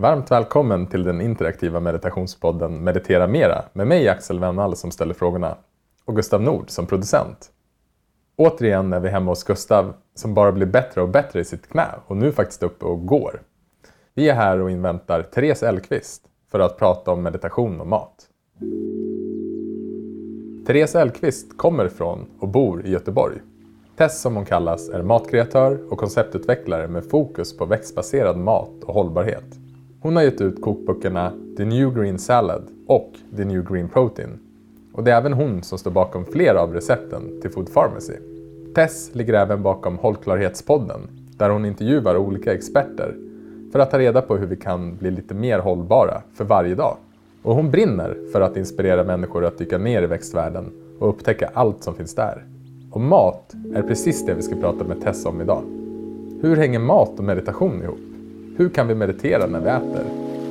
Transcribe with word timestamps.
Varmt 0.00 0.30
välkommen 0.30 0.86
till 0.86 1.04
den 1.04 1.20
interaktiva 1.20 1.80
meditationspodden 1.80 2.84
Meditera 2.84 3.26
Mera 3.26 3.64
med 3.72 3.86
mig 3.86 4.08
Axel 4.08 4.38
Wennall 4.38 4.76
som 4.76 4.90
ställer 4.90 5.14
frågorna 5.14 5.56
och 6.04 6.16
Gustav 6.16 6.42
Nord 6.42 6.70
som 6.70 6.86
producent. 6.86 7.50
Återigen 8.36 8.92
är 8.92 9.00
vi 9.00 9.08
hemma 9.08 9.30
hos 9.30 9.44
Gustav 9.44 9.94
som 10.14 10.34
bara 10.34 10.52
blir 10.52 10.66
bättre 10.66 11.02
och 11.02 11.08
bättre 11.08 11.40
i 11.40 11.44
sitt 11.44 11.68
knä 11.68 11.86
och 12.06 12.16
nu 12.16 12.32
faktiskt 12.32 12.62
uppe 12.62 12.84
och 12.84 13.06
går. 13.06 13.42
Vi 14.14 14.28
är 14.28 14.34
här 14.34 14.60
och 14.60 14.70
inväntar 14.70 15.22
Therese 15.22 15.62
Elkvist 15.62 16.22
för 16.50 16.60
att 16.60 16.78
prata 16.78 17.10
om 17.10 17.22
meditation 17.22 17.80
och 17.80 17.86
mat. 17.86 18.26
Therese 20.66 20.94
Elkvist 20.94 21.58
kommer 21.58 21.88
från 21.88 22.26
och 22.40 22.48
bor 22.48 22.86
i 22.86 22.90
Göteborg. 22.90 23.38
Tess 23.96 24.20
som 24.20 24.36
hon 24.36 24.44
kallas 24.44 24.88
är 24.88 25.02
matkreatör 25.02 25.92
och 25.92 25.98
konceptutvecklare 25.98 26.88
med 26.88 27.04
fokus 27.04 27.56
på 27.56 27.64
växtbaserad 27.64 28.36
mat 28.36 28.84
och 28.84 28.94
hållbarhet. 28.94 29.67
Hon 30.00 30.16
har 30.16 30.22
gett 30.22 30.40
ut 30.40 30.62
kokböckerna 30.62 31.32
The 31.56 31.64
New 31.64 31.94
Green 31.94 32.18
Salad 32.18 32.62
och 32.86 33.12
The 33.36 33.44
New 33.44 33.64
Green 33.64 33.88
Protein. 33.88 34.38
Och 34.92 35.04
det 35.04 35.12
är 35.12 35.16
även 35.16 35.32
hon 35.32 35.62
som 35.62 35.78
står 35.78 35.90
bakom 35.90 36.24
flera 36.24 36.60
av 36.60 36.74
recepten 36.74 37.40
till 37.40 37.50
Food 37.50 37.74
Pharmacy. 37.74 38.12
Tess 38.74 39.10
ligger 39.14 39.34
även 39.34 39.62
bakom 39.62 39.98
Hållklarhetspodden 39.98 41.00
där 41.36 41.50
hon 41.50 41.64
intervjuar 41.64 42.16
olika 42.16 42.54
experter 42.54 43.16
för 43.72 43.78
att 43.78 43.90
ta 43.90 43.98
reda 43.98 44.22
på 44.22 44.36
hur 44.36 44.46
vi 44.46 44.56
kan 44.56 44.96
bli 44.96 45.10
lite 45.10 45.34
mer 45.34 45.58
hållbara 45.58 46.22
för 46.34 46.44
varje 46.44 46.74
dag. 46.74 46.96
Och 47.42 47.54
hon 47.54 47.70
brinner 47.70 48.16
för 48.32 48.40
att 48.40 48.56
inspirera 48.56 49.04
människor 49.04 49.44
att 49.44 49.58
dyka 49.58 49.78
ner 49.78 50.02
i 50.02 50.06
växtvärlden 50.06 50.72
och 50.98 51.08
upptäcka 51.08 51.50
allt 51.54 51.82
som 51.82 51.94
finns 51.94 52.14
där. 52.14 52.44
Och 52.90 53.00
mat 53.00 53.54
är 53.74 53.82
precis 53.82 54.26
det 54.26 54.34
vi 54.34 54.42
ska 54.42 54.56
prata 54.56 54.84
med 54.84 55.00
Tess 55.00 55.26
om 55.26 55.40
idag. 55.40 55.62
Hur 56.40 56.56
hänger 56.56 56.78
mat 56.78 57.18
och 57.18 57.24
meditation 57.24 57.82
ihop? 57.82 58.07
Hur 58.58 58.68
kan 58.68 58.88
vi 58.88 58.94
meditera 58.94 59.46
när 59.46 59.60
vi 59.60 59.68
äter? 59.68 60.04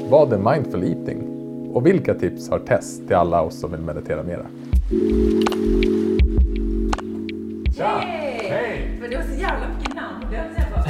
Vad 0.10 0.34
är 0.34 0.38
mindful 0.54 0.84
eating? 0.84 1.22
Och 1.74 1.86
vilka 1.86 2.14
tips 2.14 2.50
har 2.50 2.60
Tess 2.60 3.00
till 3.08 3.16
alla 3.16 3.42
oss 3.42 3.60
som 3.60 3.72
vill 3.72 3.80
meditera 3.82 4.24
mera? 4.24 4.46
Tja! 7.78 7.98
Hej! 8.04 8.98
Men 9.02 9.10
det 9.10 9.16
var 9.18 9.24
så 9.24 9.34
jävla 9.42 9.68
mycket 9.78 9.96
namn. 9.96 10.26
Det 10.32 10.38
var 10.38 10.44
så 10.44 10.50
jag 10.62 10.72
bara, 10.72 10.84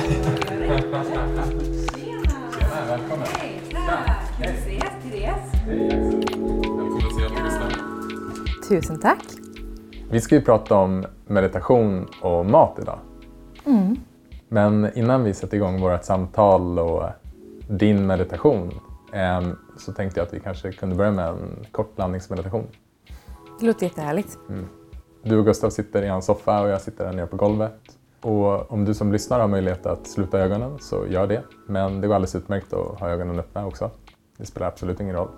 Tjena! 1.98 2.52
Tjena, 2.60 2.86
välkommen! 2.88 3.28
Hej! 3.38 3.62
Tack! 3.72 4.10
Kul 4.38 4.48
att 4.48 4.54
ses, 4.58 4.84
Therese. 5.04 5.52
Hej 5.66 5.88
Axel! 5.88 6.40
Välkommen 6.40 6.98
att 6.98 7.14
se 7.14 7.22
dig 7.22 7.30
Gustav. 7.44 7.72
Tusen 8.70 9.00
tack. 9.00 9.24
Vi 10.12 10.22
ska 10.22 10.36
ju 10.36 10.42
prata 10.42 10.76
om 10.76 11.06
meditation 11.28 12.08
och 12.22 12.46
mat 12.46 12.80
idag. 12.82 13.00
Men 14.50 14.98
innan 14.98 15.24
vi 15.24 15.34
sätter 15.34 15.58
igång 15.58 15.82
vårt 15.82 16.04
samtal 16.04 16.80
och 16.80 17.04
din 17.70 18.08
meditation 18.08 18.72
eh, 19.14 19.42
så 19.78 19.94
tänkte 19.94 20.20
jag 20.20 20.28
att 20.28 20.34
vi 20.34 20.40
kanske 20.40 20.72
kunde 20.72 20.96
börja 20.96 21.12
med 21.12 21.28
en 21.28 21.66
kort 21.72 21.98
landningsmeditation. 21.98 22.68
Det 23.60 23.66
låter 23.66 23.86
jättehärligt. 23.86 24.38
Du 25.24 25.38
och 25.38 25.46
Gustav 25.46 25.70
sitter 25.70 26.04
i 26.04 26.08
hans 26.08 26.26
soffa 26.26 26.62
och 26.62 26.70
jag 26.70 26.82
sitter 26.82 27.06
här 27.06 27.14
nere 27.14 27.28
på 27.28 27.38
golvet. 27.38 27.98
Och 28.22 28.72
om 28.72 28.86
du 28.86 28.94
som 28.94 29.12
lyssnar 29.12 29.40
har 29.40 29.48
möjlighet 29.48 29.86
att 29.86 30.08
sluta 30.08 30.40
ögonen 30.40 30.80
så 30.80 31.08
gör 31.08 31.28
det. 31.28 31.44
Men 31.68 32.02
det 32.02 32.08
går 32.08 32.16
alldeles 32.16 32.36
utmärkt 32.36 32.74
att 32.74 33.00
ha 33.00 33.10
ögonen 33.10 33.40
öppna 33.40 33.66
också. 33.66 33.92
Det 34.38 34.46
spelar 34.46 34.68
absolut 34.68 35.00
ingen 35.00 35.16
roll. 35.16 35.30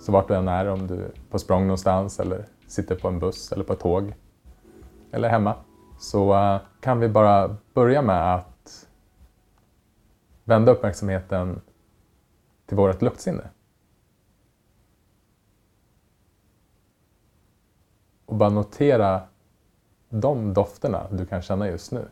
Så 0.00 0.12
vart 0.12 0.28
du 0.28 0.34
än 0.34 0.48
är, 0.48 0.66
om 0.66 0.86
du 0.86 0.94
är 0.94 1.10
på 1.30 1.38
språng 1.38 1.62
någonstans 1.62 2.20
eller 2.20 2.44
sitter 2.66 2.94
på 2.94 3.08
en 3.08 3.18
buss 3.18 3.52
eller 3.52 3.64
på 3.64 3.72
ett 3.72 3.80
tåg 3.80 4.14
eller 5.12 5.28
hemma 5.28 5.54
så 5.98 6.34
eh, 6.34 6.60
kan 6.80 7.00
vi 7.00 7.08
bara 7.08 7.56
börja 7.74 8.02
med 8.02 8.34
att 8.34 8.88
vända 10.44 10.72
uppmärksamheten 10.72 11.60
till 12.66 12.76
vårt 12.76 13.02
luktsinne. 13.02 13.50
Och 18.26 18.36
bara 18.36 18.50
notera 18.50 19.22
de 20.08 20.54
dofterna 20.54 21.06
du 21.10 21.26
kan 21.26 21.42
känna 21.42 21.68
just 21.68 21.92
nu. 21.92 22.08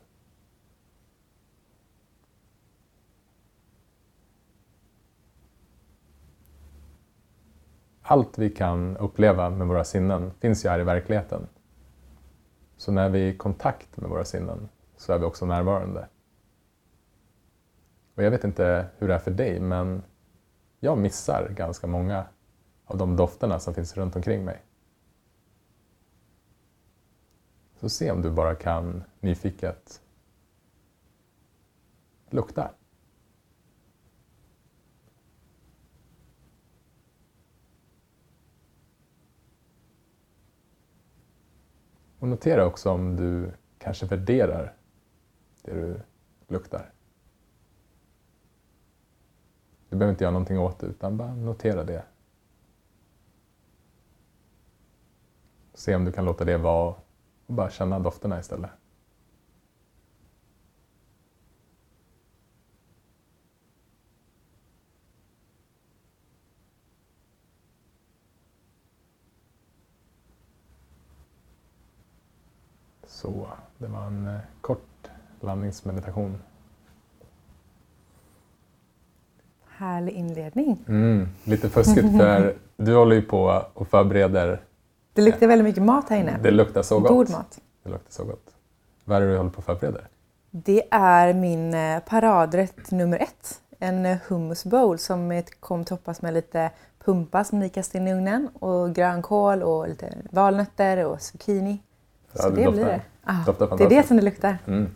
Allt 8.02 8.38
vi 8.38 8.50
kan 8.50 8.96
uppleva 8.96 9.50
med 9.50 9.66
våra 9.66 9.84
sinnen 9.84 10.30
finns 10.40 10.64
ju 10.64 10.68
här 10.68 10.80
i 10.80 10.84
verkligheten. 10.84 11.46
Så 12.84 12.92
när 12.92 13.08
vi 13.08 13.28
är 13.28 13.32
i 13.32 13.36
kontakt 13.36 13.96
med 13.96 14.10
våra 14.10 14.24
sinnen 14.24 14.68
så 14.96 15.12
är 15.12 15.18
vi 15.18 15.24
också 15.24 15.46
närvarande. 15.46 16.08
Och 18.14 18.22
jag 18.22 18.30
vet 18.30 18.44
inte 18.44 18.86
hur 18.98 19.08
det 19.08 19.14
är 19.14 19.18
för 19.18 19.30
dig, 19.30 19.60
men 19.60 20.02
jag 20.80 20.98
missar 20.98 21.48
ganska 21.48 21.86
många 21.86 22.26
av 22.84 22.98
de 22.98 23.16
dofterna 23.16 23.60
som 23.60 23.74
finns 23.74 23.96
runt 23.96 24.16
omkring 24.16 24.44
mig. 24.44 24.62
Så 27.80 27.88
se 27.88 28.10
om 28.10 28.22
du 28.22 28.30
bara 28.30 28.54
kan 28.54 29.04
nyfiket 29.20 30.02
lukta. 32.30 32.70
Och 42.24 42.30
notera 42.30 42.66
också 42.66 42.90
om 42.90 43.16
du 43.16 43.52
kanske 43.78 44.06
värderar 44.06 44.76
det 45.62 45.72
du 45.72 46.00
luktar. 46.48 46.92
Du 49.88 49.96
behöver 49.96 50.10
inte 50.12 50.24
göra 50.24 50.32
någonting 50.32 50.58
åt 50.58 50.78
det 50.78 50.86
utan 50.86 51.16
bara 51.16 51.34
notera 51.34 51.84
det. 51.84 52.04
Se 55.74 55.94
om 55.94 56.04
du 56.04 56.12
kan 56.12 56.24
låta 56.24 56.44
det 56.44 56.58
vara 56.58 56.94
och 57.46 57.54
bara 57.54 57.70
känna 57.70 57.98
dofterna 57.98 58.40
istället. 58.40 58.70
Så, 73.24 73.46
det 73.78 73.86
var 73.86 74.06
en 74.06 74.26
eh, 74.26 74.40
kort 74.60 75.10
landningsmeditation. 75.40 76.38
Härlig 79.68 80.12
inledning. 80.12 80.84
Mm, 80.88 81.28
lite 81.44 81.68
fuskigt 81.68 82.16
för 82.18 82.54
du 82.76 82.94
håller 82.94 83.16
ju 83.16 83.22
på 83.22 83.62
och 83.74 83.88
förbereder. 83.88 84.60
Det 85.12 85.22
luktar 85.22 85.46
väldigt 85.46 85.64
mycket 85.64 85.82
mat 85.82 86.08
här 86.08 86.16
inne. 86.16 86.38
Det 86.42 86.50
luktar 86.50 86.82
så 86.82 87.00
gott. 87.00 87.08
God 87.08 87.30
mat. 87.30 87.60
Det 87.82 87.90
luktar 87.90 88.12
så 88.12 88.24
gott. 88.24 88.50
Vad 89.04 89.16
är 89.16 89.20
det 89.20 89.32
du 89.32 89.36
håller 89.36 89.50
på 89.50 89.58
och 89.58 89.64
förbereder? 89.64 90.08
Det 90.50 90.82
är 90.90 91.34
min 91.34 91.74
eh, 91.74 92.00
paradrätt 92.00 92.90
nummer 92.90 93.18
ett. 93.18 93.60
En 93.78 94.06
eh, 94.06 94.18
hummus 94.28 94.64
bowl 94.64 94.98
som 94.98 95.42
kommer 95.60 95.84
toppas 95.84 96.22
med 96.22 96.34
lite 96.34 96.70
pumpa 97.04 97.44
som 97.44 97.58
ni 97.58 97.68
kastar 97.68 97.98
in 97.98 98.08
i 98.08 98.14
ugnen 98.14 98.48
och 98.48 98.94
grönkål 98.94 99.62
och 99.62 99.88
lite 99.88 100.14
valnötter 100.30 101.04
och 101.04 101.22
zucchini. 101.22 101.82
Ja, 102.36 102.42
Så 102.42 102.50
det 102.50 102.64
det 102.64 102.70
blir 102.70 102.84
det. 102.84 103.00
Ah, 103.24 103.76
det 103.76 103.84
är 103.84 103.88
det 103.88 104.06
som 104.06 104.16
det 104.16 104.22
luktar. 104.22 104.58
Mm. 104.66 104.88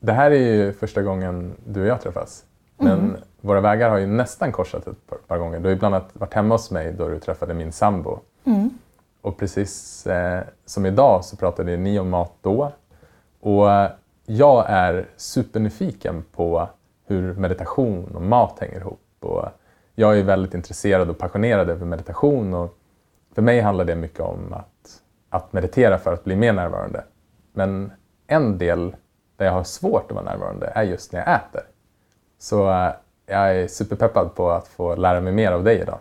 Det 0.00 0.12
här 0.12 0.30
är 0.30 0.36
ju 0.36 0.72
första 0.72 1.02
gången 1.02 1.54
du 1.66 1.80
och 1.80 1.86
jag 1.86 2.00
träffas. 2.00 2.44
Men 2.76 3.16
våra 3.40 3.60
vägar 3.60 3.90
har 3.90 3.98
ju 3.98 4.06
nästan 4.06 4.52
korsat 4.52 4.86
ett 4.86 5.06
par, 5.06 5.16
par 5.16 5.38
gånger. 5.38 5.58
Du 5.58 5.64
har 5.64 5.70
ju 5.70 5.78
bland 5.78 5.94
annat 5.94 6.10
varit 6.12 6.34
hemma 6.34 6.54
hos 6.54 6.70
mig 6.70 6.92
då 6.92 7.08
du 7.08 7.18
träffade 7.18 7.54
min 7.54 7.72
sambo. 7.72 8.18
Och 9.20 9.36
precis 9.38 10.06
eh, 10.06 10.42
som 10.66 10.86
idag 10.86 11.24
så 11.24 11.36
pratade 11.36 11.76
ni 11.76 11.98
om 11.98 12.10
mat 12.10 12.32
då. 12.42 12.72
Och 13.40 13.70
eh, 13.70 13.90
jag 14.26 14.64
är 14.68 15.08
supernyfiken 15.16 16.24
på 16.32 16.68
hur 17.06 17.34
meditation 17.34 18.14
och 18.14 18.22
mat 18.22 18.58
hänger 18.60 18.80
ihop. 18.80 19.00
Och 19.20 19.48
jag 19.94 20.18
är 20.18 20.22
väldigt 20.22 20.54
intresserad 20.54 21.10
och 21.10 21.18
passionerad 21.18 21.70
över 21.70 21.86
meditation. 21.86 22.54
Och 22.54 22.78
för 23.34 23.42
mig 23.42 23.60
handlar 23.60 23.84
det 23.84 23.96
mycket 23.96 24.20
om 24.20 24.52
att, 24.52 24.99
att 25.30 25.52
meditera 25.52 25.98
för 25.98 26.12
att 26.12 26.24
bli 26.24 26.36
mer 26.36 26.52
närvarande. 26.52 27.04
Men 27.52 27.92
en 28.26 28.58
del 28.58 28.96
där 29.36 29.46
jag 29.46 29.52
har 29.52 29.64
svårt 29.64 30.10
att 30.10 30.14
vara 30.14 30.24
närvarande 30.24 30.72
är 30.74 30.82
just 30.82 31.12
när 31.12 31.20
jag 31.20 31.34
äter. 31.34 31.62
Så 32.38 32.70
eh, 32.70 32.92
jag 33.26 33.56
är 33.56 33.68
superpeppad 33.68 34.34
på 34.34 34.50
att 34.50 34.68
få 34.68 34.94
lära 34.94 35.20
mig 35.20 35.32
mer 35.32 35.52
av 35.52 35.64
dig 35.64 35.80
idag. 35.80 35.98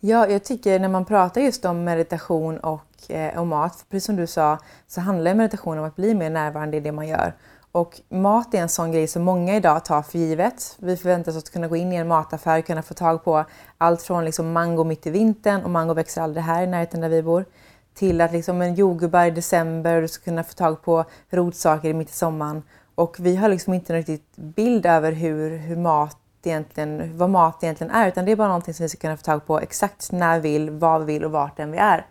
Ja, 0.00 0.28
jag 0.28 0.44
tycker 0.44 0.78
när 0.78 0.88
man 0.88 1.04
pratar 1.04 1.40
just 1.40 1.64
om 1.64 1.84
meditation 1.84 2.58
och 2.58 3.10
eh, 3.10 3.40
om 3.40 3.48
mat, 3.48 3.84
precis 3.90 4.06
som 4.06 4.16
du 4.16 4.26
sa, 4.26 4.58
så 4.86 5.00
handlar 5.00 5.34
meditation 5.34 5.78
om 5.78 5.84
att 5.84 5.96
bli 5.96 6.14
mer 6.14 6.30
närvarande 6.30 6.76
i 6.76 6.80
det 6.80 6.92
man 6.92 7.08
gör. 7.08 7.32
Och 7.72 8.00
mat 8.08 8.54
är 8.54 8.58
en 8.58 8.68
sån 8.68 8.92
grej 8.92 9.06
som 9.06 9.22
många 9.22 9.56
idag 9.56 9.84
tar 9.84 10.02
för 10.02 10.18
givet. 10.18 10.76
Vi 10.78 10.96
förväntar 10.96 11.32
oss 11.32 11.38
att 11.38 11.50
kunna 11.52 11.68
gå 11.68 11.76
in 11.76 11.92
i 11.92 11.96
en 11.96 12.08
mataffär 12.08 12.58
och 12.58 12.66
kunna 12.66 12.82
få 12.82 12.94
tag 12.94 13.24
på 13.24 13.44
allt 13.78 14.02
från 14.02 14.24
liksom 14.24 14.52
mango 14.52 14.84
mitt 14.84 15.06
i 15.06 15.10
vintern, 15.10 15.62
och 15.62 15.70
mango 15.70 15.94
växer 15.94 16.22
aldrig 16.22 16.44
här 16.44 16.62
i 16.62 16.66
närheten 16.66 17.00
där 17.00 17.08
vi 17.08 17.22
bor, 17.22 17.44
till 17.94 18.20
att 18.20 18.32
liksom 18.32 18.62
en 18.62 18.74
jordgubbar 18.74 19.26
i 19.26 19.30
december 19.30 19.96
och 19.96 20.02
du 20.02 20.08
ska 20.08 20.24
kunna 20.24 20.44
få 20.44 20.52
tag 20.52 20.82
på 20.82 21.04
rotsaker 21.30 21.94
mitt 21.94 22.10
i 22.10 22.12
sommaren. 22.12 22.62
Och 22.94 23.16
vi 23.20 23.36
har 23.36 23.48
liksom 23.48 23.74
inte 23.74 23.92
någon 23.92 24.02
riktigt 24.02 24.36
bild 24.36 24.86
över 24.86 25.12
hur, 25.12 25.56
hur 25.56 25.76
mat 25.76 26.18
egentligen, 26.42 27.18
vad 27.18 27.30
mat 27.30 27.62
egentligen 27.62 27.90
är 27.90 28.08
utan 28.08 28.24
det 28.24 28.32
är 28.32 28.36
bara 28.36 28.48
någonting 28.48 28.74
som 28.74 28.84
vi 28.84 28.88
ska 28.88 28.98
kunna 28.98 29.16
få 29.16 29.22
tag 29.22 29.46
på 29.46 29.60
exakt 29.60 30.12
när 30.12 30.40
vi 30.40 30.52
vill, 30.52 30.70
vad 30.70 31.04
vi 31.04 31.12
vill 31.12 31.24
och 31.24 31.30
vart 31.30 31.58
än 31.58 31.72
vi 31.72 31.78
är. 31.78 32.06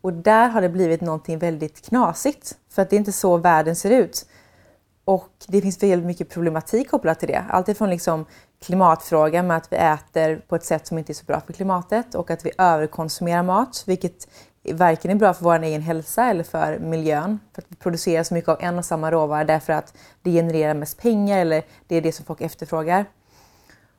Och 0.00 0.12
där 0.12 0.48
har 0.48 0.60
det 0.60 0.68
blivit 0.68 1.00
någonting 1.00 1.38
väldigt 1.38 1.88
knasigt 1.88 2.56
för 2.70 2.82
att 2.82 2.90
det 2.90 2.96
är 2.96 2.98
inte 2.98 3.12
så 3.12 3.36
världen 3.36 3.76
ser 3.76 3.90
ut. 3.90 4.26
Och 5.04 5.30
det 5.48 5.60
finns 5.60 5.82
väldigt 5.82 6.06
mycket 6.06 6.28
problematik 6.28 6.90
kopplat 6.90 7.18
till 7.18 7.28
det. 7.28 7.44
Alltifrån 7.48 7.90
liksom 7.90 8.26
klimatfrågan 8.64 9.46
med 9.46 9.56
att 9.56 9.72
vi 9.72 9.76
äter 9.76 10.36
på 10.48 10.56
ett 10.56 10.64
sätt 10.64 10.86
som 10.86 10.98
inte 10.98 11.12
är 11.12 11.14
så 11.14 11.24
bra 11.24 11.40
för 11.40 11.52
klimatet 11.52 12.14
och 12.14 12.30
att 12.30 12.46
vi 12.46 12.50
överkonsumerar 12.58 13.42
mat, 13.42 13.84
vilket 13.86 14.28
varken 14.72 15.10
är 15.10 15.14
bra 15.14 15.34
för 15.34 15.44
vår 15.44 15.62
egen 15.62 15.82
hälsa 15.82 16.24
eller 16.24 16.44
för 16.44 16.78
miljön. 16.78 17.40
För 17.52 17.62
att 17.62 17.66
vi 17.68 17.76
producerar 17.76 18.22
så 18.22 18.34
mycket 18.34 18.48
av 18.48 18.56
en 18.60 18.78
och 18.78 18.84
samma 18.84 19.10
råvara 19.10 19.44
därför 19.44 19.72
att 19.72 19.94
det 20.22 20.30
genererar 20.30 20.74
mest 20.74 20.98
pengar 20.98 21.38
eller 21.38 21.62
det 21.86 21.96
är 21.96 22.00
det 22.00 22.12
som 22.12 22.24
folk 22.24 22.40
efterfrågar. 22.40 23.04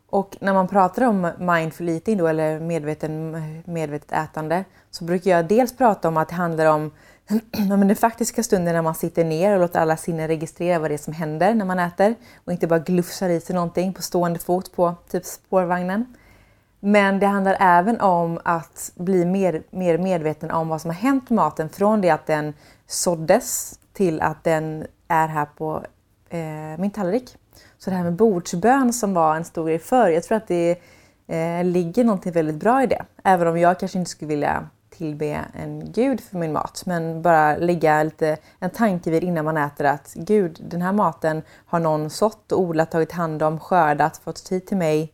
Och 0.09 0.37
när 0.39 0.53
man 0.53 0.67
pratar 0.67 1.01
om 1.01 1.31
mindful 1.39 1.89
eating 1.89 2.17
då, 2.17 2.27
eller 2.27 2.59
medveten, 2.59 3.31
medvetet 3.65 4.11
ätande 4.11 4.65
så 4.91 5.03
brukar 5.03 5.31
jag 5.31 5.47
dels 5.47 5.77
prata 5.77 6.07
om 6.07 6.17
att 6.17 6.29
det 6.29 6.35
handlar 6.35 6.65
om 6.65 6.91
den 7.51 7.95
faktiska 7.95 8.43
stunden 8.43 8.73
när 8.73 8.81
man 8.81 8.95
sitter 8.95 9.23
ner 9.23 9.53
och 9.53 9.59
låter 9.59 9.79
alla 9.79 9.97
sinnen 9.97 10.27
registrera 10.27 10.79
vad 10.79 10.91
det 10.91 10.95
är 10.95 10.97
som 10.97 11.13
händer 11.13 11.53
när 11.53 11.65
man 11.65 11.79
äter 11.79 12.15
och 12.45 12.51
inte 12.51 12.67
bara 12.67 12.79
glufsar 12.79 13.29
i 13.29 13.39
sig 13.39 13.55
någonting 13.55 13.93
på 13.93 14.01
stående 14.01 14.39
fot 14.39 14.75
på 14.75 14.95
typ 15.09 15.25
spårvagnen. 15.25 16.15
Men 16.79 17.19
det 17.19 17.27
handlar 17.27 17.57
även 17.59 18.01
om 18.01 18.39
att 18.43 18.91
bli 18.95 19.25
mer, 19.25 19.63
mer 19.69 19.97
medveten 19.97 20.51
om 20.51 20.67
vad 20.67 20.81
som 20.81 20.89
har 20.89 20.95
hänt 20.95 21.29
med 21.29 21.35
maten 21.35 21.69
från 21.69 22.01
det 22.01 22.09
att 22.09 22.25
den 22.25 22.53
såddes 22.87 23.79
till 23.93 24.21
att 24.21 24.43
den 24.43 24.87
är 25.07 25.27
här 25.27 25.45
på 25.57 25.83
eh, 26.29 26.79
min 26.79 26.91
tallrik. 26.91 27.37
Så 27.77 27.89
det 27.89 27.95
här 27.95 28.03
med 28.03 28.13
bordsbön 28.13 28.93
som 28.93 29.13
var 29.13 29.35
en 29.35 29.45
stor 29.45 29.65
grej 29.67 29.79
förr, 29.79 30.09
jag 30.09 30.23
tror 30.23 30.37
att 30.37 30.47
det 30.47 30.79
eh, 31.27 31.63
ligger 31.63 32.03
någonting 32.03 32.31
väldigt 32.31 32.55
bra 32.55 32.83
i 32.83 32.87
det. 32.87 33.05
Även 33.23 33.47
om 33.47 33.57
jag 33.57 33.79
kanske 33.79 33.99
inte 33.99 34.11
skulle 34.11 34.29
vilja 34.29 34.69
tillbe 34.89 35.45
en 35.53 35.91
gud 35.91 36.21
för 36.21 36.37
min 36.37 36.53
mat, 36.53 36.83
men 36.85 37.21
bara 37.21 37.57
lägga 37.57 38.03
lite, 38.03 38.37
en 38.59 38.69
tanke 38.69 39.11
vid 39.11 39.23
innan 39.23 39.45
man 39.45 39.57
äter 39.57 39.85
att 39.85 40.13
gud, 40.15 40.59
den 40.69 40.81
här 40.81 40.91
maten 40.91 41.41
har 41.65 41.79
någon 41.79 42.09
sått 42.09 42.51
och 42.51 42.61
odlat, 42.61 42.91
tagit 42.91 43.11
hand 43.11 43.43
om, 43.43 43.59
skördat, 43.59 44.17
fått 44.17 44.45
tid 44.45 44.65
till 44.65 44.77
mig. 44.77 45.13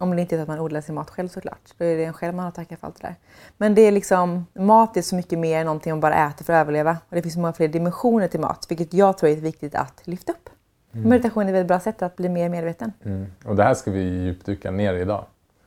Om 0.00 0.16
det 0.16 0.22
inte 0.22 0.36
är 0.36 0.42
att 0.42 0.48
man 0.48 0.58
odlar 0.58 0.80
sin 0.80 0.94
mat 0.94 1.10
själv 1.10 1.28
såklart. 1.28 1.74
Då 1.78 1.84
är 1.84 1.96
det 1.96 2.04
en 2.04 2.12
själv 2.12 2.34
man 2.34 2.44
har 2.44 2.52
tackat 2.52 2.80
för 2.80 2.86
allt 2.86 3.00
det 3.00 3.06
där. 3.06 3.16
Men 3.56 3.74
det 3.74 3.82
är 3.82 3.92
liksom, 3.92 4.46
mat 4.52 4.96
är 4.96 5.02
så 5.02 5.16
mycket 5.16 5.38
mer 5.38 5.60
än 5.60 5.66
någonting 5.66 5.92
man 5.92 6.00
bara 6.00 6.26
äter 6.28 6.44
för 6.44 6.52
att 6.52 6.60
överleva. 6.60 6.98
Och 7.08 7.16
det 7.16 7.22
finns 7.22 7.36
många 7.36 7.52
fler 7.52 7.68
dimensioner 7.68 8.28
till 8.28 8.40
mat, 8.40 8.66
vilket 8.68 8.94
jag 8.94 9.18
tror 9.18 9.30
är 9.30 9.36
viktigt 9.36 9.74
att 9.74 10.06
lyfta 10.06 10.32
upp. 10.32 10.50
Mm. 10.92 11.08
Meditation 11.08 11.42
är 11.42 11.46
ett 11.46 11.54
väldigt 11.54 11.68
bra 11.68 11.80
sätt 11.80 12.02
att 12.02 12.16
bli 12.16 12.28
mer 12.28 12.48
medveten. 12.48 12.92
Mm. 13.04 13.26
Och 13.44 13.56
det 13.56 13.62
här 13.62 13.74
ska 13.74 13.90
vi 13.90 14.00
djupdyka 14.00 14.70
ner 14.70 14.94
i 14.94 15.00
idag. 15.00 15.24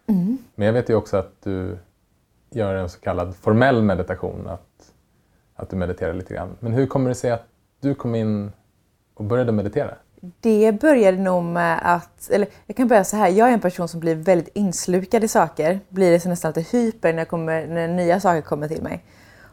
Mm. 0.07 0.37
Men 0.55 0.65
jag 0.65 0.73
vet 0.73 0.89
ju 0.89 0.95
också 0.95 1.17
att 1.17 1.41
du 1.43 1.77
gör 2.49 2.75
en 2.75 2.89
så 2.89 2.99
kallad 2.99 3.35
formell 3.35 3.81
meditation, 3.81 4.47
att, 4.47 4.93
att 5.55 5.69
du 5.69 5.75
mediterar 5.75 6.13
lite 6.13 6.33
grann. 6.33 6.57
Men 6.59 6.73
hur 6.73 6.87
kommer 6.87 7.09
det 7.09 7.15
sig 7.15 7.31
att 7.31 7.45
du 7.79 7.95
kom 7.95 8.15
in 8.15 8.51
och 9.13 9.23
började 9.25 9.51
meditera? 9.51 9.95
Det 10.39 10.71
började 10.81 11.17
nog 11.17 11.43
med 11.43 11.79
att, 11.83 12.29
eller 12.29 12.47
jag 12.65 12.77
kan 12.77 12.87
börja 12.87 13.03
så 13.03 13.17
här, 13.17 13.29
jag 13.29 13.49
är 13.49 13.53
en 13.53 13.59
person 13.59 13.87
som 13.87 13.99
blir 13.99 14.15
väldigt 14.15 14.55
inslukad 14.55 15.23
i 15.23 15.27
saker, 15.27 15.79
blir 15.89 16.11
det 16.11 16.25
nästan 16.25 16.53
lite 16.55 16.77
hyper 16.77 17.13
när, 17.13 17.25
kommer, 17.25 17.67
när 17.67 17.87
nya 17.87 18.19
saker 18.19 18.41
kommer 18.41 18.67
till 18.67 18.83
mig. 18.83 19.03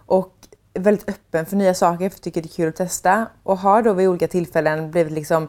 Och 0.06 0.34
väldigt 0.74 1.08
öppen 1.08 1.46
för 1.46 1.56
nya 1.56 1.74
saker, 1.74 1.96
för 1.96 2.04
jag 2.16 2.22
tycker 2.22 2.42
det 2.42 2.46
är 2.46 2.56
kul 2.56 2.68
att 2.68 2.76
testa. 2.76 3.26
Och 3.42 3.58
har 3.58 3.82
då 3.82 3.92
vid 3.92 4.08
olika 4.08 4.28
tillfällen 4.28 4.90
blivit 4.90 5.12
liksom 5.12 5.48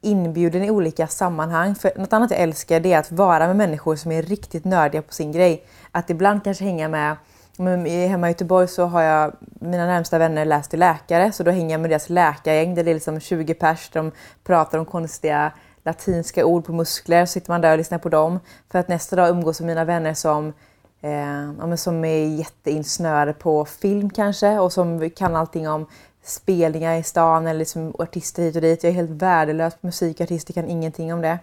inbjuden 0.00 0.64
i 0.64 0.70
olika 0.70 1.06
sammanhang. 1.06 1.74
För 1.74 1.92
något 1.96 2.12
annat 2.12 2.30
jag 2.30 2.40
älskar 2.40 2.80
det 2.80 2.92
är 2.92 2.98
att 2.98 3.12
vara 3.12 3.46
med 3.46 3.56
människor 3.56 3.96
som 3.96 4.12
är 4.12 4.22
riktigt 4.22 4.64
nördiga 4.64 5.02
på 5.02 5.12
sin 5.12 5.32
grej. 5.32 5.64
Att 5.90 6.10
ibland 6.10 6.44
kanske 6.44 6.64
hänga 6.64 6.88
med 6.88 7.16
Hemma 7.58 8.28
i 8.28 8.30
Göteborg 8.30 8.68
så 8.68 8.84
har 8.84 9.02
jag 9.02 9.32
mina 9.42 9.86
närmsta 9.86 10.18
vänner 10.18 10.44
läst 10.44 10.70
till 10.70 10.80
läkare 10.80 11.32
så 11.32 11.42
då 11.42 11.50
hänger 11.50 11.74
jag 11.74 11.80
med 11.80 11.90
deras 11.90 12.10
läkargäng 12.10 12.74
där 12.74 12.84
det 12.84 12.90
är 12.90 12.94
liksom 12.94 13.20
20 13.20 13.54
pers. 13.54 13.90
De 13.92 14.12
pratar 14.44 14.78
om 14.78 14.84
konstiga 14.84 15.52
latinska 15.84 16.46
ord 16.46 16.64
på 16.64 16.72
muskler. 16.72 17.26
Så 17.26 17.32
sitter 17.32 17.50
man 17.50 17.60
där 17.60 17.72
och 17.72 17.78
lyssnar 17.78 17.98
på 17.98 18.08
dem. 18.08 18.40
För 18.70 18.78
att 18.78 18.88
nästa 18.88 19.16
dag 19.16 19.28
umgås 19.28 19.60
med 19.60 19.66
mina 19.66 19.84
vänner 19.84 20.14
som 20.14 20.52
eh, 21.00 21.74
som 21.76 22.04
är 22.04 22.26
jätteinsnöade 22.26 23.32
på 23.32 23.64
film 23.64 24.10
kanske 24.10 24.58
och 24.58 24.72
som 24.72 25.10
kan 25.10 25.36
allting 25.36 25.68
om 25.68 25.86
spelningar 26.22 26.96
i 26.96 27.02
stan 27.02 27.46
eller 27.46 27.58
liksom 27.58 27.94
artister 27.98 28.42
hit 28.42 28.56
och 28.56 28.62
dit. 28.62 28.84
Jag 28.84 28.90
är 28.90 28.94
helt 28.94 29.10
värdelös 29.10 29.74
på 29.74 29.86
musik 29.86 30.20
och 30.20 30.24
artister, 30.24 30.52
kan 30.52 30.68
ingenting 30.68 31.14
om 31.14 31.20
det. 31.20 31.38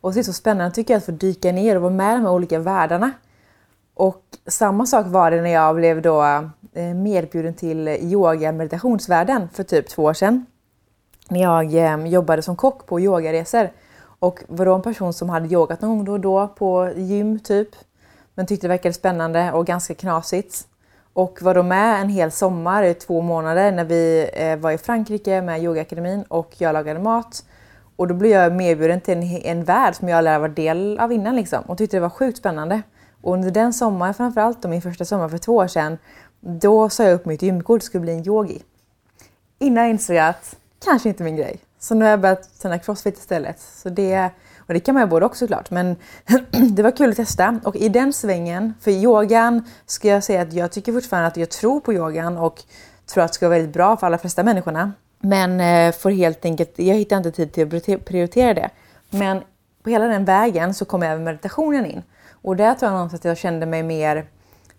Och 0.00 0.14
det 0.14 0.20
är 0.20 0.24
så 0.24 0.32
spännande 0.32 0.74
tycker 0.74 0.94
jag 0.94 0.98
att 0.98 1.04
få 1.04 1.12
dyka 1.12 1.52
ner 1.52 1.76
och 1.76 1.82
vara 1.82 1.92
med 1.92 2.12
i 2.12 2.16
de 2.16 2.22
här 2.22 2.32
olika 2.32 2.58
världarna. 2.58 3.12
Och 3.98 4.22
samma 4.46 4.86
sak 4.86 5.06
var 5.06 5.30
det 5.30 5.42
när 5.42 5.50
jag 5.50 5.76
blev 5.76 6.02
då 6.02 6.22
eh, 6.72 6.94
medbjuden 6.94 7.54
till 7.54 7.88
yoga 7.88 8.52
meditationsvärlden 8.52 9.48
för 9.52 9.62
typ 9.62 9.88
två 9.88 10.02
år 10.02 10.14
sedan. 10.14 10.46
När 11.28 11.40
jag 11.40 11.74
eh, 11.74 12.06
jobbade 12.06 12.42
som 12.42 12.56
kock 12.56 12.86
på 12.86 13.00
yogaresor 13.00 13.70
och 14.18 14.40
var 14.48 14.66
då 14.66 14.74
en 14.74 14.82
person 14.82 15.12
som 15.12 15.28
hade 15.28 15.48
yogat 15.48 15.80
någon 15.80 15.96
gång 15.96 16.04
då 16.04 16.12
och 16.12 16.20
då 16.20 16.48
på 16.48 16.92
gym 16.96 17.38
typ. 17.38 17.68
Men 18.34 18.46
tyckte 18.46 18.66
det 18.66 18.68
verkade 18.68 18.92
spännande 18.92 19.52
och 19.52 19.66
ganska 19.66 19.94
knasigt. 19.94 20.68
Och 21.12 21.38
var 21.42 21.54
då 21.54 21.62
med 21.62 22.00
en 22.00 22.08
hel 22.08 22.30
sommar 22.30 22.82
i 22.82 22.94
två 22.94 23.20
månader 23.20 23.72
när 23.72 23.84
vi 23.84 24.30
eh, 24.32 24.56
var 24.56 24.70
i 24.70 24.78
Frankrike 24.78 25.42
med 25.42 25.62
yogaakademin 25.62 26.22
och 26.28 26.54
jag 26.58 26.72
lagade 26.72 27.00
mat. 27.00 27.44
Och 27.96 28.08
då 28.08 28.14
blev 28.14 28.32
jag 28.32 28.52
medbjuden 28.52 29.00
till 29.00 29.18
en, 29.18 29.22
en 29.22 29.64
värld 29.64 29.94
som 29.94 30.08
jag 30.08 30.18
aldrig 30.18 30.40
varit 30.40 30.56
del 30.56 30.98
av 30.98 31.12
innan 31.12 31.36
liksom 31.36 31.62
och 31.66 31.78
tyckte 31.78 31.96
det 31.96 32.00
var 32.00 32.10
sjukt 32.10 32.38
spännande. 32.38 32.82
Och 33.22 33.34
under 33.34 33.50
den 33.50 33.72
sommaren 33.72 34.14
framförallt, 34.14 34.64
min 34.64 34.82
första 34.82 35.04
sommar 35.04 35.28
för 35.28 35.38
två 35.38 35.56
år 35.56 35.66
sedan, 35.66 35.98
då 36.40 36.88
sa 36.88 37.04
jag 37.04 37.14
upp 37.14 37.26
mitt 37.26 37.42
gymkort 37.42 37.80
och 37.80 37.82
skulle 37.82 38.02
bli 38.02 38.12
en 38.12 38.26
yogi. 38.26 38.62
Innan 39.58 39.86
insåg 39.86 40.16
jag 40.16 40.28
att 40.28 40.56
kanske 40.84 41.08
inte 41.08 41.22
min 41.22 41.36
grej. 41.36 41.60
Så 41.78 41.94
nu 41.94 42.04
har 42.04 42.10
jag 42.10 42.20
börjat 42.20 42.60
träna 42.62 42.78
crossfit 42.78 43.18
istället. 43.18 43.60
Så 43.60 43.88
det, 43.88 44.30
och 44.58 44.74
det 44.74 44.80
kan 44.80 44.94
man 44.94 45.02
ju 45.02 45.08
både 45.08 45.26
också 45.26 45.38
såklart, 45.38 45.70
men 45.70 45.96
det 46.70 46.82
var 46.82 46.90
kul 46.90 47.10
att 47.10 47.16
testa. 47.16 47.60
Och 47.64 47.76
i 47.76 47.88
den 47.88 48.12
svängen, 48.12 48.74
för 48.80 48.90
yogan 48.90 49.64
ska 49.86 50.08
jag 50.08 50.24
säga 50.24 50.42
att 50.42 50.52
jag 50.52 50.72
tycker 50.72 50.92
fortfarande 50.92 51.28
att 51.28 51.36
jag 51.36 51.50
tror 51.50 51.80
på 51.80 51.94
yogan 51.94 52.36
och 52.36 52.62
tror 53.06 53.24
att 53.24 53.30
det 53.30 53.34
ska 53.34 53.48
vara 53.48 53.58
väldigt 53.58 53.74
bra 53.74 53.96
för 53.96 54.06
alla 54.06 54.18
flesta 54.18 54.42
människorna. 54.42 54.92
Men 55.20 55.60
eh, 55.60 55.94
får 55.94 56.10
helt 56.10 56.44
enkelt, 56.44 56.72
jag 56.76 56.94
hittar 56.94 57.16
inte 57.16 57.30
tid 57.30 57.52
till 57.52 57.76
att 57.76 58.04
prioritera 58.04 58.54
det. 58.54 58.70
Men 59.10 59.42
på 59.82 59.90
hela 59.90 60.04
den 60.04 60.24
vägen 60.24 60.74
så 60.74 60.84
kom 60.84 61.02
även 61.02 61.24
meditationen 61.24 61.86
in. 61.86 62.02
Och 62.48 62.56
där 62.56 62.74
tror 62.74 62.86
jag 62.90 62.96
någonstans 62.96 63.20
att 63.20 63.24
jag 63.24 63.38
kände 63.38 63.66
mig 63.66 63.82
mer 63.82 64.26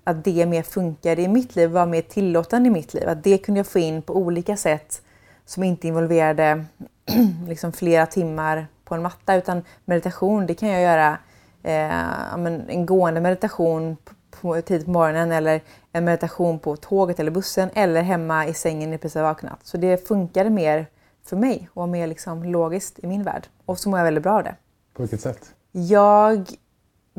att 0.03 0.23
det 0.23 0.45
mer 0.45 0.63
funkade 0.63 1.21
i 1.21 1.27
mitt 1.27 1.55
liv, 1.55 1.69
var 1.69 1.85
mer 1.85 2.01
tillåtande 2.01 2.67
i 2.67 2.71
mitt 2.71 2.93
liv. 2.93 3.09
Att 3.09 3.23
det 3.23 3.38
kunde 3.38 3.59
jag 3.59 3.67
få 3.67 3.79
in 3.79 4.01
på 4.01 4.15
olika 4.15 4.57
sätt 4.57 5.01
som 5.45 5.63
inte 5.63 5.88
involverade 5.88 6.65
liksom 7.47 7.71
flera 7.71 8.05
timmar 8.05 8.67
på 8.85 8.95
en 8.95 9.01
matta 9.01 9.35
utan 9.35 9.63
meditation 9.85 10.45
det 10.45 10.53
kan 10.53 10.69
jag 10.69 10.81
göra 10.81 11.17
eh, 11.63 12.33
en 12.67 12.85
gående 12.85 13.21
meditation 13.21 13.97
på, 14.31 14.61
tidigt 14.61 14.85
på 14.85 14.91
morgonen 14.91 15.31
eller 15.31 15.61
en 15.91 16.05
meditation 16.05 16.59
på 16.59 16.75
tåget 16.75 17.19
eller 17.19 17.31
bussen 17.31 17.69
eller 17.73 18.01
hemma 18.01 18.47
i 18.47 18.53
sängen 18.53 18.89
när 18.89 18.93
jag 18.93 19.01
precis 19.01 19.15
har 19.15 19.23
vaknat. 19.23 19.59
Så 19.63 19.77
det 19.77 20.07
funkade 20.07 20.49
mer 20.49 20.85
för 21.25 21.38
mig 21.38 21.69
och 21.73 21.81
var 21.81 21.88
mer 21.88 22.07
liksom 22.07 22.43
logiskt 22.43 22.99
i 22.99 23.07
min 23.07 23.23
värld. 23.23 23.47
Och 23.65 23.79
så 23.79 23.89
mår 23.89 23.99
jag 23.99 24.03
väldigt 24.03 24.23
bra 24.23 24.33
av 24.33 24.43
det. 24.43 24.55
På 24.93 25.01
vilket 25.03 25.21
sätt? 25.21 25.53
Jag 25.71 26.47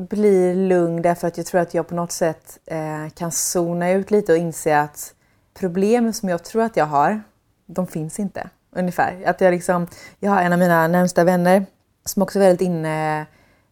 blir 0.09 0.55
lugn 0.55 1.01
därför 1.01 1.27
att 1.27 1.37
jag 1.37 1.45
tror 1.45 1.61
att 1.61 1.73
jag 1.73 1.87
på 1.87 1.95
något 1.95 2.11
sätt 2.11 2.59
eh, 2.65 3.09
kan 3.15 3.31
zona 3.31 3.91
ut 3.91 4.11
lite 4.11 4.31
och 4.31 4.37
inse 4.37 4.79
att 4.79 5.13
problemen 5.53 6.13
som 6.13 6.29
jag 6.29 6.43
tror 6.43 6.63
att 6.63 6.77
jag 6.77 6.85
har, 6.85 7.21
de 7.65 7.87
finns 7.87 8.19
inte. 8.19 8.49
Ungefär. 8.75 9.23
Att 9.25 9.41
jag, 9.41 9.51
liksom, 9.51 9.87
jag 10.19 10.31
har 10.31 10.41
en 10.41 10.53
av 10.53 10.59
mina 10.59 10.87
närmsta 10.87 11.23
vänner 11.23 11.65
som 12.05 12.21
också 12.21 12.39
är 12.39 12.43
väldigt 12.43 12.61
inne, 12.61 13.25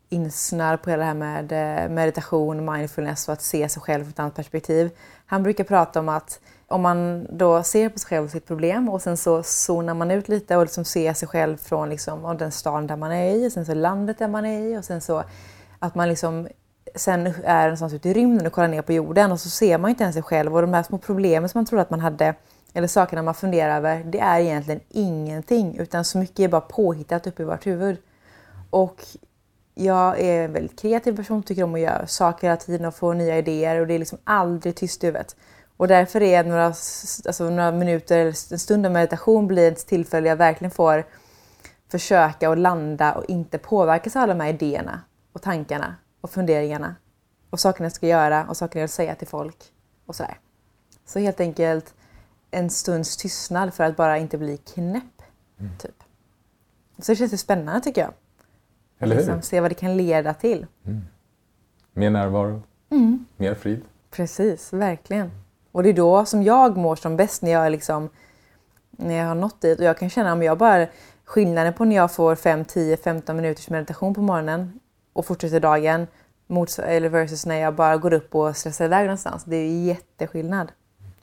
insnöad 0.09 0.81
på 0.81 0.89
det 0.89 1.03
här 1.03 1.13
med 1.13 1.51
eh, 1.51 1.89
meditation, 1.89 2.73
mindfulness 2.73 3.27
och 3.27 3.33
att 3.33 3.41
se 3.41 3.69
sig 3.69 3.81
själv 3.81 4.03
från 4.03 4.11
ett 4.11 4.19
annat 4.19 4.35
perspektiv. 4.35 4.89
Han 5.25 5.43
brukar 5.43 5.63
prata 5.63 5.99
om 5.99 6.09
att 6.09 6.39
om 6.67 6.81
man 6.81 7.27
då 7.37 7.63
ser 7.63 7.89
på 7.89 7.99
sig 7.99 8.07
själv 8.07 8.25
och 8.25 8.31
sitt 8.31 8.47
problem 8.47 8.89
och 8.89 9.01
sen 9.01 9.17
så 9.17 9.43
zonar 9.43 9.93
man 9.93 10.11
ut 10.11 10.27
lite 10.27 10.57
och 10.57 10.63
liksom 10.63 10.85
ser 10.85 11.13
sig 11.13 11.27
själv 11.27 11.57
från 11.57 11.89
liksom, 11.89 12.37
den 12.39 12.51
staden 12.51 12.87
där 12.87 12.95
man 12.95 13.11
är 13.11 13.35
i, 13.35 13.47
och 13.47 13.51
sen 13.51 13.65
så 13.65 13.73
landet 13.73 14.19
där 14.19 14.27
man 14.27 14.45
är 14.45 14.59
i 14.59 14.77
och 14.77 14.85
sen 14.85 15.01
så 15.01 15.23
att 15.79 15.95
man 15.95 16.09
liksom 16.09 16.47
sen 16.95 17.33
är 17.43 17.63
någonstans 17.63 17.93
ute 17.93 18.09
i 18.09 18.13
rymden 18.13 18.47
och 18.47 18.53
kollar 18.53 18.67
ner 18.67 18.81
på 18.81 18.93
jorden 18.93 19.31
och 19.31 19.39
så 19.39 19.49
ser 19.49 19.77
man 19.77 19.89
inte 19.89 20.03
ens 20.03 20.13
sig 20.13 20.23
själv 20.23 20.55
och 20.55 20.61
de 20.61 20.73
här 20.73 20.83
små 20.83 20.97
problemen 20.97 21.49
som 21.49 21.59
man 21.59 21.65
trodde 21.65 21.81
att 21.81 21.89
man 21.89 21.99
hade 21.99 22.35
eller 22.73 22.87
sakerna 22.87 23.23
man 23.23 23.33
funderar 23.33 23.77
över, 23.77 24.03
det 24.03 24.19
är 24.19 24.39
egentligen 24.39 24.81
ingenting 24.89 25.77
utan 25.77 26.05
så 26.05 26.17
mycket 26.17 26.39
är 26.39 26.47
bara 26.47 26.61
påhittat 26.61 27.27
uppe 27.27 27.41
i 27.41 27.45
vårt 27.45 27.67
huvud. 27.67 27.97
Och 28.69 29.05
jag 29.75 30.19
är 30.19 30.45
en 30.45 30.53
väldigt 30.53 30.79
kreativ 30.79 31.15
person, 31.15 31.43
tycker 31.43 31.63
om 31.63 31.73
att 31.73 31.79
göra 31.79 32.07
saker 32.07 32.47
hela 32.47 32.57
tiden 32.57 32.85
och 32.85 32.95
få 32.95 33.13
nya 33.13 33.37
idéer 33.37 33.81
och 33.81 33.87
det 33.87 33.93
är 33.93 33.99
liksom 33.99 34.17
aldrig 34.23 34.75
tyst 34.75 35.03
i 35.03 35.07
huvudet. 35.07 35.35
Och 35.77 35.87
därför 35.87 36.21
är 36.21 36.43
några, 36.43 36.65
alltså 36.65 37.49
några 37.49 37.71
minuter 37.71 38.17
eller 38.19 38.53
en 38.53 38.59
stund 38.59 38.85
av 38.85 38.91
meditation 38.91 39.47
blir 39.47 39.71
ett 39.71 39.87
tillfälle 39.87 40.29
jag 40.29 40.35
verkligen 40.35 40.71
får 40.71 41.05
försöka 41.91 42.49
att 42.49 42.57
landa 42.57 43.13
och 43.13 43.25
inte 43.27 43.57
påverkas 43.57 44.15
av 44.15 44.21
alla 44.21 44.33
de 44.33 44.39
här 44.39 44.49
idéerna 44.49 45.01
och 45.39 45.43
tankarna 45.43 45.95
och 46.21 46.29
funderingarna 46.29 46.95
och 47.49 47.59
sakerna 47.59 47.85
jag 47.85 47.91
ska 47.93 48.07
göra 48.07 48.45
och 48.47 48.57
sakerna 48.57 48.81
jag 48.81 48.89
ska 48.89 48.95
säga 48.95 49.15
till 49.15 49.27
folk 49.27 49.57
och 50.05 50.15
sådär. 50.15 50.37
Så 51.05 51.19
helt 51.19 51.39
enkelt 51.39 51.93
en 52.51 52.69
stunds 52.69 53.17
tystnad 53.17 53.73
för 53.73 53.83
att 53.83 53.95
bara 53.95 54.17
inte 54.17 54.37
bli 54.37 54.57
knäpp. 54.57 55.21
Typ. 55.79 56.03
Så 56.97 57.11
det 57.11 57.15
känns 57.15 57.41
spännande 57.41 57.81
tycker 57.81 58.01
jag. 58.01 58.13
Eller 58.99 59.15
hur? 59.15 59.21
Liksom, 59.21 59.41
se 59.41 59.59
vad 59.61 59.71
det 59.71 59.75
kan 59.75 59.97
leda 59.97 60.33
till. 60.33 60.65
Mer 61.93 62.09
närvaro, 62.09 62.61
Mm. 62.89 63.25
mer 63.37 63.55
frid. 63.55 63.81
Precis, 64.11 64.73
verkligen. 64.73 65.31
Och 65.71 65.83
det 65.83 65.89
är 65.89 65.93
då 65.93 66.25
som 66.25 66.43
jag 66.43 66.77
mår 66.77 66.95
som 66.95 67.17
bäst 67.17 67.41
när 67.41 67.51
jag, 67.51 67.71
liksom, 67.71 68.09
när 68.91 69.15
jag 69.15 69.27
har 69.27 69.35
nått 69.35 69.61
dit. 69.61 69.79
Och 69.79 69.85
jag 69.85 69.97
kan 69.97 70.09
känna 70.09 70.33
om 70.33 70.43
jag 70.43 70.57
bara 70.57 70.87
skillnaden 71.25 71.73
på 71.73 71.85
när 71.85 71.95
jag 71.95 72.11
får 72.11 72.35
5, 72.35 72.65
10, 72.65 72.97
15 72.97 73.35
minuters 73.35 73.69
meditation 73.69 74.13
på 74.13 74.21
morgonen 74.21 74.79
och 75.19 75.25
fortsätter 75.25 75.59
dagen 75.59 76.07
mot, 76.47 76.79
eller 76.79 77.09
versus 77.09 77.45
när 77.45 77.55
jag 77.55 77.75
bara 77.75 77.97
går 77.97 78.13
upp 78.13 78.35
och 78.35 78.57
stressar 78.57 78.85
iväg 78.85 79.05
någonstans. 79.05 79.43
Det 79.43 79.55
är 79.55 79.83
jätteskillnad. 79.83 80.71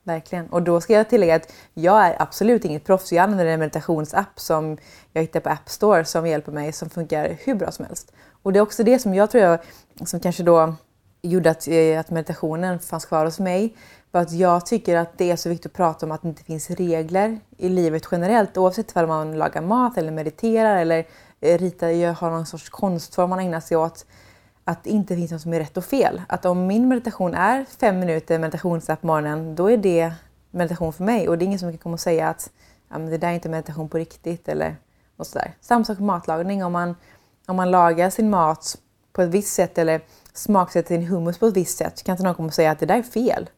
Verkligen. 0.02 0.46
Och 0.46 0.62
då 0.62 0.80
ska 0.80 0.92
jag 0.92 1.08
tillägga 1.08 1.34
att 1.34 1.52
jag 1.74 2.06
är 2.06 2.22
absolut 2.22 2.64
inget 2.64 2.84
proffs. 2.84 3.12
Jag 3.12 3.22
använder 3.22 3.46
en 3.46 3.60
meditationsapp 3.60 4.40
som 4.40 4.76
jag 5.12 5.22
hittar 5.22 5.40
på 5.40 5.48
App 5.48 5.68
Store 5.68 6.04
som 6.04 6.26
hjälper 6.26 6.52
mig 6.52 6.72
som 6.72 6.90
funkar 6.90 7.36
hur 7.44 7.54
bra 7.54 7.70
som 7.70 7.84
helst. 7.84 8.12
Och 8.42 8.52
det 8.52 8.58
är 8.58 8.60
också 8.60 8.84
det 8.84 8.98
som 8.98 9.14
jag 9.14 9.30
tror 9.30 9.44
jag, 9.44 9.58
som 10.04 10.20
kanske 10.20 10.42
då 10.42 10.74
gjorde 11.22 11.50
att, 11.50 11.68
eh, 11.68 12.00
att 12.00 12.10
meditationen 12.10 12.78
fanns 12.78 13.04
kvar 13.04 13.24
hos 13.24 13.38
mig. 13.38 13.76
Var 14.10 14.20
att 14.20 14.32
jag 14.32 14.66
tycker 14.66 14.96
att 14.96 15.18
det 15.18 15.30
är 15.30 15.36
så 15.36 15.48
viktigt 15.48 15.66
att 15.66 15.76
prata 15.76 16.06
om 16.06 16.12
att 16.12 16.22
det 16.22 16.28
inte 16.28 16.44
finns 16.44 16.70
regler 16.70 17.40
i 17.56 17.68
livet 17.68 18.08
generellt. 18.10 18.56
Oavsett 18.56 18.96
om 18.96 19.08
man 19.08 19.38
lagar 19.38 19.62
mat 19.62 19.98
eller 19.98 20.12
mediterar 20.12 20.76
eller 20.76 21.06
ritar, 21.40 21.88
gör- 21.88 22.12
har 22.12 22.30
någon 22.30 22.46
sorts 22.46 22.68
konstform 22.68 23.30
man 23.30 23.40
ägnar 23.40 23.60
sig 23.60 23.76
åt. 23.76 24.06
Att 24.64 24.84
det 24.84 24.90
inte 24.90 25.16
finns 25.16 25.30
något 25.30 25.40
som 25.40 25.52
är 25.54 25.58
rätt 25.58 25.76
och 25.76 25.84
fel. 25.84 26.22
Att 26.28 26.44
om 26.44 26.66
min 26.66 26.88
meditation 26.88 27.34
är 27.34 27.64
fem 27.80 27.98
minuter 27.98 28.38
meditationsapp 28.38 29.00
på 29.00 29.06
morgonen, 29.06 29.54
då 29.54 29.70
är 29.70 29.76
det 29.76 30.12
meditation 30.50 30.92
för 30.92 31.04
mig. 31.04 31.28
Och 31.28 31.38
det 31.38 31.44
är 31.44 31.46
ingen 31.46 31.58
som 31.58 31.70
kan 31.72 31.78
komma 31.78 31.92
och 31.92 32.00
säga 32.00 32.28
att 32.28 32.50
ja, 32.90 32.98
det 32.98 33.18
där 33.18 33.28
är 33.28 33.32
inte 33.32 33.48
meditation 33.48 33.88
på 33.88 33.98
riktigt 33.98 34.48
eller 34.48 34.76
något 35.16 35.26
sådär. 35.26 35.54
Samma 35.60 35.84
sak 35.84 35.98
med 35.98 36.06
matlagning. 36.06 36.64
Om 36.64 36.72
man, 36.72 36.96
om 37.46 37.56
man 37.56 37.70
lagar 37.70 38.10
sin 38.10 38.30
mat 38.30 38.78
på 39.12 39.22
ett 39.22 39.28
visst 39.30 39.54
sätt 39.54 39.78
eller 39.78 40.00
smaksätter 40.32 40.88
sin 40.88 41.06
hummus 41.06 41.38
på 41.38 41.46
ett 41.46 41.56
visst 41.56 41.78
sätt 41.78 41.98
så 41.98 42.04
kan 42.04 42.12
inte 42.12 42.24
någon 42.24 42.34
komma 42.34 42.46
och 42.46 42.54
säga 42.54 42.70
att 42.70 42.78
det 42.78 42.86
där 42.86 42.98
är 42.98 43.02
fel. 43.02 43.50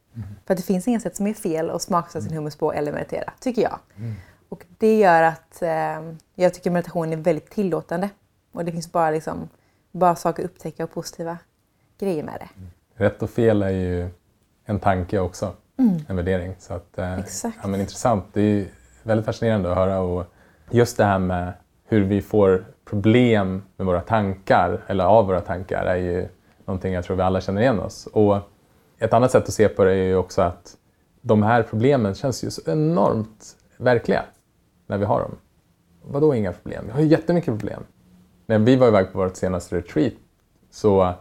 För 0.47 0.55
att 0.55 0.59
det 0.59 0.65
finns 0.67 0.89
inget 0.89 1.03
sätt 1.03 1.17
som 1.17 1.27
är 1.27 1.35
fel 1.35 1.71
att 1.71 1.83
smaksätta 1.83 2.25
sin 2.25 2.35
hummus 2.37 2.57
på 2.57 2.73
eller 2.73 2.93
meditera, 2.93 3.33
tycker 3.41 3.63
jag. 3.63 3.79
Och 4.49 4.65
det 4.79 4.99
gör 4.99 5.23
att 5.23 5.63
eh, 5.63 6.13
jag 6.35 6.55
tycker 6.55 6.71
meditation 6.71 7.13
är 7.13 7.17
väldigt 7.17 7.51
tillåtande. 7.51 8.11
Och 8.53 8.65
det 8.65 8.73
finns 8.73 8.93
bara, 8.93 9.11
liksom, 9.11 9.49
bara 9.93 10.17
saker 10.17 10.45
att 10.45 10.51
upptäcka 10.51 10.85
och 10.85 10.91
positiva 10.91 11.39
grejer 11.99 12.23
med 12.23 12.35
det. 12.41 12.49
Rätt 13.05 13.23
och 13.23 13.31
fel 13.31 13.63
är 13.63 13.71
ju 13.71 14.09
en 14.65 14.81
tanke 14.81 15.19
också, 15.19 15.53
en 16.09 16.17
värdering. 16.17 16.55
Så 16.59 16.75
att, 16.75 16.99
eh, 16.99 17.19
Exakt. 17.19 17.59
Ja, 17.63 17.69
men 17.69 17.81
intressant. 17.81 18.25
Det 18.33 18.41
är 18.41 18.67
väldigt 19.03 19.27
fascinerande 19.27 19.71
att 19.71 19.77
höra. 19.77 20.01
Och 20.01 20.27
just 20.71 20.97
det 20.97 21.05
här 21.05 21.19
med 21.19 21.53
hur 21.85 22.05
vi 22.05 22.23
får 22.23 22.65
problem 22.85 23.63
med 23.77 23.87
våra 23.87 24.01
tankar, 24.01 24.85
eller 24.87 25.05
av 25.05 25.27
våra 25.27 25.41
tankar, 25.41 25.87
är 25.87 25.97
ju 25.97 26.29
någonting 26.65 26.93
jag 26.93 27.05
tror 27.05 27.17
vi 27.17 27.23
alla 27.23 27.41
känner 27.41 27.61
igen 27.61 27.81
oss. 27.81 28.07
Och 28.07 28.39
ett 28.99 29.13
annat 29.13 29.31
sätt 29.31 29.43
att 29.43 29.55
se 29.55 29.69
på 29.69 29.85
det 29.85 29.91
är 29.91 30.05
ju 30.05 30.17
också 30.17 30.43
att 30.43 30.77
de 31.21 31.43
här 31.43 31.63
problemen 31.63 32.15
känns 32.15 32.45
ju 32.45 32.51
så 32.51 32.71
enormt 32.71 33.57
verkliga 33.77 34.25
när 34.89 34.99
vi 34.99 35.05
har 35.05 35.21
dem. 35.21 35.37
Vadå 36.03 36.35
inga 36.35 36.53
problem? 36.53 36.85
Vi 36.87 36.93
har 36.93 37.01
ju 37.01 37.07
jättemycket 37.07 37.59
problem. 37.59 37.83
När 38.47 38.59
vi 38.59 38.77
var 38.77 38.89
iväg 38.89 39.13
på 39.13 39.19
vårt 39.19 39.37
senaste 39.37 39.77
retreat 39.77 40.13
så 40.71 41.15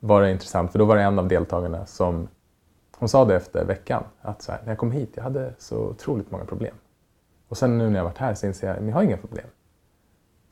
var 0.00 0.22
det 0.22 0.30
intressant 0.30 0.72
för 0.72 0.78
då 0.78 0.84
var 0.84 0.96
det 0.96 1.02
en 1.02 1.18
av 1.18 1.28
deltagarna 1.28 1.86
som 1.86 2.28
hon 2.98 3.08
sa 3.08 3.24
det 3.24 3.36
efter 3.36 3.64
veckan 3.64 4.04
att 4.20 4.42
så 4.42 4.52
här, 4.52 4.60
när 4.62 4.68
jag 4.68 4.78
kom 4.78 4.92
hit 4.92 5.10
jag 5.14 5.22
hade 5.22 5.54
så 5.58 5.78
otroligt 5.78 6.30
många 6.30 6.44
problem. 6.44 6.74
Och 7.48 7.58
sen 7.58 7.78
nu 7.78 7.90
när 7.90 7.98
jag 7.98 8.04
varit 8.04 8.18
här 8.18 8.34
så 8.34 8.46
inser 8.46 8.66
jag 8.66 8.76
att 8.76 8.86
jag 8.86 8.92
har 8.92 9.02
inga 9.02 9.16
problem. 9.16 9.46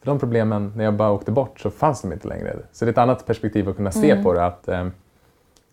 För 0.01 0.07
de 0.07 0.19
problemen, 0.19 0.73
när 0.77 0.85
jag 0.85 0.95
bara 0.95 1.11
åkte 1.11 1.33
bort 1.33 1.61
så 1.61 1.71
fanns 1.71 2.03
de 2.03 2.13
inte 2.13 2.29
längre. 2.29 2.57
Så 2.73 2.85
det 2.85 2.89
är 2.89 2.93
ett 2.93 2.99
annat 2.99 3.27
perspektiv 3.27 3.69
att 3.69 3.77
kunna 3.77 3.91
se 3.91 4.23
på 4.23 4.33
det. 4.33 4.47
Att, 4.47 4.69
eh, 4.69 4.89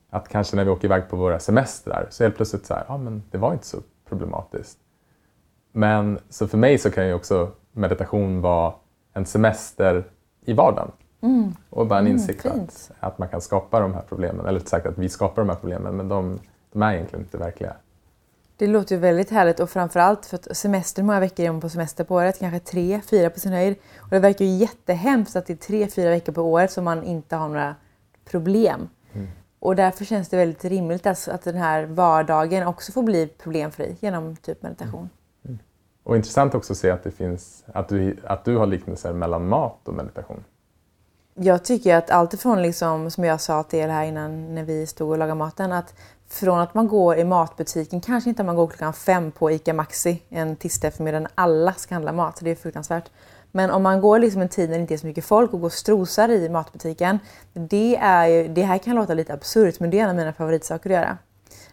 att 0.09 0.27
kanske 0.27 0.55
när 0.55 0.63
vi 0.63 0.69
åker 0.69 0.85
iväg 0.85 1.09
på 1.09 1.15
våra 1.15 1.39
semestrar 1.39 2.07
så 2.09 2.23
helt 2.23 2.35
plötsligt 2.35 2.65
så 2.65 2.73
här, 2.73 2.85
ja 2.87 2.97
men 2.97 3.23
det 3.31 3.37
var 3.37 3.53
inte 3.53 3.65
så 3.65 3.77
problematiskt. 4.09 4.77
Men 5.71 6.19
så 6.29 6.47
för 6.47 6.57
mig 6.57 6.77
så 6.77 6.91
kan 6.91 7.07
ju 7.07 7.13
också 7.13 7.51
meditation 7.71 8.41
vara 8.41 8.73
en 9.13 9.25
semester 9.25 10.03
i 10.45 10.53
vardagen. 10.53 10.91
Och 11.69 11.87
bara 11.87 11.99
en 11.99 12.07
insikt 12.07 12.45
Mm, 12.45 12.59
att, 12.59 12.91
att 12.99 13.17
man 13.17 13.27
kan 13.27 13.41
skapa 13.41 13.79
de 13.79 13.93
här 13.93 14.03
problemen. 14.09 14.45
Eller 14.45 14.59
sagt 14.59 14.85
att 14.85 14.97
vi 14.97 15.09
skapar 15.09 15.41
de 15.41 15.49
här 15.49 15.55
problemen 15.55 15.97
men 15.97 16.07
de, 16.07 16.39
de 16.71 16.81
är 16.81 16.93
egentligen 16.93 17.25
inte 17.25 17.37
verkliga. 17.37 17.73
Det 18.57 18.67
låter 18.67 18.95
ju 18.95 19.01
väldigt 19.01 19.29
härligt 19.29 19.59
och 19.59 19.69
framförallt 19.69 20.25
för 20.25 20.35
att 20.35 20.57
semester, 20.57 21.03
många 21.03 21.19
veckor 21.19 21.45
är 21.45 21.51
man 21.51 21.61
på 21.61 21.69
semester 21.69 22.03
på 22.03 22.15
året? 22.15 22.39
Kanske 22.39 22.59
tre, 22.59 23.01
fyra 23.05 23.29
på 23.29 23.39
sin 23.39 23.51
höjd. 23.51 23.75
Och 23.97 24.09
det 24.09 24.19
verkar 24.19 24.45
ju 24.45 24.51
jättehemskt 24.51 25.35
att 25.35 25.45
det 25.45 25.53
är 25.53 25.57
tre, 25.57 25.87
fyra 25.87 26.09
veckor 26.09 26.33
på 26.33 26.41
året 26.41 26.71
som 26.71 26.83
man 26.83 27.03
inte 27.03 27.35
har 27.35 27.47
några 27.47 27.75
problem. 28.25 28.89
Och 29.59 29.75
därför 29.75 30.05
känns 30.05 30.29
det 30.29 30.37
väldigt 30.37 30.65
rimligt 30.65 31.07
att, 31.07 31.27
att 31.27 31.43
den 31.43 31.55
här 31.55 31.85
vardagen 31.85 32.67
också 32.67 32.91
får 32.91 33.03
bli 33.03 33.27
problemfri 33.27 33.95
genom 33.99 34.35
typ 34.35 34.61
meditation. 34.61 35.09
Och 36.03 36.15
intressant 36.15 36.55
också 36.55 36.73
att 36.73 36.77
se 36.77 36.91
att 36.91 37.03
det 37.03 37.11
finns, 37.11 37.63
att 37.73 37.89
du, 37.89 38.17
att 38.23 38.45
du 38.45 38.57
har 38.57 38.65
liknelser 38.65 39.13
mellan 39.13 39.47
mat 39.47 39.87
och 39.87 39.93
meditation. 39.93 40.43
Jag 41.33 41.63
tycker 41.63 41.95
att 41.95 42.09
alltifrån 42.09 42.61
liksom, 42.61 43.11
som 43.11 43.23
jag 43.23 43.41
sa 43.41 43.63
till 43.63 43.79
er 43.79 43.87
här 43.87 44.05
innan 44.05 44.55
när 44.55 44.63
vi 44.63 44.87
stod 44.87 45.09
och 45.09 45.17
lagade 45.17 45.35
maten, 45.35 45.71
att 45.71 45.93
från 46.27 46.59
att 46.59 46.73
man 46.73 46.87
går 46.87 47.17
i 47.17 47.23
matbutiken, 47.23 48.01
kanske 48.01 48.29
inte 48.29 48.41
att 48.41 48.45
man 48.45 48.55
går 48.55 48.67
klockan 48.67 48.93
fem 48.93 49.31
på 49.31 49.51
ICA 49.51 49.73
Maxi 49.73 50.21
en 50.29 50.55
tisdag 50.55 50.87
eftermiddag 50.87 51.19
när 51.19 51.31
alla 51.35 51.73
ska 51.73 51.95
handla 51.95 52.11
mat, 52.11 52.39
det 52.41 52.51
är 52.51 52.55
fruktansvärt. 52.55 53.09
Men 53.51 53.71
om 53.71 53.83
man 53.83 54.01
går 54.01 54.19
liksom 54.19 54.41
en 54.41 54.49
tid 54.49 54.69
när 54.69 54.77
det 54.77 54.81
inte 54.81 54.93
är 54.93 54.97
så 54.97 55.07
mycket 55.07 55.25
folk 55.25 55.53
och 55.53 55.59
går 55.59 55.67
och 55.67 55.73
strosar 55.73 56.29
i 56.29 56.49
matbutiken, 56.49 57.19
det, 57.53 57.95
är 57.95 58.27
ju, 58.27 58.47
det 58.47 58.61
här 58.61 58.77
kan 58.77 58.95
låta 58.95 59.13
lite 59.13 59.33
absurt 59.33 59.79
men 59.79 59.89
det 59.89 59.99
är 59.99 60.03
en 60.03 60.09
av 60.09 60.15
mina 60.15 60.33
favoritsaker 60.33 60.89
att 60.89 60.95
göra. 60.95 61.17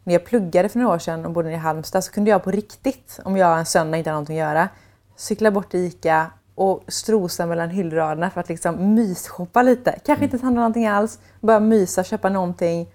När 0.09 0.15
jag 0.15 0.25
pluggade 0.25 0.69
för 0.69 0.79
några 0.79 0.95
år 0.95 0.99
sedan 0.99 1.25
och 1.27 1.33
bodde 1.33 1.53
i 1.53 1.57
Halmstad 1.57 2.05
så 2.05 2.13
kunde 2.13 2.31
jag 2.31 2.45
på 2.45 2.51
riktigt, 2.51 3.21
om 3.25 3.37
jag 3.37 3.59
en 3.59 3.67
söndag 3.67 3.99
inte 3.99 4.11
hade 4.11 4.15
någonting 4.15 4.41
att 4.41 4.49
göra, 4.49 4.69
cykla 5.17 5.51
bort 5.51 5.71
till 5.71 5.81
ICA 5.81 6.31
och 6.55 6.85
strosa 6.89 7.47
mellan 7.47 7.71
hyllraderna 7.71 8.31
för 8.31 8.41
att 8.41 8.49
liksom 8.49 8.95
mysshoppa 8.95 9.63
lite. 9.63 9.99
Kanske 10.05 10.25
inte 10.25 10.39
handla 10.39 10.61
någonting 10.61 10.87
alls, 10.87 11.19
bara 11.41 11.61
mysa, 11.61 12.05
köpa 12.05 12.29
någonting. 12.29 12.89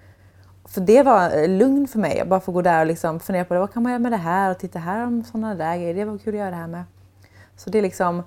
För 0.65 0.82
det 0.82 1.03
var 1.03 1.41
eh, 1.41 1.50
lugn 1.50 1.88
för 1.88 2.00
mig, 2.00 2.20
att 2.20 2.27
bara 2.27 2.39
få 2.39 2.51
gå 2.51 2.62
där 2.62 2.79
och 2.79 2.86
liksom 2.86 3.20
fundera 3.20 3.46
på 3.46 3.53
det. 3.53 3.60
vad 3.60 3.74
kan 3.74 3.84
man 3.84 3.91
göra 3.91 4.00
med 4.00 4.12
det 4.12 4.17
här 4.17 4.51
och 4.51 4.60
titta 4.60 4.79
här 4.79 5.05
om 5.05 5.24
sådana 5.24 5.55
där 5.55 5.75
grejer. 5.77 5.93
Det 5.93 6.05
var 6.05 6.17
kul 6.17 6.34
att 6.34 6.39
göra 6.39 6.50
det 6.50 6.55
här 6.55 6.67
med. 6.67 6.84
Så 7.58 7.70
det 7.70 7.77
är 7.77 7.82
liksom 7.82 8.24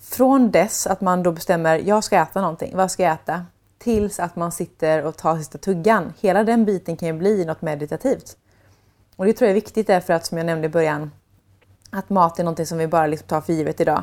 från 0.00 0.50
dess 0.50 0.86
att 0.86 1.00
man 1.00 1.22
då 1.22 1.32
bestämmer, 1.32 1.78
jag 1.78 2.04
ska 2.04 2.16
äta 2.16 2.40
någonting, 2.40 2.76
vad 2.76 2.90
ska 2.90 3.02
jag 3.02 3.12
äta? 3.12 3.44
Tills 3.84 4.20
att 4.20 4.36
man 4.36 4.52
sitter 4.52 5.04
och 5.04 5.16
tar 5.16 5.38
sista 5.38 5.58
tuggan. 5.58 6.12
Hela 6.20 6.44
den 6.44 6.64
biten 6.64 6.96
kan 6.96 7.08
ju 7.08 7.14
bli 7.14 7.44
något 7.44 7.62
meditativt. 7.62 8.36
Och 9.16 9.24
det 9.24 9.32
tror 9.32 9.46
jag 9.46 9.50
är 9.50 9.54
viktigt 9.54 9.86
därför 9.86 10.12
att 10.12 10.26
som 10.26 10.38
jag 10.38 10.46
nämnde 10.46 10.66
i 10.66 10.70
början, 10.70 11.10
att 11.90 12.10
mat 12.10 12.38
är 12.38 12.44
någonting 12.44 12.66
som 12.66 12.78
vi 12.78 12.86
bara 12.86 13.06
liksom 13.06 13.28
tar 13.28 13.40
för 13.40 13.52
givet 13.52 13.80
idag. 13.80 14.02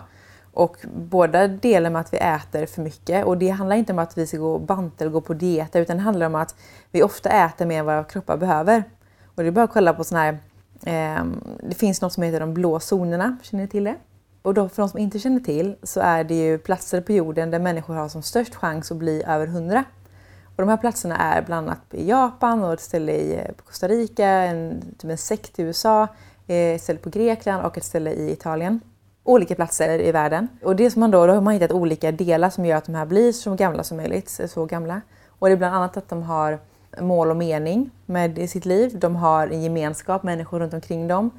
Och 0.54 0.78
båda 0.96 1.48
delar 1.48 1.90
med 1.90 2.02
att 2.02 2.14
vi 2.14 2.18
äter 2.18 2.66
för 2.66 2.82
mycket 2.82 3.26
och 3.26 3.38
det 3.38 3.50
handlar 3.50 3.76
inte 3.76 3.94
om 3.94 4.00
att 4.00 4.18
vi 4.18 4.28
ska 4.28 4.38
gå 4.38 4.54
och 4.54 4.62
banta 4.62 5.04
eller 5.04 5.12
gå 5.12 5.22
på 5.22 5.34
diet 5.34 5.76
utan 5.76 5.98
det 5.98 6.04
handlar 6.04 6.26
om 6.26 6.36
att 6.36 6.56
vi 6.92 7.04
ofta 7.04 7.30
äter 7.30 7.66
mer 7.66 7.80
än 7.80 7.86
vad 7.86 7.96
våra 7.96 8.04
kroppar 8.04 8.38
behöver. 8.38 8.84
Och 9.36 9.44
det 9.44 9.50
är 9.50 9.52
bara 9.52 9.66
att 9.66 9.74
kolla 9.74 9.94
på 9.94 10.04
sådana 10.04 10.24
här, 10.24 10.38
eh, 11.20 11.26
det 11.64 11.76
finns 11.76 12.02
något 12.02 12.14
som 12.14 12.24
heter 12.24 12.40
de 12.40 12.54
blå 12.54 12.80
zonerna, 12.80 13.38
känner 13.42 13.64
ni 13.64 13.70
till 13.70 13.84
det? 13.84 13.96
Och 14.41 14.53
då, 14.53 14.69
för 14.69 14.81
de 14.81 14.89
som 14.89 15.00
inte 15.00 15.19
känner 15.19 15.39
till 15.39 15.75
så 15.83 16.00
är 16.00 16.24
det 16.24 16.36
ju 16.36 16.57
platser 16.57 17.01
på 17.01 17.12
jorden 17.12 17.51
där 17.51 17.60
människor 17.60 17.93
har 17.93 18.10
som 18.10 18.21
störst 18.21 18.55
chans 18.55 18.91
att 18.91 18.98
bli 18.98 19.24
över 19.27 19.48
100. 19.48 19.83
Och 20.55 20.67
de 20.67 20.69
här 20.69 20.77
platserna 20.77 21.17
är 21.17 21.41
bland 21.41 21.67
annat 21.67 21.81
i 21.91 22.10
Japan 22.10 22.63
och 22.63 22.74
ett 22.74 22.81
ställe 22.81 23.12
i 23.12 23.33
eh, 23.33 23.51
Costa 23.65 23.88
Rica, 23.88 24.27
en, 24.27 24.81
typ 24.98 25.12
en 25.12 25.17
sekt 25.17 25.60
i 25.60 25.62
USA, 25.62 26.07
eh, 26.48 26.55
ett 26.55 26.81
ställe 26.81 27.00
på 27.00 27.10
Grekland 27.10 27.65
och 27.65 27.77
ett 27.77 27.83
ställe 27.83 28.12
i 28.12 28.31
Italien. 28.31 28.81
Olika 29.24 29.55
platser 29.55 30.00
i 30.00 30.12
världen. 30.12 30.48
Och 30.63 30.75
det 30.75 30.91
som 30.91 31.00
man 31.00 31.12
då, 31.12 31.27
då 31.27 31.33
har 31.33 31.41
man 31.41 31.53
hittat 31.53 31.71
olika 31.71 32.12
delar 32.12 32.50
som 32.50 32.65
gör 32.65 32.77
att 32.77 32.86
de 32.86 32.95
här 32.95 33.05
blir 33.05 33.31
så 33.31 33.55
gamla 33.55 33.83
som 33.83 33.98
möjligt, 33.98 34.41
så 34.48 34.65
gamla. 34.65 35.01
Och 35.27 35.48
det 35.48 35.53
är 35.53 35.57
bland 35.57 35.75
annat 35.75 35.98
att 35.98 36.10
de 36.10 36.24
har 36.24 36.60
mål 37.00 37.29
och 37.29 37.38
mening 37.38 37.89
med 38.05 38.50
sitt 38.50 38.65
liv. 38.65 39.00
De 39.00 39.15
har 39.15 39.48
en 39.48 39.62
gemenskap, 39.62 40.24
människor 40.24 40.60
runt 40.60 40.74
omkring 40.74 41.07
dem. 41.07 41.31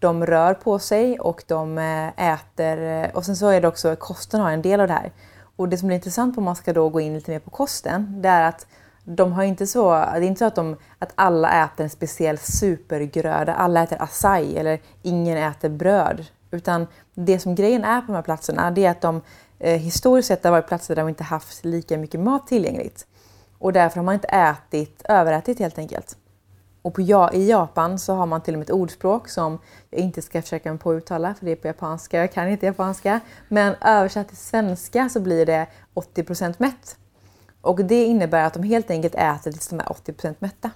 De 0.00 0.26
rör 0.26 0.54
på 0.54 0.78
sig 0.78 1.20
och 1.20 1.44
de 1.46 1.78
eh, 1.78 2.32
äter. 2.32 2.82
Eh, 2.82 3.10
och 3.10 3.24
sen 3.24 3.36
så 3.36 3.48
är 3.48 3.60
det 3.60 3.68
också, 3.68 3.96
kosten 3.96 4.40
har 4.40 4.50
en 4.50 4.62
del 4.62 4.80
av 4.80 4.88
det 4.88 4.94
här. 4.94 5.12
Och 5.56 5.68
det 5.68 5.78
som 5.78 5.86
blir 5.86 5.96
intressant 5.96 6.38
om 6.38 6.44
man 6.44 6.56
ska 6.56 6.72
då 6.72 6.88
gå 6.88 7.00
in 7.00 7.14
lite 7.14 7.30
mer 7.30 7.38
på 7.38 7.50
kosten, 7.50 8.22
det 8.22 8.28
är 8.28 8.48
att 8.48 8.66
de 9.04 9.32
har 9.32 9.42
inte 9.42 9.66
så, 9.66 9.90
det 9.90 9.96
är 9.96 10.22
inte 10.22 10.38
så 10.38 10.44
att, 10.44 10.54
de, 10.54 10.76
att 10.98 11.12
alla 11.14 11.64
äter 11.64 11.84
en 11.84 11.90
speciell 11.90 12.38
supergröda, 12.38 13.54
alla 13.54 13.82
äter 13.82 14.02
acai 14.02 14.56
eller 14.56 14.80
ingen 15.02 15.38
äter 15.38 15.68
bröd. 15.68 16.26
Utan 16.50 16.86
det 17.14 17.38
som 17.38 17.54
grejen 17.54 17.84
är 17.84 18.00
på 18.00 18.06
de 18.06 18.14
här 18.14 18.22
platserna, 18.22 18.70
det 18.70 18.84
är 18.84 18.90
att 18.90 19.00
de 19.00 19.20
eh, 19.58 19.80
historiskt 19.80 20.28
sett 20.28 20.44
har 20.44 20.50
varit 20.50 20.68
platser 20.68 20.94
där 20.94 21.02
de 21.02 21.08
inte 21.08 21.24
haft 21.24 21.64
lika 21.64 21.98
mycket 21.98 22.20
mat 22.20 22.46
tillgängligt. 22.46 23.06
Och 23.58 23.72
därför 23.72 23.96
har 23.96 24.04
man 24.04 24.14
inte 24.14 24.28
ätit, 24.28 25.02
överätit 25.08 25.58
helt 25.58 25.78
enkelt. 25.78 26.16
Och 26.82 26.94
på, 26.94 27.00
ja, 27.00 27.32
i 27.32 27.48
Japan 27.48 27.98
så 27.98 28.14
har 28.14 28.26
man 28.26 28.40
till 28.40 28.54
och 28.54 28.58
med 28.58 28.64
ett 28.64 28.74
ordspråk 28.74 29.28
som 29.28 29.58
jag 29.90 30.00
inte 30.00 30.22
ska 30.22 30.42
försöka 30.42 30.70
mig 30.70 30.78
på 30.78 30.90
att 30.90 30.96
uttala 30.96 31.34
för 31.34 31.46
det 31.46 31.52
är 31.52 31.56
på 31.56 31.66
japanska, 31.66 32.18
jag 32.18 32.32
kan 32.32 32.48
inte 32.48 32.66
japanska. 32.66 33.20
Men 33.48 33.74
översatt 33.80 34.28
till 34.28 34.36
svenska 34.36 35.08
så 35.08 35.20
blir 35.20 35.46
det 35.46 35.66
80% 35.94 36.54
mätt. 36.58 36.96
Och 37.60 37.84
det 37.84 38.04
innebär 38.04 38.44
att 38.44 38.54
de 38.54 38.62
helt 38.62 38.90
enkelt 38.90 39.14
äter 39.14 39.52
tills 39.52 39.68
de 39.68 39.80
är 39.80 39.84
80% 39.84 40.34
mätta. 40.38 40.70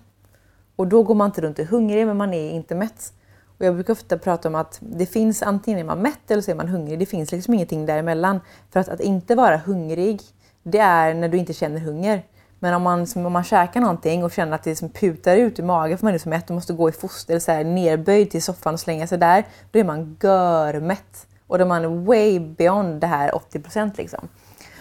Och 0.76 0.86
då 0.86 1.02
går 1.02 1.14
man 1.14 1.26
inte 1.26 1.40
runt 1.40 1.58
och 1.58 1.64
är 1.64 1.68
hungrig 1.68 2.06
men 2.06 2.16
man 2.16 2.34
är 2.34 2.50
inte 2.50 2.74
mätt. 2.74 3.12
Och 3.58 3.64
jag 3.64 3.74
brukar 3.74 3.92
ofta 3.92 4.18
prata 4.18 4.48
om 4.48 4.54
att 4.54 4.78
det 4.80 5.06
finns 5.06 5.42
antingen 5.42 5.80
är 5.80 5.84
man 5.84 5.98
mätt 5.98 6.30
eller 6.30 6.42
så 6.42 6.50
är 6.50 6.54
man 6.54 6.68
hungrig. 6.68 6.98
Det 6.98 7.06
finns 7.06 7.32
liksom 7.32 7.54
ingenting 7.54 7.86
däremellan. 7.86 8.40
För 8.70 8.80
att, 8.80 8.88
att 8.88 9.00
inte 9.00 9.34
vara 9.34 9.56
hungrig, 9.56 10.22
det 10.62 10.78
är 10.78 11.14
när 11.14 11.28
du 11.28 11.38
inte 11.38 11.52
känner 11.52 11.80
hunger. 11.80 12.22
Men 12.64 12.74
om 12.74 12.82
man, 12.82 13.00
liksom, 13.00 13.26
om 13.26 13.32
man 13.32 13.44
käkar 13.44 13.80
någonting 13.80 14.24
och 14.24 14.32
känner 14.32 14.54
att 14.54 14.62
det 14.62 14.70
liksom 14.70 14.88
putar 14.88 15.36
ut 15.36 15.58
ur 15.58 15.64
magen 15.64 15.98
för 15.98 16.06
man 16.06 16.14
är 16.14 16.18
så 16.18 16.28
mätt 16.28 16.50
och 16.50 16.54
måste 16.54 16.72
gå 16.72 16.88
i 16.88 16.92
foster, 16.92 17.38
så 17.38 17.52
här, 17.52 17.64
nerböjd 17.64 18.30
till 18.30 18.42
soffan 18.42 18.74
och 18.74 18.80
slänga 18.80 19.06
sig 19.06 19.18
där, 19.18 19.44
då 19.70 19.78
är 19.78 19.84
man 19.84 20.16
görmätt. 20.22 21.26
Och 21.46 21.58
då 21.58 21.64
är 21.64 21.68
man 21.68 22.04
way 22.04 22.40
beyond 22.40 23.00
det 23.00 23.06
här 23.06 23.34
80 23.34 23.62
liksom. 23.96 24.28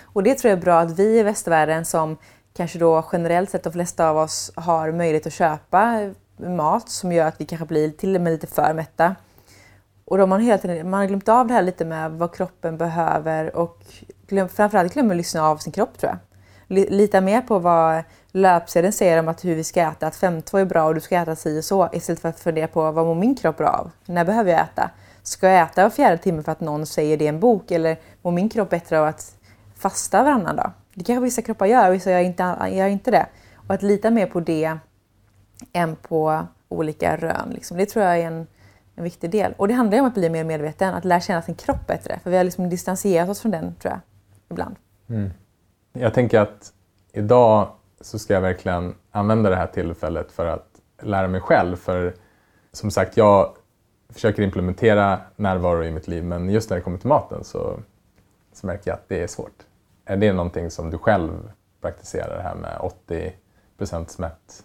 Och 0.02 0.24
det 0.24 0.36
tror 0.36 0.50
jag 0.50 0.58
är 0.58 0.62
bra 0.62 0.80
att 0.80 1.00
vi 1.00 1.20
i 1.20 1.24
västvärlden 1.24 1.86
som 1.86 2.18
kanske 2.58 2.80
då 2.80 3.06
generellt 3.12 3.50
sett 3.50 3.63
de 3.63 3.74
flesta 3.74 4.10
av 4.10 4.18
oss 4.18 4.52
har 4.56 4.92
möjlighet 4.92 5.28
att 5.28 5.34
köpa 5.34 6.13
mat 6.38 6.90
som 6.90 7.12
gör 7.12 7.28
att 7.28 7.42
vi 7.42 7.46
kanske 7.46 7.66
blir 7.66 7.90
till 7.90 8.16
och 8.16 8.22
med 8.22 8.32
lite 8.32 8.48
för 8.48 8.74
mätta. 8.74 9.16
Och 10.06 10.18
då 10.18 10.22
har 10.22 10.28
man, 10.28 10.42
hela 10.42 10.58
tiden, 10.58 10.90
man 10.90 11.00
har 11.00 11.08
glömt 11.08 11.30
av 11.30 11.48
det 11.48 11.54
här 11.54 11.62
lite 11.62 11.86
med 11.86 12.12
vad 12.12 12.36
kroppen 12.36 12.78
behöver 12.78 13.56
och 13.56 13.84
glöm, 14.28 14.50
framförallt 14.50 14.94
glömmer 14.94 15.12
att 15.12 15.18
lyssna 15.18 15.44
av 15.44 15.58
sin 15.58 15.74
kropp 15.74 15.98
tror 15.98 16.12
jag. 16.12 16.33
Lita 16.74 17.22
mer 17.22 17.42
på 17.42 17.60
vad 17.60 18.03
löpsedeln 18.32 18.94
säger 18.94 19.20
om 19.20 19.27
att 19.27 19.46
hur 19.46 19.56
vi 19.56 19.63
ska 19.63 19.82
äta, 19.82 20.08
att 20.08 20.15
5-2 20.15 20.60
är 20.60 20.65
bra 20.65 20.86
och 20.86 20.96
du 20.96 21.01
ska 21.01 21.15
äta 21.15 21.36
si 21.36 21.60
och 21.60 21.63
så 21.63 21.89
istället 21.94 22.20
för 22.20 22.30
att 22.30 22.39
fundera 22.39 22.68
på 22.68 22.92
vad 22.92 23.06
mår 23.06 23.15
min 23.15 23.36
kropp 23.36 23.58
bra 23.58 23.70
av? 23.70 23.92
När 24.06 24.25
behöver 24.25 24.51
jag 24.51 24.62
äta? 24.62 24.89
Ska 25.24 25.50
jag 25.50 25.62
äta 25.62 25.84
var 25.84 25.89
fjärde 25.89 26.18
timme 26.18 26.44
för 26.44 26.51
att 26.51 26.60
någon 26.60 26.86
säger 26.86 27.18
det 27.18 27.25
i 27.25 27.27
en 27.27 27.39
bok 27.39 27.72
eller 27.72 27.98
mår 28.22 28.32
min 28.32 28.50
kropp 28.50 28.70
bättre 28.70 29.00
av 29.00 29.08
att 29.08 29.36
fasta 29.75 30.24
varannan 30.24 30.56
dag? 30.56 30.72
Det 30.94 31.03
kanske 31.03 31.24
vissa 31.24 31.42
kroppar 31.42 31.65
gör 31.65 31.88
och 31.89 31.96
vissa 31.96 32.12
gör 32.12 32.20
inte, 32.20 32.44
gör 32.72 32.88
inte 32.88 33.12
det. 33.12 33.25
Och 33.68 33.74
att 33.74 33.82
lita 33.82 34.12
mer 34.12 34.25
på 34.25 34.39
det 34.39 34.77
än 35.74 35.96
på 35.96 36.46
olika 36.70 37.18
rön. 37.18 37.50
Liksom. 37.53 37.77
Det 37.77 37.86
tror 37.86 38.06
jag 38.06 38.20
är 38.20 38.27
en, 38.27 38.48
en 38.96 39.03
viktig 39.03 39.30
del. 39.30 39.53
Och 39.58 39.68
det 39.68 39.74
handlar 39.74 40.00
om 40.00 40.06
att 40.06 40.13
bli 40.13 40.30
mer 40.30 40.44
medveten, 40.44 40.94
att 40.94 41.06
lära 41.06 41.22
känna 41.22 41.42
sin 41.42 41.56
kropp 41.56 41.88
bättre. 41.88 42.20
För 42.24 42.32
vi 42.32 42.38
har 42.38 42.44
liksom 42.44 42.70
distanserat 42.70 43.30
oss 43.30 43.42
från 43.42 43.51
den, 43.51 43.75
tror 43.75 43.92
jag, 43.92 44.00
ibland. 44.50 44.75
Mm. 45.10 45.30
Jag 45.94 46.14
tänker 46.14 46.40
att 46.40 46.74
idag 47.12 47.68
så 48.02 48.20
ska 48.20 48.34
jag 48.34 48.42
verkligen 48.42 48.96
använda 49.12 49.50
det 49.50 49.56
här 49.56 49.68
tillfället 49.68 50.32
för 50.32 50.46
att 50.46 50.68
lära 51.02 51.28
mig 51.28 51.42
själv. 51.42 51.76
För 51.76 52.14
som 52.72 52.92
sagt, 52.92 53.18
jag 53.18 53.56
försöker 54.10 54.44
implementera 54.44 55.20
närvaro 55.36 55.84
i 55.84 55.92
mitt 55.92 56.08
liv 56.08 56.24
men 56.24 56.50
just 56.50 56.70
när 56.70 56.78
det 56.78 56.84
kommer 56.84 56.98
till 56.98 57.08
maten 57.08 57.44
så, 57.44 57.80
så 58.54 58.68
märker 58.68 58.92
jag 58.92 58.96
att 58.96 59.10
det 59.10 59.24
är 59.24 59.28
svårt. 59.28 59.64
Är 60.06 60.18
det 60.18 60.34
någonting 60.34 60.72
som 60.72 60.90
du 60.90 60.98
själv 60.98 61.52
praktiserar, 61.82 62.38
det 62.38 62.44
här 62.44 62.56
med 62.56 62.78
80 62.82 63.34
% 63.78 64.18
mätt? 64.20 64.64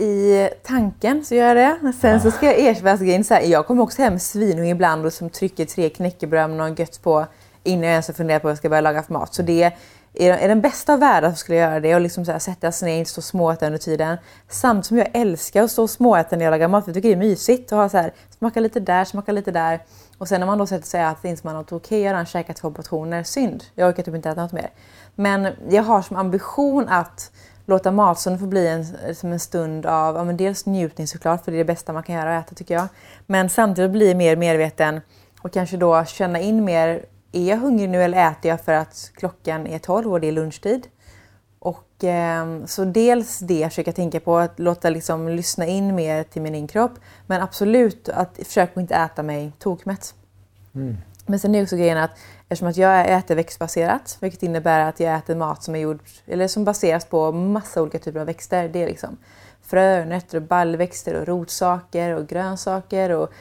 I 0.00 0.48
tanken 0.62 1.24
så 1.24 1.34
gör 1.34 1.56
jag 1.56 1.82
det. 1.82 1.92
Sen 1.92 2.20
så 2.20 2.30
ska 2.30 2.46
jag 2.46 2.58
erkänna 2.58 3.24
så 3.24 3.34
här, 3.34 3.42
jag 3.42 3.66
kommer 3.66 3.82
också 3.82 4.02
hem 4.02 4.18
svinhungrig 4.18 4.70
ibland 4.70 5.06
och 5.06 5.12
som 5.12 5.30
trycker 5.30 5.64
tre 5.64 5.88
knäckebröd 5.88 6.50
med 6.50 6.58
något 6.58 6.78
gött 6.78 7.02
på 7.02 7.26
innan 7.62 7.84
jag 7.84 7.90
ens 7.92 8.06
har 8.06 8.14
funderat 8.14 8.42
på 8.42 8.46
vad 8.46 8.50
jag 8.50 8.58
ska 8.58 8.68
börja 8.68 8.80
laga 8.80 9.02
för 9.02 9.12
mat. 9.12 9.34
Så 9.34 9.42
det 9.42 9.72
i 10.12 10.28
den 10.28 10.60
bästa 10.60 10.92
av 10.92 11.00
världar 11.00 11.30
så 11.30 11.36
skulle 11.36 11.58
jag 11.58 11.70
göra 11.70 11.80
det 11.80 11.94
och 11.94 12.00
liksom 12.00 12.24
så 12.24 12.32
här, 12.32 12.38
sätta 12.38 12.72
sig 12.72 12.88
ner, 12.88 12.98
inte 12.98 13.10
stå 13.10 13.18
och 13.18 13.24
småäta 13.24 13.66
under 13.66 13.78
tiden. 13.78 14.16
Samtidigt 14.48 14.86
som 14.86 14.98
jag 14.98 15.08
älskar 15.12 15.62
att 15.62 15.70
stå 15.70 15.82
och 15.82 15.90
småäta 15.90 16.36
när 16.36 16.44
jag 16.44 16.50
lagar 16.50 16.68
mat, 16.68 16.84
för 16.84 16.90
jag 16.90 16.94
tycker 16.94 17.08
det 17.08 17.14
är 17.14 17.28
mysigt 17.28 17.72
att 17.72 17.78
ha 17.78 17.88
så 17.88 17.96
här, 17.96 18.12
smaka 18.38 18.60
lite 18.60 18.80
där, 18.80 19.04
smaka 19.04 19.32
lite 19.32 19.50
där. 19.50 19.80
Och 20.18 20.28
sen 20.28 20.40
när 20.40 20.46
man 20.46 20.58
då 20.58 20.66
sätter 20.66 20.86
sig 20.86 21.02
att 21.02 21.18
äter, 21.18 21.30
inte 21.30 21.48
är 21.48 21.60
okej, 21.60 21.76
okay, 21.76 21.98
jag 21.98 22.08
har 22.08 22.14
redan 22.14 22.26
käkat 22.26 22.56
två 22.56 22.70
portioner, 22.70 23.22
synd. 23.22 23.64
Jag 23.74 23.88
orkar 23.88 24.02
typ 24.02 24.14
inte 24.14 24.30
äta 24.30 24.42
något 24.42 24.52
mer. 24.52 24.70
Men 25.14 25.48
jag 25.68 25.82
har 25.82 26.02
som 26.02 26.16
ambition 26.16 26.88
att 26.88 27.30
låta 27.66 27.90
matstunden 27.90 28.40
få 28.40 28.46
bli 28.46 28.68
en, 28.68 29.14
som 29.14 29.32
en 29.32 29.40
stund 29.40 29.86
av 29.86 30.16
ja, 30.16 30.24
men 30.24 30.36
dels 30.36 30.66
njutning 30.66 31.06
såklart, 31.06 31.44
för 31.44 31.52
det 31.52 31.56
är 31.56 31.58
det 31.58 31.64
bästa 31.64 31.92
man 31.92 32.02
kan 32.02 32.14
göra 32.14 32.38
att 32.38 32.46
äta 32.46 32.54
tycker 32.54 32.74
jag. 32.74 32.88
Men 33.26 33.48
samtidigt 33.48 33.90
bli 33.90 34.14
mer 34.14 34.36
medveten 34.36 35.00
och 35.42 35.52
kanske 35.52 35.76
då 35.76 36.04
känna 36.04 36.40
in 36.40 36.64
mer 36.64 37.04
är 37.32 37.48
jag 37.48 37.56
hungrig 37.56 37.88
nu 37.88 38.02
eller 38.02 38.30
äter 38.30 38.48
jag 38.48 38.60
för 38.60 38.72
att 38.72 39.10
klockan 39.14 39.66
är 39.66 39.78
12 39.78 40.12
och 40.12 40.20
det 40.20 40.26
är 40.26 40.32
lunchtid? 40.32 40.86
Och, 41.58 42.04
eh, 42.04 42.64
så 42.64 42.84
dels 42.84 43.38
det 43.38 43.68
försöka 43.68 43.92
tänka 43.92 44.20
på, 44.20 44.36
att 44.36 44.58
låta 44.58 44.90
liksom 44.90 45.28
lyssna 45.28 45.66
in 45.66 45.94
mer 45.94 46.22
till 46.22 46.42
min 46.42 46.54
inkropp. 46.54 46.92
Men 47.26 47.42
absolut 47.42 48.08
att 48.08 48.38
försöka 48.44 48.80
inte 48.80 48.94
äta 48.94 49.22
mig 49.22 49.52
tokmätt. 49.58 50.14
Mm. 50.74 50.96
Men 51.26 51.38
sen 51.38 51.54
är 51.54 51.62
också 51.62 51.76
grejen 51.76 51.98
att 51.98 52.10
eftersom 52.48 52.68
att 52.68 52.76
jag 52.76 53.10
äter 53.10 53.34
växtbaserat, 53.34 54.18
vilket 54.20 54.42
innebär 54.42 54.80
att 54.80 55.00
jag 55.00 55.14
äter 55.14 55.34
mat 55.34 55.62
som 55.62 55.74
är 55.74 55.78
gjord, 55.78 55.98
eller 56.26 56.48
som 56.48 56.64
baseras 56.64 57.04
på 57.04 57.32
massa 57.32 57.82
olika 57.82 57.98
typer 57.98 58.20
av 58.20 58.26
växter. 58.26 58.68
Det 58.68 58.82
är 58.82 58.86
liksom 58.86 59.16
frö, 59.62 60.04
nötter 60.04 60.36
och 60.36 60.42
baljväxter 60.42 61.14
och 61.14 61.26
rotsaker 61.26 62.14
och 62.14 62.26
grönsaker 62.26 63.10
och 63.10 63.32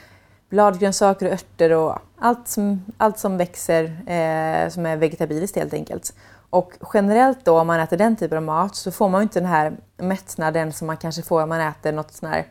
bladgrönsaker 0.49 1.25
och 1.25 1.31
örter 1.31 1.71
och 1.71 1.99
allt 2.17 2.47
som, 2.47 2.85
allt 2.97 3.19
som 3.19 3.37
växer 3.37 3.83
eh, 3.83 4.69
som 4.69 4.85
är 4.85 4.97
vegetabiliskt 4.97 5.57
helt 5.57 5.73
enkelt. 5.73 6.13
Och 6.49 6.73
generellt 6.93 7.45
då 7.45 7.59
om 7.59 7.67
man 7.67 7.79
äter 7.79 7.97
den 7.97 8.15
typen 8.15 8.37
av 8.37 8.43
mat 8.43 8.75
så 8.75 8.91
får 8.91 9.09
man 9.09 9.21
inte 9.21 9.39
den 9.39 9.49
här 9.49 9.77
mättnaden 9.97 10.73
som 10.73 10.87
man 10.87 10.97
kanske 10.97 11.21
får 11.21 11.43
om 11.43 11.49
man 11.49 11.61
äter 11.61 11.91
något 11.91 12.13
sån 12.13 12.29
här, 12.29 12.45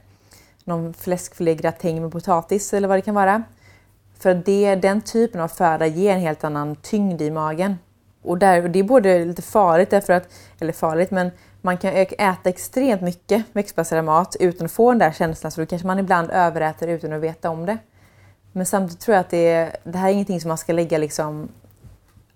någon 0.65 0.95
fläskfilégratäng 0.95 2.03
med 2.03 2.13
potatis 2.13 2.75
eller 2.75 2.89
vad 2.89 2.99
det 2.99 3.03
kan 3.03 3.15
vara. 3.15 3.43
För 4.19 4.35
det, 4.35 4.75
den 4.75 5.01
typen 5.01 5.41
av 5.41 5.49
föda 5.49 5.87
ger 5.87 6.13
en 6.13 6.21
helt 6.21 6.45
annan 6.45 6.77
tyngd 6.77 7.23
i 7.23 7.31
magen. 7.31 7.79
Och, 8.23 8.39
där, 8.39 8.63
och 8.63 8.71
det 8.71 8.79
är 8.79 8.85
både 8.85 9.25
lite 9.25 9.43
farligt, 9.43 9.91
därför 9.91 10.13
att, 10.13 10.29
eller 10.59 10.73
farligt, 10.73 11.11
men 11.11 11.31
man 11.61 11.79
kan 11.79 11.93
äta 11.95 12.49
extremt 12.49 13.03
mycket 13.03 13.45
växtbaserad 13.53 14.05
mat 14.05 14.37
utan 14.41 14.65
att 14.65 14.73
få 14.73 14.91
den 14.91 14.99
där 14.99 15.13
känslan 15.13 15.53
så 15.53 15.61
då 15.61 15.67
kanske 15.67 15.87
man 15.87 15.99
ibland 15.99 16.31
överäter 16.31 16.89
utan 16.89 17.13
att 17.13 17.21
veta 17.21 17.51
om 17.51 17.67
det. 17.67 17.79
Men 18.53 18.67
samtidigt 18.67 19.01
tror 19.01 19.15
jag 19.15 19.21
att 19.21 19.31
det, 19.31 19.49
är, 19.49 19.77
det 19.85 19.99
här 19.99 20.09
är 20.09 20.13
ingenting 20.13 20.41
som 20.41 20.49
man 20.49 20.59
ska 20.59 20.73
lägga 20.73 20.99
liksom 20.99 21.49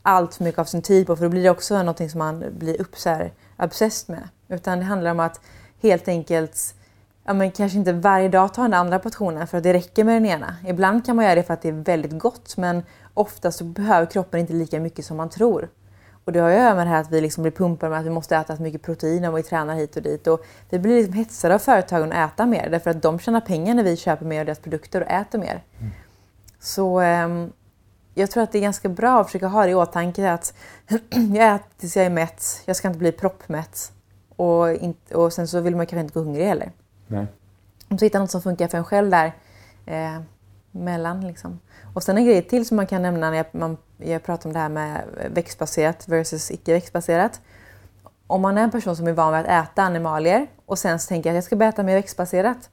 allt 0.02 0.34
för 0.34 0.44
mycket 0.44 0.58
av 0.58 0.64
sin 0.64 0.82
tid 0.82 1.06
på 1.06 1.16
för 1.16 1.24
då 1.24 1.28
blir 1.28 1.42
det 1.42 1.50
också 1.50 1.78
någonting 1.78 2.10
som 2.10 2.18
man 2.18 2.44
blir 2.58 2.80
upp 2.80 2.98
så 2.98 3.08
här 3.08 3.32
obsessed 3.58 4.16
med. 4.16 4.28
Utan 4.48 4.78
det 4.78 4.84
handlar 4.84 5.10
om 5.10 5.20
att 5.20 5.40
helt 5.82 6.08
enkelt 6.08 6.74
ja, 7.24 7.32
men 7.32 7.50
kanske 7.50 7.78
inte 7.78 7.92
varje 7.92 8.28
dag 8.28 8.54
ta 8.54 8.62
den 8.62 8.74
andra 8.74 8.98
portionen 8.98 9.46
för 9.46 9.58
att 9.58 9.64
det 9.64 9.72
räcker 9.72 10.04
med 10.04 10.14
den 10.14 10.26
ena. 10.26 10.56
Ibland 10.66 11.06
kan 11.06 11.16
man 11.16 11.24
göra 11.24 11.34
det 11.34 11.42
för 11.42 11.54
att 11.54 11.62
det 11.62 11.68
är 11.68 11.72
väldigt 11.72 12.18
gott 12.18 12.56
men 12.56 12.82
oftast 13.14 13.58
så 13.58 13.64
behöver 13.64 14.06
kroppen 14.06 14.40
inte 14.40 14.52
lika 14.52 14.80
mycket 14.80 15.04
som 15.04 15.16
man 15.16 15.30
tror. 15.30 15.68
Och 16.30 16.34
det 16.34 16.40
har 16.40 16.48
ju 16.50 16.56
att 16.56 16.62
göra 16.62 16.74
med 16.74 16.86
det 16.86 16.90
här 16.90 17.00
att 17.00 17.10
vi 17.10 17.20
liksom 17.20 17.42
blir 17.42 17.52
pumpade 17.52 17.90
med 17.90 17.98
att 17.98 18.06
vi 18.06 18.10
måste 18.10 18.36
äta 18.36 18.56
så 18.56 18.62
mycket 18.62 18.82
protein 18.82 19.24
om 19.24 19.34
vi 19.34 19.42
tränar 19.42 19.74
hit 19.74 19.96
och 19.96 20.02
dit. 20.02 20.26
Och 20.26 20.44
vi 20.68 20.78
blir 20.78 20.96
liksom 20.96 21.12
hetsade 21.12 21.54
av 21.54 21.58
företagen 21.58 22.12
att 22.12 22.32
äta 22.32 22.46
mer 22.46 22.68
därför 22.70 22.90
att 22.90 23.02
de 23.02 23.18
tjänar 23.18 23.40
pengar 23.40 23.74
när 23.74 23.84
vi 23.84 23.96
köper 23.96 24.26
mer 24.26 24.40
av 24.40 24.46
deras 24.46 24.58
produkter 24.58 25.00
och 25.00 25.10
äter 25.10 25.38
mer. 25.38 25.62
Mm. 25.78 25.90
Så 26.60 27.00
um, 27.00 27.52
jag 28.14 28.30
tror 28.30 28.42
att 28.42 28.52
det 28.52 28.58
är 28.58 28.62
ganska 28.62 28.88
bra 28.88 29.20
att 29.20 29.26
försöka 29.26 29.46
ha 29.46 29.64
det 29.64 29.70
i 29.70 29.74
åtanke 29.74 30.32
att 30.32 30.54
jag 31.34 31.54
äter 31.54 31.66
tills 31.78 31.96
jag 31.96 32.06
är 32.06 32.10
mätt, 32.10 32.62
jag 32.64 32.76
ska 32.76 32.88
inte 32.88 32.98
bli 32.98 33.12
proppmätt. 33.12 33.92
Och, 34.36 34.72
inte, 34.72 35.14
och 35.14 35.32
sen 35.32 35.48
så 35.48 35.60
vill 35.60 35.76
man 35.76 35.86
kanske 35.86 36.00
inte 36.00 36.14
gå 36.14 36.20
hungrig 36.20 36.46
heller. 36.46 36.72
Nej. 37.06 37.26
Så 37.98 38.04
hitta 38.04 38.18
något 38.18 38.30
som 38.30 38.42
funkar 38.42 38.68
för 38.68 38.78
en 38.78 38.84
själv 38.84 39.10
där 39.10 39.32
eh, 39.86 40.20
mellan. 40.70 41.26
Liksom. 41.26 41.60
Och 41.94 42.02
sen 42.02 42.16
en 42.16 42.24
grej 42.24 42.42
till 42.42 42.66
som 42.66 42.76
man 42.76 42.86
kan 42.86 43.02
nämna 43.02 43.30
när 43.30 43.36
jag, 43.36 43.46
man, 43.52 43.76
jag 43.96 44.22
pratar 44.22 44.48
om 44.48 44.52
det 44.52 44.58
här 44.58 44.68
med 44.68 45.04
växtbaserat 45.30 46.08
versus 46.08 46.50
icke 46.50 46.72
växtbaserat. 46.72 47.40
Om 48.26 48.42
man 48.42 48.58
är 48.58 48.62
en 48.62 48.70
person 48.70 48.96
som 48.96 49.06
är 49.06 49.12
van 49.12 49.32
vid 49.32 49.40
att 49.40 49.68
äta 49.68 49.82
animalier 49.82 50.46
och 50.66 50.78
sen 50.78 50.98
så 50.98 51.08
tänker 51.08 51.30
att 51.30 51.34
jag 51.34 51.44
ska 51.44 51.56
börja 51.56 51.68
äta 51.68 51.82
mer 51.82 51.94
växtbaserat. 51.94 52.70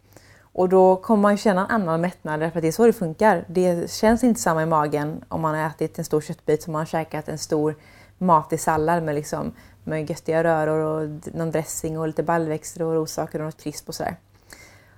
Och 0.57 0.69
då 0.69 0.95
kommer 0.95 1.21
man 1.21 1.33
ju 1.33 1.38
känna 1.38 1.65
en 1.65 1.71
annan 1.71 2.01
mättnad 2.01 2.39
därför 2.39 2.60
att 2.60 2.62
det 2.62 2.67
är 2.67 2.71
så 2.71 2.86
det 2.86 2.93
funkar. 2.93 3.45
Det 3.47 3.91
känns 3.91 4.23
inte 4.23 4.41
samma 4.41 4.63
i 4.63 4.65
magen 4.65 5.23
om 5.27 5.41
man 5.41 5.55
har 5.55 5.67
ätit 5.67 5.99
en 5.99 6.05
stor 6.05 6.21
köttbit 6.21 6.63
som 6.63 6.73
man 6.73 6.79
har 6.79 6.86
käkat 6.86 7.29
en 7.29 7.38
stor 7.38 7.75
matig 8.17 8.60
sallad 8.60 9.03
med, 9.03 9.15
liksom, 9.15 9.51
med 9.83 10.10
göttiga 10.10 10.43
röror 10.43 10.79
och 10.79 11.36
någon 11.36 11.51
dressing 11.51 11.99
och 11.99 12.07
lite 12.07 12.23
baljväxter 12.23 12.83
och 12.83 12.93
rotsaker 12.93 13.39
och 13.39 13.45
något 13.45 13.63
krisp 13.63 13.89
och 13.89 13.95
sådär. 13.95 14.15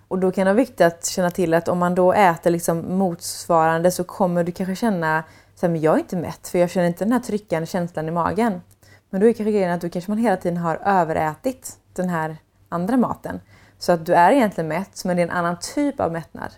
Och 0.09 0.19
då 0.19 0.31
kan 0.31 0.45
det 0.45 0.53
vara 0.53 0.57
viktigt 0.57 0.81
att 0.81 1.05
känna 1.05 1.31
till 1.31 1.53
att 1.53 1.67
om 1.67 1.77
man 1.77 1.95
då 1.95 2.13
äter 2.13 2.49
liksom 2.49 2.97
motsvarande 2.97 3.91
så 3.91 4.03
kommer 4.03 4.43
du 4.43 4.51
kanske 4.51 4.75
känna 4.75 5.23
att 5.61 5.81
jag 5.81 5.95
är 5.95 5.99
inte 5.99 6.15
mätt 6.15 6.47
för 6.47 6.59
jag 6.59 6.69
känner 6.69 6.87
inte 6.87 7.03
den 7.03 7.11
här 7.11 7.19
tryckande 7.19 7.65
känslan 7.65 8.07
i 8.07 8.11
magen. 8.11 8.61
Men 9.09 9.21
då 9.21 9.27
är 9.27 9.33
kanske 9.33 9.51
grejen 9.51 9.71
att 9.71 9.81
du 9.81 9.89
kanske 9.89 10.11
man 10.11 10.17
hela 10.17 10.37
tiden 10.37 10.57
har 10.57 10.79
överätit 10.85 11.77
den 11.93 12.09
här 12.09 12.37
andra 12.69 12.97
maten. 12.97 13.39
Så 13.77 13.91
att 13.91 14.05
du 14.05 14.13
är 14.13 14.31
egentligen 14.31 14.67
mätt 14.67 15.05
men 15.05 15.15
det 15.15 15.21
är 15.21 15.27
en 15.27 15.33
annan 15.33 15.57
typ 15.75 15.99
av 15.99 16.11
mättnad. 16.11 16.51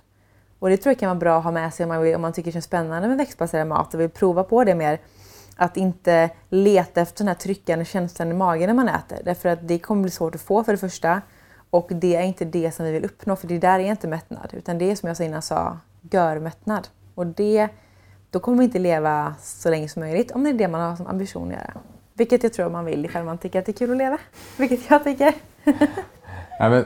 Och 0.60 0.70
det 0.70 0.78
tror 0.78 0.92
jag 0.92 1.00
kan 1.00 1.10
vara 1.10 1.20
bra 1.20 1.38
att 1.38 1.44
ha 1.44 1.52
med 1.52 1.74
sig 1.74 1.84
om 1.84 1.88
man, 1.88 2.02
vill, 2.02 2.16
om 2.16 2.22
man 2.22 2.34
tycker 2.34 2.48
det 2.48 2.54
känns 2.54 2.66
spännande 2.66 3.08
med 3.08 3.18
växtbaserad 3.18 3.68
mat 3.68 3.94
och 3.94 4.00
vill 4.00 4.10
prova 4.10 4.44
på 4.44 4.64
det 4.64 4.76
mer. 4.76 5.00
Att 5.56 5.78
inte 5.78 6.30
leta 6.50 7.02
efter 7.02 7.18
den 7.18 7.28
här 7.28 7.36
tryckande 7.36 7.86
känslan 7.86 8.32
i 8.32 8.34
magen 8.34 8.68
när 8.68 8.74
man 8.74 8.88
äter. 8.88 9.18
Därför 9.26 9.50
att 9.50 9.68
det 9.68 9.80
kommer 9.80 10.02
bli 10.02 10.12
svårt 10.12 10.36
att 10.36 10.42
få 10.42 10.64
för 10.64 10.72
det 10.72 10.78
första. 10.78 11.22
Och 11.72 11.88
det 11.90 12.16
är 12.16 12.22
inte 12.22 12.46
det 12.46 12.72
som 12.72 12.86
vi 12.86 12.92
vill 12.92 13.06
uppnå, 13.06 13.36
för 13.36 13.48
det 13.48 13.60
där 13.60 13.80
är 13.80 13.84
inte 13.84 14.08
mättnad. 14.08 14.54
Utan 14.54 14.78
det 14.78 14.92
är 14.92 14.96
som 14.96 15.08
jag 15.08 15.18
sa 15.18 15.24
innan 15.24 15.42
sa, 15.42 15.78
görmättnad. 16.02 16.88
Och 17.16 17.26
det, 17.26 17.68
då 18.30 18.40
kommer 18.40 18.58
vi 18.58 18.64
inte 18.64 18.80
leva 18.80 19.36
så 19.42 19.70
länge 19.70 19.90
som 19.90 20.00
möjligt 20.00 20.32
om 20.32 20.44
det 20.44 20.50
är 20.50 20.54
det 20.54 20.68
man 20.68 20.82
har 20.82 20.96
som 20.96 21.08
ambition 21.08 21.48
att 21.48 21.54
göra. 21.54 21.74
Vilket 22.14 22.44
jag 22.44 22.54
tror 22.54 22.70
man 22.70 22.86
vill 22.86 23.06
ifall 23.06 23.24
man 23.24 23.38
tycker 23.38 23.60
att 23.60 23.66
det 23.66 23.72
är 23.72 23.74
kul 23.74 23.92
att 23.92 23.98
leva. 23.98 24.18
Vilket 24.58 24.90
jag 24.90 25.04
tycker. 25.04 25.34
Ja, 26.60 26.70
men 26.70 26.86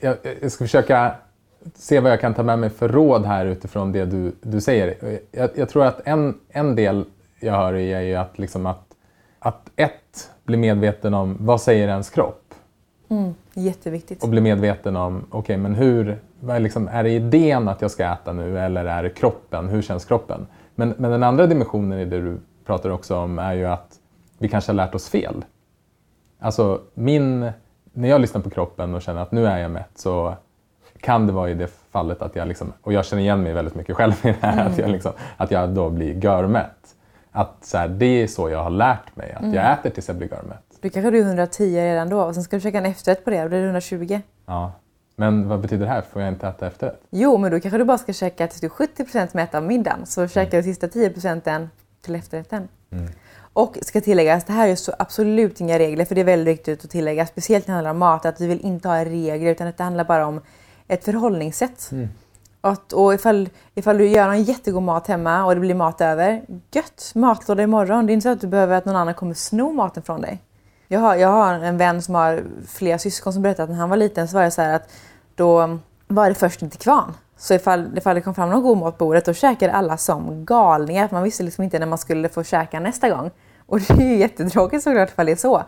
jag, 0.00 0.16
jag 0.40 0.52
ska 0.52 0.64
försöka 0.64 1.14
se 1.74 2.00
vad 2.00 2.12
jag 2.12 2.20
kan 2.20 2.34
ta 2.34 2.42
med 2.42 2.58
mig 2.58 2.70
för 2.70 2.88
råd 2.88 3.26
här 3.26 3.46
utifrån 3.46 3.92
det 3.92 4.04
du, 4.04 4.32
du 4.42 4.60
säger. 4.60 5.18
Jag, 5.30 5.50
jag 5.54 5.68
tror 5.68 5.84
att 5.84 6.00
en, 6.04 6.40
en 6.48 6.76
del 6.76 7.04
jag 7.40 7.52
hör 7.52 7.74
i 7.74 7.92
är 7.92 8.00
ju 8.00 8.14
att, 8.14 8.38
liksom 8.38 8.66
att, 8.66 8.94
att 9.38 9.70
ett, 9.76 10.30
bli 10.44 10.56
medveten 10.56 11.14
om 11.14 11.36
vad 11.40 11.60
säger 11.60 11.88
ens 11.88 12.10
kropp? 12.10 12.54
Mm, 13.08 13.34
jätteviktigt. 13.54 14.22
Och 14.22 14.28
bli 14.28 14.40
medveten 14.40 14.96
om, 14.96 15.26
okej 15.28 15.38
okay, 15.38 15.56
men 15.56 15.74
hur, 15.74 16.20
är, 16.48 16.60
liksom, 16.60 16.88
är 16.88 17.02
det 17.02 17.10
idén 17.10 17.68
att 17.68 17.82
jag 17.82 17.90
ska 17.90 18.12
äta 18.12 18.32
nu 18.32 18.58
eller 18.58 18.84
är 18.84 19.02
det 19.02 19.10
kroppen? 19.10 19.68
Hur 19.68 19.82
känns 19.82 20.04
kroppen? 20.04 20.46
Men, 20.74 20.94
men 20.98 21.10
den 21.10 21.22
andra 21.22 21.46
dimensionen 21.46 21.98
i 21.98 22.04
det 22.04 22.20
du 22.20 22.38
pratar 22.66 22.90
också 22.90 23.16
om 23.16 23.38
är 23.38 23.52
ju 23.52 23.66
att 23.66 23.98
vi 24.38 24.48
kanske 24.48 24.70
har 24.72 24.76
lärt 24.76 24.94
oss 24.94 25.08
fel. 25.08 25.44
Alltså 26.38 26.80
min, 26.94 27.50
när 27.92 28.08
jag 28.08 28.20
lyssnar 28.20 28.40
på 28.40 28.50
kroppen 28.50 28.94
och 28.94 29.02
känner 29.02 29.22
att 29.22 29.32
nu 29.32 29.46
är 29.46 29.58
jag 29.58 29.70
mätt 29.70 29.90
så 29.94 30.34
kan 31.00 31.26
det 31.26 31.32
vara 31.32 31.50
i 31.50 31.54
det 31.54 31.70
fallet 31.90 32.22
att 32.22 32.36
jag, 32.36 32.48
liksom, 32.48 32.72
och 32.82 32.92
jag 32.92 33.04
känner 33.04 33.22
igen 33.22 33.42
mig 33.42 33.52
väldigt 33.52 33.74
mycket 33.74 33.96
själv 33.96 34.12
i 34.22 34.28
det 34.28 34.36
här, 34.40 34.52
mm. 34.52 34.72
att, 34.72 34.78
jag 34.78 34.90
liksom, 34.90 35.12
att 35.36 35.50
jag 35.50 35.68
då 35.68 35.90
blir 35.90 36.24
görmätt. 36.24 36.96
Att 37.32 37.64
så 37.64 37.78
här, 37.78 37.88
det 37.88 38.22
är 38.22 38.26
så 38.26 38.50
jag 38.50 38.62
har 38.62 38.70
lärt 38.70 39.16
mig, 39.16 39.32
att 39.32 39.42
mm. 39.42 39.54
jag 39.54 39.72
äter 39.72 39.90
tills 39.90 40.08
jag 40.08 40.16
blir 40.16 40.28
görmätt. 40.28 40.69
Du 40.80 40.90
kanske 40.90 41.18
är 41.18 41.22
110 41.22 41.76
redan 41.76 42.08
då 42.08 42.22
och 42.22 42.34
sen 42.34 42.44
ska 42.44 42.56
du 42.56 42.60
käka 42.60 42.78
en 42.78 42.86
efterrätt 42.86 43.24
på 43.24 43.30
det 43.30 43.44
och 43.44 43.50
då 43.50 43.56
är 43.56 43.60
det 43.60 43.66
120. 43.66 44.20
Ja. 44.46 44.72
Men 45.16 45.48
vad 45.48 45.60
betyder 45.60 45.86
det 45.86 45.92
här? 45.92 46.02
Får 46.02 46.22
jag 46.22 46.32
inte 46.32 46.48
äta 46.48 46.66
efterrätt? 46.66 47.00
Jo, 47.10 47.36
men 47.38 47.50
då 47.50 47.60
kanske 47.60 47.78
du 47.78 47.84
bara 47.84 47.98
ska 47.98 48.12
käka 48.12 48.46
tills 48.46 48.60
du 48.60 48.66
är 48.66 48.70
70% 48.70 49.28
mätt 49.32 49.54
av 49.54 49.62
middagen. 49.62 50.06
Så 50.06 50.20
mm. 50.20 50.50
de 50.50 50.62
sista 50.62 50.88
10 50.88 51.10
procenten 51.10 51.70
till 52.00 52.14
efterrätten. 52.14 52.68
Mm. 52.90 53.12
Och 53.52 53.78
ska 53.82 54.00
tilläggas, 54.00 54.44
det 54.44 54.52
här 54.52 54.68
är 54.68 54.76
så 54.76 54.92
absolut 54.98 55.60
inga 55.60 55.78
regler 55.78 56.04
för 56.04 56.14
det 56.14 56.20
är 56.20 56.24
väldigt 56.24 56.58
viktigt 56.58 56.84
att 56.84 56.90
tillägga, 56.90 57.26
speciellt 57.26 57.66
när 57.66 57.72
det 57.72 57.76
handlar 57.76 57.90
om 57.90 57.98
mat, 57.98 58.26
att 58.26 58.40
vi 58.40 58.46
vill 58.46 58.60
inte 58.60 58.88
ha 58.88 59.04
regler 59.04 59.50
utan 59.50 59.66
att 59.66 59.76
det 59.76 59.84
handlar 59.84 60.04
bara 60.04 60.26
om 60.26 60.40
ett 60.88 61.04
förhållningssätt. 61.04 61.88
Mm. 61.92 62.08
Att, 62.60 62.92
och 62.92 63.14
ifall, 63.14 63.48
ifall 63.74 63.98
du 63.98 64.08
gör 64.08 64.28
en 64.28 64.42
jättegod 64.42 64.82
mat 64.82 65.06
hemma 65.06 65.44
och 65.44 65.54
det 65.54 65.60
blir 65.60 65.74
mat 65.74 66.00
över, 66.00 66.42
gött! 66.72 67.12
Matlåda 67.14 67.62
imorgon. 67.62 68.06
Det 68.06 68.12
är 68.12 68.14
inte 68.14 68.22
så 68.22 68.28
att 68.28 68.40
du 68.40 68.46
behöver 68.46 68.76
att 68.76 68.84
någon 68.84 68.96
annan 68.96 69.14
kommer 69.14 69.34
sno 69.34 69.72
maten 69.72 70.02
från 70.02 70.20
dig. 70.20 70.42
Jag 70.92 71.00
har, 71.00 71.16
jag 71.16 71.28
har 71.28 71.54
en 71.54 71.76
vän 71.76 72.02
som 72.02 72.14
har 72.14 72.44
flera 72.68 72.98
syskon 72.98 73.32
som 73.32 73.42
berättat 73.42 73.64
att 73.64 73.70
när 73.70 73.76
han 73.76 73.90
var 73.90 73.96
liten 73.96 74.28
så 74.28 74.36
var 74.36 74.44
det 74.44 74.50
så 74.50 74.62
här 74.62 74.74
att 74.74 74.92
då 75.34 75.78
var 76.08 76.28
det 76.28 76.34
först 76.34 76.62
inte 76.62 76.76
kvarn. 76.76 77.12
Så 77.36 77.54
ifall, 77.54 77.98
ifall 77.98 78.14
det 78.14 78.20
kom 78.20 78.34
fram 78.34 78.50
någon 78.50 78.62
god 78.62 78.78
mat 78.78 78.98
på 78.98 79.04
bordet 79.04 79.24
då 79.24 79.34
käkade 79.34 79.72
alla 79.72 79.96
som 79.96 80.44
galningar. 80.44 81.08
Man 81.12 81.22
visste 81.22 81.42
liksom 81.42 81.64
inte 81.64 81.78
när 81.78 81.86
man 81.86 81.98
skulle 81.98 82.28
få 82.28 82.44
käka 82.44 82.80
nästa 82.80 83.10
gång. 83.10 83.30
Och 83.66 83.80
det 83.80 83.90
är 83.90 84.08
ju 84.08 84.16
jättetråkigt 84.16 84.84
såklart 84.84 85.10
ifall 85.10 85.26
det 85.26 85.32
är 85.32 85.36
så. 85.36 85.64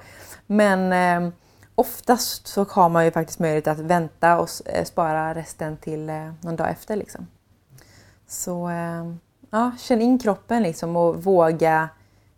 Men 0.46 0.92
eh, 0.92 1.32
oftast 1.74 2.46
så 2.46 2.64
har 2.70 2.88
man 2.88 3.04
ju 3.04 3.10
faktiskt 3.10 3.38
möjlighet 3.38 3.68
att 3.68 3.78
vänta 3.78 4.38
och 4.38 4.48
eh, 4.66 4.84
spara 4.84 5.34
resten 5.34 5.76
till 5.76 6.10
eh, 6.10 6.32
någon 6.40 6.56
dag 6.56 6.70
efter. 6.70 6.96
Liksom. 6.96 7.26
Så 8.28 8.68
eh, 8.68 9.14
ja, 9.50 9.72
känn 9.78 10.02
in 10.02 10.18
kroppen 10.18 10.62
liksom 10.62 10.96
och 10.96 11.24
våga, 11.24 11.88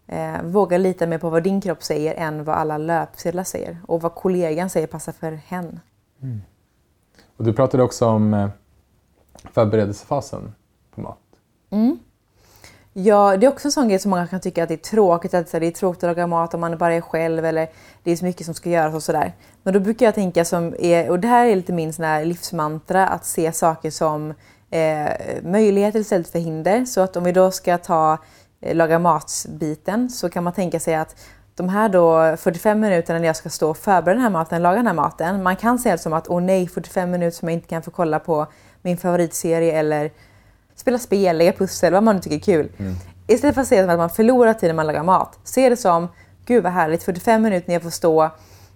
eh, 0.07 0.43
våga 0.43 0.79
lita 0.79 1.07
mer 1.07 1.19
på 1.19 1.31
vad 1.31 1.43
din 1.43 1.61
kropp 1.61 1.83
säger 1.83 2.15
än 2.15 2.45
vad 2.45 2.57
alla 2.57 2.79
löpsedlar 2.79 3.45
säger. 3.45 3.79
Och 3.87 4.01
vad 4.01 4.15
kollegan 4.15 4.71
säger 4.71 4.87
passar 4.87 5.13
för 5.13 5.33
hen. 5.33 5.81
Mm. 6.23 6.41
Och 7.37 7.45
du 7.45 7.53
pratade 7.53 7.83
också 7.83 8.07
om 8.07 8.35
eh, 8.35 8.49
förberedelsefasen 9.53 10.55
på 10.95 11.01
mat. 11.01 11.19
Mm. 11.71 11.99
Ja, 12.97 13.37
det 13.37 13.47
är 13.47 13.51
också 13.51 13.69
en 13.69 13.73
sån 13.73 13.89
grej 13.89 13.99
som 13.99 14.11
många 14.11 14.27
kan 14.27 14.41
tycka 14.41 14.63
att 14.63 14.69
det 14.69 14.75
är 14.75 14.91
tråkigt. 14.91 15.35
Att 15.35 15.53
det 15.53 15.67
är 15.67 15.71
tråkigt 15.71 16.05
att 16.05 16.09
laga 16.09 16.27
mat 16.27 16.55
om 16.55 16.61
man 16.61 16.79
bara 16.79 16.95
är 16.95 17.01
själv 17.01 17.45
eller 17.45 17.69
det 18.03 18.11
är 18.11 18.17
så 18.17 18.25
mycket 18.25 18.47
som 18.47 18.55
ska 18.55 18.71
göras 18.71 18.95
och 18.95 19.03
sådär. 19.03 19.33
Men 19.63 19.75
då 19.75 19.81
brukar 19.81 20.07
jag 20.07 20.15
tänka 20.15 20.45
som, 20.45 20.75
är, 20.79 21.11
och 21.11 21.21
det 21.21 21.29
här 21.29 21.47
är 21.47 21.57
lite 21.57 21.73
min 21.73 21.93
sån 21.93 22.05
här 22.05 22.25
livsmantra, 22.25 23.07
att 23.07 23.25
se 23.25 23.53
saker 23.53 23.91
som 23.91 24.35
eh, 24.71 25.11
möjligheter 25.43 25.99
istället 25.99 26.29
för 26.29 26.39
hinder. 26.39 26.85
Så 26.85 27.01
att 27.01 27.17
om 27.17 27.25
vi 27.25 27.33
då 27.33 27.51
ska 27.51 27.79
ta 27.79 28.19
laga 28.73 28.99
mat-biten 28.99 30.11
så 30.11 30.29
kan 30.29 30.45
man 30.45 30.53
tänka 30.53 30.81
sig 30.81 30.95
att 30.95 31.17
de 31.55 31.69
här 31.69 31.89
då 31.89 32.37
45 32.37 32.81
minuterna 32.81 33.19
när 33.19 33.27
jag 33.27 33.37
ska 33.37 33.49
stå 33.49 33.71
och 33.71 33.77
förbereda 33.77 34.15
den 34.15 34.23
här 34.23 34.31
maten, 34.31 34.63
laga 34.63 34.77
den 34.77 34.87
här 34.87 34.95
maten. 34.95 35.43
Man 35.43 35.57
kan 35.57 35.79
säga 35.79 35.99
som 35.99 36.13
att 36.13 36.29
åh 36.29 36.41
nej, 36.41 36.69
45 36.69 37.11
minuter 37.11 37.39
som 37.39 37.49
jag 37.49 37.57
inte 37.57 37.69
kan 37.69 37.83
få 37.83 37.91
kolla 37.91 38.19
på 38.19 38.47
min 38.83 38.97
favoritserie 38.97 39.79
eller 39.79 40.11
spela 40.75 40.99
spel, 40.99 41.39
lägga 41.39 41.53
pussel, 41.53 41.93
vad 41.93 42.03
man 42.03 42.17
nu 42.17 42.23
tycker 42.23 42.37
är 42.37 42.41
kul. 42.41 42.69
Mm. 42.79 42.95
Istället 43.27 43.55
för 43.55 43.63
att 43.63 43.69
se 43.69 43.79
att 43.79 43.99
man 43.99 44.11
förlorar 44.11 44.55
tid 44.55 44.69
när 44.69 44.75
man 44.75 44.87
lagar 44.87 45.03
mat, 45.03 45.39
se 45.45 45.69
det 45.69 45.77
som 45.77 46.09
gud 46.47 46.63
vad 46.63 46.73
härligt, 46.73 47.03
45 47.03 47.43
minuter 47.43 47.69
när 47.69 47.75
jag 47.75 47.83
får 47.83 47.91
stå 47.91 48.31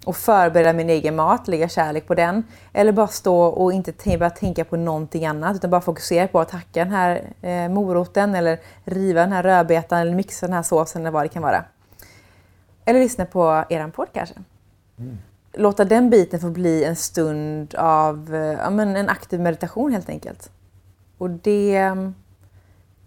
och 0.09 0.17
förbereda 0.17 0.73
min 0.73 0.91
egen 0.91 1.17
mat, 1.17 1.49
lägga 1.49 1.69
kärlek 1.69 2.07
på 2.07 2.15
den. 2.15 2.45
Eller 2.73 2.93
bara 2.93 3.07
stå 3.07 3.41
och 3.41 3.73
inte 3.73 3.93
börja 4.19 4.31
tänka 4.31 4.65
på 4.65 4.77
någonting 4.77 5.27
annat 5.27 5.57
utan 5.57 5.71
bara 5.71 5.81
fokusera 5.81 6.29
på 6.29 6.41
att 6.41 6.51
hacka 6.51 6.85
den 6.85 6.93
här 6.93 7.23
eh, 7.43 7.69
moroten 7.69 8.35
eller 8.35 8.59
riva 8.85 9.21
den 9.21 9.33
här 9.33 9.43
rödbetan 9.43 9.99
eller 9.99 10.15
mixa 10.15 10.47
den 10.47 10.55
här 10.55 10.63
såsen 10.63 11.03
eller 11.03 11.11
vad 11.11 11.25
det 11.25 11.29
kan 11.29 11.43
vara. 11.43 11.65
Eller 12.85 13.01
lyssna 13.01 13.25
på 13.25 13.65
eran 13.69 13.91
podd 13.91 14.09
kanske. 14.13 14.35
Mm. 14.99 15.19
Låta 15.53 15.85
den 15.85 16.11
biten 16.11 16.41
få 16.41 16.51
bli 16.51 16.85
en 16.85 16.97
stund 16.97 17.75
av 17.75 18.35
eh, 18.35 18.41
ja, 18.41 18.71
men 18.71 18.97
en 18.97 19.09
aktiv 19.09 19.41
meditation 19.41 19.93
helt 19.93 20.09
enkelt. 20.09 20.51
Och 21.19 21.31
det 21.31 21.77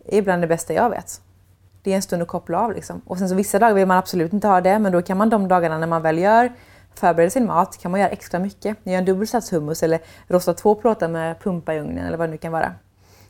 är 0.05 0.21
bland 0.21 0.43
det 0.43 0.47
bästa 0.47 0.73
jag 0.73 0.89
vet. 0.89 1.21
Det 1.83 1.91
är 1.91 1.95
en 1.95 2.01
stund 2.01 2.21
att 2.21 2.27
koppla 2.27 2.59
av 2.59 2.73
liksom. 2.73 3.01
Och 3.05 3.17
sen 3.17 3.29
så 3.29 3.35
vissa 3.35 3.59
dagar 3.59 3.73
vill 3.73 3.87
man 3.87 3.97
absolut 3.97 4.33
inte 4.33 4.47
ha 4.47 4.61
det, 4.61 4.79
men 4.79 4.91
då 4.91 5.01
kan 5.01 5.17
man 5.17 5.29
de 5.29 5.47
dagarna 5.47 5.77
när 5.77 5.87
man 5.87 6.01
väl 6.01 6.17
gör 6.17 6.51
förbereder 6.95 7.29
sin 7.29 7.45
mat 7.45 7.77
kan 7.81 7.91
man 7.91 7.99
göra 7.99 8.09
extra 8.09 8.39
mycket. 8.39 8.77
Gör 8.83 8.97
en 8.97 9.05
dubbel 9.05 9.27
sats 9.27 9.53
hummus 9.53 9.83
eller 9.83 9.99
rosta 10.27 10.53
två 10.53 10.75
plåtar 10.75 11.07
med 11.07 11.39
pumpa 11.39 11.73
i 11.73 11.79
ugnen 11.79 12.05
eller 12.05 12.17
vad 12.17 12.29
det 12.29 12.31
nu 12.31 12.37
kan 12.37 12.51
vara. 12.51 12.73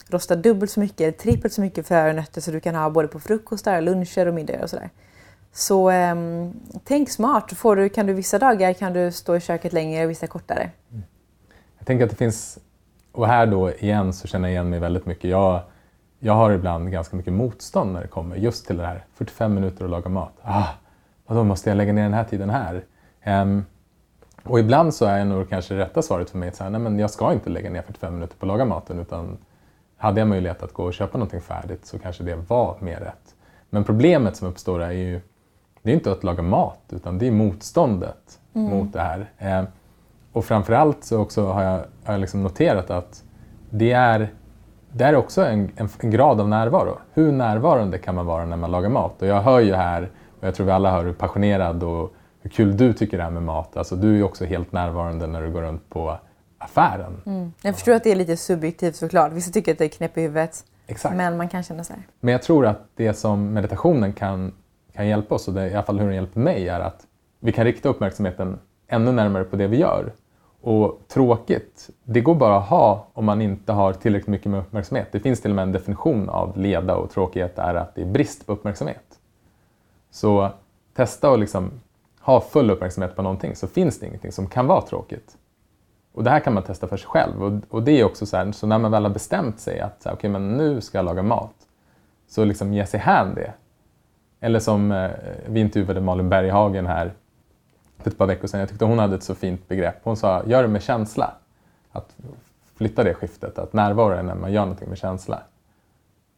Rosta 0.07 0.35
dubbelt 0.35 0.71
så 0.71 0.79
mycket, 0.79 1.17
trippelt 1.17 1.53
så 1.53 1.61
mycket 1.61 1.87
frönötter 1.87 2.09
och 2.09 2.15
nötter 2.15 2.41
så 2.41 2.51
du 2.51 2.59
kan 2.59 2.75
ha 2.75 2.89
både 2.89 3.07
på 3.07 3.19
frukostar, 3.19 3.81
luncher 3.81 4.25
och 4.25 4.33
middagar 4.33 4.63
och 4.63 4.69
sådär. 4.69 4.89
Så 5.53 5.89
eh, 5.89 6.15
tänk 6.83 7.09
smart. 7.09 7.51
Får 7.51 7.75
du, 7.75 7.89
kan 7.89 8.05
du 8.05 8.13
vissa 8.13 8.39
dagar 8.39 8.73
kan 8.73 8.93
du 8.93 9.11
stå 9.11 9.35
i 9.35 9.39
köket 9.39 9.73
längre 9.73 10.03
och 10.03 10.09
vissa 10.09 10.27
kortare. 10.27 10.71
Mm. 10.91 11.03
Jag 11.77 11.87
tänker 11.87 12.05
att 12.05 12.11
det 12.11 12.17
finns 12.17 12.59
och 13.11 13.27
här 13.27 13.45
då 13.45 13.71
igen 13.71 14.13
så 14.13 14.27
känner 14.27 14.47
jag 14.47 14.53
igen 14.53 14.69
mig 14.69 14.79
väldigt 14.79 15.05
mycket. 15.05 15.29
Jag, 15.29 15.61
jag 16.19 16.33
har 16.33 16.51
ibland 16.51 16.91
ganska 16.91 17.15
mycket 17.15 17.33
motstånd 17.33 17.93
när 17.93 18.01
det 18.01 18.07
kommer 18.07 18.35
just 18.35 18.67
till 18.67 18.77
det 18.77 18.85
här 18.85 19.05
45 19.13 19.53
minuter 19.53 19.85
att 19.85 19.91
laga 19.91 20.09
mat. 20.09 20.33
Ah, 20.41 20.67
då 21.27 21.43
måste 21.43 21.69
jag 21.69 21.77
lägga 21.77 21.93
ner 21.93 22.03
den 22.03 22.13
här 22.13 22.23
tiden 22.23 22.49
här? 22.49 22.83
Um, 23.25 23.65
och 24.43 24.59
ibland 24.59 24.93
så 24.93 25.05
är 25.05 25.25
nog 25.25 25.49
kanske 25.49 25.77
rätta 25.77 26.01
svaret 26.01 26.29
för 26.29 26.37
mig 26.37 26.49
att 26.49 26.55
säga, 26.55 26.69
nej 26.69 26.81
men 26.81 26.99
jag 26.99 27.09
ska 27.09 27.33
inte 27.33 27.49
lägga 27.49 27.69
ner 27.69 27.81
45 27.81 28.13
minuter 28.13 28.35
på 28.37 28.45
att 28.45 28.47
laga 28.47 28.65
maten 28.65 28.99
utan 28.99 29.37
hade 29.97 30.21
jag 30.21 30.27
möjlighet 30.27 30.63
att 30.63 30.73
gå 30.73 30.83
och 30.83 30.93
köpa 30.93 31.17
någonting 31.17 31.41
färdigt 31.41 31.85
så 31.85 31.99
kanske 31.99 32.23
det 32.23 32.35
var 32.35 32.77
mer 32.79 32.99
rätt. 32.99 33.35
Men 33.69 33.83
problemet 33.83 34.35
som 34.35 34.47
uppstår 34.47 34.81
är 34.81 34.91
ju, 34.91 35.21
det 35.81 35.91
är 35.91 35.93
inte 35.93 36.11
att 36.11 36.23
laga 36.23 36.43
mat 36.43 36.81
utan 36.89 37.17
det 37.17 37.27
är 37.27 37.31
motståndet 37.31 38.39
mm. 38.53 38.69
mot 38.69 38.93
det 38.93 39.01
här. 39.01 39.59
Um, 39.59 39.67
och 40.33 40.45
framförallt 40.45 41.03
så 41.03 41.19
också 41.19 41.45
har 41.45 41.63
jag, 41.63 41.77
har 42.03 42.13
jag 42.13 42.19
liksom 42.19 42.43
noterat 42.43 42.89
att 42.89 43.23
det 43.69 43.91
är, 43.91 44.29
det 44.91 45.03
är 45.03 45.15
också 45.15 45.45
en, 45.45 45.71
en, 45.75 45.89
en, 45.99 46.11
grad 46.11 46.41
av 46.41 46.49
närvaro. 46.49 46.97
Hur 47.13 47.31
närvarande 47.31 47.97
kan 47.97 48.15
man 48.15 48.25
vara 48.25 48.45
när 48.45 48.57
man 48.57 48.71
lagar 48.71 48.89
mat? 48.89 49.21
Och 49.21 49.27
jag 49.27 49.41
hör 49.41 49.59
ju 49.59 49.73
här, 49.73 50.09
och 50.39 50.47
jag 50.47 50.55
tror 50.55 50.65
vi 50.65 50.71
alla 50.71 50.91
hör 50.91 51.03
hur 51.03 51.13
passionerad 51.13 51.83
och 51.83 52.13
hur 52.41 52.49
kul 52.49 52.77
du 52.77 52.93
tycker 52.93 53.17
det 53.17 53.23
är 53.23 53.29
med 53.29 53.43
mat. 53.43 53.77
Alltså, 53.77 53.95
du 53.95 54.19
är 54.19 54.23
också 54.23 54.45
helt 54.45 54.71
närvarande 54.71 55.27
när 55.27 55.41
du 55.41 55.51
går 55.51 55.61
runt 55.61 55.89
på 55.89 56.17
affären. 56.57 57.21
Mm. 57.25 57.53
Jag 57.61 57.75
förstår 57.75 57.93
att 57.93 58.03
det 58.03 58.11
är 58.11 58.15
lite 58.15 58.37
subjektivt 58.37 58.95
såklart. 58.95 59.31
Vissa 59.31 59.51
tycker 59.51 59.71
att 59.71 59.77
det 59.77 59.85
är 59.85 59.89
knäpp 59.89 60.17
i 60.17 60.21
huvudet. 60.21 60.65
Exakt. 60.87 61.15
Men 61.15 61.37
man 61.37 61.49
kan 61.49 61.63
känna 61.63 61.83
så 61.83 61.93
här. 61.93 62.03
Men 62.19 62.31
jag 62.31 62.41
tror 62.41 62.65
att 62.65 62.81
det 62.95 63.13
som 63.13 63.53
meditationen 63.53 64.13
kan, 64.13 64.53
kan 64.93 65.07
hjälpa 65.07 65.35
oss, 65.35 65.47
och 65.47 65.53
det, 65.53 65.69
i 65.69 65.73
alla 65.73 65.83
fall 65.83 65.99
hur 65.99 66.05
den 66.05 66.15
hjälper 66.15 66.39
mig, 66.39 66.69
är 66.69 66.79
att 66.79 67.07
vi 67.39 67.51
kan 67.51 67.65
rikta 67.65 67.89
uppmärksamheten 67.89 68.59
ännu 68.87 69.11
närmare 69.11 69.43
på 69.43 69.55
det 69.55 69.67
vi 69.67 69.77
gör. 69.77 70.11
Och 70.61 71.01
tråkigt, 71.07 71.89
det 72.03 72.21
går 72.21 72.35
bara 72.35 72.57
att 72.57 72.67
ha 72.67 73.07
om 73.13 73.25
man 73.25 73.41
inte 73.41 73.71
har 73.71 73.93
tillräckligt 73.93 74.27
mycket 74.27 74.51
med 74.51 74.59
uppmärksamhet. 74.59 75.07
Det 75.11 75.19
finns 75.19 75.41
till 75.41 75.51
och 75.51 75.55
med 75.55 75.63
en 75.63 75.71
definition 75.71 76.29
av 76.29 76.57
leda 76.57 76.95
och 76.95 77.11
tråkighet 77.11 77.59
är 77.59 77.75
att 77.75 77.95
det 77.95 78.01
är 78.01 78.05
brist 78.05 78.45
på 78.45 78.53
uppmärksamhet. 78.53 79.19
Så 80.11 80.49
testa 80.93 81.31
att 81.31 81.39
liksom 81.39 81.71
ha 82.21 82.41
full 82.41 82.69
uppmärksamhet 82.69 83.15
på 83.15 83.21
någonting 83.21 83.55
så 83.55 83.67
finns 83.67 83.99
det 83.99 84.05
ingenting 84.05 84.31
som 84.31 84.47
kan 84.47 84.67
vara 84.67 84.81
tråkigt. 84.81 85.37
Och 86.13 86.23
det 86.23 86.29
här 86.29 86.39
kan 86.39 86.53
man 86.53 86.63
testa 86.63 86.87
för 86.87 86.97
sig 86.97 87.07
själv. 87.07 87.43
Och, 87.43 87.61
och 87.69 87.83
det 87.83 87.91
är 87.91 88.03
också 88.03 88.25
så 88.25 88.37
här, 88.37 88.51
så 88.51 88.67
när 88.67 88.79
man 88.79 88.91
väl 88.91 89.03
har 89.03 89.09
bestämt 89.09 89.59
sig 89.59 89.79
att 89.79 90.01
så 90.01 90.09
här, 90.09 90.15
okay, 90.15 90.29
men 90.29 90.57
nu 90.57 90.81
ska 90.81 90.97
jag 90.97 91.05
laga 91.05 91.23
mat, 91.23 91.55
så 92.27 92.45
liksom 92.45 92.73
ge 92.73 92.85
sig 92.85 92.99
hän 92.99 93.35
det. 93.35 93.53
Eller 94.39 94.59
som 94.59 94.91
eh, 94.91 95.11
vi 95.47 95.59
intervjuade 95.59 96.01
Malin 96.01 96.29
Berghagen 96.29 96.85
här 96.85 97.13
för 97.97 98.09
ett 98.09 98.17
par 98.17 98.27
veckor 98.27 98.47
sedan. 98.47 98.59
Jag 98.59 98.69
tyckte 98.69 98.85
hon 98.85 98.99
hade 98.99 99.15
ett 99.15 99.23
så 99.23 99.35
fint 99.35 99.67
begrepp. 99.67 99.95
Hon 100.03 100.17
sa, 100.17 100.43
gör 100.45 100.61
det 100.61 100.67
med 100.67 100.81
känsla. 100.81 101.33
Att 101.91 102.15
flytta 102.75 103.03
det 103.03 103.13
skiftet, 103.13 103.59
att 103.59 103.73
närvaro 103.73 104.13
är 104.13 104.23
när 104.23 104.35
man 104.35 104.51
gör 104.51 104.61
någonting 104.61 104.89
med 104.89 104.97
känsla. 104.97 105.43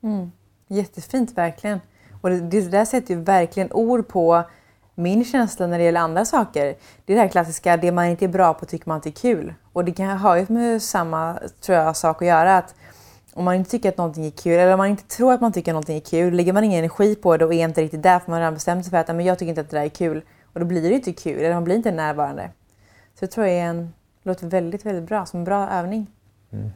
Mm. 0.03 0.31
Jättefint, 0.67 1.37
verkligen. 1.37 1.79
Och 2.21 2.29
det, 2.29 2.39
det 2.39 2.71
där 2.71 2.85
sätter 2.85 3.13
ju 3.13 3.21
verkligen 3.21 3.71
ord 3.71 4.07
på 4.07 4.43
min 4.95 5.25
känsla 5.25 5.67
när 5.67 5.77
det 5.77 5.83
gäller 5.83 5.99
andra 5.99 6.25
saker. 6.25 6.75
Det 7.05 7.13
är 7.13 7.15
det 7.15 7.21
här 7.21 7.27
klassiska, 7.27 7.77
det 7.77 7.91
man 7.91 8.05
inte 8.05 8.25
är 8.25 8.29
bra 8.29 8.53
på 8.53 8.65
tycker 8.65 8.89
man 8.89 8.97
inte 8.97 9.09
är 9.09 9.11
kul. 9.11 9.53
Och 9.73 9.85
det 9.85 9.91
kan 9.91 10.17
ha 10.17 10.39
ju 10.39 10.45
med 10.49 10.81
samma 10.81 11.39
tror 11.61 11.77
jag, 11.77 11.97
sak 11.97 12.21
att 12.21 12.27
göra. 12.27 12.57
Att 12.57 12.75
om 13.33 13.45
man 13.45 13.55
inte 13.55 13.71
tycker 13.71 13.89
att 13.89 13.97
någonting 13.97 14.25
är 14.25 14.31
kul, 14.31 14.59
eller 14.59 14.73
om 14.73 14.77
man 14.77 14.87
inte 14.87 15.03
tror 15.03 15.33
att 15.33 15.41
man 15.41 15.51
tycker 15.51 15.71
att 15.71 15.73
någonting 15.73 15.97
är 15.97 16.01
kul, 16.01 16.33
lägger 16.33 16.53
man 16.53 16.63
ingen 16.63 16.79
energi 16.79 17.15
på 17.15 17.37
det 17.37 17.45
och 17.45 17.53
är 17.53 17.63
inte 17.63 17.81
riktigt 17.81 18.03
där 18.03 18.19
för 18.19 18.31
man 18.31 18.33
har 18.33 18.41
redan 18.41 18.53
bestämt 18.53 18.85
sig 18.85 18.91
för 18.91 18.97
att 18.97 19.07
men 19.07 19.25
jag 19.25 19.39
tycker 19.39 19.49
inte 19.49 19.61
att 19.61 19.69
det 19.69 19.77
där 19.77 19.85
är 19.85 19.89
kul. 19.89 20.21
Och 20.53 20.59
då 20.59 20.65
blir 20.65 20.81
det 20.81 20.95
inte 20.95 21.13
kul, 21.13 21.39
eller 21.39 21.53
man 21.53 21.63
blir 21.63 21.75
inte 21.75 21.91
närvarande. 21.91 22.49
Så 23.19 23.23
jag 23.23 23.31
tror 23.31 23.45
det 23.45 23.51
är 23.51 23.65
en, 23.65 23.93
låter 24.23 24.47
väldigt, 24.47 24.85
väldigt 24.85 25.03
bra, 25.03 25.25
som 25.25 25.39
en 25.39 25.43
bra 25.43 25.69
övning. 25.69 26.07
Mm. 26.51 26.69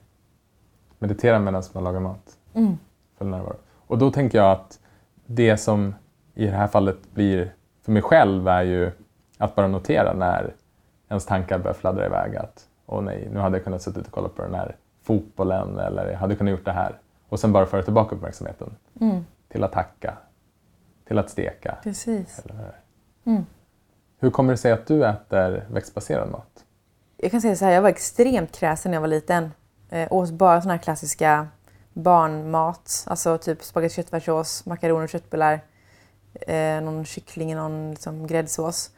Meditera 1.00 1.40
medan 1.40 1.64
man 1.74 1.84
lagar 1.84 2.00
mat. 2.00 2.38
Mm. 2.54 2.78
Full 3.18 3.28
närvaro. 3.28 3.56
Och 3.88 3.98
då 3.98 4.12
tänker 4.12 4.38
jag 4.38 4.52
att 4.52 4.80
det 5.26 5.58
som 5.58 5.96
i 6.34 6.46
det 6.46 6.52
här 6.52 6.68
fallet 6.68 6.98
blir 7.14 7.54
för 7.88 7.92
mig 7.92 8.02
själv 8.02 8.48
är 8.48 8.62
ju 8.64 8.92
att 9.38 9.56
bara 9.56 9.68
notera 9.68 10.14
när 10.14 10.54
ens 11.10 11.26
tankar 11.26 11.60
börjar 11.60 11.74
fladdra 11.74 12.06
iväg. 12.06 12.36
Att 12.36 12.68
åh 12.86 13.02
nej, 13.02 13.30
nu 13.32 13.40
hade 13.40 13.58
jag 13.58 13.64
kunnat 13.64 13.82
sitta 13.82 14.00
och 14.00 14.06
kolla 14.12 14.30
på 14.30 14.42
den 14.42 14.54
här 14.54 14.76
fotbollen 15.04 15.80
eller 15.80 16.12
jag 16.12 16.18
hade 16.20 16.36
kunnat 16.36 16.52
gjort 16.52 16.66
det 16.66 16.72
här. 16.72 17.00
Och 17.30 17.40
sen 17.40 17.54
bara 17.54 17.66
föra 17.66 17.84
tillbaka 17.84 18.16
uppmärksamheten 18.16 18.76
Mm. 19.02 19.26
till 19.50 19.64
att 19.64 19.74
hacka, 19.74 20.18
till 21.08 21.20
att 21.20 21.30
steka. 21.30 21.78
Precis. 21.84 22.44
Mm. 23.26 23.46
hur 24.20 24.30
kommer 24.30 24.54
det 24.54 24.58
sig 24.58 24.72
att 24.72 24.88
du 24.88 25.06
äter 25.06 25.66
växtbaserad 25.72 26.30
mat? 26.32 26.66
Jag 27.18 27.32
kan 27.32 27.42
säga 27.42 27.56
så 27.56 27.66
här, 27.66 27.72
jag 27.72 27.82
var 27.82 27.90
extremt 27.90 28.52
kräsen 28.60 28.92
när 28.92 28.96
jag 28.96 29.02
var 29.02 29.08
liten. 29.08 29.52
Eh, 29.90 30.08
åt 30.14 30.32
bara 30.32 30.62
såna 30.62 30.74
här 30.74 30.82
klassiska 30.82 31.48
barnmat. 31.94 33.06
Alltså 33.08 33.38
typ 33.38 33.64
spagetti 33.64 33.96
köttfärssås, 33.96 34.66
makaroner 34.66 35.04
och 35.04 35.10
köttbullar. 35.10 35.60
Eh, 36.48 36.82
någon 36.82 37.06
kyckling 37.06 37.52
i 37.52 37.56
någon 37.56 37.92
liksom, 37.92 38.28
gräddsås. 38.28 38.92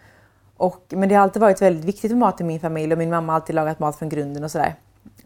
Och, 0.58 0.86
men 0.90 1.10
det 1.10 1.16
har 1.16 1.24
alltid 1.24 1.42
varit 1.42 1.62
väldigt 1.62 1.86
viktigt 1.86 2.12
med 2.12 2.20
mat 2.20 2.42
i 2.42 2.44
min 2.44 2.60
familj 2.60 2.94
och 2.94 3.00
min 3.00 3.10
mamma 3.10 3.34
har 3.34 3.40
alltid 3.40 3.56
lagat 3.56 3.80
mat 3.80 3.96
från 3.96 4.10
grunden 4.10 4.44
och 4.44 4.52
sådär. 4.52 4.76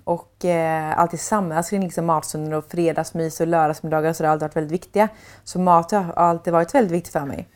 Och 0.04 0.46
eh, 0.46 1.00
alltid 1.00 1.20
samlas 1.20 1.70
kring 1.70 1.82
liksom 1.82 2.06
matstunder 2.06 2.58
och 2.58 2.66
fredagsmys 2.66 3.40
och 3.40 3.48
lördagsmiddagar 3.48 4.10
och 4.10 4.16
sådär 4.16 4.28
har 4.28 4.34
alltid 4.34 4.44
varit 4.46 4.56
väldigt 4.56 4.72
viktiga. 4.72 5.10
Så 5.44 5.60
mat 5.60 5.92
har 5.92 6.14
alltid 6.14 6.54
varit 6.54 6.76
väldigt 6.76 6.92
viktigt 6.92 7.14
för 7.14 7.26
mig. 7.26 7.48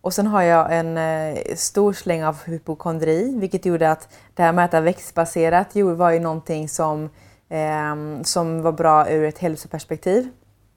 Och 0.00 0.12
sen 0.12 0.26
har 0.26 0.42
jag 0.42 0.78
en 0.78 0.96
eh, 0.98 1.54
stor 1.56 1.92
släng 1.92 2.24
av 2.24 2.44
hypokondri, 2.44 3.34
vilket 3.38 3.66
gjorde 3.66 3.90
att 3.90 4.08
det 4.34 4.42
här 4.42 4.52
med 4.52 4.64
att 4.64 4.70
äta 4.70 4.80
växtbaserat 4.80 5.76
var 5.76 6.10
ju 6.10 6.20
någonting 6.20 6.68
som, 6.68 7.10
eh, 7.48 8.22
som 8.22 8.62
var 8.62 8.72
bra 8.72 9.10
ur 9.10 9.24
ett 9.24 9.38
hälsoperspektiv. 9.38 10.28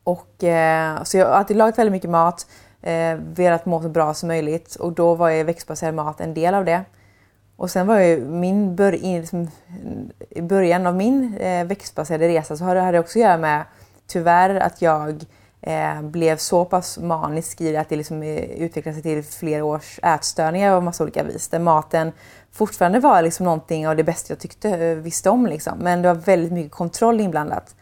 Och, 0.04 0.44
eh, 0.44 1.04
så 1.04 1.18
jag 1.18 1.26
har 1.26 1.34
alltid 1.34 1.58
lagat 1.58 1.78
väldigt 1.78 1.92
mycket 1.92 2.10
mat, 2.10 2.48
eh, 2.82 3.16
velat 3.16 3.66
må 3.66 3.82
så 3.82 3.90
bra 3.90 4.14
som 4.14 4.28
möjligt 4.28 4.76
och 4.76 4.94
då 4.94 5.16
var 5.16 5.30
ju 5.30 5.44
växtbaserad 5.44 5.96
mat 5.96 6.22
en 6.22 6.34
del 6.34 6.54
av 6.54 6.66
det. 6.66 6.84
Och 7.56 7.72
sen 7.72 7.88
var 7.88 8.00
ju 8.00 8.26
min 8.26 8.76
bör 8.76 8.92
in, 8.92 9.22
liksom, 9.22 9.48
i 10.30 10.42
början 10.42 10.88
av 10.88 10.96
min 10.96 11.38
eh, 11.38 11.66
växtbaserade 11.66 12.28
resa 12.28 12.58
så 12.58 12.64
hade 12.64 12.92
det 12.92 13.00
också 13.00 13.20
att 13.20 13.24
göra 13.24 13.38
med 13.38 13.64
tyvärr 14.08 14.56
att 14.56 14.82
jag 14.82 15.26
eh, 15.62 16.02
blev 16.02 16.38
så 16.38 16.66
pass 16.66 16.98
manisk 16.98 17.62
i 17.62 17.72
det 17.72 17.78
att 17.78 17.90
det 17.90 17.96
liksom 17.96 18.24
eh, 18.24 18.44
utvecklade 18.44 18.94
sig 18.94 19.04
till 19.04 19.24
flera 19.24 19.66
års 19.66 20.00
ätstörningar 20.04 20.72
av 20.72 20.84
massa 20.84 21.04
olika 21.04 21.24
vis. 21.24 21.48
Där 21.48 21.60
maten 21.60 22.12
fortfarande 22.52 23.00
var 23.00 23.22
liksom 23.22 23.44
någonting 23.44 23.88
av 23.88 23.96
det 23.96 24.04
bästa 24.04 24.34
jag 24.34 24.40
tyckte, 24.40 24.70
eh, 24.70 24.96
visste 24.96 25.30
om. 25.30 25.48
Liksom. 25.48 25.78
Men 25.80 26.02
det 26.02 26.08
var 26.08 26.16
väldigt 26.16 26.52
mycket 26.52 26.72
kontroll 26.72 27.20
inblandat. 27.20 27.76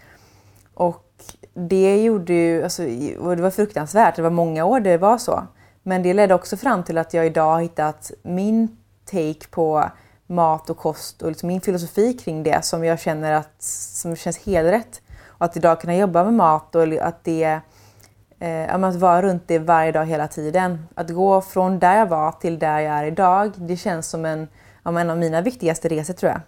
Och 0.74 1.05
det 1.54 2.04
gjorde 2.04 2.34
ju, 2.34 2.64
alltså, 2.64 2.84
och 3.20 3.36
det 3.36 3.42
var 3.42 3.52
fruktansvärt, 3.52 4.16
det 4.16 4.22
var 4.22 4.30
många 4.30 4.66
år 4.66 4.80
det 4.80 4.98
var 4.98 5.18
så. 5.18 5.48
Men 5.84 6.04
det 6.04 6.14
ledde 6.14 6.34
också 6.34 6.58
fram 6.58 6.84
till 6.84 6.98
att 6.98 7.14
jag 7.14 7.26
idag 7.26 7.52
har 7.52 7.62
hittat 7.62 8.12
min 8.24 8.78
take 9.06 9.48
på 9.50 9.90
mat 10.28 10.70
och 10.70 10.78
kost 10.78 11.22
och 11.22 11.30
liksom 11.30 11.48
min 11.48 11.62
filosofi 11.62 12.14
kring 12.14 12.44
det 12.44 12.66
som 12.66 12.84
jag 12.84 13.00
känner 13.00 13.32
att 13.32 13.62
som 13.62 14.16
känns 14.16 14.38
helrätt. 14.38 15.02
Och 15.26 15.46
att 15.46 15.58
idag 15.58 15.82
kunna 15.82 15.96
jobba 15.96 16.24
med 16.24 16.34
mat 16.34 16.76
och 16.76 16.84
att 16.84 17.24
det 17.24 17.60
eh, 18.40 18.76
att 18.76 18.96
vara 18.96 19.22
runt 19.22 19.48
det 19.48 19.60
varje 19.60 19.92
dag 19.92 20.06
hela 20.06 20.28
tiden. 20.28 20.88
Att 20.96 21.10
gå 21.10 21.42
från 21.42 21.80
där 21.80 21.98
jag 21.98 22.06
var 22.06 22.32
till 22.32 22.60
där 22.60 22.80
jag 22.80 22.96
är 22.96 23.06
idag, 23.06 23.54
det 23.56 23.78
känns 23.78 24.08
som 24.10 24.26
en, 24.26 24.48
en 24.84 25.10
av 25.10 25.18
mina 25.18 25.42
viktigaste 25.42 25.90
resor 25.90 26.14
tror 26.14 26.32
jag. 26.32 26.42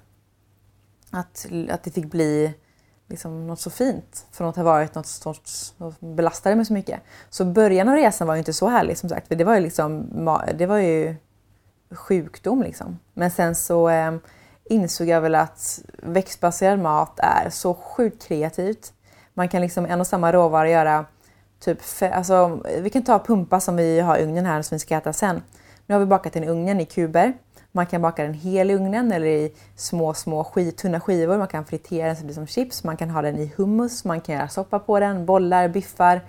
Att, 1.11 1.47
att 1.69 1.83
det 1.83 1.91
fick 1.91 2.11
bli 2.11 2.53
liksom 3.07 3.47
något 3.47 3.59
så 3.59 3.69
fint 3.69 4.25
från 4.31 4.49
att 4.49 4.55
ha 4.55 4.63
varit 4.63 4.95
något 4.95 5.07
sorts 5.07 5.73
belastade 5.99 6.55
mig 6.55 6.65
så 6.65 6.73
mycket. 6.73 7.01
Så 7.29 7.45
början 7.45 7.89
av 7.89 7.95
resan 7.95 8.27
var 8.27 8.35
ju 8.35 8.39
inte 8.39 8.53
så 8.53 8.67
härlig 8.67 8.97
som 8.97 9.09
sagt, 9.09 9.27
för 9.27 9.35
det 9.35 9.43
var 9.43 9.55
ju 9.55 9.61
liksom, 9.61 10.09
det 10.57 10.65
var 10.65 10.77
ju 10.77 11.15
sjukdom 11.91 12.63
liksom. 12.63 12.99
Men 13.13 13.31
sen 13.31 13.55
så 13.55 13.89
eh, 13.89 14.15
insåg 14.63 15.07
jag 15.07 15.21
väl 15.21 15.35
att 15.35 15.81
växtbaserad 16.03 16.79
mat 16.79 17.19
är 17.19 17.49
så 17.49 17.73
sjukt 17.73 18.27
kreativt. 18.27 18.93
Man 19.33 19.49
kan 19.49 19.61
liksom 19.61 19.85
en 19.85 19.99
och 19.99 20.07
samma 20.07 20.33
råvara 20.33 20.69
göra 20.69 21.05
typ, 21.59 21.79
alltså 22.11 22.61
vi 22.81 22.89
kan 22.89 23.03
ta 23.03 23.19
pumpa 23.19 23.59
som 23.59 23.75
vi 23.75 23.99
har 23.99 24.17
i 24.17 24.23
ugnen 24.23 24.45
här 24.45 24.61
som 24.61 24.75
vi 24.75 24.79
ska 24.79 24.97
äta 24.97 25.13
sen. 25.13 25.41
Nu 25.85 25.95
har 25.95 25.99
vi 25.99 26.05
bakat 26.05 26.33
den 26.33 26.43
i 26.43 26.47
ugnen 26.47 26.79
i 26.79 26.85
kuber. 26.85 27.33
Man 27.71 27.85
kan 27.85 28.01
baka 28.01 28.23
den 28.23 28.33
hel 28.33 28.71
i 28.71 28.75
ugnen 28.75 29.11
eller 29.11 29.27
i 29.27 29.53
små, 29.75 30.13
små 30.13 30.43
skiv, 30.43 30.71
tunna 30.71 30.99
skivor. 30.99 31.37
Man 31.37 31.47
kan 31.47 31.65
fritera 31.65 32.07
den 32.07 32.15
så 32.15 32.21
det 32.21 32.25
blir 32.25 32.35
som 32.35 32.47
chips. 32.47 32.83
Man 32.83 32.97
kan 32.97 33.09
ha 33.09 33.21
den 33.21 33.37
i 33.37 33.51
hummus. 33.57 34.05
Man 34.05 34.21
kan 34.21 34.35
göra 34.35 34.47
soppa 34.47 34.79
på 34.79 34.99
den, 34.99 35.25
bollar, 35.25 35.67
biffar. 35.67 36.21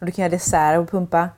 Och 0.00 0.06
du 0.06 0.12
kan 0.12 0.22
göra 0.22 0.30
dessert 0.30 0.76
på 0.76 0.86
pumpa. 0.86 1.28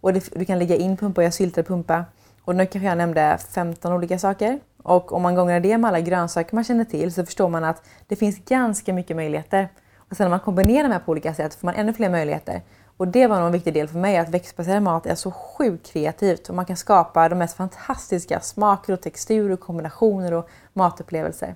Och 0.00 0.12
du 0.12 0.44
kan 0.44 0.58
lägga 0.58 0.76
in 0.76 0.96
pumpa 0.96 1.20
och 1.20 1.22
göra 1.22 1.32
syltad 1.32 1.66
pumpa. 1.66 2.04
Och 2.44 2.56
nu 2.56 2.66
kanske 2.66 2.88
jag 2.88 2.98
nämnde 2.98 3.38
15 3.54 3.92
olika 3.92 4.18
saker. 4.18 4.60
Och 4.82 5.12
om 5.12 5.22
man 5.22 5.34
gångar 5.34 5.60
det 5.60 5.78
med 5.78 5.88
alla 5.88 6.00
grönsaker 6.00 6.54
man 6.54 6.64
känner 6.64 6.84
till 6.84 7.12
så 7.12 7.24
förstår 7.24 7.48
man 7.48 7.64
att 7.64 7.82
det 8.06 8.16
finns 8.16 8.38
ganska 8.44 8.92
mycket 8.92 9.16
möjligheter. 9.16 9.68
Och 9.96 10.16
sen 10.16 10.24
när 10.24 10.30
man 10.30 10.40
kombinerar 10.40 10.82
de 10.82 10.92
här 10.92 10.98
på 11.00 11.10
olika 11.12 11.34
sätt 11.34 11.54
får 11.54 11.66
man 11.66 11.74
ännu 11.74 11.92
fler 11.92 12.10
möjligheter. 12.10 12.62
Och 12.96 13.08
det 13.08 13.26
var 13.26 13.36
nog 13.36 13.46
en 13.46 13.52
viktig 13.52 13.74
del 13.74 13.88
för 13.88 13.98
mig, 13.98 14.16
att 14.16 14.28
växtbaserad 14.28 14.82
mat 14.82 15.06
är 15.06 15.14
så 15.14 15.30
sjukt 15.30 15.92
kreativt 15.92 16.48
och 16.48 16.54
man 16.54 16.64
kan 16.64 16.76
skapa 16.76 17.28
de 17.28 17.38
mest 17.38 17.56
fantastiska 17.56 18.40
smaker 18.40 18.92
och 18.92 19.00
texturer, 19.00 19.56
kombinationer 19.56 20.32
och 20.32 20.48
matupplevelser. 20.72 21.54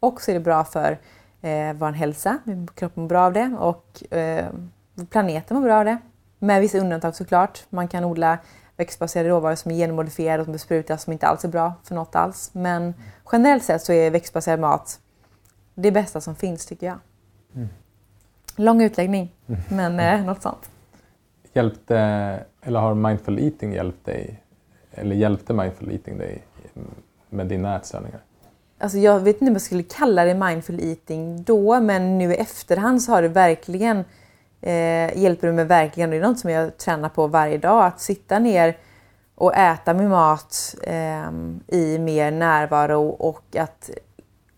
Och 0.00 0.20
så 0.20 0.30
är 0.30 0.34
det 0.34 0.40
bra 0.40 0.64
för 0.64 0.98
eh, 1.42 1.72
vår 1.72 1.92
hälsa, 1.92 2.38
kroppen 2.74 3.02
mår 3.02 3.08
bra 3.08 3.24
av 3.24 3.32
det 3.32 3.56
och 3.58 4.14
eh, 4.14 4.46
planeten 5.10 5.56
mår 5.56 5.64
bra 5.64 5.78
av 5.78 5.84
det. 5.84 5.98
Med 6.38 6.60
vissa 6.60 6.78
undantag 6.78 7.16
såklart. 7.16 7.64
Man 7.70 7.88
kan 7.88 8.04
odla 8.04 8.38
växtbaserade 8.76 9.28
råvaror 9.28 9.54
som 9.54 9.70
är 9.70 9.74
genmodifierade 9.74 10.40
och 10.40 10.44
som 10.44 10.52
besprutas 10.52 11.02
som 11.02 11.12
inte 11.12 11.26
alls 11.26 11.44
är 11.44 11.48
bra 11.48 11.72
för 11.84 11.94
något 11.94 12.16
alls. 12.16 12.50
Men 12.52 12.94
generellt 13.32 13.64
sett 13.64 13.82
så 13.82 13.92
är 13.92 14.10
växtbaserad 14.10 14.60
mat 14.60 15.00
det 15.74 15.92
bästa 15.92 16.20
som 16.20 16.36
finns 16.36 16.66
tycker 16.66 16.86
jag. 16.86 16.98
Mm. 17.54 17.68
Lång 18.56 18.82
utläggning, 18.82 19.32
men 19.68 20.00
eh, 20.00 20.24
något 20.24 20.42
sånt. 20.42 20.70
Hjälpte, 21.52 21.98
eller 22.62 22.80
har 22.80 22.94
mindful 22.94 23.38
eating 23.38 23.72
hjälpt 23.72 24.06
dig, 24.06 24.42
eller 24.90 25.16
hjälpte 25.16 25.52
mindful 25.52 25.92
eating 25.92 26.18
dig 26.18 26.42
med 27.30 27.46
dina 27.46 27.76
ätstörningar? 27.76 28.20
Alltså 28.78 28.98
jag 28.98 29.20
vet 29.20 29.34
inte 29.36 29.46
om 29.46 29.52
jag 29.52 29.62
skulle 29.62 29.82
kalla 29.82 30.24
det 30.24 30.34
mindful 30.34 30.80
eating 30.80 31.42
då, 31.42 31.80
men 31.80 32.18
nu 32.18 32.32
i 32.32 32.36
efterhand 32.36 33.02
så 33.02 33.12
har 33.12 33.22
det 33.22 33.28
verkligen 33.28 34.04
eh, 34.60 35.18
hjälper 35.18 35.46
det 35.46 35.52
mig 35.52 35.64
verkligen. 35.64 36.10
Det 36.10 36.16
är 36.16 36.20
något 36.20 36.38
som 36.38 36.50
jag 36.50 36.76
tränar 36.76 37.08
på 37.08 37.26
varje 37.26 37.58
dag. 37.58 37.84
Att 37.84 38.00
sitta 38.00 38.38
ner 38.38 38.76
och 39.34 39.56
äta 39.56 39.94
min 39.94 40.08
mat 40.08 40.74
eh, 40.82 41.30
i 41.66 41.98
mer 41.98 42.30
närvaro 42.30 43.08
och 43.08 43.56
att 43.56 43.90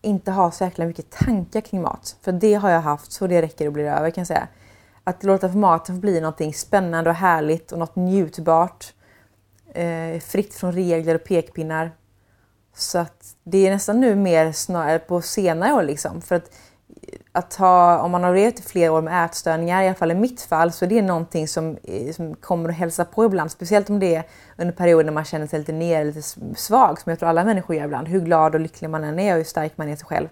inte 0.06 0.30
ha 0.30 0.50
så 0.50 0.64
jäkla 0.64 0.86
mycket 0.86 1.10
tankar 1.10 1.60
kring 1.60 1.82
mat. 1.82 2.16
För 2.22 2.32
det 2.32 2.54
har 2.54 2.70
jag 2.70 2.80
haft 2.80 3.12
så 3.12 3.26
det 3.26 3.42
räcker 3.42 3.66
och 3.66 3.72
blir 3.72 3.84
över 3.84 4.10
kan 4.10 4.20
jag 4.20 4.28
säga. 4.28 4.48
Att 5.04 5.24
låta 5.24 5.48
maten 5.48 5.94
få 5.94 6.00
bli 6.00 6.20
något 6.20 6.56
spännande 6.56 7.10
och 7.10 7.16
härligt 7.16 7.72
och 7.72 7.78
något 7.78 7.96
njutbart. 7.96 8.92
Eh, 9.72 10.20
fritt 10.20 10.54
från 10.54 10.72
regler 10.72 11.14
och 11.14 11.24
pekpinnar. 11.24 11.90
Så 12.74 12.98
att 12.98 13.34
det 13.44 13.66
är 13.66 13.70
nästan 13.70 14.00
nu 14.00 14.14
mer 14.14 14.52
snarare 14.52 14.98
på 14.98 15.20
senare 15.20 15.72
år 15.72 15.82
liksom. 15.82 16.20
För 16.20 16.34
att 16.34 16.50
att 17.32 17.54
ha, 17.54 17.98
om 17.98 18.10
man 18.10 18.24
har 18.24 18.34
levt 18.34 18.58
i 18.58 18.62
flera 18.62 18.92
år 18.92 19.02
med 19.02 19.24
ätstörningar, 19.24 19.82
i 19.82 19.86
alla 19.86 19.94
fall 19.94 20.10
i 20.10 20.14
mitt 20.14 20.40
fall, 20.40 20.72
så 20.72 20.84
är 20.84 20.88
det 20.88 21.02
någonting 21.02 21.48
som, 21.48 21.76
eh, 21.82 22.12
som 22.12 22.34
kommer 22.34 22.68
att 22.68 22.74
hälsa 22.74 23.04
på 23.04 23.24
ibland. 23.24 23.50
Speciellt 23.50 23.90
om 23.90 23.98
det 23.98 24.14
är 24.14 24.24
under 24.56 24.74
perioder 24.74 25.04
när 25.04 25.12
man 25.12 25.24
känner 25.24 25.46
sig 25.46 25.58
lite 25.58 25.72
ner, 25.72 26.04
lite 26.04 26.22
svag, 26.56 27.00
som 27.00 27.10
jag 27.10 27.18
tror 27.18 27.28
alla 27.28 27.44
människor 27.44 27.76
gör 27.76 27.84
ibland. 27.84 28.08
Hur 28.08 28.20
glad 28.20 28.54
och 28.54 28.60
lycklig 28.60 28.90
man 28.90 29.04
än 29.04 29.18
är 29.18 29.32
och 29.32 29.36
hur 29.36 29.44
stark 29.44 29.72
man 29.76 29.88
är 29.88 29.96
sig 29.96 30.06
själv. 30.06 30.28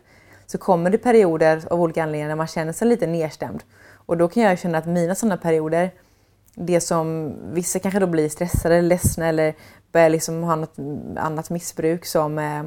Så 0.47 0.59
kommer 0.59 0.91
det 0.91 0.99
perioder 0.99 1.63
av 1.71 1.81
olika 1.81 2.03
anledningar 2.03 2.29
när 2.29 2.37
man 2.37 2.47
känner 2.47 2.73
sig 2.73 2.89
lite 2.89 3.07
nedstämd. 3.07 3.63
Och 4.07 4.17
då 4.17 4.29
kan 4.29 4.43
jag 4.43 4.59
känna 4.59 4.79
att 4.79 4.87
mina 4.87 5.15
sådana 5.15 5.37
perioder 5.37 5.91
det 6.55 6.81
som 6.81 7.35
vissa 7.53 7.79
kanske 7.79 8.01
då 8.01 8.07
blir 8.07 8.29
stressade, 8.29 8.81
ledsna 8.81 9.27
eller 9.27 9.55
liksom 9.95 10.43
ha 10.43 10.57
något 10.57 10.79
annat 11.17 11.51
missbruk 11.51 12.07
som 12.07 12.39
eh, 12.39 12.63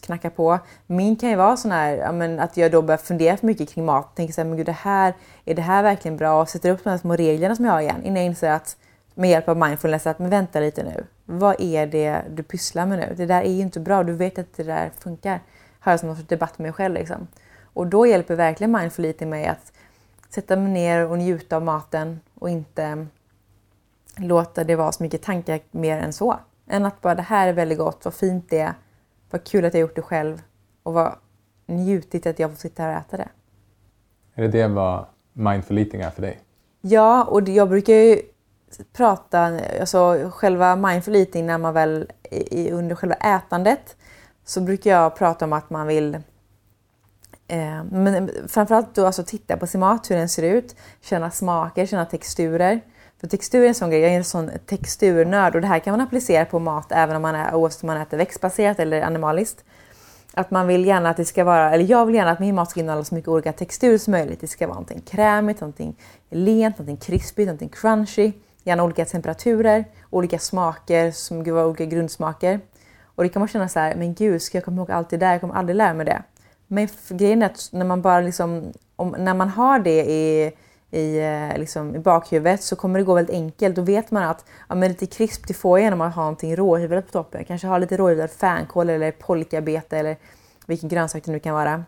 knackar 0.00 0.30
på. 0.30 0.58
Min 0.86 1.16
kan 1.16 1.30
ju 1.30 1.36
vara 1.36 1.56
sån 1.56 1.70
här 1.70 1.96
ja, 1.96 2.12
men 2.12 2.40
att 2.40 2.56
jag 2.56 2.72
då 2.72 2.82
börjar 2.82 2.98
fundera 2.98 3.36
för 3.36 3.46
mycket 3.46 3.68
kring 3.68 3.84
mat. 3.84 4.16
Tänker 4.16 4.34
såhär, 4.34 4.48
men 4.48 4.56
gud 4.56 4.66
det 4.66 4.72
här, 4.72 5.14
är 5.44 5.54
det 5.54 5.62
här 5.62 5.82
verkligen 5.82 6.16
bra? 6.16 6.40
Och 6.40 6.48
sätter 6.48 6.70
upp 6.70 6.84
de 6.84 6.90
här 6.90 6.98
små 6.98 7.16
reglerna 7.16 7.56
som 7.56 7.64
jag 7.64 7.72
har 7.72 7.80
igen 7.80 8.02
innan 8.02 8.16
jag 8.16 8.26
inser 8.26 8.50
att 8.50 8.76
med 9.14 9.30
hjälp 9.30 9.48
av 9.48 9.56
mindfulness 9.56 10.06
att 10.06 10.18
men 10.18 10.30
vänta 10.30 10.60
lite 10.60 10.82
nu. 10.82 11.04
Vad 11.24 11.60
är 11.60 11.86
det 11.86 12.22
du 12.30 12.42
pysslar 12.42 12.86
med 12.86 12.98
nu? 12.98 13.14
Det 13.16 13.26
där 13.26 13.42
är 13.42 13.52
ju 13.52 13.62
inte 13.62 13.80
bra. 13.80 14.02
Du 14.02 14.12
vet 14.12 14.38
att 14.38 14.56
det 14.56 14.62
där 14.62 14.90
funkar. 14.98 15.40
Har 15.80 15.92
jag 15.92 16.00
som 16.00 16.08
någon 16.08 16.24
debatt 16.28 16.58
med 16.58 16.64
mig 16.64 16.72
själv 16.72 16.94
liksom. 16.94 17.26
Och 17.62 17.86
då 17.86 18.06
hjälper 18.06 18.34
verkligen 18.34 18.72
mindfulness 18.72 19.20
mig 19.20 19.46
att 19.46 19.72
sätta 20.28 20.56
mig 20.56 20.72
ner 20.72 21.06
och 21.06 21.18
njuta 21.18 21.56
av 21.56 21.62
maten 21.62 22.20
och 22.34 22.50
inte 22.50 23.06
låta 24.16 24.64
det 24.64 24.76
vara 24.76 24.92
så 24.92 25.02
mycket 25.02 25.22
tankar 25.22 25.60
mer 25.70 25.98
än 25.98 26.12
så. 26.12 26.38
Än 26.72 26.86
att 26.86 27.00
bara 27.00 27.14
det 27.14 27.22
här 27.22 27.48
är 27.48 27.52
väldigt 27.52 27.78
gott, 27.78 28.04
vad 28.04 28.14
fint 28.14 28.50
det 28.50 28.58
är, 28.58 28.74
vad 29.30 29.44
kul 29.44 29.64
att 29.64 29.74
jag 29.74 29.80
gjort 29.80 29.96
det 29.96 30.02
själv 30.02 30.42
och 30.82 30.92
vad 30.92 31.14
njutigt 31.66 32.26
att 32.26 32.38
jag 32.38 32.50
får 32.50 32.56
sitta 32.56 32.82
här 32.82 32.90
och 32.90 33.00
äta 33.00 33.16
det. 33.16 33.28
Är 34.34 34.42
det 34.42 34.48
det 34.48 34.68
vad 34.68 35.04
mindful 35.32 35.78
eating 35.78 36.00
är 36.00 36.10
för 36.10 36.22
dig? 36.22 36.40
Ja, 36.80 37.24
och 37.24 37.48
jag 37.48 37.68
brukar 37.68 37.94
ju 37.94 38.22
prata, 38.92 39.60
alltså 39.80 40.30
själva 40.32 40.76
mindful 40.76 41.16
eating 41.16 41.46
när 41.46 41.58
man 41.58 41.74
väl 41.74 42.10
i, 42.30 42.70
under 42.70 42.94
själva 42.94 43.14
ätandet 43.14 43.96
så 44.44 44.60
brukar 44.60 44.90
jag 44.90 45.16
prata 45.16 45.44
om 45.44 45.52
att 45.52 45.70
man 45.70 45.86
vill 45.86 46.14
eh, 47.48 47.84
men 47.90 48.30
framförallt 48.48 48.94
då 48.94 49.06
alltså 49.06 49.24
titta 49.24 49.56
på 49.56 49.66
sin 49.66 49.80
mat, 49.80 50.10
hur 50.10 50.16
den 50.16 50.28
ser 50.28 50.42
ut, 50.42 50.76
känna 51.00 51.30
smaker, 51.30 51.86
känna 51.86 52.04
texturer. 52.04 52.80
För 53.22 53.28
textur 53.28 53.64
är 53.64 53.68
en 53.68 53.74
sån 53.74 53.90
grej, 53.90 54.00
jag 54.00 54.12
är 54.12 54.16
en 54.16 54.24
sån 54.24 54.50
texturnörd 54.66 55.54
och 55.54 55.60
det 55.60 55.66
här 55.66 55.78
kan 55.78 55.92
man 55.92 56.00
applicera 56.00 56.44
på 56.44 56.58
mat 56.58 56.92
även 56.92 57.16
om 57.16 57.22
man 57.22 57.34
är, 57.34 57.54
oavsett 57.54 57.82
om 57.82 57.86
man 57.86 57.96
äter 57.96 58.16
växtbaserat 58.16 58.78
eller 58.78 59.02
animaliskt. 59.02 59.64
Att 60.34 60.50
man 60.50 60.66
vill 60.66 60.86
gärna 60.86 61.10
att 61.10 61.16
det 61.16 61.24
ska 61.24 61.44
vara, 61.44 61.70
eller 61.70 61.84
jag 61.84 62.06
vill 62.06 62.14
gärna 62.14 62.30
att 62.30 62.40
min 62.40 62.54
mat 62.54 62.70
ska 62.70 62.80
innehålla 62.80 63.04
så 63.04 63.14
mycket 63.14 63.28
olika 63.28 63.52
texturer 63.52 63.98
som 63.98 64.10
möjligt. 64.10 64.40
Det 64.40 64.46
ska 64.46 64.66
vara 64.66 64.74
någonting 64.74 65.00
krämigt, 65.00 65.60
någonting 65.60 65.96
lent, 66.30 66.78
någonting 66.78 66.96
krispigt, 66.96 67.46
någonting 67.46 67.68
crunchy. 67.68 68.32
Gärna 68.64 68.84
olika 68.84 69.04
temperaturer, 69.04 69.84
olika 70.10 70.38
smaker 70.38 71.10
som 71.10 71.54
var 71.54 71.64
olika 71.64 71.84
grundsmaker. 71.84 72.60
Och 73.14 73.22
det 73.22 73.28
kan 73.28 73.40
man 73.40 73.48
känna 73.48 73.68
så 73.68 73.78
här, 73.78 73.94
men 73.94 74.14
gud, 74.14 74.42
ska 74.42 74.58
jag 74.58 74.64
komma 74.64 74.76
ihåg 74.76 74.90
allt 74.90 75.10
det 75.10 75.16
där? 75.16 75.32
Jag 75.32 75.40
kommer 75.40 75.54
aldrig 75.54 75.76
lära 75.76 75.94
mig 75.94 76.06
det. 76.06 76.22
Men 76.66 76.88
grejen 77.08 77.42
är 77.42 77.46
att 77.46 77.68
när 77.72 77.84
man 77.84 78.02
bara 78.02 78.20
liksom, 78.20 78.72
om, 78.96 79.14
när 79.18 79.34
man 79.34 79.48
har 79.48 79.78
det 79.78 80.10
i 80.10 80.52
i, 80.92 81.18
eh, 81.18 81.58
liksom, 81.58 81.96
i 81.96 81.98
bakhuvudet 81.98 82.62
så 82.62 82.76
kommer 82.76 82.98
det 82.98 83.04
gå 83.04 83.14
väldigt 83.14 83.34
enkelt. 83.34 83.76
Då 83.76 83.82
vet 83.82 84.10
man 84.10 84.22
att 84.22 84.44
ja, 84.68 84.74
men 84.74 84.88
lite 84.88 85.06
krisp 85.06 85.46
det 85.46 85.54
får 85.54 85.78
jag 85.78 85.84
genom 85.84 86.00
att 86.00 86.14
ha 86.14 86.22
någonting 86.22 86.56
råhyvlat 86.56 87.06
på 87.06 87.12
toppen. 87.12 87.44
Kanske 87.44 87.66
ha 87.66 87.78
lite 87.78 87.96
råhyvlad 87.96 88.30
fänkål 88.30 88.90
eller 88.90 89.10
polkabete 89.10 89.98
eller 89.98 90.16
vilken 90.66 90.88
grönsak 90.88 91.24
det 91.24 91.32
nu 91.32 91.38
kan 91.38 91.54
vara. 91.54 91.84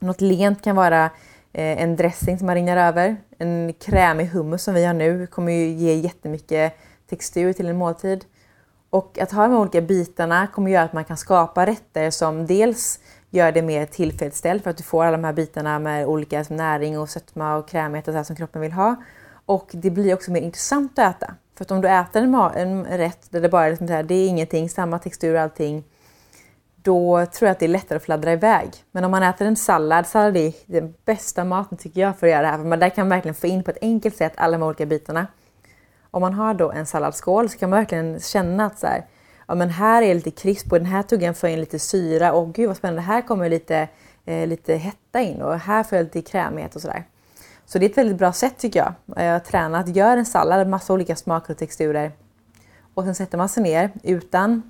Något 0.00 0.20
lent 0.20 0.62
kan 0.62 0.76
vara 0.76 1.04
eh, 1.52 1.82
en 1.82 1.96
dressing 1.96 2.38
som 2.38 2.46
man 2.46 2.54
ringar 2.54 2.76
över. 2.76 3.16
En 3.38 3.72
krämig 3.72 4.26
hummus 4.26 4.62
som 4.62 4.74
vi 4.74 4.84
har 4.84 4.94
nu 4.94 5.26
kommer 5.26 5.52
ju 5.52 5.68
ge 5.68 5.94
jättemycket 5.94 6.76
textur 7.10 7.52
till 7.52 7.68
en 7.68 7.76
måltid. 7.76 8.24
Och 8.90 9.18
att 9.18 9.32
ha 9.32 9.48
de 9.48 9.56
olika 9.56 9.80
bitarna 9.80 10.46
kommer 10.46 10.70
göra 10.70 10.84
att 10.84 10.92
man 10.92 11.04
kan 11.04 11.16
skapa 11.16 11.66
rätter 11.66 12.10
som 12.10 12.46
dels 12.46 13.00
gör 13.30 13.52
det 13.52 13.62
mer 13.62 13.86
tillfredsställt 13.86 14.62
för 14.62 14.70
att 14.70 14.76
du 14.76 14.82
får 14.82 15.04
alla 15.04 15.16
de 15.16 15.24
här 15.24 15.32
bitarna 15.32 15.78
med 15.78 16.06
olika 16.06 16.44
näring 16.48 16.98
och 16.98 17.08
sötma 17.08 17.56
och 17.56 17.68
krämighet 17.68 18.08
och 18.08 18.14
så 18.14 18.24
som 18.24 18.36
kroppen 18.36 18.62
vill 18.62 18.72
ha. 18.72 18.96
Och 19.46 19.70
det 19.72 19.90
blir 19.90 20.14
också 20.14 20.30
mer 20.30 20.40
intressant 20.40 20.98
att 20.98 21.16
äta. 21.16 21.34
För 21.56 21.64
att 21.64 21.70
om 21.70 21.80
du 21.80 21.88
äter 21.88 22.22
en, 22.22 22.34
en 22.34 22.98
rätt 22.98 23.30
där 23.30 23.40
det 23.40 23.48
bara 23.48 23.66
är, 23.66 23.70
liksom 23.70 23.88
här, 23.88 24.02
det 24.02 24.14
är 24.14 24.28
ingenting, 24.28 24.68
samma 24.68 24.98
textur 24.98 25.34
och 25.34 25.40
allting, 25.40 25.84
då 26.76 27.26
tror 27.26 27.46
jag 27.46 27.52
att 27.52 27.58
det 27.58 27.66
är 27.66 27.68
lättare 27.68 27.96
att 27.96 28.02
fladdra 28.02 28.32
iväg. 28.32 28.70
Men 28.90 29.04
om 29.04 29.10
man 29.10 29.22
äter 29.22 29.46
en 29.46 29.56
sallad, 29.56 30.06
sallad 30.06 30.36
är 30.36 30.52
den 30.66 30.94
bästa 31.04 31.44
maten 31.44 31.78
tycker 31.78 32.00
jag 32.00 32.18
för 32.18 32.26
att 32.26 32.30
göra 32.30 32.42
det 32.42 32.48
här. 32.48 32.58
För 32.58 32.64
man 32.64 32.78
där 32.78 32.88
kan 32.88 33.08
man 33.08 33.16
verkligen 33.16 33.34
få 33.34 33.46
in 33.46 33.62
på 33.62 33.70
ett 33.70 33.78
enkelt 33.80 34.16
sätt 34.16 34.32
alla 34.36 34.58
de 34.58 34.64
olika 34.64 34.86
bitarna. 34.86 35.26
Om 36.10 36.20
man 36.20 36.34
har 36.34 36.54
då 36.54 36.70
en 36.70 36.86
salladsskål 36.86 37.48
så 37.48 37.58
kan 37.58 37.70
man 37.70 37.78
verkligen 37.78 38.20
känna 38.20 38.66
att 38.66 38.78
så 38.78 38.86
här, 38.86 39.04
ja 39.46 39.54
men 39.54 39.70
här 39.70 40.02
är 40.02 40.14
lite 40.14 40.30
krisp 40.30 40.72
och 40.72 40.78
den 40.78 40.86
här 40.86 41.02
tuggan 41.02 41.34
får 41.34 41.48
in 41.48 41.60
lite 41.60 41.78
syra 41.78 42.32
och 42.32 42.54
gud 42.54 42.66
vad 42.66 42.76
spännande, 42.76 43.02
här 43.02 43.22
kommer 43.22 43.50
lite, 43.50 43.88
eh, 44.24 44.46
lite 44.46 44.74
hetta 44.74 45.20
in 45.20 45.42
och 45.42 45.58
här 45.58 45.82
får 45.82 45.96
jag 45.96 46.04
lite 46.04 46.22
krämighet 46.22 46.76
och 46.76 46.82
sådär. 46.82 47.04
Så 47.66 47.78
det 47.78 47.86
är 47.86 47.90
ett 47.90 47.98
väldigt 47.98 48.18
bra 48.18 48.32
sätt 48.32 48.58
tycker 48.58 48.78
jag, 48.78 49.26
att 49.36 49.44
träna. 49.44 49.78
Att 49.78 49.96
göra 49.96 50.18
en 50.18 50.26
sallad, 50.26 50.68
massa 50.68 50.92
olika 50.92 51.16
smaker 51.16 51.52
och 51.52 51.58
texturer. 51.58 52.12
Och 52.94 53.04
sen 53.04 53.14
sätter 53.14 53.38
man 53.38 53.48
sig 53.48 53.62
ner 53.62 53.90
utan 54.02 54.62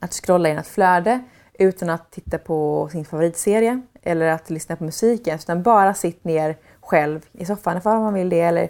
att 0.00 0.12
scrolla 0.12 0.48
i 0.48 0.52
ett 0.52 0.66
flöde, 0.66 1.20
utan 1.58 1.90
att 1.90 2.10
titta 2.10 2.38
på 2.38 2.88
sin 2.92 3.04
favoritserie 3.04 3.80
eller 4.02 4.26
att 4.26 4.50
lyssna 4.50 4.76
på 4.76 4.84
musiken. 4.84 5.38
Utan 5.38 5.62
bara 5.62 5.94
sitt 5.94 6.24
ner 6.24 6.56
själv 6.80 7.26
i 7.32 7.44
soffan 7.44 7.78
ifall 7.78 8.00
man 8.00 8.14
vill 8.14 8.28
det 8.28 8.40
eller 8.40 8.68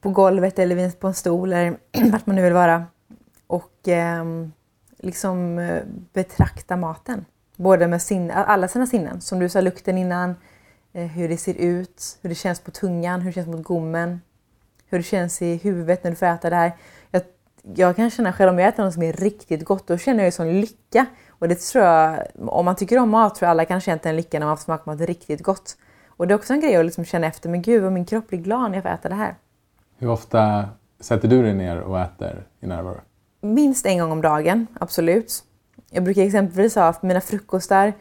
på 0.00 0.10
golvet 0.10 0.58
eller 0.58 0.90
på 0.90 1.06
en 1.06 1.14
stol 1.14 1.52
eller 1.52 1.76
vart 2.12 2.26
man 2.26 2.36
nu 2.36 2.42
vill 2.42 2.52
vara 2.52 2.84
och 3.52 3.88
ehm, 3.88 4.52
liksom, 4.98 5.58
eh, 5.58 5.74
liksom 5.74 6.06
betrakta 6.12 6.76
maten. 6.76 7.24
Både 7.56 7.88
med 7.88 8.02
sin, 8.02 8.30
alla 8.30 8.68
sina 8.68 8.86
sinnen. 8.86 9.20
Som 9.20 9.38
du 9.38 9.48
sa, 9.48 9.60
lukten 9.60 9.98
innan, 9.98 10.34
eh, 10.92 11.06
hur 11.06 11.28
det 11.28 11.36
ser 11.36 11.54
ut, 11.54 12.18
hur 12.22 12.28
det 12.28 12.34
känns 12.34 12.60
på 12.60 12.70
tungan, 12.70 13.20
hur 13.20 13.30
det 13.30 13.34
känns 13.34 13.48
mot 13.48 13.62
gommen, 13.62 14.20
hur 14.86 14.98
det 14.98 15.04
känns 15.04 15.42
i 15.42 15.56
huvudet 15.56 16.04
när 16.04 16.10
du 16.10 16.16
får 16.16 16.26
äta 16.26 16.50
det 16.50 16.56
här. 16.56 16.72
Jag, 17.10 17.22
jag 17.74 17.96
kan 17.96 18.10
känna 18.10 18.32
själv 18.32 18.52
om 18.52 18.58
jag 18.58 18.68
äter 18.68 18.84
något 18.84 18.94
som 18.94 19.02
är 19.02 19.12
riktigt 19.12 19.64
gott, 19.64 19.86
då 19.86 19.98
känner 19.98 20.18
jag 20.18 20.26
ju 20.26 20.32
sån 20.32 20.60
lycka. 20.60 21.06
Och 21.28 21.48
det 21.48 21.60
tror 21.60 21.84
jag, 21.84 22.26
om 22.46 22.64
man 22.64 22.76
tycker 22.76 22.98
om 22.98 23.10
mat 23.10 23.34
tror 23.34 23.46
jag 23.46 23.50
alla 23.50 23.64
kan 23.64 23.80
känna 23.80 24.00
en 24.02 24.16
lycka 24.16 24.38
när 24.38 24.46
man 24.46 24.56
får 24.56 24.64
smaka 24.64 24.90
mat 24.90 25.00
riktigt 25.00 25.42
gott. 25.42 25.76
Och 26.06 26.26
det 26.26 26.34
är 26.34 26.38
också 26.38 26.52
en 26.52 26.60
grej 26.60 26.76
att 26.76 26.84
liksom 26.84 27.04
känna 27.04 27.26
efter, 27.26 27.48
men 27.48 27.62
gud 27.62 27.82
vad 27.82 27.92
min 27.92 28.04
kropp 28.04 28.28
blir 28.28 28.38
glad 28.38 28.70
när 28.70 28.76
jag 28.76 28.82
får 28.82 28.90
äta 28.90 29.08
det 29.08 29.14
här. 29.14 29.34
Hur 29.98 30.08
ofta 30.08 30.68
sätter 31.00 31.28
du 31.28 31.42
dig 31.42 31.54
ner 31.54 31.80
och 31.80 32.00
äter 32.00 32.46
i 32.60 32.66
närvaro? 32.66 33.00
Minst 33.42 33.86
en 33.86 33.98
gång 33.98 34.12
om 34.12 34.22
dagen, 34.22 34.66
absolut. 34.80 35.44
Jag 35.90 36.04
brukar 36.04 36.22
exempelvis 36.22 36.74
ha, 36.74 36.94
mina 37.00 37.20
frukostar 37.20 37.92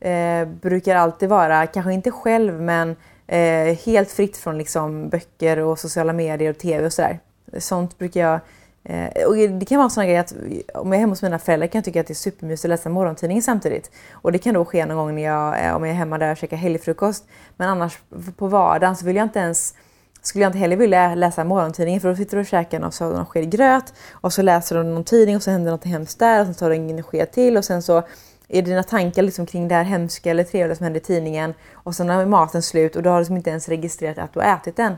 eh, 0.00 0.44
brukar 0.44 0.96
alltid 0.96 1.28
vara, 1.28 1.66
kanske 1.66 1.92
inte 1.92 2.10
själv, 2.10 2.60
men 2.60 2.96
eh, 3.26 3.78
helt 3.84 4.10
fritt 4.10 4.36
från 4.36 4.58
liksom, 4.58 5.08
böcker 5.08 5.58
och 5.58 5.78
sociala 5.78 6.12
medier 6.12 6.50
och 6.50 6.58
TV 6.58 6.86
och 6.86 6.92
sådär. 6.92 7.18
Sånt 7.58 7.98
brukar 7.98 8.20
jag 8.20 8.40
Eh, 8.84 9.24
och 9.26 9.36
det 9.36 9.64
kan 9.64 9.78
vara 9.78 9.90
sådana 9.90 10.06
grejer 10.06 10.20
att 10.20 10.32
om 10.74 10.88
jag 10.88 10.96
är 10.96 11.00
hemma 11.00 11.12
hos 11.12 11.22
mina 11.22 11.38
föräldrar 11.38 11.66
kan 11.66 11.78
jag 11.78 11.84
tycka 11.84 12.00
att 12.00 12.06
det 12.06 12.12
är 12.12 12.14
supermysigt 12.14 12.64
att 12.64 12.68
läsa 12.68 12.88
morgontidningen 12.88 13.42
samtidigt. 13.42 13.90
Och 14.12 14.32
det 14.32 14.38
kan 14.38 14.54
då 14.54 14.64
ske 14.64 14.86
någon 14.86 14.96
gång 14.96 15.14
när 15.14 15.22
jag, 15.22 15.66
eh, 15.66 15.76
om 15.76 15.84
jag 15.84 15.90
är 15.90 15.98
hemma 15.98 16.18
där 16.18 16.30
och 16.30 16.36
käkar 16.36 16.56
helgfrukost. 16.56 17.24
Men 17.56 17.68
annars 17.68 17.98
på 18.36 18.46
vardagen 18.46 18.96
så 18.96 19.06
vill 19.06 19.16
jag 19.16 19.24
inte 19.24 19.38
ens 19.38 19.74
skulle 20.22 20.42
jag 20.42 20.48
inte 20.48 20.58
heller 20.58 20.76
vilja 20.76 21.14
läsa 21.14 21.44
morgontidningen 21.44 22.00
för 22.00 22.08
då 22.08 22.16
sitter 22.16 22.36
du 22.36 22.40
och 22.40 22.46
käkar 22.46 22.80
och 22.80 22.94
så 22.94 23.08
någon 23.08 23.26
sked 23.26 23.50
gröt 23.50 23.94
och 24.12 24.32
så 24.32 24.42
läser 24.42 24.76
du 24.76 24.82
någon 24.82 25.04
tidning 25.04 25.36
och 25.36 25.42
så 25.42 25.50
händer 25.50 25.70
något 25.70 25.84
hemskt 25.84 26.18
där 26.18 26.40
och 26.40 26.46
så 26.46 26.54
tar 26.54 26.70
du 26.70 26.76
en 26.76 27.02
sked 27.02 27.32
till 27.32 27.56
och 27.56 27.64
sen 27.64 27.82
så 27.82 28.02
är 28.48 28.62
dina 28.62 28.82
tankar 28.82 29.22
liksom 29.22 29.46
kring 29.46 29.68
det 29.68 29.74
här 29.74 29.84
hemska 29.84 30.30
eller 30.30 30.44
trevliga 30.44 30.76
som 30.76 30.84
händer 30.84 31.00
i 31.00 31.04
tidningen 31.04 31.54
och 31.72 31.94
sen 31.94 32.10
är 32.10 32.26
maten 32.26 32.62
slut 32.62 32.96
och 32.96 33.02
du 33.02 33.08
har 33.08 33.18
liksom 33.18 33.36
inte 33.36 33.50
ens 33.50 33.68
registrerat 33.68 34.18
att 34.18 34.32
du 34.32 34.40
har 34.40 34.56
ätit 34.56 34.76
den. 34.76 34.94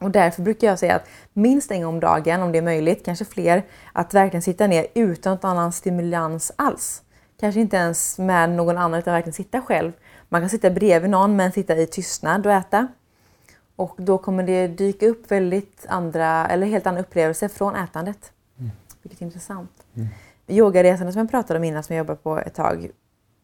Och 0.00 0.10
därför 0.10 0.42
brukar 0.42 0.66
jag 0.66 0.78
säga 0.78 0.94
att 0.94 1.08
minst 1.32 1.70
en 1.70 1.82
gång 1.82 1.94
om 1.94 2.00
dagen, 2.00 2.42
om 2.42 2.52
det 2.52 2.58
är 2.58 2.62
möjligt, 2.62 3.04
kanske 3.04 3.24
fler, 3.24 3.62
att 3.92 4.14
verkligen 4.14 4.42
sitta 4.42 4.66
ner 4.66 4.86
utan 4.94 5.38
någon 5.42 5.50
annan 5.50 5.72
stimulans 5.72 6.52
alls. 6.56 7.02
Kanske 7.40 7.60
inte 7.60 7.76
ens 7.76 8.18
med 8.18 8.50
någon 8.50 8.78
annan 8.78 8.98
utan 8.98 9.14
verkligen 9.14 9.34
sitta 9.34 9.60
själv. 9.60 9.92
Man 10.28 10.42
kan 10.42 10.50
sitta 10.50 10.70
bredvid 10.70 11.10
någon 11.10 11.36
men 11.36 11.52
sitta 11.52 11.76
i 11.76 11.86
tystnad 11.86 12.46
och 12.46 12.52
äta. 12.52 12.88
Och 13.76 13.94
då 13.96 14.18
kommer 14.18 14.42
det 14.42 14.68
dyka 14.68 15.08
upp 15.08 15.30
väldigt 15.30 15.86
andra, 15.88 16.46
eller 16.46 16.66
helt 16.66 16.86
andra 16.86 17.00
upplevelser 17.00 17.48
från 17.48 17.76
ätandet. 17.76 18.32
Mm. 18.58 18.70
Vilket 19.02 19.20
är 19.20 19.24
intressant. 19.24 19.86
Mm. 19.94 20.08
Yogaresorna 20.46 21.12
som 21.12 21.18
jag 21.18 21.30
pratade 21.30 21.58
om 21.58 21.64
innan, 21.64 21.82
som 21.82 21.96
jag 21.96 22.04
jobbat 22.04 22.22
på 22.22 22.38
ett 22.38 22.54
tag. 22.54 22.90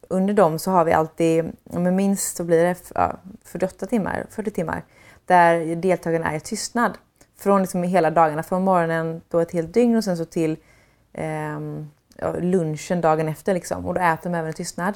Under 0.08 0.34
dem 0.34 0.58
så 0.58 0.70
har 0.70 0.84
vi 0.84 0.92
alltid, 0.92 1.52
men 1.64 1.96
minst 1.96 2.36
så 2.36 2.44
blir 2.44 2.64
det 2.64 2.90
ja, 2.94 3.16
48 3.44 3.86
timmar, 3.86 4.26
40 4.30 4.50
timmar, 4.50 4.84
där 5.26 5.76
deltagarna 5.76 6.32
är 6.32 6.36
i 6.36 6.40
tystnad. 6.40 6.98
Från 7.38 7.60
liksom 7.60 7.82
hela 7.82 8.10
dagarna, 8.10 8.42
från 8.42 8.62
morgonen 8.62 9.20
då 9.28 9.38
ett 9.38 9.52
helt 9.52 9.74
dygn 9.74 9.96
och 9.96 10.04
sen 10.04 10.16
så 10.16 10.24
till 10.24 10.56
eh, 11.12 11.60
lunchen 12.40 13.00
dagen 13.00 13.28
efter. 13.28 13.54
Liksom. 13.54 13.86
Och 13.86 13.94
då 13.94 14.00
äter 14.00 14.30
de 14.30 14.38
även 14.38 14.50
i 14.50 14.52
tystnad. 14.52 14.94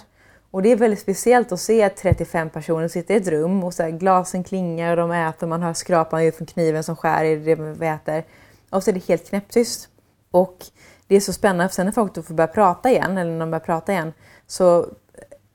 Och 0.54 0.62
det 0.62 0.72
är 0.72 0.76
väldigt 0.76 1.00
speciellt 1.00 1.52
att 1.52 1.60
se 1.60 1.88
35 1.88 2.50
personer 2.50 2.88
sitta 2.88 3.14
i 3.14 3.16
ett 3.16 3.28
rum 3.28 3.64
och 3.64 3.74
så 3.74 3.90
glasen 3.90 4.44
klingar 4.44 4.90
och 4.90 4.96
de 4.96 5.10
äter, 5.10 5.46
man 5.46 5.62
hör 5.62 5.72
skrapan 5.72 6.32
från 6.32 6.46
kniven 6.46 6.84
som 6.84 6.96
skär 6.96 7.24
i 7.24 7.36
det 7.36 7.54
vi 7.54 7.86
äter. 7.86 8.24
Och 8.70 8.82
så 8.82 8.90
är 8.90 8.94
det 8.94 9.08
helt 9.08 9.28
knäpptyst. 9.28 9.88
Och 10.30 10.66
det 11.06 11.16
är 11.16 11.20
så 11.20 11.32
spännande, 11.32 11.68
för 11.68 11.74
sen 11.74 11.86
när 11.86 11.92
folk 11.92 12.14
då 12.14 12.22
får 12.22 12.34
börja 12.34 12.48
prata 12.48 12.90
igen, 12.90 13.18
eller 13.18 13.30
när 13.30 13.40
de 13.40 13.50
börjar 13.50 13.64
prata 13.64 13.92
igen, 13.92 14.12
så 14.46 14.86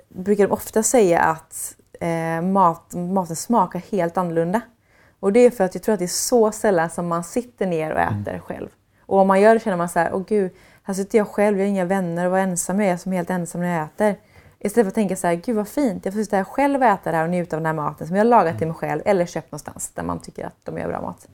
brukar 0.09 0.47
de 0.47 0.53
ofta 0.53 0.83
säga 0.83 1.19
att 1.19 1.75
eh, 1.99 2.41
mat, 2.41 2.93
maten 2.93 3.35
smakar 3.35 3.79
helt 3.91 4.17
annorlunda. 4.17 4.61
Och 5.19 5.33
det 5.33 5.39
är 5.39 5.51
för 5.51 5.63
att 5.63 5.75
jag 5.75 5.83
tror 5.83 5.93
att 5.93 5.99
det 5.99 6.05
är 6.05 6.07
så 6.07 6.51
sällan 6.51 6.89
som 6.89 7.07
man 7.07 7.23
sitter 7.23 7.67
ner 7.67 7.91
och 7.91 7.99
äter 7.99 8.39
själv. 8.39 8.69
Och 9.05 9.19
om 9.19 9.27
man 9.27 9.41
gör 9.41 9.53
det 9.53 9.59
känner 9.59 9.77
man 9.77 9.89
så 9.89 9.99
här, 9.99 10.13
åh 10.13 10.23
gud, 10.27 10.51
här 10.83 10.93
sitter 10.93 11.17
jag 11.17 11.27
själv, 11.27 11.57
jag 11.57 11.65
har 11.65 11.69
inga 11.69 11.85
vänner 11.85 12.25
och 12.25 12.31
vad 12.31 12.41
ensam 12.41 12.79
jag 12.79 12.89
är 12.89 12.97
som 12.97 13.13
är 13.13 13.17
helt 13.17 13.29
ensam 13.29 13.61
när 13.61 13.77
jag 13.77 13.85
äter. 13.85 14.15
Istället 14.59 14.85
för 14.85 14.89
att 14.89 14.95
tänka 14.95 15.15
så 15.15 15.27
här, 15.27 15.35
gud 15.35 15.55
vad 15.55 15.67
fint, 15.67 16.05
jag 16.05 16.13
får 16.13 16.23
sitta 16.23 16.37
här 16.37 16.43
själv 16.43 16.81
och 16.81 16.87
äta 16.87 17.11
det 17.11 17.17
här 17.17 17.23
och 17.23 17.29
njuta 17.29 17.55
av 17.55 17.61
den 17.61 17.65
här 17.65 17.83
maten 17.83 18.07
som 18.07 18.15
jag 18.15 18.23
har 18.23 18.29
lagat 18.29 18.57
till 18.57 18.67
mig 18.67 18.75
själv 18.75 19.01
eller 19.05 19.25
köpt 19.25 19.51
någonstans 19.51 19.91
där 19.91 20.03
man 20.03 20.19
tycker 20.19 20.45
att 20.45 20.55
de 20.63 20.77
gör 20.77 20.87
bra 20.87 21.01
mat. 21.01 21.27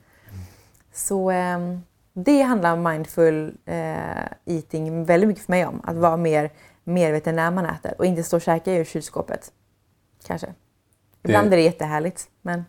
Så 0.92 1.30
ehm, 1.30 1.80
det 2.12 2.42
handlar 2.42 2.76
mindful 2.76 3.58
eh, 3.64 3.96
eating 4.44 5.04
väldigt 5.04 5.28
mycket 5.28 5.44
för 5.44 5.52
mig 5.52 5.66
om. 5.66 5.80
Att 5.84 5.96
vara 5.96 6.16
mer 6.16 6.50
medveten 6.84 7.36
när 7.36 7.50
man 7.50 7.66
äter 7.66 7.94
och 7.98 8.06
inte 8.06 8.22
stå 8.22 8.36
och 8.36 8.42
käka 8.42 8.74
ur 8.74 8.84
kylskåpet. 8.84 9.52
Kanske. 10.26 10.54
Ibland 11.22 11.52
är 11.52 11.56
det 11.56 11.62
jättehärligt 11.62 12.28
men 12.42 12.64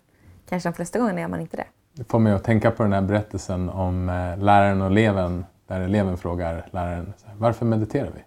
kanske 0.49 0.69
de 0.69 0.73
flesta 0.73 0.99
gånger 0.99 1.23
är 1.23 1.27
man 1.27 1.41
inte 1.41 1.57
det. 1.57 1.65
Det 1.93 2.03
får 2.03 2.19
mig 2.19 2.33
att 2.33 2.43
tänka 2.43 2.71
på 2.71 2.83
den 2.83 2.93
här 2.93 3.01
berättelsen 3.01 3.69
om 3.69 4.09
eh, 4.09 4.37
läraren 4.37 4.81
och 4.81 4.87
eleven 4.87 5.45
där 5.67 5.81
eleven 5.81 6.17
frågar 6.17 6.69
läraren 6.71 7.13
varför 7.37 7.65
mediterar 7.65 8.11
vi? 8.15 8.21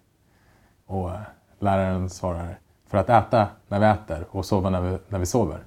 Och 0.87 1.11
eh, 1.11 1.21
läraren 1.63 2.11
svarar 2.11 2.59
för 2.87 2.99
att 2.99 3.11
äta 3.11 3.49
när 3.69 3.81
vi 3.81 3.87
äter 3.87 4.27
och 4.31 4.45
sova 4.45 4.71
när 4.71 4.81
vi, 4.81 4.99
när 5.09 5.19
vi 5.19 5.27
sover. 5.27 5.65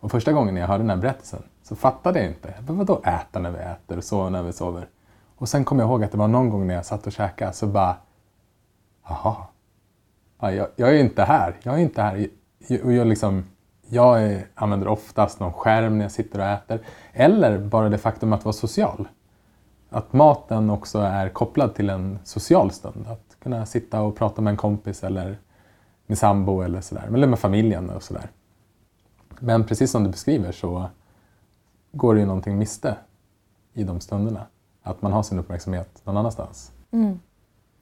Och 0.00 0.10
första 0.10 0.32
gången 0.32 0.56
jag 0.56 0.66
hörde 0.66 0.82
den 0.82 0.90
här 0.90 0.96
berättelsen 0.96 1.42
så 1.62 1.76
fattade 1.76 2.18
jag 2.18 2.28
inte. 2.28 2.54
Jag 2.56 2.64
bara, 2.64 2.72
vadå 2.72 3.02
äta 3.04 3.38
när 3.38 3.50
vi 3.50 3.58
äter 3.58 3.98
och 3.98 4.04
sova 4.04 4.28
när 4.28 4.42
vi 4.42 4.52
sover? 4.52 4.88
Och 5.36 5.48
sen 5.48 5.64
kom 5.64 5.78
jag 5.78 5.88
ihåg 5.88 6.04
att 6.04 6.12
det 6.12 6.18
var 6.18 6.28
någon 6.28 6.50
gång 6.50 6.66
när 6.66 6.74
jag 6.74 6.86
satt 6.86 7.06
och 7.06 7.12
käkade 7.12 7.52
så 7.52 7.66
bara, 7.66 7.96
jaha, 9.08 9.36
ja, 10.40 10.52
jag, 10.52 10.68
jag 10.76 10.90
är 10.90 10.98
inte 10.98 11.22
här. 11.22 11.56
Jag 11.62 11.74
är 11.74 11.78
inte 11.78 12.02
här. 12.02 12.28
Jag, 12.58 12.92
jag, 12.92 13.06
liksom, 13.06 13.44
jag 13.88 14.22
är, 14.22 14.46
använder 14.54 14.88
oftast 14.88 15.40
någon 15.40 15.52
skärm 15.52 15.98
när 15.98 16.04
jag 16.04 16.12
sitter 16.12 16.38
och 16.38 16.44
äter. 16.44 16.80
Eller 17.12 17.58
bara 17.58 17.88
det 17.88 17.98
faktum 17.98 18.32
att 18.32 18.44
vara 18.44 18.52
social. 18.52 19.08
Att 19.90 20.12
maten 20.12 20.70
också 20.70 20.98
är 20.98 21.28
kopplad 21.28 21.74
till 21.74 21.90
en 21.90 22.18
social 22.24 22.70
stund. 22.70 23.06
Att 23.08 23.29
kunna 23.42 23.66
sitta 23.66 24.00
och 24.00 24.16
prata 24.16 24.42
med 24.42 24.50
en 24.50 24.56
kompis 24.56 25.04
eller 25.04 25.38
med 26.06 26.18
sambo 26.18 26.62
eller 26.62 26.80
sådär. 26.80 27.08
Eller 27.14 27.26
med 27.26 27.38
familjen 27.38 27.90
och 27.90 28.02
sådär. 28.02 28.28
Men 29.40 29.64
precis 29.64 29.90
som 29.90 30.04
du 30.04 30.10
beskriver 30.10 30.52
så 30.52 30.90
går 31.92 32.14
det 32.14 32.20
ju 32.20 32.26
någonting 32.26 32.58
miste 32.58 32.96
i 33.72 33.84
de 33.84 34.00
stunderna. 34.00 34.46
Att 34.82 35.02
man 35.02 35.12
har 35.12 35.22
sin 35.22 35.38
uppmärksamhet 35.38 36.00
någon 36.04 36.16
annanstans. 36.16 36.72
Mm. 36.90 37.20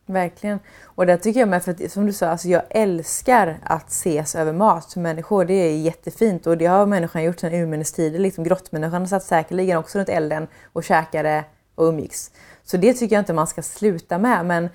Verkligen. 0.06 0.58
Och 0.84 1.06
det 1.06 1.16
tycker 1.16 1.40
jag 1.40 1.48
med, 1.48 1.62
för 1.62 1.70
att, 1.72 1.92
som 1.92 2.06
du 2.06 2.12
sa, 2.12 2.28
alltså 2.28 2.48
jag 2.48 2.62
älskar 2.70 3.58
att 3.62 3.88
ses 3.88 4.34
över 4.34 4.52
mat 4.52 4.90
som 4.90 5.02
människor. 5.02 5.44
Det 5.44 5.54
är 5.54 5.78
jättefint 5.78 6.46
och 6.46 6.58
det 6.58 6.66
har 6.66 6.86
människan 6.86 7.24
gjort 7.24 7.40
sedan 7.40 7.54
urminnes 7.54 7.92
tider. 7.92 8.18
Liksom 8.18 8.44
grottmänniskan 8.44 9.08
satt 9.08 9.22
säkerligen 9.22 9.78
också 9.78 9.98
runt 9.98 10.08
elden 10.08 10.46
och 10.72 10.84
käkade 10.84 11.44
och 11.74 11.84
umgicks. 11.84 12.30
Så 12.64 12.76
det 12.76 12.94
tycker 12.94 13.16
jag 13.16 13.20
inte 13.20 13.32
man 13.32 13.46
ska 13.46 13.62
sluta 13.62 14.18
med. 14.18 14.46
Men 14.46 14.68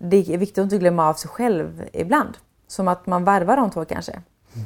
det 0.00 0.34
är 0.34 0.38
viktigt 0.38 0.58
att 0.58 0.64
inte 0.64 0.78
glömma 0.78 1.08
av 1.08 1.14
sig 1.14 1.30
själv 1.30 1.84
ibland. 1.92 2.36
Som 2.66 2.88
att 2.88 3.06
man 3.06 3.24
varvar 3.24 3.56
de 3.56 3.70
två 3.70 3.84
kanske. 3.84 4.22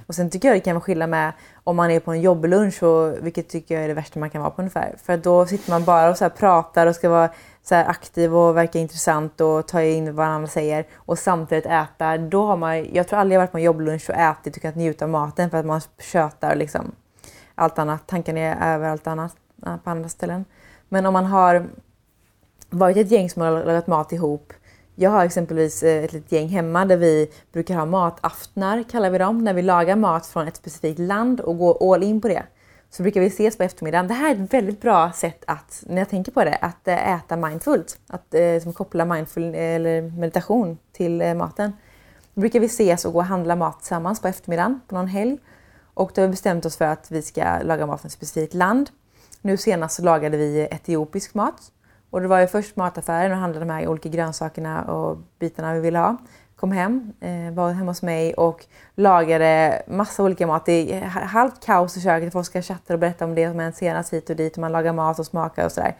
Och 0.06 0.14
sen 0.14 0.30
tycker 0.30 0.48
jag 0.48 0.56
det 0.56 0.60
kan 0.60 0.74
vara 0.74 0.82
skillnad 0.82 1.10
med 1.10 1.32
om 1.64 1.76
man 1.76 1.90
är 1.90 2.00
på 2.00 2.12
en 2.12 2.20
jobblunch, 2.20 2.82
och, 2.82 3.26
vilket 3.26 3.48
tycker 3.48 3.74
jag 3.74 3.84
är 3.84 3.88
det 3.88 3.94
värsta 3.94 4.20
man 4.20 4.30
kan 4.30 4.40
vara 4.40 4.50
på 4.50 4.62
ungefär. 4.62 4.94
För 5.02 5.16
då 5.16 5.46
sitter 5.46 5.70
man 5.70 5.84
bara 5.84 6.10
och 6.10 6.18
så 6.18 6.30
pratar 6.30 6.86
och 6.86 6.94
ska 6.94 7.08
vara 7.08 7.30
så 7.62 7.74
aktiv 7.74 8.36
och 8.36 8.56
verka 8.56 8.78
intressant 8.78 9.40
och 9.40 9.68
ta 9.68 9.82
in 9.82 10.04
vad 10.04 10.14
varandra 10.14 10.48
säger 10.48 10.86
och 10.94 11.18
samtidigt 11.18 11.66
äta. 11.66 12.18
Då 12.18 12.46
har 12.46 12.56
man, 12.56 12.94
jag 12.94 13.08
tror 13.08 13.18
aldrig 13.18 13.36
jag 13.36 13.40
varit 13.40 13.52
på 13.52 13.58
en 13.58 13.64
jobblunch 13.64 14.10
och 14.10 14.16
ätit 14.16 14.56
och 14.56 14.62
kunnat 14.62 14.76
njuta 14.76 15.04
av 15.04 15.10
maten 15.10 15.50
för 15.50 15.58
att 15.58 15.66
man 15.66 15.80
tjötar 15.98 16.56
liksom 16.56 16.92
allt 17.54 17.78
annat. 17.78 18.06
Tanken 18.06 18.38
är 18.38 18.74
över 18.74 18.88
allt 18.88 19.06
annat 19.06 19.36
äh, 19.66 19.76
på 19.76 19.90
andra 19.90 20.08
ställen. 20.08 20.44
Men 20.88 21.06
om 21.06 21.12
man 21.12 21.24
har 21.24 21.66
varit 22.70 22.96
ett 22.96 23.10
gäng 23.10 23.30
som 23.30 23.42
har 23.42 23.50
lagat 23.50 23.86
mat 23.86 24.12
ihop 24.12 24.52
jag 25.02 25.10
har 25.10 25.24
exempelvis 25.24 25.82
eh, 25.82 26.04
ett 26.04 26.12
litet 26.12 26.32
gäng 26.32 26.48
hemma 26.48 26.84
där 26.84 26.96
vi 26.96 27.30
brukar 27.52 27.74
ha 27.74 27.86
mataftnar, 27.86 28.82
kallar 28.82 29.10
vi 29.10 29.18
dem, 29.18 29.44
när 29.44 29.54
vi 29.54 29.62
lagar 29.62 29.96
mat 29.96 30.26
från 30.26 30.48
ett 30.48 30.56
specifikt 30.56 30.98
land 30.98 31.40
och 31.40 31.58
går 31.58 31.94
all 31.94 32.02
in 32.02 32.20
på 32.20 32.28
det. 32.28 32.42
Så 32.90 33.02
brukar 33.02 33.20
vi 33.20 33.26
ses 33.26 33.56
på 33.56 33.62
eftermiddagen. 33.62 34.08
Det 34.08 34.14
här 34.14 34.34
är 34.34 34.44
ett 34.44 34.54
väldigt 34.54 34.80
bra 34.80 35.12
sätt 35.12 35.44
att, 35.46 35.84
när 35.86 35.98
jag 35.98 36.08
tänker 36.08 36.32
på 36.32 36.44
det, 36.44 36.54
att 36.54 36.88
eh, 36.88 37.14
äta 37.14 37.36
mindfullt. 37.36 37.98
Att 38.06 38.34
eh, 38.34 38.60
som 38.62 38.72
koppla 38.72 39.04
mindful 39.04 39.54
eller 39.54 40.02
meditation 40.02 40.78
till 40.92 41.34
maten. 41.36 41.72
Då 42.34 42.40
brukar 42.40 42.60
vi 42.60 42.66
ses 42.66 43.04
och 43.04 43.12
gå 43.12 43.18
och 43.18 43.24
handla 43.24 43.56
mat 43.56 43.78
tillsammans 43.78 44.20
på 44.20 44.28
eftermiddagen 44.28 44.80
på 44.88 44.94
någon 44.94 45.08
helg. 45.08 45.38
Och 45.94 46.12
då 46.14 46.22
har 46.22 46.26
vi 46.26 46.30
bestämt 46.30 46.66
oss 46.66 46.76
för 46.76 46.84
att 46.84 47.10
vi 47.10 47.22
ska 47.22 47.58
laga 47.62 47.86
mat 47.86 48.00
från 48.00 48.06
ett 48.06 48.12
specifikt 48.12 48.54
land. 48.54 48.90
Nu 49.40 49.56
senast 49.56 49.96
så 49.96 50.02
lagade 50.02 50.36
vi 50.36 50.68
etiopisk 50.70 51.34
mat. 51.34 51.72
Och 52.12 52.20
det 52.20 52.28
var 52.28 52.40
ju 52.40 52.46
först 52.46 52.76
mataffären 52.76 53.32
och 53.32 53.38
handlade 53.38 53.66
de 53.66 53.72
här 53.72 53.86
olika 53.86 54.08
grönsakerna 54.08 54.82
och 54.82 55.18
bitarna 55.38 55.74
vi 55.74 55.80
ville 55.80 55.98
ha. 55.98 56.16
Kom 56.56 56.72
hem, 56.72 57.12
eh, 57.20 57.54
var 57.54 57.72
hemma 57.72 57.90
hos 57.90 58.02
mig 58.02 58.34
och 58.34 58.66
lagade 58.94 59.82
massa 59.86 60.22
olika 60.22 60.46
mat. 60.46 60.66
Det 60.66 60.94
är 60.94 61.00
halvt 61.06 61.64
kaos 61.64 61.96
i 61.96 62.00
köket. 62.00 62.32
Folk 62.32 62.46
ska 62.46 62.62
chatta 62.62 62.92
och 62.92 62.98
berätta 62.98 63.24
om 63.24 63.34
det 63.34 63.50
som 63.50 63.58
hänt 63.58 63.76
senast 63.76 64.12
hit 64.12 64.30
och 64.30 64.36
dit. 64.36 64.52
Och 64.52 64.60
man 64.60 64.72
lagar 64.72 64.92
mat 64.92 65.18
och 65.18 65.26
smakar 65.26 65.64
och 65.64 65.72
sådär. 65.72 65.96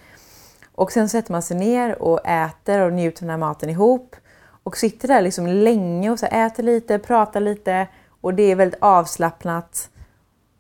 Och 0.75 0.93
sen 0.93 1.09
sätter 1.09 1.33
man 1.33 1.43
sig 1.43 1.57
ner 1.57 2.03
och 2.03 2.27
äter 2.27 2.81
och 2.81 2.93
njuter 2.93 3.23
av 3.23 3.27
den 3.27 3.31
här 3.31 3.49
maten 3.49 3.71
ihop. 3.71 4.17
Och 4.63 4.77
sitter 4.77 5.09
där 5.09 5.23
liksom 5.23 5.47
länge 5.47 6.11
och 6.11 6.19
så 6.19 6.27
äter 6.27 6.63
lite, 6.63 6.99
pratar 6.99 7.41
lite. 7.41 7.87
Och 8.21 8.35
det 8.35 8.43
är 8.43 8.57
väldigt 8.57 8.83
avslappnat 8.83 9.89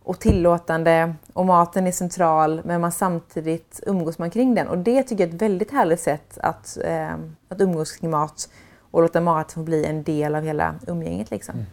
och 0.04 0.20
tillåtande 0.20 1.14
och 1.32 1.46
maten 1.46 1.86
är 1.86 1.92
central 1.92 2.60
men 2.64 2.80
man 2.80 2.92
samtidigt 2.92 3.80
umgås 3.86 4.18
man 4.18 4.30
kring 4.30 4.54
den. 4.54 4.68
Och 4.68 4.78
det 4.78 5.02
tycker 5.02 5.24
jag 5.24 5.30
är 5.30 5.34
ett 5.34 5.42
väldigt 5.42 5.70
härligt 5.70 6.00
sätt 6.00 6.38
att, 6.38 6.78
eh, 6.84 7.14
att 7.48 7.60
umgås 7.60 7.92
kring 7.92 8.10
mat 8.10 8.48
och 8.90 9.02
låta 9.02 9.20
maten 9.20 9.64
bli 9.64 9.84
en 9.84 10.02
del 10.02 10.34
av 10.34 10.42
hela 10.42 10.74
umgänget. 10.86 11.30
Liksom. 11.30 11.54
Mm. 11.54 11.66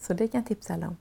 Så 0.00 0.14
det 0.14 0.28
kan 0.28 0.40
jag 0.40 0.48
tipsa 0.48 0.74
alla 0.74 0.86
om. 0.86 0.96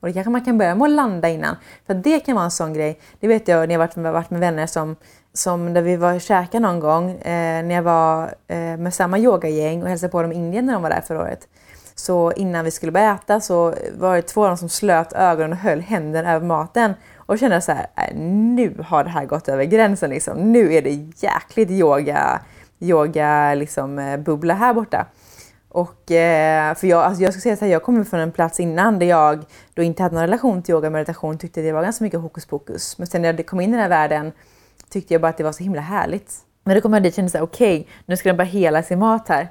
Och 0.00 0.08
det 0.08 0.14
kanske 0.14 0.30
man 0.30 0.44
kan 0.44 0.58
börja 0.58 0.74
med 0.74 0.84
att 0.84 0.90
landa 0.90 1.28
innan. 1.28 1.56
För 1.86 1.94
det 1.94 2.20
kan 2.20 2.34
vara 2.34 2.44
en 2.44 2.50
sån 2.50 2.74
grej. 2.74 3.00
Det 3.20 3.28
vet 3.28 3.48
jag 3.48 3.68
när 3.68 3.74
jag 3.74 3.78
varit 3.78 3.96
med, 3.96 4.12
varit 4.12 4.30
med 4.30 4.40
vänner 4.40 4.66
som, 4.66 4.96
som 5.32 5.74
där 5.74 5.82
vi 5.82 5.96
var 5.96 6.14
och 6.14 6.20
käkade 6.20 6.60
någon 6.60 6.80
gång 6.80 7.10
eh, 7.10 7.64
när 7.64 7.74
jag 7.74 7.82
var 7.82 8.34
eh, 8.46 8.76
med 8.76 8.94
samma 8.94 9.18
yogagäng 9.18 9.82
och 9.82 9.88
hälsade 9.88 10.10
på 10.10 10.22
dem 10.22 10.32
i 10.32 10.34
Indien 10.34 10.66
när 10.66 10.72
de 10.72 10.82
var 10.82 10.90
där 10.90 11.00
förra 11.00 11.22
året. 11.22 11.48
Så 11.94 12.32
innan 12.32 12.64
vi 12.64 12.70
skulle 12.70 12.92
börja 12.92 13.14
äta 13.14 13.40
så 13.40 13.74
var 13.98 14.16
det 14.16 14.22
två 14.22 14.42
av 14.42 14.48
dem 14.48 14.56
som 14.56 14.68
slöt 14.68 15.12
ögonen 15.12 15.52
och 15.52 15.58
höll 15.58 15.80
händerna 15.80 16.32
över 16.32 16.46
maten. 16.46 16.94
Och 17.16 17.38
kände 17.38 17.60
så 17.60 17.72
här, 17.72 17.86
äh, 17.96 18.16
nu 18.16 18.84
har 18.86 19.04
det 19.04 19.10
här 19.10 19.24
gått 19.24 19.48
över 19.48 19.64
gränsen 19.64 20.10
liksom. 20.10 20.52
Nu 20.52 20.74
är 20.74 20.82
det 20.82 21.12
jäkligt 21.16 21.70
yoga, 21.70 22.40
yoga 22.80 23.54
liksom, 23.54 23.98
eh, 23.98 24.16
bubbla 24.16 24.54
här 24.54 24.74
borta. 24.74 25.06
Och, 25.68 26.10
eh, 26.10 26.74
för 26.74 26.86
jag, 26.86 27.02
alltså 27.02 27.22
jag 27.22 27.32
ska 27.32 27.40
säga 27.40 27.56
så 27.56 27.64
här, 27.64 27.72
jag 27.72 27.82
kommer 27.82 28.04
från 28.04 28.20
en 28.20 28.32
plats 28.32 28.60
innan 28.60 28.98
där 28.98 29.06
jag 29.06 29.44
då 29.74 29.82
inte 29.82 30.02
hade 30.02 30.14
någon 30.14 30.22
relation 30.24 30.62
till 30.62 30.72
yoga 30.72 30.86
och 30.88 30.92
meditation 30.92 31.38
tyckte 31.38 31.62
det 31.62 31.72
var 31.72 31.82
ganska 31.82 32.04
mycket 32.04 32.20
hokus 32.20 32.46
pokus. 32.46 32.98
Men 32.98 33.06
sen 33.06 33.22
när 33.22 33.32
jag 33.32 33.46
kom 33.46 33.60
in 33.60 33.68
i 33.68 33.72
den 33.72 33.80
här 33.80 33.88
världen 33.88 34.32
tyckte 34.90 35.14
jag 35.14 35.20
bara 35.20 35.28
att 35.28 35.36
det 35.36 35.44
var 35.44 35.52
så 35.52 35.62
himla 35.62 35.80
härligt. 35.80 36.32
Men 36.64 36.74
då 36.74 36.80
kom 36.80 36.92
jag 36.92 37.02
dit 37.02 37.12
och 37.12 37.16
kände 37.16 37.30
såhär, 37.30 37.44
okej, 37.44 37.80
okay, 37.80 37.92
nu 38.06 38.16
ska 38.16 38.28
den 38.28 38.36
bara 38.36 38.44
hela 38.44 38.82
sin 38.82 38.98
mat 38.98 39.28
här. 39.28 39.48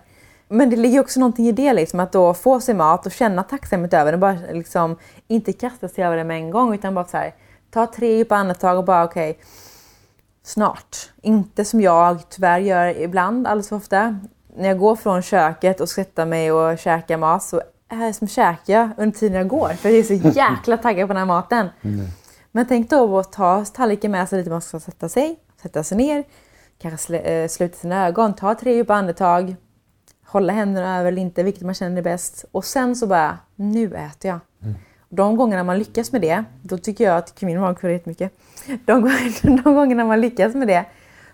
Men 0.48 0.70
det 0.70 0.76
ligger 0.76 1.00
också 1.00 1.20
någonting 1.20 1.48
i 1.48 1.52
det, 1.52 1.74
liksom, 1.74 2.00
att 2.00 2.12
då 2.12 2.34
få 2.34 2.60
sig 2.60 2.76
mat 2.76 3.06
och 3.06 3.12
känna 3.12 3.44
tacksamhet 3.44 3.94
över 3.94 4.12
det. 4.12 4.18
Bara 4.18 4.38
liksom, 4.52 4.98
inte 5.28 5.54
kasta 5.54 5.90
sig 5.90 6.04
över 6.04 6.18
det 6.18 6.24
med 6.24 6.38
en 6.38 6.52
gång 6.52 6.74
utan 6.74 6.96
bara 6.96 7.06
så 7.06 7.18
här, 7.18 7.36
ta 7.72 7.88
tre 7.88 8.18
djupa 8.18 8.36
andetag 8.36 8.78
och 8.78 8.86
bara 8.86 9.04
okej, 9.04 9.32
okay, 9.32 9.44
snart. 10.44 11.10
Inte 11.22 11.66
som 11.66 11.82
jag 11.82 12.30
tyvärr 12.30 12.60
gör 12.60 13.02
ibland, 13.02 13.48
alldeles 13.48 13.70
för 13.70 13.76
ofta. 13.76 14.20
När 14.56 14.68
jag 14.68 14.80
går 14.80 14.96
från 14.96 15.22
köket 15.22 15.82
och 15.82 15.90
sätter 15.90 16.26
mig 16.26 16.52
och 16.52 16.80
käkar 16.80 17.18
mat 17.18 17.44
så 17.44 17.62
är 17.90 18.08
det 18.08 18.14
som 18.14 18.28
käkar 18.28 18.74
jag 18.74 18.90
under 18.98 19.20
tiden 19.20 19.38
jag 19.38 19.48
går. 19.48 19.70
För 19.70 19.90
jag 19.90 19.98
är 19.98 20.04
så 20.04 20.14
jäkla 20.40 20.78
taggad 20.78 21.08
på 21.08 21.14
den 21.14 21.18
här 21.18 21.26
maten. 21.26 21.68
Mm. 21.82 22.06
Men 22.52 22.68
tänk 22.68 22.90
då 22.90 23.20
att 23.20 23.32
ta 23.32 23.66
tallriken 23.66 24.12
med 24.12 24.30
sig 24.30 24.40
dit 24.40 24.52
man 24.52 24.62
ska 24.62 24.80
sätta 24.80 25.10
sig, 25.10 25.40
sätta 25.62 25.84
sig 25.84 25.98
ner, 25.98 26.24
kanske 26.82 27.18
eh, 27.18 27.48
sluta 27.48 27.78
sina 27.78 28.08
ögon, 28.08 28.34
ta 28.34 28.56
tre 28.56 28.76
djupa 28.76 28.96
andetag 28.96 29.56
hålla 30.34 30.54
händerna 30.54 31.00
över 31.00 31.08
eller 31.12 31.22
inte, 31.22 31.44
vilket 31.44 31.64
man 31.64 31.74
känner 31.74 31.98
är 31.98 32.02
bäst. 32.02 32.46
Och 32.52 32.66
sen 32.66 32.96
så 32.96 33.08
bara, 33.08 33.38
nu 33.56 33.86
äter 33.86 34.32
jag. 34.32 34.40
Mm. 34.62 34.76
De 35.10 35.38
gångerna 35.38 35.64
man 35.64 35.80
lyckas 35.80 36.12
med 36.12 36.22
det, 36.22 36.44
då 36.62 36.78
tycker 36.78 37.04
jag 37.04 37.18
att 37.18 37.42
min 37.42 37.60
mag 37.60 37.80
kurrar 37.80 37.94
jättemycket. 37.94 38.32
De, 38.86 39.12
de 39.44 39.76
gångerna 39.76 40.06
man 40.06 40.22
lyckas 40.22 40.56
med 40.56 40.68
det 40.68 40.86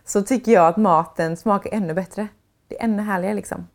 så 0.06 0.22
tycker 0.22 0.52
jag 0.52 0.68
att 0.68 0.78
maten 0.78 1.38
smakar 1.38 1.74
ännu 1.74 1.94
bättre. 1.94 2.28
Det 2.68 2.80
är 2.80 2.84
ännu 2.84 3.04
härligare 3.04 3.36
liksom. 3.36 3.68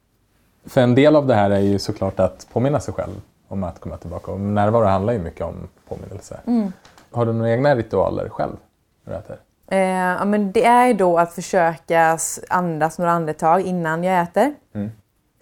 För 0.64 0.80
en 0.80 0.94
del 0.94 1.16
av 1.16 1.26
det 1.26 1.34
här 1.34 1.50
är 1.50 1.60
ju 1.60 1.78
såklart 1.78 2.20
att 2.20 2.46
påminna 2.52 2.80
sig 2.80 2.94
själv 2.94 3.20
om 3.48 3.64
att 3.64 3.80
komma 3.80 3.96
tillbaka. 3.96 4.32
Och 4.32 4.40
närvaro 4.40 4.84
handlar 4.84 5.12
ju 5.12 5.18
mycket 5.18 5.40
om 5.40 5.68
påminnelse. 5.88 6.40
Mm. 6.46 6.72
Har 7.10 7.26
du 7.26 7.32
några 7.32 7.50
egna 7.50 7.76
ritualer 7.76 8.28
själv 8.28 8.56
när 9.04 9.12
du 9.12 9.18
äter? 9.18 9.36
Eh, 9.66 9.78
ja, 9.78 10.24
men 10.24 10.52
det 10.52 10.64
är 10.64 10.86
ju 10.86 10.94
då 10.94 11.18
att 11.18 11.32
försöka 11.32 12.18
andas 12.48 12.98
några 12.98 13.12
andetag 13.12 13.60
innan 13.60 14.04
jag 14.04 14.22
äter. 14.22 14.54
Mm. 14.74 14.90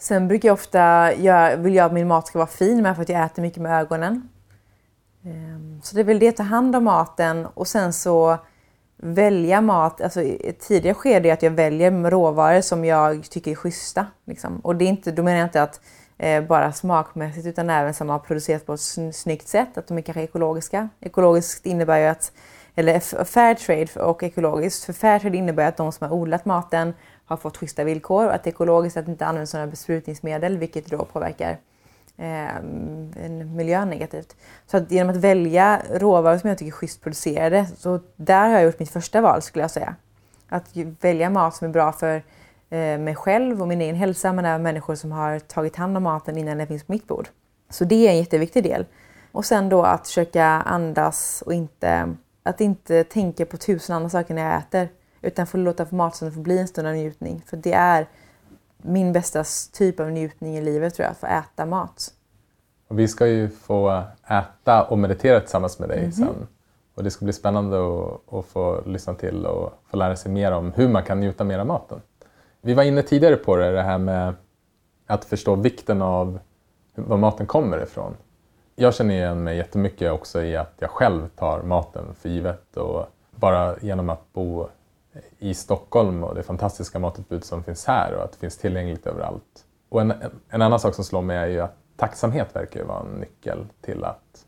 Sen 0.02 0.28
brukar 0.28 0.48
jag 0.48 0.54
ofta, 0.54 1.14
göra, 1.14 1.56
vill 1.56 1.74
jag 1.74 1.86
att 1.86 1.92
min 1.92 2.08
mat 2.08 2.26
ska 2.26 2.38
vara 2.38 2.46
fin 2.46 2.82
med 2.82 2.94
för 2.94 3.02
att 3.02 3.08
jag 3.08 3.24
äter 3.24 3.42
mycket 3.42 3.62
med 3.62 3.80
ögonen. 3.80 4.28
Ehm, 5.24 5.80
så 5.82 5.94
det 5.94 6.00
är 6.02 6.04
väl 6.04 6.18
det, 6.18 6.32
ta 6.32 6.42
hand 6.42 6.76
om 6.76 6.84
maten 6.84 7.46
och 7.54 7.68
sen 7.68 7.92
så 7.92 8.38
välja 8.96 9.60
mat. 9.60 10.00
Alltså 10.00 10.22
i 10.22 10.48
ett 10.48 10.60
tidigare 10.60 10.94
skede 10.94 11.28
är 11.28 11.32
att 11.32 11.42
jag 11.42 11.50
väljer 11.50 12.10
råvaror 12.10 12.60
som 12.60 12.84
jag 12.84 13.30
tycker 13.30 13.50
är 13.50 13.54
schyssta. 13.54 14.06
Liksom. 14.24 14.58
Och 14.58 14.76
det 14.76 14.84
är 14.84 14.88
inte, 14.88 15.12
då 15.12 15.22
menar 15.22 15.38
jag 15.38 15.46
inte 15.46 15.62
att 15.62 15.80
eh, 16.18 16.44
bara 16.44 16.72
smakmässigt 16.72 17.46
utan 17.46 17.70
även 17.70 17.94
som 17.94 18.08
har 18.08 18.18
producerats 18.18 18.64
på 18.64 18.74
ett 18.74 19.14
snyggt 19.14 19.48
sätt, 19.48 19.78
att 19.78 19.86
de 19.86 19.98
är 19.98 20.02
kanske 20.02 20.22
ekologiska. 20.22 20.88
Ekologiskt 21.00 21.66
innebär 21.66 21.98
ju 21.98 22.06
att, 22.06 22.32
eller 22.74 23.24
fair 23.24 23.54
trade 23.54 24.06
och 24.06 24.22
ekologiskt, 24.22 24.84
för 24.84 24.92
fair 24.92 25.18
trade 25.18 25.36
innebär 25.36 25.68
att 25.68 25.76
de 25.76 25.92
som 25.92 26.08
har 26.08 26.16
odlat 26.16 26.44
maten 26.44 26.94
har 27.24 27.36
fått 27.36 27.56
schyssta 27.56 27.84
villkor 27.84 28.26
och 28.26 28.34
att 28.34 28.44
det 28.44 28.50
är 28.50 28.52
ekologiskt 28.52 28.96
att 28.96 29.08
inte 29.08 29.26
använda 29.26 29.46
sådana 29.46 29.70
besprutningsmedel 29.70 30.58
vilket 30.58 30.86
då 30.86 31.04
påverkar 31.04 31.58
eh, 32.16 32.62
miljön 33.44 33.90
negativt. 33.90 34.36
Så 34.66 34.76
att 34.76 34.90
genom 34.90 35.16
att 35.16 35.20
välja 35.20 35.82
råvaror 35.90 36.38
som 36.38 36.48
jag 36.48 36.58
tycker 36.58 36.72
är 36.72 36.76
schysst 36.76 37.02
producerade, 37.02 37.66
så 37.76 38.00
där 38.16 38.48
har 38.48 38.54
jag 38.54 38.64
gjort 38.64 38.78
mitt 38.78 38.90
första 38.90 39.20
val 39.20 39.42
skulle 39.42 39.62
jag 39.62 39.70
säga. 39.70 39.96
Att 40.48 40.76
välja 41.00 41.30
mat 41.30 41.56
som 41.56 41.68
är 41.68 41.72
bra 41.72 41.92
för 41.92 42.22
eh, 42.70 42.98
mig 42.98 43.14
själv 43.14 43.62
och 43.62 43.68
min 43.68 43.80
egen 43.80 43.96
hälsa 43.96 44.32
men 44.32 44.44
även 44.44 44.62
människor 44.62 44.94
som 44.94 45.12
har 45.12 45.38
tagit 45.38 45.76
hand 45.76 45.96
om 45.96 46.02
maten 46.02 46.38
innan 46.38 46.58
den 46.58 46.66
finns 46.66 46.84
på 46.84 46.92
mitt 46.92 47.06
bord. 47.06 47.28
Så 47.70 47.84
det 47.84 48.06
är 48.06 48.10
en 48.10 48.18
jätteviktig 48.18 48.62
del. 48.62 48.86
Och 49.32 49.44
sen 49.44 49.68
då 49.68 49.82
att 49.82 50.06
försöka 50.06 50.44
andas 50.46 51.42
och 51.46 51.54
inte, 51.54 52.14
att 52.42 52.60
inte 52.60 53.04
tänka 53.04 53.46
på 53.46 53.56
tusen 53.56 53.96
andra 53.96 54.10
saker 54.10 54.34
när 54.34 54.42
jag 54.42 54.58
äter. 54.58 54.88
Utan 55.22 55.46
få 55.46 55.56
låta 55.56 55.86
matstunden 55.90 56.34
få 56.34 56.40
bli 56.40 56.58
en 56.58 56.68
stund 56.68 56.88
av 56.88 56.94
njutning. 56.94 57.42
För 57.46 57.56
det 57.56 57.72
är 57.72 58.08
min 58.76 59.12
bästa 59.12 59.44
typ 59.72 60.00
av 60.00 60.10
njutning 60.10 60.56
i 60.56 60.60
livet 60.60 60.94
tror 60.94 61.04
jag, 61.04 61.10
att 61.10 61.18
få 61.18 61.26
äta 61.26 61.66
mat. 61.66 62.14
Och 62.88 62.98
vi 62.98 63.08
ska 63.08 63.26
ju 63.26 63.48
få 63.48 64.02
äta 64.26 64.84
och 64.84 64.98
meditera 64.98 65.40
tillsammans 65.40 65.78
med 65.78 65.88
dig 65.88 65.98
mm 65.98 66.10
-hmm. 66.10 66.16
sen. 66.16 66.46
Och 66.94 67.04
det 67.04 67.10
ska 67.10 67.24
bli 67.24 67.32
spännande 67.32 67.76
att, 67.78 68.34
att, 68.34 68.46
få 68.46 68.82
lyssna 68.86 69.14
till 69.14 69.46
och 69.46 69.72
få 69.90 69.96
lära 69.96 70.16
sig 70.16 70.32
mer 70.32 70.52
om 70.52 70.72
hur 70.72 70.88
man 70.88 71.02
kan 71.02 71.20
njuta 71.20 71.44
mer 71.44 71.58
av 71.58 71.66
maten. 71.66 72.00
Vi 72.60 72.74
var 72.74 72.82
inne 72.82 73.02
tidigare 73.02 73.36
på 73.36 73.56
det, 73.56 73.72
det 73.72 73.82
här 73.82 73.98
med 73.98 74.34
att 75.06 75.24
förstå 75.24 75.54
vikten 75.54 76.02
av 76.02 76.38
var 76.94 77.16
maten 77.16 77.46
kommer 77.46 77.82
ifrån. 77.82 78.16
Jag 78.76 78.94
känner 78.94 79.14
igen 79.14 79.44
mig 79.44 79.56
jättemycket 79.56 80.12
också 80.12 80.42
i 80.42 80.56
att 80.56 80.74
jag 80.78 80.90
själv 80.90 81.28
tar 81.28 81.62
maten 81.62 82.14
för 82.14 82.28
givet 82.28 82.76
och 82.76 83.06
bara 83.30 83.76
genom 83.80 84.10
att 84.10 84.32
bo 84.32 84.68
i 85.38 85.54
Stockholm 85.54 86.24
och 86.24 86.34
det 86.34 86.42
fantastiska 86.42 86.98
matutbud 86.98 87.44
som 87.44 87.64
finns 87.64 87.86
här 87.86 88.14
och 88.14 88.24
att 88.24 88.32
det 88.32 88.38
finns 88.38 88.58
tillgängligt 88.58 89.06
överallt. 89.06 89.64
Och 89.88 90.00
en, 90.00 90.12
en 90.48 90.62
annan 90.62 90.80
sak 90.80 90.94
som 90.94 91.04
slår 91.04 91.22
mig 91.22 91.36
är 91.36 91.46
ju 91.46 91.60
att 91.60 91.76
tacksamhet 91.96 92.56
verkar 92.56 92.80
ju 92.80 92.86
vara 92.86 93.00
en 93.00 93.14
nyckel 93.14 93.66
till 93.80 94.04
att 94.04 94.46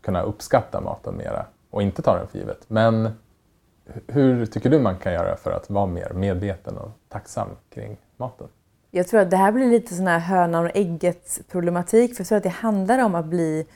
kunna 0.00 0.22
uppskatta 0.22 0.80
maten 0.80 1.16
mera 1.16 1.46
och 1.70 1.82
inte 1.82 2.02
ta 2.02 2.16
den 2.16 2.28
för 2.28 2.38
givet. 2.38 2.64
Men 2.68 3.10
hur 4.06 4.46
tycker 4.46 4.70
du 4.70 4.78
man 4.78 4.96
kan 4.96 5.12
göra 5.12 5.36
för 5.36 5.50
att 5.50 5.70
vara 5.70 5.86
mer 5.86 6.12
medveten 6.14 6.78
och 6.78 6.90
tacksam 7.08 7.48
kring 7.70 7.96
maten? 8.16 8.48
Jag 8.90 9.08
tror 9.08 9.20
att 9.20 9.30
det 9.30 9.36
här 9.36 9.52
blir 9.52 9.66
lite 9.66 9.94
sån 9.94 10.06
här 10.06 10.18
hönan 10.18 10.64
och 10.64 10.70
ägget 10.74 11.40
problematik 11.50 12.14
för 12.14 12.20
jag 12.20 12.28
tror 12.28 12.36
att 12.36 12.42
det 12.42 12.48
handlar 12.48 13.04
om 13.04 13.14
att 13.14 13.26
bli 13.26 13.66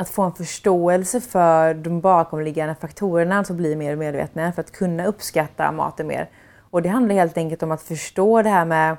att 0.00 0.08
få 0.08 0.22
en 0.22 0.32
förståelse 0.32 1.20
för 1.20 1.74
de 1.74 2.00
bakomliggande 2.00 2.74
faktorerna, 2.74 3.38
alltså 3.38 3.54
bli 3.54 3.76
mer 3.76 3.96
medvetna 3.96 4.52
för 4.52 4.62
att 4.62 4.72
kunna 4.72 5.06
uppskatta 5.06 5.72
maten 5.72 6.06
mer. 6.06 6.28
Och 6.70 6.82
det 6.82 6.88
handlar 6.88 7.14
helt 7.14 7.36
enkelt 7.36 7.62
om 7.62 7.70
att 7.70 7.82
förstå 7.82 8.42
det 8.42 8.48
här 8.48 8.64
med 8.64 8.96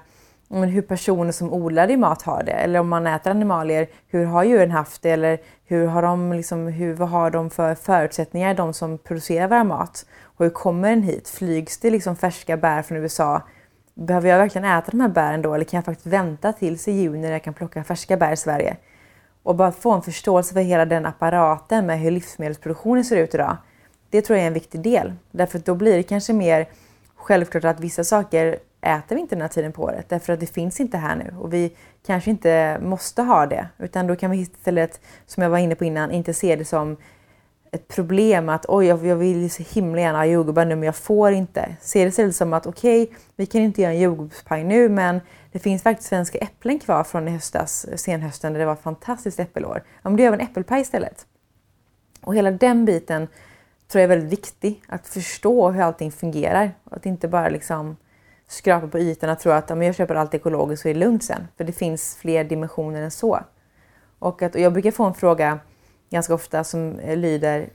mm, 0.51 0.69
hur 0.69 0.81
personer 0.81 1.31
som 1.31 1.53
odlar 1.53 1.91
i 1.91 1.97
mat 1.97 2.21
har 2.21 2.43
det. 2.43 2.51
Eller 2.51 2.79
om 2.79 2.89
man 2.89 3.07
äter 3.07 3.31
animalier, 3.31 3.87
hur 4.07 4.25
har 4.25 4.43
djuren 4.43 4.71
haft 4.71 5.01
det? 5.01 5.09
Eller 5.09 5.39
hur 5.65 5.87
har 5.87 6.01
de, 6.01 6.33
liksom, 6.33 6.67
hur, 6.67 6.93
vad 6.93 7.09
har 7.09 7.31
de 7.31 7.49
för 7.49 7.75
förutsättningar, 7.75 8.53
de 8.53 8.73
som 8.73 8.97
producerar 8.97 9.47
vår 9.47 9.63
mat? 9.63 10.05
Och 10.23 10.45
hur 10.45 10.51
kommer 10.51 10.89
den 10.89 11.03
hit? 11.03 11.29
Flygs 11.29 11.77
det 11.77 11.89
liksom 11.89 12.15
färska 12.15 12.57
bär 12.57 12.81
från 12.81 12.97
USA? 12.97 13.41
Behöver 13.93 14.29
jag 14.29 14.37
verkligen 14.37 14.65
äta 14.65 14.91
de 14.91 14.99
här 14.99 15.09
bären 15.09 15.41
då? 15.41 15.53
Eller 15.53 15.65
kan 15.65 15.77
jag 15.77 15.85
faktiskt 15.85 16.07
vänta 16.07 16.53
tills 16.53 16.87
i 16.87 16.91
juni 16.91 17.19
när 17.19 17.31
jag 17.31 17.43
kan 17.43 17.53
plocka 17.53 17.83
färska 17.83 18.17
bär 18.17 18.31
i 18.31 18.37
Sverige? 18.37 18.77
Och 19.43 19.55
bara 19.55 19.71
få 19.71 19.91
en 19.91 20.01
förståelse 20.01 20.53
för 20.53 20.61
hela 20.61 20.85
den 20.85 21.05
apparaten 21.05 21.85
med 21.85 21.99
hur 21.99 22.11
livsmedelsproduktionen 22.11 23.05
ser 23.05 23.17
ut 23.17 23.35
idag. 23.35 23.57
Det 24.09 24.21
tror 24.21 24.37
jag 24.37 24.43
är 24.43 24.47
en 24.47 24.53
viktig 24.53 24.81
del. 24.81 25.13
Därför 25.31 25.59
att 25.59 25.65
då 25.65 25.75
blir 25.75 25.97
det 25.97 26.03
kanske 26.03 26.33
mer 26.33 26.67
självklart 27.15 27.63
att 27.63 27.79
vissa 27.79 28.03
saker 28.03 28.59
äter 28.81 29.15
vi 29.15 29.21
inte 29.21 29.35
den 29.35 29.41
här 29.41 29.49
tiden 29.49 29.71
på 29.71 29.83
året 29.83 30.09
därför 30.09 30.33
att 30.33 30.39
det 30.39 30.45
finns 30.45 30.79
inte 30.79 30.97
här 30.97 31.15
nu 31.15 31.35
och 31.39 31.53
vi 31.53 31.71
kanske 32.05 32.29
inte 32.29 32.79
måste 32.81 33.21
ha 33.21 33.45
det 33.45 33.67
utan 33.77 34.07
då 34.07 34.15
kan 34.15 34.31
vi 34.31 34.37
istället, 34.37 35.01
som 35.25 35.43
jag 35.43 35.49
var 35.49 35.57
inne 35.57 35.75
på 35.75 35.85
innan, 35.85 36.11
inte 36.11 36.33
se 36.33 36.55
det 36.55 36.65
som 36.65 36.97
ett 37.71 37.87
problem 37.87 38.49
att 38.49 38.65
oj, 38.67 38.85
jag 38.85 39.15
vill 39.15 39.51
så 39.51 39.63
himla 39.73 40.01
gärna 40.01 40.17
ha 40.17 40.25
jordgubbar 40.25 40.65
nu 40.65 40.75
men 40.75 40.83
jag 40.83 40.95
får 40.95 41.31
inte. 41.31 41.75
Se 41.81 42.03
det 42.03 42.09
istället 42.09 42.35
som 42.35 42.53
att 42.53 42.67
okej, 42.67 43.03
okay, 43.03 43.15
vi 43.35 43.45
kan 43.45 43.61
inte 43.61 43.81
göra 43.81 43.93
en 43.93 43.99
jordgubbspaj 43.99 44.63
nu 44.63 44.89
men 44.89 45.21
det 45.51 45.59
finns 45.59 45.83
faktiskt 45.83 46.09
svenska 46.09 46.37
äpplen 46.37 46.79
kvar 46.79 47.03
från 47.03 47.27
i 47.27 47.31
höstas, 47.31 47.85
senhösten, 47.95 48.53
där 48.53 48.59
det 48.59 48.65
var 48.65 48.73
ett 48.73 48.81
fantastiskt 48.81 49.39
äppelår. 49.39 49.83
Ja, 49.85 50.09
men 50.09 50.15
då 50.15 50.23
gör 50.23 50.31
vi 50.31 50.35
en 50.35 50.47
äppelpaj 50.47 50.81
istället. 50.81 51.25
Och 52.21 52.35
hela 52.35 52.51
den 52.51 52.85
biten 52.85 53.27
tror 53.87 54.01
jag 54.01 54.03
är 54.03 54.15
väldigt 54.15 54.39
viktig, 54.39 54.83
att 54.87 55.07
förstå 55.07 55.71
hur 55.71 55.81
allting 55.81 56.11
fungerar. 56.11 56.71
Att 56.83 57.05
inte 57.05 57.27
bara 57.27 57.49
liksom 57.49 57.97
skrapa 58.47 58.87
på 58.87 58.99
ytan 58.99 59.29
och 59.29 59.39
tro 59.39 59.51
att 59.51 59.69
ja, 59.69 59.75
men 59.75 59.87
jag 59.87 59.95
köper 59.95 60.15
allt 60.15 60.33
ekologiskt 60.33 60.81
så 60.81 60.89
är 60.89 60.93
det 60.93 60.99
lugnt 60.99 61.23
sen. 61.23 61.47
För 61.57 61.63
det 61.63 61.73
finns 61.73 62.15
fler 62.15 62.43
dimensioner 62.43 63.01
än 63.01 63.11
så. 63.11 63.39
Och, 64.19 64.41
att, 64.41 64.55
och 64.55 64.61
jag 64.61 64.73
brukar 64.73 64.91
få 64.91 65.03
en 65.03 65.13
fråga 65.13 65.59
ganska 66.09 66.33
ofta 66.33 66.63
som 66.63 66.99
lyder 67.15 67.69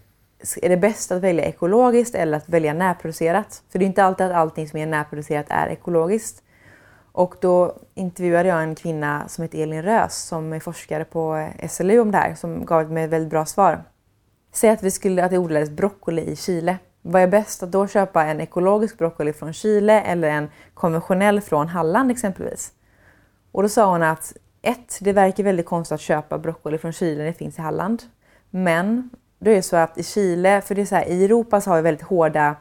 är 0.63 0.69
det 0.69 0.77
bäst 0.77 1.13
att 1.13 1.23
välja 1.23 1.45
ekologiskt 1.45 2.15
eller 2.15 2.37
att 2.37 2.49
välja 2.49 2.73
närproducerat? 2.73 3.63
För 3.69 3.79
det 3.79 3.85
är 3.85 3.87
inte 3.87 4.05
alltid 4.05 4.27
att 4.27 4.33
allting 4.33 4.69
som 4.69 4.79
är 4.79 4.87
närproducerat 4.87 5.47
är 5.49 5.69
ekologiskt. 5.69 6.43
Och 7.17 7.35
då 7.41 7.77
intervjuade 7.95 8.49
jag 8.49 8.63
en 8.63 8.75
kvinna 8.75 9.29
som 9.29 9.43
heter 9.43 9.59
Elin 9.59 9.83
Rös 9.83 10.17
som 10.17 10.53
är 10.53 10.61
forskare 10.61 11.05
på 11.05 11.51
SLU 11.69 12.01
om 12.01 12.11
det 12.11 12.19
här 12.19 12.35
som 12.35 12.65
gav 12.65 12.93
mig 12.93 13.05
ett 13.05 13.11
väldigt 13.11 13.31
bra 13.31 13.47
svar. 13.47 13.85
Säg 14.53 14.71
att, 14.71 14.83
vi 14.83 14.91
skulle, 14.91 15.25
att 15.25 15.31
det 15.31 15.39
odlades 15.39 15.71
broccoli 15.71 16.23
i 16.23 16.37
Chile. 16.37 16.79
Vad 17.03 17.23
är 17.23 17.27
bäst 17.27 17.63
att 17.63 17.73
då 17.73 17.87
köpa 17.87 18.25
en 18.25 18.41
ekologisk 18.41 18.99
broccoli 18.99 19.33
från 19.33 19.53
Chile 19.53 20.01
eller 20.01 20.29
en 20.29 20.49
konventionell 20.75 21.41
från 21.41 21.69
Halland 21.69 22.11
exempelvis? 22.11 22.73
Och 23.53 23.63
då 23.63 23.69
sa 23.69 23.91
hon 23.91 24.03
att 24.03 24.33
ett, 24.63 24.99
det 25.01 25.13
verkar 25.13 25.45
väldigt 25.45 25.67
konstigt 25.67 25.95
att 25.95 26.01
köpa 26.01 26.39
broccoli 26.39 26.79
från 26.79 26.93
Chile 26.93 27.19
när 27.19 27.27
det 27.27 27.33
finns 27.33 27.59
i 27.59 27.63
Halland. 27.63 28.03
Men 28.51 29.11
då 29.39 29.51
är 29.51 29.55
det 29.55 29.63
så 29.63 29.77
att 29.77 29.99
i 29.99 30.03
Chile, 30.03 30.61
för 30.61 30.75
det 30.75 30.83
är 30.83 30.87
så 30.87 30.95
här, 30.95 31.09
i 31.09 31.25
Europa 31.25 31.61
så 31.61 31.71
har 31.71 31.77
vi 31.77 31.83
väldigt 31.83 32.07
hårda 32.07 32.57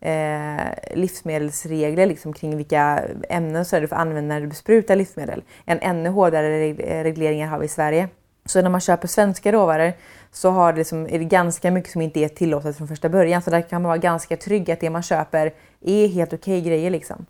eh, 0.00 0.94
livsmedelsregler 0.94 2.06
liksom, 2.06 2.32
kring 2.32 2.56
vilka 2.56 3.04
ämnen 3.28 3.64
så 3.64 3.80
du 3.80 3.88
får 3.88 3.96
använda 3.96 4.34
när 4.34 4.40
du 4.40 4.46
besprutar 4.46 4.96
livsmedel. 4.96 5.42
En 5.64 5.78
ännu 5.80 6.08
hårdare 6.08 6.66
eh, 6.66 7.02
regleringar 7.02 7.48
har 7.48 7.58
vi 7.58 7.64
i 7.64 7.68
Sverige. 7.68 8.08
Så 8.44 8.62
när 8.62 8.70
man 8.70 8.80
köper 8.80 9.08
svenska 9.08 9.52
råvaror 9.52 9.92
så 10.32 10.50
har 10.50 10.72
det 10.72 10.78
liksom, 10.78 11.06
är 11.06 11.18
det 11.18 11.24
ganska 11.24 11.70
mycket 11.70 11.92
som 11.92 12.02
inte 12.02 12.20
är 12.20 12.28
tillåtet 12.28 12.76
från 12.76 12.88
första 12.88 13.08
början. 13.08 13.42
Så 13.42 13.50
där 13.50 13.60
kan 13.60 13.82
man 13.82 13.88
vara 13.88 13.98
ganska 13.98 14.36
trygg 14.36 14.70
att 14.70 14.80
det 14.80 14.90
man 14.90 15.02
köper 15.02 15.54
är 15.80 16.08
helt 16.08 16.32
okej 16.32 16.58
okay 16.58 16.70
grejer. 16.70 16.90
Liksom. 16.90 17.26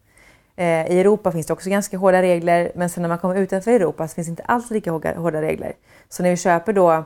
Eh, 0.56 0.86
I 0.86 1.00
Europa 1.00 1.32
finns 1.32 1.46
det 1.46 1.52
också 1.52 1.70
ganska 1.70 1.98
hårda 1.98 2.22
regler 2.22 2.72
men 2.74 2.90
sen 2.90 3.02
när 3.02 3.08
man 3.08 3.18
kommer 3.18 3.34
utanför 3.34 3.70
Europa 3.70 4.08
så 4.08 4.14
finns 4.14 4.26
det 4.26 4.30
inte 4.30 4.42
alls 4.42 4.70
lika 4.70 4.90
hårda 4.92 5.42
regler. 5.42 5.72
Så 6.08 6.22
när 6.22 6.30
vi 6.30 6.36
köper 6.36 6.72
då 6.72 7.04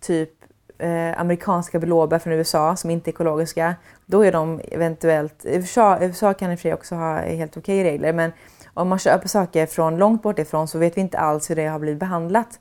typ 0.00 0.30
eh, 0.78 1.20
amerikanska 1.20 1.78
blåbär 1.78 2.18
från 2.18 2.32
USA 2.32 2.76
som 2.76 2.90
inte 2.90 3.10
är 3.10 3.12
ekologiska, 3.12 3.74
då 4.06 4.24
är 4.24 4.32
de 4.32 4.60
eventuellt... 4.68 5.44
USA, 5.44 5.98
USA 6.00 6.34
kan 6.34 6.52
i 6.52 6.54
och 6.54 6.58
för 6.58 6.62
sig 6.62 6.74
också 6.74 6.94
ha 6.94 7.16
helt 7.16 7.56
okej 7.56 7.80
okay 7.80 7.92
regler, 7.92 8.12
men 8.12 8.32
om 8.74 8.88
man 8.88 8.98
köper 8.98 9.28
saker 9.28 9.66
från 9.66 9.96
långt 9.96 10.22
bort 10.22 10.38
ifrån 10.38 10.68
så 10.68 10.78
vet 10.78 10.96
vi 10.96 11.00
inte 11.00 11.18
alls 11.18 11.50
hur 11.50 11.56
det 11.56 11.66
har 11.66 11.78
blivit 11.78 12.00
behandlat. 12.00 12.60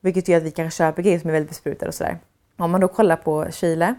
Vilket 0.00 0.28
gör 0.28 0.38
att 0.38 0.42
vi 0.42 0.50
kanske 0.50 0.78
köper 0.78 1.02
grejer 1.02 1.18
som 1.18 1.30
är 1.30 1.32
väldigt 1.32 1.50
besprutade 1.50 1.88
och 1.88 1.94
sådär. 1.94 2.18
Om 2.56 2.70
man 2.70 2.80
då 2.80 2.88
kollar 2.88 3.16
på 3.16 3.46
Chile 3.50 3.94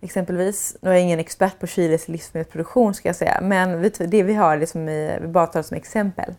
exempelvis, 0.00 0.76
nu 0.80 0.90
är 0.90 0.94
jag 0.94 1.02
ingen 1.02 1.18
expert 1.18 1.58
på 1.60 1.66
Chiles 1.66 2.08
livsmedelsproduktion 2.08 2.94
ska 2.94 3.08
jag 3.08 3.16
säga, 3.16 3.40
men 3.42 3.90
det 3.98 4.22
vi 4.22 4.34
har, 4.34 4.56
liksom 4.56 4.86
det 4.86 5.14
som 5.16 5.26
vi 5.26 5.32
bara 5.32 5.46
tar 5.46 5.62
som 5.62 5.76
exempel. 5.76 6.34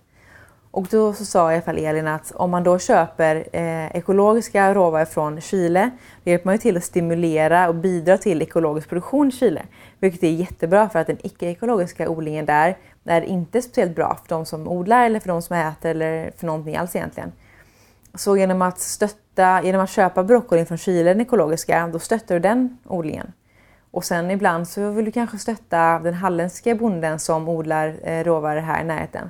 Och 0.71 0.87
då 0.91 1.13
så 1.13 1.25
sa 1.25 1.51
i 1.51 1.55
alla 1.55 1.61
fall 1.61 1.77
Elin 1.77 2.07
att 2.07 2.31
om 2.35 2.51
man 2.51 2.63
då 2.63 2.79
köper 2.79 3.35
eh, 3.51 3.95
ekologiska 3.95 4.73
råvaror 4.73 5.05
från 5.05 5.41
Chile, 5.41 5.91
då 6.23 6.31
hjälper 6.31 6.45
man 6.45 6.55
ju 6.55 6.59
till 6.59 6.77
att 6.77 6.83
stimulera 6.83 7.67
och 7.67 7.75
bidra 7.75 8.17
till 8.17 8.41
ekologisk 8.41 8.89
produktion 8.89 9.27
i 9.27 9.31
Chile. 9.31 9.61
Vilket 9.99 10.23
är 10.23 10.31
jättebra 10.31 10.89
för 10.89 10.99
att 10.99 11.07
den 11.07 11.17
icke-ekologiska 11.23 12.09
odlingen 12.09 12.45
där 12.45 12.77
är 13.05 13.21
inte 13.21 13.61
speciellt 13.61 13.95
bra 13.95 14.15
för 14.15 14.35
de 14.35 14.45
som 14.45 14.67
odlar 14.67 15.05
eller 15.05 15.19
för 15.19 15.27
de 15.27 15.41
som 15.41 15.55
äter 15.55 15.91
eller 15.91 16.31
för 16.37 16.45
någonting 16.45 16.75
alls 16.75 16.95
egentligen. 16.95 17.31
Så 18.15 18.37
genom 18.37 18.61
att 18.61 18.79
stötta, 18.79 19.63
genom 19.63 19.81
att 19.81 19.89
köpa 19.89 20.23
broccoli 20.23 20.65
från 20.65 20.77
Chile, 20.77 21.13
den 21.13 21.21
ekologiska, 21.21 21.89
då 21.93 21.99
stöttar 21.99 22.35
du 22.35 22.39
den 22.39 22.77
odlingen. 22.85 23.33
Och 23.91 24.05
sen 24.05 24.31
ibland 24.31 24.67
så 24.67 24.89
vill 24.89 25.05
du 25.05 25.11
kanske 25.11 25.37
stötta 25.37 25.99
den 25.99 26.13
halländska 26.13 26.75
bonden 26.75 27.19
som 27.19 27.49
odlar 27.49 27.95
eh, 28.03 28.23
råvaror 28.23 28.61
här 28.61 28.81
i 28.81 28.83
närheten. 28.83 29.29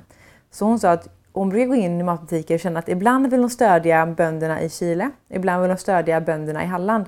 Så 0.50 0.64
hon 0.64 0.78
sa 0.78 0.90
att 0.90 1.08
hon 1.38 1.48
brukar 1.48 1.66
gå 1.66 1.74
in 1.74 2.00
i 2.00 2.02
matbutiker 2.02 2.54
och 2.54 2.60
känna 2.60 2.78
att 2.78 2.88
ibland 2.88 3.30
vill 3.30 3.40
hon 3.40 3.50
stödja 3.50 4.06
bönderna 4.06 4.62
i 4.62 4.70
Chile, 4.70 5.10
ibland 5.28 5.62
vill 5.62 5.70
hon 5.70 5.78
stödja 5.78 6.20
bönderna 6.20 6.64
i 6.64 6.66
Halland. 6.66 7.04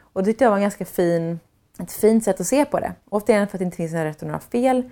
Och 0.00 0.22
det 0.22 0.26
tyckte 0.26 0.44
jag 0.44 0.50
var 0.50 0.56
en 0.56 0.62
ganska 0.62 0.84
fin, 0.84 1.40
ett 1.78 1.92
fint 1.92 2.24
sätt 2.24 2.40
att 2.40 2.46
se 2.46 2.64
på 2.64 2.80
det. 2.80 2.92
Återigen 3.10 3.48
för 3.48 3.56
att 3.56 3.58
det 3.58 3.64
inte 3.64 3.76
finns 3.76 3.92
några 3.92 4.04
rätt 4.04 4.22
och 4.22 4.26
några 4.26 4.40
fel. 4.40 4.90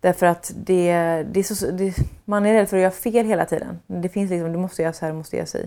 Därför 0.00 0.26
att 0.26 0.52
det, 0.56 0.92
det 1.32 1.40
är 1.40 1.54
så, 1.54 1.70
det, 1.70 1.94
man 2.24 2.46
är 2.46 2.52
rädd 2.54 2.68
för 2.68 2.76
att 2.76 2.82
göra 2.82 2.90
fel 2.90 3.26
hela 3.26 3.44
tiden. 3.44 3.78
Det 3.86 4.08
finns 4.08 4.30
liksom, 4.30 4.52
du 4.52 4.58
måste 4.58 4.82
göra 4.82 4.92
så 4.92 5.04
här, 5.04 5.12
du 5.12 5.18
måste 5.18 5.36
göra 5.36 5.46
så. 5.46 5.58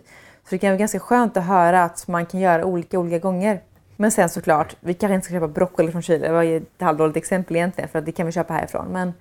Så 0.44 0.50
det 0.50 0.58
kan 0.58 0.70
vara 0.70 0.78
ganska 0.78 1.00
skönt 1.00 1.38
att 1.38 1.46
höra 1.46 1.84
att 1.84 2.08
man 2.08 2.26
kan 2.26 2.40
göra 2.40 2.66
olika 2.66 3.00
olika 3.00 3.20
gånger. 3.20 3.62
Men 3.96 4.12
sen 4.12 4.30
såklart, 4.30 4.76
vi 4.80 4.94
kanske 4.94 5.16
inte 5.16 5.26
ska 5.26 5.34
köpa 5.34 5.48
broccoli 5.48 5.92
från 5.92 6.02
Chile. 6.02 6.28
Det 6.28 6.34
var 6.34 6.44
ett 6.44 6.64
halvdåligt 6.80 7.18
exempel 7.18 7.56
egentligen 7.56 7.90
för 7.90 8.00
att 8.00 8.06
det 8.06 8.12
kan 8.12 8.26
vi 8.26 8.32
köpa 8.32 8.54
härifrån. 8.54 8.88
Men 8.92 9.14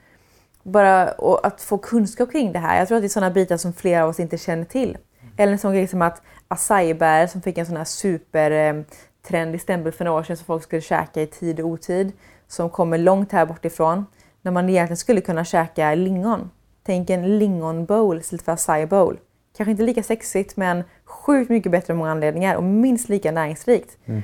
bara 0.62 1.08
att 1.42 1.61
få 1.61 1.78
kunskap 1.78 2.32
kring 2.32 2.52
det 2.52 2.58
här. 2.58 2.78
Jag 2.78 2.88
tror 2.88 2.96
att 2.96 3.02
det 3.02 3.06
är 3.06 3.08
sådana 3.08 3.30
bitar 3.30 3.56
som 3.56 3.72
flera 3.72 4.02
av 4.02 4.08
oss 4.08 4.20
inte 4.20 4.38
känner 4.38 4.64
till. 4.64 4.98
Eller 5.36 5.52
en 5.52 5.58
sån 5.58 5.72
grej 5.72 5.86
som 5.86 6.02
att 6.02 6.22
acai 6.48 7.28
som 7.28 7.42
fick 7.42 7.58
en 7.58 7.66
sån 7.66 7.76
här 7.76 7.84
supertrendig 7.84 9.61
stämpel 9.61 9.92
för 9.92 10.04
några 10.04 10.18
år 10.18 10.22
sedan 10.22 10.36
som 10.36 10.46
folk 10.46 10.62
skulle 10.62 10.82
käka 10.82 11.22
i 11.22 11.26
tid 11.26 11.61
och 11.61 11.66
otid. 11.66 12.12
Som 12.48 12.70
kommer 12.70 12.98
långt 12.98 13.32
här 13.32 13.46
bortifrån. 13.46 14.06
När 14.42 14.52
man 14.52 14.68
egentligen 14.68 14.96
skulle 14.96 15.20
kunna 15.20 15.44
käka 15.44 15.94
lingon. 15.94 16.50
Tänk 16.82 17.11
en 17.11 17.38
lingonbowl 17.38 18.18
istället 18.18 18.44
för 18.44 18.52
acai 18.52 18.86
bowl. 18.86 19.18
Kanske 19.56 19.70
inte 19.70 19.82
lika 19.82 20.02
sexigt 20.02 20.56
men 20.56 20.84
sjukt 21.04 21.50
mycket 21.50 21.72
bättre 21.72 21.92
av 21.92 21.96
många 21.98 22.11
anledningar 22.11 22.56
och 22.56 22.62
minst 22.62 23.08
lika 23.08 23.32
näringsrikt. 23.32 23.98
Mm. 24.06 24.22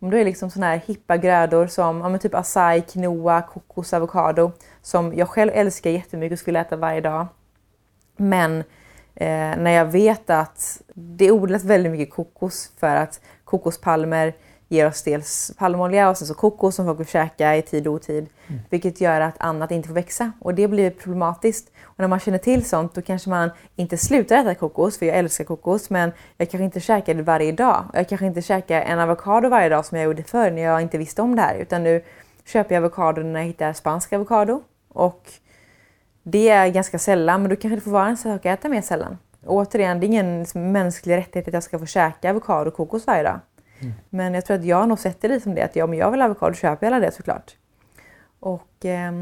Om 0.00 0.10
då 0.10 0.16
är 0.16 0.24
liksom 0.24 0.50
sådana 0.50 0.72
här 0.72 0.82
hippa 0.86 1.16
grödor 1.16 1.66
som 1.66 2.00
ja, 2.00 2.18
typ 2.18 2.34
acai, 2.34 2.80
quinoa, 2.80 3.42
kokos, 3.42 3.92
avokado 3.92 4.52
som 4.82 5.14
jag 5.14 5.28
själv 5.28 5.50
älskar 5.54 5.90
jättemycket 5.90 6.36
och 6.36 6.38
skulle 6.38 6.60
äta 6.60 6.76
varje 6.76 7.00
dag. 7.00 7.26
Men 8.16 8.58
eh, 9.14 9.56
när 9.56 9.70
jag 9.70 9.84
vet 9.84 10.30
att 10.30 10.82
det 10.94 11.30
odlas 11.30 11.64
väldigt 11.64 11.92
mycket 11.92 12.14
kokos 12.14 12.70
för 12.76 12.96
att 12.96 13.20
kokospalmer 13.44 14.34
ger 14.68 14.86
oss 14.86 15.02
dels 15.02 15.52
palmolja 15.58 16.10
och 16.10 16.18
sen 16.18 16.26
så 16.26 16.34
kokos 16.34 16.74
som 16.74 16.86
folk 16.86 17.00
vill 17.00 17.06
käka 17.06 17.56
i 17.56 17.62
tid 17.62 17.86
och 17.86 17.92
otid. 17.92 18.26
Mm. 18.46 18.60
Vilket 18.70 19.00
gör 19.00 19.20
att 19.20 19.34
annat 19.38 19.70
inte 19.70 19.88
får 19.88 19.94
växa 19.94 20.32
och 20.40 20.54
det 20.54 20.68
blir 20.68 20.90
problematiskt. 20.90 21.72
Och 21.82 21.98
när 21.98 22.08
man 22.08 22.20
känner 22.20 22.38
till 22.38 22.64
sånt 22.64 22.94
då 22.94 23.02
kanske 23.02 23.30
man 23.30 23.50
inte 23.76 23.96
slutar 23.96 24.36
äta 24.36 24.54
kokos, 24.54 24.98
för 24.98 25.06
jag 25.06 25.16
älskar 25.16 25.44
kokos, 25.44 25.90
men 25.90 26.12
jag 26.36 26.50
kanske 26.50 26.64
inte 26.64 26.80
käkar 26.80 27.14
det 27.14 27.22
varje 27.22 27.52
dag. 27.52 27.84
Jag 27.92 28.08
kanske 28.08 28.26
inte 28.26 28.42
käkar 28.42 28.80
en 28.80 28.98
avokado 28.98 29.48
varje 29.48 29.68
dag 29.68 29.86
som 29.86 29.98
jag 29.98 30.04
gjorde 30.04 30.22
förr 30.22 30.50
när 30.50 30.62
jag 30.62 30.82
inte 30.82 30.98
visste 30.98 31.22
om 31.22 31.36
det 31.36 31.42
här. 31.42 31.54
Utan 31.54 31.82
nu 31.82 32.02
köper 32.44 32.74
jag 32.74 32.84
avokado 32.84 33.22
när 33.22 33.40
jag 33.40 33.46
hittar 33.46 33.72
spansk 33.72 34.12
avokado. 34.12 34.62
Och 34.88 35.30
det 36.22 36.48
är 36.48 36.68
ganska 36.68 36.98
sällan, 36.98 37.42
men 37.42 37.50
då 37.50 37.56
kanske 37.56 37.76
det 37.76 37.80
får 37.80 37.90
vara 37.90 38.08
en 38.08 38.16
sak 38.16 38.46
att 38.46 38.58
äta 38.58 38.68
mer 38.68 38.82
sällan. 38.82 39.18
Och 39.46 39.54
återigen, 39.54 40.00
det 40.00 40.06
är 40.06 40.08
ingen 40.08 40.46
mänsklig 40.54 41.16
rättighet 41.16 41.48
att 41.48 41.54
jag 41.54 41.62
ska 41.62 41.78
få 41.78 41.86
käka 41.86 42.30
avokado 42.30 42.70
och 42.70 42.76
kokos 42.76 43.06
varje 43.06 43.22
dag. 43.22 43.40
Mm. 43.84 43.96
Men 44.10 44.34
jag 44.34 44.44
tror 44.44 44.56
att 44.56 44.64
jag 44.64 44.76
har 44.76 44.86
nog 44.86 44.98
sett 44.98 45.20
det 45.20 45.28
lite 45.28 45.40
som 45.40 45.54
det, 45.54 45.62
att 45.62 45.76
ja, 45.76 45.86
men 45.86 45.98
jag 45.98 46.10
vill 46.10 46.20
ha 46.20 46.26
avokado 46.26 46.54
köper 46.54 46.90
jag 46.90 47.02
det 47.02 47.12
såklart. 47.12 47.56
Och 48.40 48.84
eh, 48.84 49.12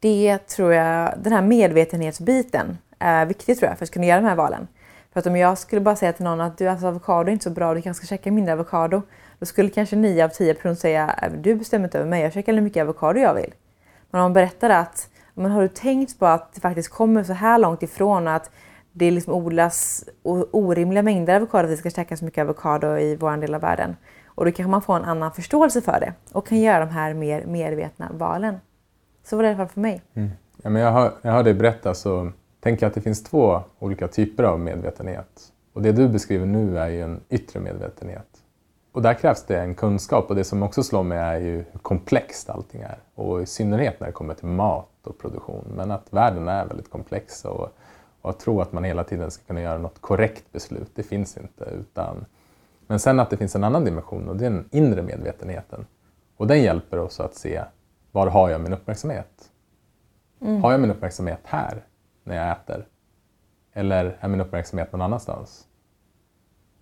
det 0.00 0.38
tror 0.38 0.72
jag, 0.72 1.14
den 1.22 1.32
här 1.32 1.42
medvetenhetsbiten 1.42 2.78
är 2.98 3.26
viktig 3.26 3.58
tror 3.58 3.68
jag 3.68 3.78
för 3.78 3.84
att 3.84 3.90
kunna 3.90 4.06
göra 4.06 4.20
de 4.20 4.26
här 4.26 4.36
valen. 4.36 4.68
För 5.12 5.20
att 5.20 5.26
om 5.26 5.36
jag 5.36 5.58
skulle 5.58 5.80
bara 5.80 5.96
säga 5.96 6.12
till 6.12 6.24
någon 6.24 6.40
att 6.40 6.58
du, 6.58 6.68
alltså, 6.68 6.86
avokado 6.86 7.28
är 7.28 7.32
inte 7.32 7.44
så 7.44 7.50
bra, 7.50 7.74
du 7.74 7.82
kanske 7.82 8.06
ska 8.06 8.16
käka 8.16 8.32
mindre 8.32 8.52
avokado. 8.52 9.02
Då 9.38 9.46
skulle 9.46 9.68
kanske 9.68 9.96
9 9.96 10.24
av 10.24 10.28
10 10.28 10.54
personer 10.54 10.74
säga 10.74 11.14
äh, 11.22 11.32
du 11.32 11.54
bestämmer 11.54 11.84
inte 11.84 11.98
över 11.98 12.10
mig, 12.10 12.22
jag 12.22 12.32
käkar 12.32 12.52
hur 12.52 12.60
mycket 12.60 12.82
avokado 12.82 13.20
jag 13.20 13.34
vill. 13.34 13.54
Men 14.10 14.20
om 14.20 14.24
man 14.24 14.32
berättar 14.32 14.70
att 14.70 15.08
men 15.34 15.50
har 15.50 15.62
du 15.62 15.68
tänkt 15.68 16.18
på 16.18 16.26
att 16.26 16.54
det 16.54 16.60
faktiskt 16.60 16.88
kommer 16.88 17.24
så 17.24 17.32
här 17.32 17.58
långt 17.58 17.82
ifrån 17.82 18.28
att 18.28 18.50
det 18.92 19.10
liksom 19.10 19.34
odlas 19.34 20.04
orimliga 20.50 21.02
mängder 21.02 21.36
avokado, 21.36 21.64
att 21.64 21.72
vi 21.72 21.76
ska 21.76 21.90
käka 21.90 22.16
så 22.16 22.24
mycket 22.24 22.42
avokado 22.42 22.98
i 22.98 23.16
vår 23.16 23.36
del 23.36 23.54
av 23.54 23.60
världen. 23.60 23.96
Och 24.26 24.44
då 24.44 24.52
kanske 24.52 24.70
man 24.70 24.82
får 24.82 24.96
en 24.96 25.04
annan 25.04 25.32
förståelse 25.32 25.80
för 25.80 26.00
det 26.00 26.12
och 26.32 26.46
kan 26.46 26.60
göra 26.60 26.84
de 26.84 26.90
här 26.90 27.14
mer 27.14 27.44
medvetna 27.46 28.10
valen. 28.12 28.56
Så 29.24 29.36
var 29.36 29.42
det 29.42 29.48
i 29.48 29.52
alla 29.52 29.58
fall 29.58 29.68
för 29.68 29.80
mig. 29.80 30.02
Mm. 30.14 30.30
Ja, 30.62 30.70
men 30.70 30.82
jag, 30.82 30.92
hör, 30.92 31.12
jag 31.22 31.32
hör 31.32 31.42
dig 31.42 31.54
berätta 31.54 31.94
så 31.94 32.32
tänker 32.60 32.82
jag 32.86 32.88
att 32.88 32.94
det 32.94 33.00
finns 33.00 33.24
två 33.24 33.60
olika 33.78 34.08
typer 34.08 34.42
av 34.44 34.60
medvetenhet. 34.60 35.52
Och 35.72 35.82
det 35.82 35.92
du 35.92 36.08
beskriver 36.08 36.46
nu 36.46 36.78
är 36.78 36.88
ju 36.88 37.02
en 37.02 37.20
yttre 37.30 37.60
medvetenhet. 37.60 38.26
Och 38.92 39.02
där 39.02 39.14
krävs 39.14 39.44
det 39.44 39.60
en 39.60 39.74
kunskap 39.74 40.30
och 40.30 40.36
det 40.36 40.44
som 40.44 40.62
också 40.62 40.82
slår 40.82 41.02
mig 41.02 41.18
är 41.18 41.38
ju 41.38 41.56
hur 41.56 41.78
komplext 41.82 42.50
allting 42.50 42.80
är. 42.80 42.98
Och 43.14 43.42
i 43.42 43.46
synnerhet 43.46 44.00
när 44.00 44.06
det 44.06 44.12
kommer 44.12 44.34
till 44.34 44.46
mat 44.46 44.88
och 45.02 45.18
produktion. 45.18 45.64
Men 45.76 45.90
att 45.90 46.06
världen 46.10 46.48
är 46.48 46.66
väldigt 46.66 46.90
komplex 46.90 47.44
och, 47.44 47.68
och 48.22 48.30
att 48.30 48.40
tro 48.40 48.60
att 48.60 48.72
man 48.72 48.84
hela 48.84 49.04
tiden 49.04 49.30
ska 49.30 49.44
kunna 49.44 49.60
göra 49.60 49.78
något 49.78 50.00
korrekt 50.00 50.52
beslut, 50.52 50.90
det 50.94 51.02
finns 51.02 51.36
inte. 51.36 51.64
Utan, 51.64 52.24
men 52.86 53.00
sen 53.00 53.20
att 53.20 53.30
det 53.30 53.36
finns 53.36 53.56
en 53.56 53.64
annan 53.64 53.84
dimension 53.84 54.28
och 54.28 54.36
det 54.36 54.46
är 54.46 54.50
den 54.50 54.68
inre 54.70 55.02
medvetenheten. 55.02 55.86
Och 56.36 56.46
den 56.46 56.62
hjälper 56.62 56.98
oss 56.98 57.20
att 57.20 57.34
se 57.34 57.62
var 58.12 58.26
har 58.26 58.50
jag 58.50 58.60
min 58.60 58.72
uppmärksamhet? 58.72 59.50
Mm. 60.40 60.62
Har 60.62 60.72
jag 60.72 60.80
min 60.80 60.90
uppmärksamhet 60.90 61.40
här 61.44 61.84
när 62.24 62.36
jag 62.36 62.50
äter? 62.50 62.86
Eller 63.72 64.16
är 64.20 64.28
min 64.28 64.40
uppmärksamhet 64.40 64.92
någon 64.92 65.02
annanstans? 65.02 65.66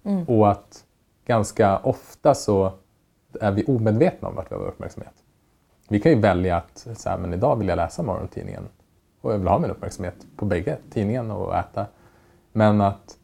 Mm. 0.05 0.25
Och 0.25 0.51
att 0.51 0.85
ganska 1.27 1.79
ofta 1.79 2.35
så 2.35 2.73
är 3.41 3.53
vi 3.53 3.65
omedvetna 3.65 4.29
om 4.29 4.35
vart 4.35 4.51
vi 4.51 4.55
har 4.55 4.63
vår 4.63 4.69
uppmärksamhet. 4.69 5.15
Vi 5.89 6.01
kan 6.01 6.13
ju 6.13 6.21
välja 6.21 6.57
att 6.57 6.87
så 6.95 7.09
här, 7.09 7.19
men 7.19 7.35
idag 7.35 7.57
vill 7.57 7.69
jag 7.69 7.77
läsa 7.77 8.03
morgontidningen 8.03 8.69
och 9.21 9.33
jag 9.33 9.39
vill 9.39 9.49
ha 9.49 9.59
min 9.59 9.71
uppmärksamhet 9.71 10.27
på 10.37 10.45
bägge, 10.45 10.77
tidningen 10.91 11.31
och 11.31 11.57
äta. 11.57 11.87
Men 12.53 12.81
att 12.81 13.17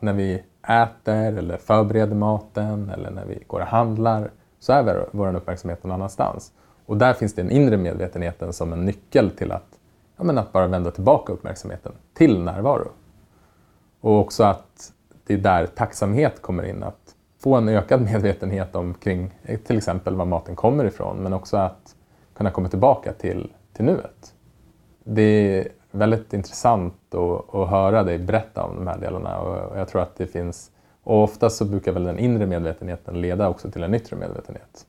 när 0.00 0.12
vi 0.12 0.42
äter 0.62 1.38
eller 1.38 1.56
förbereder 1.56 2.14
maten 2.14 2.90
eller 2.90 3.10
när 3.10 3.24
vi 3.24 3.44
går 3.46 3.60
och 3.60 3.66
handlar 3.66 4.30
så 4.58 4.72
är 4.72 5.06
vår 5.10 5.36
uppmärksamhet 5.36 5.84
någon 5.84 5.92
annanstans. 5.92 6.52
Och 6.86 6.96
där 6.96 7.12
finns 7.12 7.34
den 7.34 7.50
inre 7.50 7.76
medvetenheten 7.76 8.52
som 8.52 8.72
en 8.72 8.84
nyckel 8.84 9.30
till 9.30 9.52
att, 9.52 9.78
ja, 10.16 10.24
men 10.24 10.38
att 10.38 10.52
bara 10.52 10.66
vända 10.66 10.90
tillbaka 10.90 11.32
uppmärksamheten 11.32 11.92
till 12.14 12.42
närvaro. 12.42 12.88
Och 14.00 14.18
också 14.20 14.44
att 14.44 14.92
det 15.26 15.34
är 15.34 15.38
där 15.38 15.66
tacksamhet 15.66 16.42
kommer 16.42 16.62
in. 16.62 16.82
Att 16.82 17.14
få 17.38 17.54
en 17.54 17.68
ökad 17.68 18.02
medvetenhet 18.12 18.74
omkring 18.74 19.30
till 19.66 19.76
exempel 19.76 20.14
var 20.14 20.24
maten 20.24 20.56
kommer 20.56 20.84
ifrån 20.84 21.16
men 21.16 21.32
också 21.32 21.56
att 21.56 21.96
kunna 22.34 22.50
komma 22.50 22.68
tillbaka 22.68 23.12
till, 23.12 23.52
till 23.72 23.84
nuet. 23.84 24.34
Det 25.04 25.22
är 25.22 25.68
väldigt 25.90 26.32
intressant 26.32 27.14
att, 27.14 27.54
att 27.54 27.68
höra 27.68 28.02
dig 28.02 28.18
berätta 28.18 28.62
om 28.62 28.76
de 28.76 28.86
här 28.86 28.98
delarna 28.98 29.38
och 29.38 29.78
jag 29.78 29.88
tror 29.88 30.02
att 30.02 30.16
det 30.16 30.26
finns 30.26 30.70
och 31.02 31.22
ofta 31.22 31.50
så 31.50 31.64
brukar 31.64 31.92
väl 31.92 32.04
den 32.04 32.18
inre 32.18 32.46
medvetenheten 32.46 33.20
leda 33.20 33.48
också 33.48 33.70
till 33.70 33.82
en 33.82 33.94
yttre 33.94 34.16
medvetenhet. 34.16 34.86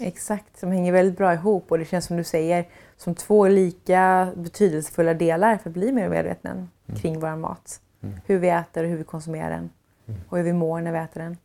Exakt, 0.00 0.60
de 0.60 0.72
hänger 0.72 0.92
väldigt 0.92 1.18
bra 1.18 1.34
ihop 1.34 1.64
och 1.68 1.78
det 1.78 1.84
känns 1.84 2.04
som 2.04 2.16
du 2.16 2.24
säger 2.24 2.64
som 2.96 3.14
två 3.14 3.48
lika 3.48 4.32
betydelsefulla 4.34 5.14
delar 5.14 5.56
för 5.56 5.70
att 5.70 5.74
bli 5.74 5.92
mer 5.92 6.08
medvetna 6.08 6.50
mm. 6.50 6.68
kring 7.00 7.20
vår 7.20 7.36
mat. 7.36 7.80
Mm. 8.02 8.14
Hur 8.26 8.38
vi 8.38 8.48
äter 8.48 8.84
och 8.84 8.90
hur 8.90 8.96
vi 8.96 9.04
konsumerar 9.04 9.50
den 9.50 9.70
mm. 10.06 10.20
och 10.28 10.36
hur 10.36 10.44
vi 10.44 10.52
mår 10.52 10.80
när 10.80 10.92
vi 10.92 10.98
äter 10.98 11.20
den. 11.20 11.36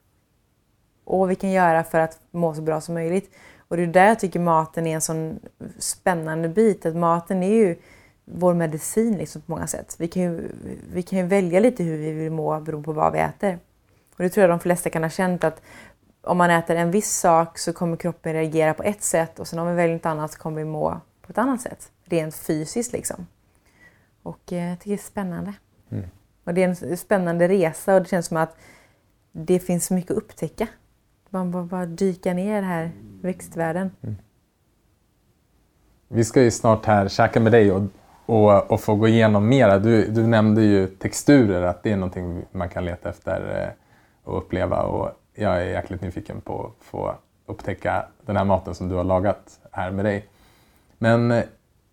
Och 1.04 1.20
vad 1.20 1.30
vi 1.30 1.36
kan 1.36 1.52
göra 1.52 1.84
för 1.84 2.00
att 2.00 2.20
må 2.32 2.54
så 2.54 2.62
bra 2.62 2.82
som 2.82 2.94
möjligt. 2.94 3.32
Och 3.68 3.78
det 3.78 3.84
är 3.84 3.88
där 3.88 4.08
jag 4.08 4.20
tycker 4.20 4.40
maten 4.40 4.88
är 4.88 4.96
en 4.96 5.02
sån 5.02 5.40
spännande 5.78 6.50
bit. 6.50 6.86
Att 6.86 6.96
maten 6.96 7.44
är 7.44 7.54
ju 7.54 7.76
vår 8.26 8.54
medicin 8.54 9.18
liksom 9.18 9.42
på 9.42 9.52
många 9.52 9.68
sätt. 9.68 9.96
Vi 10.00 10.08
kan, 10.08 10.22
ju, 10.22 10.52
vi 10.94 11.04
kan 11.04 11.20
ju 11.20 11.26
välja 11.26 11.60
lite 11.60 11.84
hur 11.84 11.98
vi 11.98 12.12
vill 12.12 12.32
må 12.32 12.60
beroende 12.60 12.86
på 12.86 12.94
vad 12.94 13.14
vi 13.14 13.20
äter. 13.20 13.60
Och 14.18 14.24
det 14.24 14.30
tror 14.30 14.42
jag 14.42 14.50
de 14.50 14.60
flesta 14.60 14.90
kan 14.90 15.04
ha 15.04 15.10
känt 15.10 15.44
att 15.44 15.62
om 16.22 16.38
man 16.38 16.50
äter 16.50 16.76
en 16.76 16.92
viss 16.92 17.12
sak 17.12 17.58
så 17.58 17.74
kommer 17.74 17.98
kroppen 17.98 18.34
reagera 18.34 18.74
på 18.74 18.84
ett 18.84 19.04
sätt 19.04 19.40
och 19.40 19.48
sen 19.48 19.60
om 19.60 19.68
vi 19.68 19.74
väljer 19.74 19.96
något 19.96 20.06
annat 20.06 20.32
så 20.32 20.40
kommer 20.40 20.58
vi 20.58 20.66
må 20.66 21.00
på 21.22 21.32
ett 21.32 21.38
annat 21.38 21.62
sätt. 21.62 21.92
Rent 22.04 22.36
fysiskt 22.36 22.94
liksom. 22.94 23.28
Och 24.24 24.54
eh, 24.54 24.70
jag 24.70 24.80
tycker 24.80 24.90
det 24.90 24.96
är 24.96 24.98
spännande. 24.98 25.54
Mm. 25.90 26.06
Och 26.44 26.54
det 26.54 26.64
är 26.64 26.68
en 26.68 26.98
spännande 26.98 27.48
resa 27.48 27.96
och 27.96 28.02
det 28.02 28.10
känns 28.10 28.26
som 28.26 28.38
att 28.38 28.58
det 29.32 29.60
finns 29.60 29.92
mycket 29.92 30.12
att 30.12 30.18
upptäcka. 30.18 30.68
Man 31.30 31.52
bara, 31.52 31.64
bara 31.64 31.86
dyka 31.86 32.34
ner 32.34 32.62
i 32.62 32.66
här 32.66 32.92
växtvärlden. 33.22 33.92
Mm. 34.02 34.16
Vi 36.08 36.24
ska 36.24 36.42
ju 36.42 36.52
snart 36.52 36.86
här 36.86 37.08
käka 37.08 37.40
med 37.40 37.52
dig 37.52 37.72
och, 37.72 37.84
och, 38.26 38.72
och 38.72 38.82
få 38.82 38.96
gå 38.96 39.08
igenom 39.08 39.50
mera. 39.50 39.80
Du, 39.80 40.08
du 40.08 40.28
nämnde 40.28 40.62
ju 40.62 40.88
texturer, 40.88 41.62
att 41.62 41.84
det 41.84 41.92
är 41.92 41.98
någonting 41.98 42.46
man 42.52 42.70
kan 42.70 42.86
leta 42.86 43.10
efter 43.10 43.62
eh, 43.62 44.32
och 44.32 44.38
uppleva. 44.38 44.82
Och 44.82 45.12
jag 45.34 45.56
är 45.56 45.66
jäkligt 45.66 46.02
nyfiken 46.02 46.42
på 46.42 46.66
att 46.66 46.86
få 46.86 47.16
upptäcka 47.46 48.06
den 48.26 48.38
här 48.38 48.46
maten 48.46 48.76
som 48.76 48.90
du 48.90 48.96
har 48.96 49.04
lagat 49.04 49.60
här 49.72 49.92
med 49.92 50.06
dig. 50.06 50.26
Men 50.98 51.32
eh, 51.32 51.44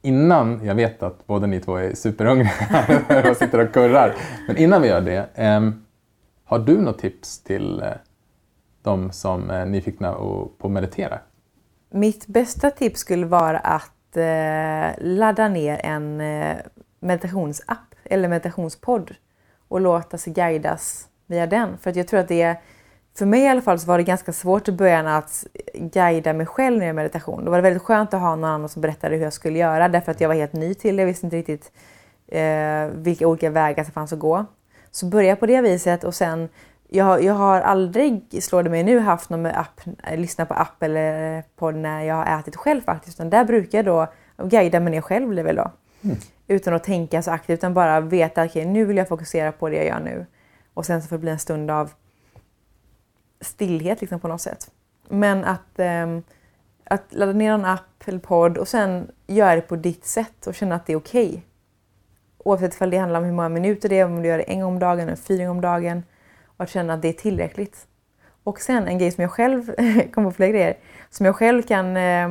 innan, 0.02 0.64
jag 0.64 0.74
vet 0.74 1.02
att 1.02 1.26
båda 1.26 1.46
ni 1.46 1.60
två 1.60 1.76
är 1.76 1.94
superhungriga 1.94 3.30
och 3.30 3.36
sitter 3.36 3.58
och 3.58 3.72
kurrar, 3.72 4.14
men 4.46 4.56
innan 4.56 4.82
vi 4.82 4.88
gör 4.88 5.00
det, 5.00 5.28
ehm, 5.34 5.84
har 6.44 6.58
du 6.58 6.80
något 6.80 6.98
tips 6.98 7.42
till 7.42 7.82
eh, 7.82 7.88
de 8.82 9.12
som 9.12 9.50
är 9.50 9.66
nyfikna 9.66 10.12
på 10.12 10.50
att 10.62 10.70
meditera? 10.70 11.18
Mitt 11.90 12.26
bästa 12.26 12.70
tips 12.70 13.00
skulle 13.00 13.26
vara 13.26 13.58
att 13.58 13.92
eh, 14.16 14.90
ladda 14.98 15.48
ner 15.48 15.80
en 15.84 16.20
eh, 16.20 16.56
meditationsapp 17.00 17.94
eller 18.04 18.28
meditationspodd 18.28 19.14
och 19.68 19.80
låta 19.80 20.18
sig 20.18 20.32
guidas 20.32 21.08
via 21.26 21.46
den. 21.46 21.78
För 21.78 21.90
att 21.90 21.96
jag 21.96 22.08
tror 22.08 22.20
att 22.20 22.28
det 22.28 22.56
för 23.18 23.26
mig 23.26 23.42
i 23.42 23.48
alla 23.48 23.62
fall 23.62 23.78
så 23.78 23.86
var 23.86 23.98
det 23.98 24.04
ganska 24.04 24.32
svårt 24.32 24.68
i 24.68 24.72
början 24.72 25.06
att 25.06 25.46
guida 25.74 26.32
mig 26.32 26.46
själv 26.46 26.78
när 26.78 26.86
jag 26.86 26.96
meditation. 26.96 27.44
Då 27.44 27.50
var 27.50 27.58
det 27.58 27.62
väldigt 27.62 27.82
skönt 27.82 28.14
att 28.14 28.20
ha 28.20 28.36
någon 28.36 28.44
annan 28.44 28.68
som 28.68 28.82
berättade 28.82 29.16
hur 29.16 29.22
jag 29.22 29.32
skulle 29.32 29.58
göra 29.58 29.88
därför 29.88 30.12
att 30.12 30.20
jag 30.20 30.28
var 30.28 30.34
helt 30.34 30.52
ny 30.52 30.74
till 30.74 30.96
det. 30.96 31.02
Jag 31.02 31.06
visste 31.06 31.26
inte 31.26 31.36
riktigt 31.36 31.72
eh, 32.28 32.86
vilka 32.94 33.26
olika 33.26 33.50
vägar 33.50 33.84
som 33.84 33.92
fanns 33.92 34.12
att 34.12 34.18
gå. 34.18 34.46
Så 34.90 35.06
börja 35.06 35.36
på 35.36 35.46
det 35.46 35.60
viset 35.60 36.04
och 36.04 36.14
sen 36.14 36.48
jag, 36.94 37.24
jag 37.24 37.34
har 37.34 37.60
aldrig, 37.60 38.42
slår 38.42 38.62
det 38.62 38.70
mig 38.70 38.84
nu, 38.84 38.98
haft 38.98 39.30
någon 39.30 39.42
med 39.42 39.58
app, 39.58 39.80
lyssna 40.16 40.46
på 40.46 40.54
app 40.54 40.82
eller 40.82 41.42
podd 41.56 41.74
när 41.74 42.02
jag 42.02 42.14
har 42.14 42.40
ätit 42.40 42.56
själv 42.56 42.80
faktiskt. 42.80 43.16
Utan 43.16 43.30
där 43.30 43.44
brukar 43.44 43.78
jag 43.78 43.84
då 43.84 44.06
guida 44.48 44.80
mig 44.80 44.90
ner 44.90 45.00
själv 45.00 45.28
blir 45.28 45.42
väl 45.42 45.56
då. 45.56 45.70
Mm. 46.02 46.16
Utan 46.46 46.74
att 46.74 46.84
tänka 46.84 47.22
så 47.22 47.30
aktivt 47.30 47.58
utan 47.58 47.74
bara 47.74 48.00
veta 48.00 48.42
att 48.42 48.50
okay, 48.50 48.64
nu 48.64 48.84
vill 48.84 48.96
jag 48.96 49.08
fokusera 49.08 49.52
på 49.52 49.68
det 49.68 49.76
jag 49.76 49.86
gör 49.86 50.00
nu. 50.00 50.26
Och 50.74 50.86
sen 50.86 51.02
så 51.02 51.08
får 51.08 51.16
det 51.16 51.20
bli 51.20 51.30
en 51.30 51.38
stund 51.38 51.70
av 51.70 51.90
stillhet 53.40 54.00
liksom 54.00 54.20
på 54.20 54.28
något 54.28 54.40
sätt. 54.40 54.70
Men 55.08 55.44
att, 55.44 55.78
um, 55.78 56.22
att 56.84 57.04
ladda 57.10 57.32
ner 57.32 57.52
en 57.52 57.64
app 57.64 58.08
eller 58.08 58.18
podd 58.18 58.58
och 58.58 58.68
sen 58.68 59.10
göra 59.26 59.54
det 59.54 59.60
på 59.60 59.76
ditt 59.76 60.04
sätt 60.04 60.46
och 60.46 60.54
känna 60.54 60.74
att 60.74 60.86
det 60.86 60.92
är 60.92 60.96
okej. 60.96 61.28
Okay. 61.28 61.40
Oavsett 62.38 62.82
om 62.82 62.90
det 62.90 62.96
handlar 62.96 63.20
om 63.20 63.26
hur 63.26 63.32
många 63.32 63.48
minuter 63.48 63.88
det 63.88 63.98
är, 63.98 64.04
om 64.04 64.22
du 64.22 64.28
gör 64.28 64.38
det 64.38 64.44
en 64.44 64.60
gång 64.60 64.72
om 64.72 64.78
dagen 64.78 65.00
eller 65.00 65.16
fyra 65.16 65.46
gånger 65.46 65.50
om 65.50 65.60
dagen. 65.60 66.02
Att 66.62 66.70
känna 66.70 66.94
att 66.94 67.02
det 67.02 67.08
är 67.08 67.12
tillräckligt. 67.12 67.86
Och 68.44 68.60
sen 68.60 68.86
en 68.86 68.98
grej 68.98 69.10
som 69.10 69.22
jag 69.22 69.30
själv, 69.30 69.74
kommer 70.12 70.30
på 70.30 70.34
fler 70.34 70.48
grejer, 70.48 70.76
som 71.10 71.26
jag 71.26 71.36
själv 71.36 71.62
kan 71.62 71.96
eh, 71.96 72.28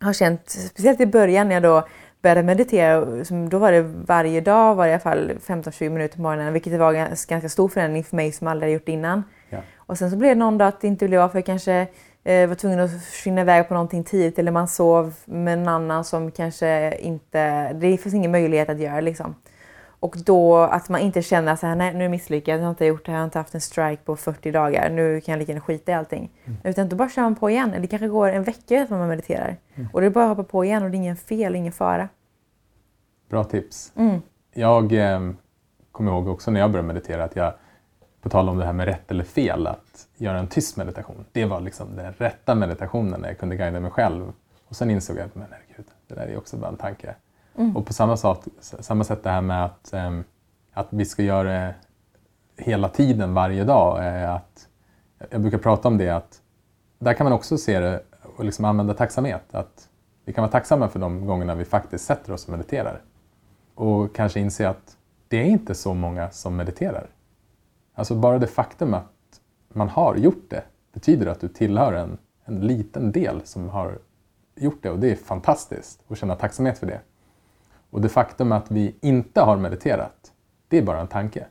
ha 0.00 0.12
känt, 0.12 0.50
speciellt 0.50 1.00
i 1.00 1.06
början 1.06 1.48
när 1.48 1.54
jag 1.54 1.62
då 1.62 1.86
började 2.22 2.42
meditera, 2.42 3.04
då 3.48 3.58
var 3.58 3.72
det 3.72 3.82
varje 3.82 4.40
dag 4.40 4.74
var 4.74 4.84
det 4.84 4.90
i 4.90 4.92
alla 4.92 5.00
fall 5.00 5.32
15-20 5.46 5.88
minuter 5.88 6.16
på 6.16 6.22
morgonen, 6.22 6.52
vilket 6.52 6.78
var 6.78 6.94
en 6.94 7.16
ganska 7.28 7.48
stor 7.48 7.68
förändring 7.68 8.04
för 8.04 8.16
mig 8.16 8.32
som 8.32 8.46
aldrig 8.46 8.72
gjort 8.72 8.86
det 8.86 8.92
innan. 8.92 9.24
Ja. 9.50 9.58
Och 9.76 9.98
sen 9.98 10.10
så 10.10 10.16
blev 10.16 10.30
det 10.30 10.38
någon 10.38 10.58
dag 10.58 10.68
att 10.68 10.80
det 10.80 10.86
inte 10.86 11.08
blev 11.08 11.20
av 11.20 11.28
för 11.28 11.38
jag 11.38 11.46
kanske 11.46 11.86
eh, 12.24 12.48
var 12.48 12.54
tvungen 12.54 12.80
att 12.80 13.04
försvinna 13.04 13.40
iväg 13.40 13.68
på 13.68 13.74
någonting 13.74 14.04
tidigt 14.04 14.38
eller 14.38 14.52
man 14.52 14.68
sov 14.68 15.14
med 15.24 15.58
en 15.58 15.68
annan 15.68 16.04
som 16.04 16.30
kanske 16.30 16.98
inte, 16.98 17.72
det 17.72 17.96
finns 17.96 18.14
ingen 18.14 18.30
möjlighet 18.30 18.68
att 18.68 18.80
göra 18.80 19.00
liksom. 19.00 19.34
Och 20.00 20.16
då 20.24 20.56
att 20.56 20.88
man 20.88 21.00
inte 21.00 21.22
känner 21.22 21.52
att 21.52 21.62
nej 21.62 21.92
nu 21.92 21.98
är 21.98 22.02
jag 22.02 22.10
misslyckad, 22.10 22.58
jag 22.58 22.62
har 22.62 22.70
inte 22.70 22.86
gjort 22.86 23.06
det 23.06 23.12
här, 23.12 23.18
jag 23.18 23.22
har 23.22 23.24
inte 23.24 23.38
haft 23.38 23.54
en 23.54 23.60
strike 23.60 24.02
på 24.04 24.16
40 24.16 24.50
dagar, 24.50 24.90
nu 24.90 25.20
kan 25.20 25.32
jag 25.32 25.38
lika 25.38 25.52
gärna 25.52 25.64
skita 25.64 25.92
i 25.92 25.94
allting. 25.94 26.30
Mm. 26.44 26.58
Utan 26.64 26.88
då 26.88 26.96
bara 26.96 27.08
kör 27.08 27.22
man 27.22 27.34
på 27.34 27.50
igen. 27.50 27.74
Det 27.80 27.86
kanske 27.86 28.08
går 28.08 28.28
en 28.28 28.42
vecka 28.42 28.86
som 28.86 28.98
man 28.98 29.08
mediterar. 29.08 29.56
Mm. 29.74 29.88
Och 29.92 30.00
det 30.00 30.06
är 30.06 30.10
bara 30.10 30.24
att 30.24 30.36
hoppa 30.36 30.50
på 30.50 30.64
igen 30.64 30.82
och 30.82 30.90
det 30.90 30.96
är 30.96 30.98
ingen 30.98 31.16
fel, 31.16 31.56
ingen 31.56 31.72
fara. 31.72 32.08
Bra 33.28 33.44
tips. 33.44 33.92
Mm. 33.96 34.22
Jag 34.54 34.92
eh, 34.92 35.30
kommer 35.92 36.12
ihåg 36.12 36.28
också 36.28 36.50
när 36.50 36.60
jag 36.60 36.70
började 36.70 36.88
meditera 36.88 37.24
att 37.24 37.36
jag, 37.36 37.52
på 38.20 38.28
tal 38.28 38.48
om 38.48 38.58
det 38.58 38.64
här 38.64 38.72
med 38.72 38.86
rätt 38.86 39.10
eller 39.10 39.24
fel, 39.24 39.66
att 39.66 40.06
göra 40.16 40.38
en 40.38 40.48
tyst 40.48 40.76
meditation. 40.76 41.24
Det 41.32 41.44
var 41.44 41.60
liksom 41.60 41.96
den 41.96 42.12
rätta 42.12 42.54
meditationen 42.54 43.20
när 43.20 43.28
jag 43.28 43.38
kunde 43.38 43.56
guida 43.56 43.80
mig 43.80 43.90
själv. 43.90 44.32
Och 44.68 44.76
sen 44.76 44.90
insåg 44.90 45.16
jag 45.16 45.24
att 45.24 45.34
men 45.34 45.46
herregud, 45.50 45.86
det 46.06 46.14
där 46.14 46.26
är 46.26 46.38
också 46.38 46.56
bara 46.56 46.68
en 46.68 46.76
tanke. 46.76 47.14
Mm. 47.60 47.76
Och 47.76 47.86
på 47.86 47.92
samma, 47.92 48.16
sak, 48.16 48.44
samma 48.60 49.04
sätt 49.04 49.22
det 49.22 49.30
här 49.30 49.40
med 49.40 49.64
att, 49.64 49.92
ehm, 49.92 50.24
att 50.72 50.86
vi 50.90 51.04
ska 51.04 51.22
göra 51.22 51.48
det 51.48 51.74
hela 52.56 52.88
tiden, 52.88 53.34
varje 53.34 53.64
dag. 53.64 54.06
Eh, 54.06 54.34
att, 54.34 54.68
jag 55.30 55.40
brukar 55.40 55.58
prata 55.58 55.88
om 55.88 55.98
det 55.98 56.10
att 56.10 56.42
där 56.98 57.14
kan 57.14 57.24
man 57.24 57.32
också 57.32 57.58
se 57.58 57.80
det 57.80 58.02
och 58.36 58.44
liksom 58.44 58.64
använda 58.64 58.94
tacksamhet. 58.94 59.54
Att 59.54 59.88
vi 60.24 60.32
kan 60.32 60.42
vara 60.42 60.52
tacksamma 60.52 60.88
för 60.88 60.98
de 60.98 61.26
gångerna 61.26 61.54
vi 61.54 61.64
faktiskt 61.64 62.04
sätter 62.04 62.32
oss 62.32 62.44
och 62.44 62.50
mediterar. 62.50 63.02
Och 63.74 64.14
kanske 64.14 64.40
inse 64.40 64.68
att 64.68 64.96
det 65.28 65.36
är 65.36 65.44
inte 65.44 65.74
så 65.74 65.94
många 65.94 66.30
som 66.30 66.56
mediterar. 66.56 67.06
Alltså 67.94 68.14
bara 68.14 68.38
det 68.38 68.46
faktum 68.46 68.94
att 68.94 69.40
man 69.68 69.88
har 69.88 70.16
gjort 70.16 70.50
det 70.50 70.62
betyder 70.92 71.26
att 71.26 71.40
du 71.40 71.48
tillhör 71.48 71.92
en, 71.92 72.18
en 72.44 72.60
liten 72.60 73.12
del 73.12 73.40
som 73.44 73.68
har 73.68 73.98
gjort 74.54 74.82
det 74.82 74.90
och 74.90 74.98
det 74.98 75.10
är 75.12 75.16
fantastiskt 75.16 76.00
att 76.08 76.18
känna 76.18 76.36
tacksamhet 76.36 76.78
för 76.78 76.86
det. 76.86 77.00
Och 77.90 78.00
det 78.00 78.08
faktum 78.08 78.52
att 78.52 78.70
vi 78.70 78.94
inte 79.00 79.40
har 79.40 79.56
mediterat, 79.56 80.32
det 80.68 80.78
är 80.78 80.82
bara 80.82 81.00
en 81.00 81.06
tanke. 81.06 81.46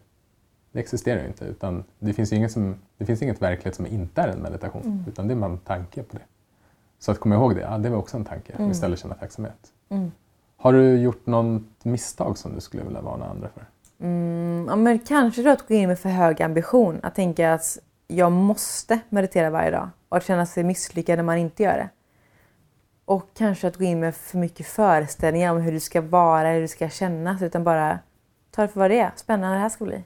Det 0.72 0.80
existerar 0.80 1.22
ju 1.22 1.28
inte. 1.28 1.46
Utan 1.46 1.84
det, 2.00 2.14
finns 2.14 2.34
inget 2.34 2.52
som, 2.52 2.76
det 2.98 3.06
finns 3.06 3.22
inget 3.22 3.42
verklighet 3.42 3.76
som 3.76 3.86
inte 3.88 4.22
är 4.22 4.28
en 4.28 4.40
meditation. 4.40 4.82
Mm. 4.82 5.04
Utan 5.08 5.28
det 5.28 5.34
är 5.34 5.36
bara 5.36 5.52
en 5.52 5.58
tanke 5.58 6.04
på 6.04 6.18
det. 6.18 6.24
Så 7.00 7.12
att 7.12 7.20
komma 7.20 7.36
ihåg 7.36 7.56
det, 7.56 7.62
ja, 7.62 7.78
det 7.78 7.90
var 7.90 7.98
också 7.98 8.18
en 8.18 8.26
tanke. 8.26 8.54
Mm. 8.54 8.72
Istället 8.72 9.00
känna 9.00 9.16
tacksamhet. 9.16 9.74
Mm. 9.90 10.12
Har 10.58 10.74
du 10.74 10.98
gjort 10.98 11.26
något 11.26 11.86
misstag 11.86 12.38
som 12.38 12.56
du 12.56 12.62
skulle 12.62 12.84
vilja 12.84 13.02
varna 13.02 13.26
andra 13.26 13.48
för? 13.48 13.66
Mm, 14.06 14.66
ja, 14.70 14.76
men 14.76 15.00
kanske 15.00 15.44
då 15.44 15.50
att 15.50 15.68
gå 15.68 15.74
in 15.74 15.88
med 15.88 16.00
för 16.00 16.10
hög 16.10 16.42
ambition. 16.42 17.00
Att 17.04 17.16
tänka 17.16 17.54
att 17.54 17.78
jag 18.08 18.32
måste 18.32 19.00
meditera 19.10 19.50
varje 19.50 19.72
dag. 19.72 19.90
Och 20.10 20.18
att 20.18 20.26
känna 20.26 20.46
sig 20.46 20.64
misslyckad 20.64 21.18
när 21.18 21.24
man 21.24 21.38
inte 21.38 21.64
gör 21.64 21.74
det. 21.74 21.90
Och 23.10 23.30
kanske 23.34 23.68
att 23.68 23.78
gå 23.78 23.84
in 23.84 24.00
med 24.00 24.16
för 24.16 24.38
mycket 24.38 24.68
föreställningar 24.68 25.52
om 25.52 25.62
hur 25.62 25.72
du 25.72 25.80
ska 25.80 26.02
vara, 26.02 26.52
hur 26.52 26.62
du 26.62 26.68
ska 26.68 26.90
kännas. 26.90 27.42
Utan 27.42 27.64
bara 27.64 28.00
ta 28.52 28.62
det 28.62 28.68
för 28.68 28.80
vad 28.80 28.92
det 28.92 29.00
är. 29.00 29.12
Spännande 29.16 29.56
det 29.56 29.62
här 29.62 29.70
ska 29.70 29.86
bli. 29.86 30.04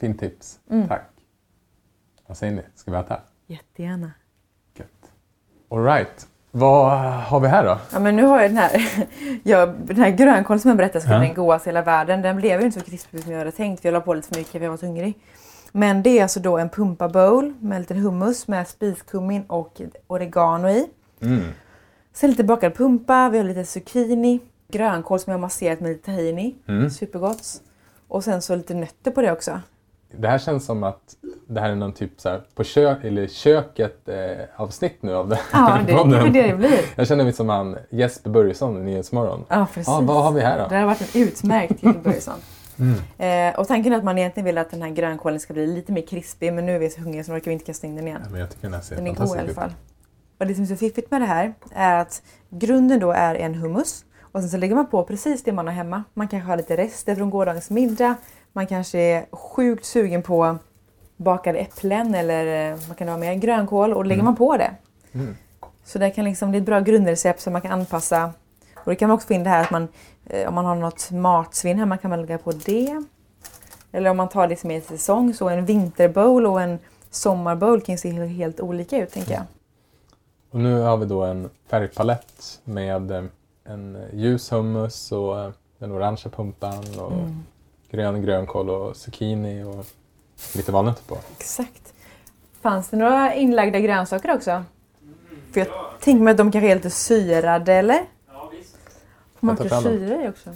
Fint 0.00 0.20
tips. 0.20 0.60
Mm. 0.70 0.88
Tack. 0.88 1.10
Vad 2.26 2.36
säger 2.36 2.52
ni? 2.52 2.62
Ska 2.74 2.90
vi 2.90 2.96
äta? 2.96 3.20
Jättegärna. 3.46 4.12
Gött. 4.74 5.12
All 5.68 5.84
right. 5.84 6.26
Vad 6.50 6.98
har 7.12 7.40
vi 7.40 7.48
här 7.48 7.64
då? 7.64 7.78
Ja, 7.92 8.00
men 8.00 8.16
nu 8.16 8.22
har 8.22 8.40
jag 8.40 8.50
den 8.50 8.58
här, 8.58 9.06
ja, 9.42 9.66
den 9.66 9.96
här 9.96 10.10
grönkålen 10.10 10.60
som 10.60 10.68
jag 10.68 10.76
berättade 10.76 11.00
skulle 11.00 11.16
ja. 11.16 11.22
den 11.22 11.34
godaste 11.34 11.68
i 11.68 11.72
hela 11.72 11.82
världen. 11.82 12.22
Den 12.22 12.36
blev 12.36 12.60
ju 12.60 12.66
inte 12.66 12.80
så 12.80 12.86
krispig 12.86 13.22
som 13.22 13.32
jag 13.32 13.38
hade 13.38 13.52
tänkt 13.52 13.80
för 13.80 13.88
jag 13.88 13.92
la 13.92 14.00
på 14.00 14.14
lite 14.14 14.28
för 14.28 14.36
mycket 14.36 14.52
för 14.52 14.60
jag 14.60 14.70
var 14.70 14.76
så 14.76 14.86
hungrig. 14.86 15.18
Men 15.72 16.02
det 16.02 16.18
är 16.18 16.22
alltså 16.22 16.40
då 16.40 16.58
en 16.58 16.68
pumpa 16.68 17.08
bowl 17.08 17.54
med 17.60 17.80
lite 17.80 17.94
hummus 17.94 18.48
med 18.48 18.68
spiskummin 18.68 19.44
och 19.46 19.80
oregano 20.06 20.68
i. 20.68 20.88
Mm. 21.22 21.44
Sen 22.12 22.30
lite 22.30 22.44
bakad 22.44 22.74
pumpa, 22.74 23.28
vi 23.28 23.38
har 23.38 23.44
lite 23.44 23.64
zucchini, 23.64 24.40
grönkål 24.68 25.20
som 25.20 25.30
jag 25.30 25.38
har 25.38 25.40
masserat 25.40 25.80
med 25.80 25.88
lite 25.90 26.04
tahini. 26.04 26.54
Mm. 26.68 26.90
Supergott. 26.90 27.62
Och 28.08 28.24
sen 28.24 28.42
så 28.42 28.56
lite 28.56 28.74
nötter 28.74 29.10
på 29.10 29.22
det 29.22 29.32
också. 29.32 29.60
Det 30.16 30.28
här 30.28 30.38
känns 30.38 30.64
som 30.64 30.82
att 30.82 31.16
det 31.46 31.60
här 31.60 31.70
är 31.70 31.74
någon 31.74 31.92
typ 31.92 32.20
så 32.20 32.28
här, 32.28 32.42
på 32.54 32.64
kök, 32.64 33.04
eller 33.04 33.26
köket 33.26 34.08
eh, 34.08 34.16
avsnitt 34.56 35.02
nu 35.02 35.14
av 35.14 35.28
det 35.28 35.40
Ja, 35.52 35.80
det 35.86 35.92
är 35.92 36.30
det 36.30 36.42
det 36.42 36.56
blir. 36.56 36.80
Jag 36.96 37.06
känner 37.06 37.24
mig 37.24 37.32
som 37.32 37.48
han 37.48 37.76
Jesper 37.90 38.30
Börjesson 38.30 38.76
i 38.76 38.80
Nyhetsmorgon. 38.80 39.44
Ja, 39.48 39.66
precis. 39.74 39.88
Ah, 39.88 40.00
vad 40.00 40.24
har 40.24 40.32
vi 40.32 40.40
här 40.40 40.58
då? 40.58 40.68
Det 40.68 40.76
har 40.76 40.86
varit 40.86 41.14
en 41.14 41.22
utmärkt 41.22 41.82
Jesper 41.82 42.00
Börjesson. 42.04 42.34
Mm. 42.78 43.52
Eh, 43.54 43.60
och 43.60 43.68
tanken 43.68 43.92
är 43.92 43.96
att 43.96 44.04
man 44.04 44.18
egentligen 44.18 44.44
vill 44.44 44.58
att 44.58 44.70
den 44.70 44.82
här 44.82 44.90
grönkålen 44.90 45.40
ska 45.40 45.54
bli 45.54 45.66
lite 45.66 45.92
mer 45.92 46.06
krispig 46.06 46.52
men 46.52 46.66
nu 46.66 46.74
är 46.74 46.78
vi 46.78 46.90
så 46.90 47.00
hungriga 47.00 47.24
så 47.24 47.32
nu 47.32 47.38
orkar 47.38 47.50
vi 47.50 47.52
inte 47.52 47.64
kasta 47.64 47.86
in 47.86 47.96
den 47.96 48.06
igen. 48.06 48.20
Ja, 48.24 48.30
men 48.30 48.40
jag 48.40 48.50
tycker 48.50 48.62
den, 48.62 48.74
här 48.74 48.80
ser 48.80 48.96
den 48.96 49.06
är 49.06 49.14
god 49.14 49.36
i 49.36 49.40
alla 49.40 49.54
fall. 49.54 49.70
Och 50.42 50.48
det 50.48 50.54
som 50.54 50.64
är 50.64 50.68
så 50.68 50.76
fiffigt 50.76 51.10
med 51.10 51.20
det 51.20 51.26
här 51.26 51.54
är 51.74 52.00
att 52.00 52.22
grunden 52.50 53.00
då 53.00 53.12
är 53.12 53.34
en 53.34 53.54
hummus 53.54 54.04
och 54.20 54.40
sen 54.40 54.50
så 54.50 54.56
lägger 54.56 54.74
man 54.74 54.86
på 54.86 55.04
precis 55.04 55.42
det 55.42 55.52
man 55.52 55.66
har 55.66 55.74
hemma. 55.74 56.04
Man 56.14 56.28
kanske 56.28 56.48
har 56.48 56.56
lite 56.56 56.76
rester 56.76 57.14
från 57.14 57.30
gårdagens 57.30 57.70
middag. 57.70 58.14
Man 58.52 58.66
kanske 58.66 58.98
är 58.98 59.26
sjukt 59.36 59.84
sugen 59.84 60.22
på 60.22 60.58
bakade 61.16 61.58
äpplen 61.58 62.14
eller 62.14 62.72
eh, 62.72 62.78
man 62.88 62.96
kan 62.96 63.08
ha 63.08 63.16
med 63.16 63.40
grönkål 63.40 63.92
och 63.92 64.04
lägger 64.06 64.20
mm. 64.20 64.24
man 64.24 64.36
på 64.36 64.56
det. 64.56 64.70
Mm. 65.12 65.36
Så 65.84 65.98
det 65.98 66.10
kan 66.10 66.24
liksom 66.24 66.50
bli 66.50 66.58
ett 66.60 66.66
bra 66.66 66.80
grundrecept 66.80 67.40
som 67.40 67.52
man 67.52 67.62
kan 67.62 67.72
anpassa. 67.72 68.32
Och 68.76 68.90
det 68.90 68.96
kan 68.96 69.08
man 69.08 69.14
också 69.14 69.26
få 69.26 69.34
in 69.34 69.44
det 69.44 69.50
här 69.50 69.62
att 69.62 69.70
man, 69.70 69.88
eh, 70.26 70.48
om 70.48 70.54
man 70.54 70.64
har 70.64 70.74
något 70.74 71.10
matsvinn 71.10 71.78
hemma 71.78 71.96
kan 71.96 72.10
man 72.10 72.20
lägga 72.20 72.38
på 72.38 72.52
det. 72.52 73.04
Eller 73.92 74.10
om 74.10 74.16
man 74.16 74.28
tar 74.28 74.48
det 74.48 74.56
som 74.56 74.70
är 74.70 74.80
säsong, 74.80 75.34
så 75.34 75.48
en 75.48 75.64
vinterbowl 75.64 76.46
och 76.46 76.62
en 76.62 76.78
sommarbowl 77.10 77.80
kan 77.80 77.98
se 77.98 78.26
helt 78.26 78.60
olika 78.60 78.96
ut 78.98 79.12
tänker 79.12 79.32
jag. 79.32 79.42
Och 80.52 80.60
nu 80.60 80.80
har 80.80 80.96
vi 80.96 81.06
då 81.06 81.22
en 81.22 81.50
färgpalett 81.66 82.60
med 82.64 83.10
eh, 83.10 83.24
en 83.64 83.98
ljus 84.12 84.52
hummus 84.52 85.12
och 85.12 85.40
eh, 85.40 85.50
den 85.78 85.92
orangea 85.92 86.30
pumpan 86.30 86.84
och 86.98 87.12
mm. 87.12 87.42
grön 87.90 88.22
grönkål 88.22 88.70
och 88.70 88.96
zucchini 88.96 89.62
och 89.62 89.86
lite 90.54 90.72
valnötter 90.72 91.04
på. 91.04 91.18
Exakt. 91.36 91.94
Fanns 92.60 92.88
det 92.88 92.96
några 92.96 93.34
inlagda 93.34 93.80
grönsaker 93.80 94.34
också? 94.34 94.64
För 95.52 95.60
jag 95.60 95.68
ja. 95.68 95.90
tänker 96.00 96.24
mig 96.24 96.30
att 96.30 96.36
de 96.36 96.52
kanske 96.52 96.70
är 96.70 96.74
lite 96.74 96.90
syrade 96.90 97.74
eller? 97.74 98.00
Ja 98.32 98.50
visst. 98.52 98.76
Man 99.40 99.58
har 99.58 99.82
syre 99.82 100.24
i 100.24 100.28
också. 100.28 100.50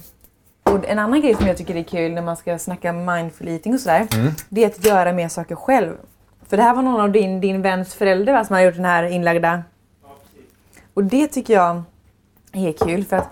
Och 0.63 0.85
en 0.85 0.99
annan 0.99 1.21
grej 1.21 1.35
som 1.35 1.47
jag 1.47 1.57
tycker 1.57 1.75
är 1.75 1.83
kul 1.83 2.13
när 2.13 2.21
man 2.21 2.37
ska 2.37 2.59
snacka 2.59 2.93
mindful 2.93 3.47
eating 3.47 3.73
och 3.73 3.79
sådär. 3.79 4.07
Mm. 4.13 4.33
Det 4.49 4.63
är 4.63 4.67
att 4.67 4.85
göra 4.85 5.13
mer 5.13 5.29
saker 5.29 5.55
själv. 5.55 5.93
För 6.47 6.57
det 6.57 6.63
här 6.63 6.75
var 6.75 6.81
någon 6.81 7.01
av 7.01 7.11
din, 7.11 7.41
din 7.41 7.61
väns 7.61 7.93
föräldrar 7.93 8.33
va, 8.33 8.45
som 8.45 8.53
har 8.53 8.61
gjort 8.61 8.75
den 8.75 8.85
här 8.85 9.03
inlagda 9.03 9.63
och 10.97 11.03
det 11.03 11.27
tycker 11.27 11.53
jag 11.53 11.83
är 12.51 12.71
kul 12.71 13.05
för 13.05 13.17
att 13.17 13.29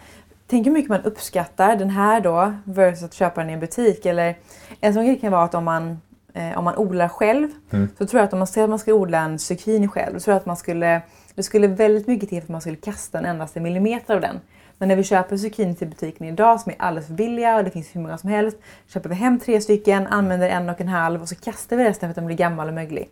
tänk 0.47 0.67
hur 0.67 0.71
mycket 0.71 0.89
man 0.89 1.01
uppskattar 1.01 1.75
den 1.75 1.89
här 1.89 2.21
då 2.21 2.53
versus 2.63 3.03
att 3.03 3.13
köpa 3.13 3.41
den 3.41 3.49
i 3.49 3.53
en 3.53 3.59
butik. 3.59 4.05
Eller 4.05 4.37
en 4.79 4.93
sån 4.93 5.05
grej 5.05 5.19
kan 5.19 5.31
vara 5.31 5.43
att 5.43 5.55
om 5.55 5.63
man 5.63 6.01
eh, 6.33 6.57
om 6.57 6.63
man 6.63 6.77
odlar 6.77 7.07
själv, 7.07 7.49
så 7.97 8.07
tror 8.07 8.19
jag 8.19 8.27
att 8.27 8.33
om 8.33 8.39
man 8.39 8.47
säger 8.47 8.63
att 8.63 8.69
man 8.69 8.79
ska 8.79 8.93
odla 8.93 9.19
en 9.19 9.39
zucchini 9.39 9.87
själv, 9.87 10.13
då 10.13 10.19
tror 10.19 10.33
jag 10.33 10.39
att 10.39 10.45
man 10.45 10.57
skulle, 10.57 11.01
det 11.35 11.43
skulle 11.43 11.67
väldigt 11.67 12.07
mycket 12.07 12.29
till 12.29 12.39
för 12.41 12.45
att 12.45 12.49
man 12.49 12.61
skulle 12.61 12.75
kasta 12.75 13.19
en 13.19 13.25
endast 13.25 13.57
en 13.57 13.63
millimeter 13.63 14.15
av 14.15 14.21
den. 14.21 14.39
Men 14.77 14.89
när 14.89 14.95
vi 14.95 15.03
köper 15.03 15.37
zucchini 15.37 15.75
till 15.75 15.87
butiken 15.87 16.27
idag 16.27 16.61
som 16.61 16.71
är 16.71 16.75
alldeles 16.79 17.07
för 17.07 17.13
billiga 17.13 17.57
och 17.57 17.63
det 17.63 17.71
finns 17.71 17.95
hur 17.95 18.01
många 18.01 18.17
som 18.17 18.29
helst, 18.29 18.57
köper 18.87 19.09
vi 19.09 19.15
hem 19.15 19.39
tre 19.39 19.61
stycken, 19.61 20.07
använder 20.07 20.49
en 20.49 20.69
och 20.69 20.81
en 20.81 20.87
halv 20.87 21.21
och 21.21 21.29
så 21.29 21.35
kastar 21.35 21.77
vi 21.77 21.83
resten 21.83 22.07
för 22.07 22.11
att 22.11 22.15
den 22.15 22.25
blir 22.25 22.37
gammal 22.37 22.67
och 22.67 22.73
möglig. 22.73 23.09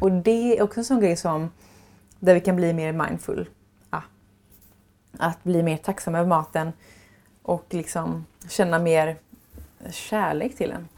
Och 0.00 0.12
det 0.12 0.58
är 0.58 0.62
också 0.62 0.80
en 0.80 0.84
sån 0.84 1.00
grej 1.00 1.16
som, 1.16 1.50
där 2.18 2.34
vi 2.34 2.40
kan 2.40 2.56
bli 2.56 2.72
mer 2.72 2.92
mindful. 2.92 3.48
Att 5.18 5.44
bli 5.44 5.62
mer 5.62 5.76
tacksamma 5.76 6.18
över 6.18 6.28
maten 6.28 6.72
och 7.42 7.64
liksom 7.70 8.26
känna 8.48 8.78
mer 8.78 9.16
kärlek 9.90 10.56
till 10.56 10.70
den. 10.70 10.88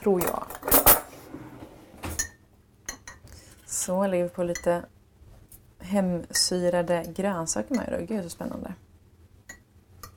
Tror 0.00 0.22
jag. 0.22 0.44
Så 3.66 4.06
lägger 4.06 4.24
vi 4.24 4.30
på 4.30 4.42
lite 4.42 4.82
hemsyrade 5.78 7.04
grönsaker 7.16 7.74
med 7.74 7.88
idag. 7.88 8.06
Gud 8.08 8.24
så 8.24 8.30
spännande. 8.30 8.74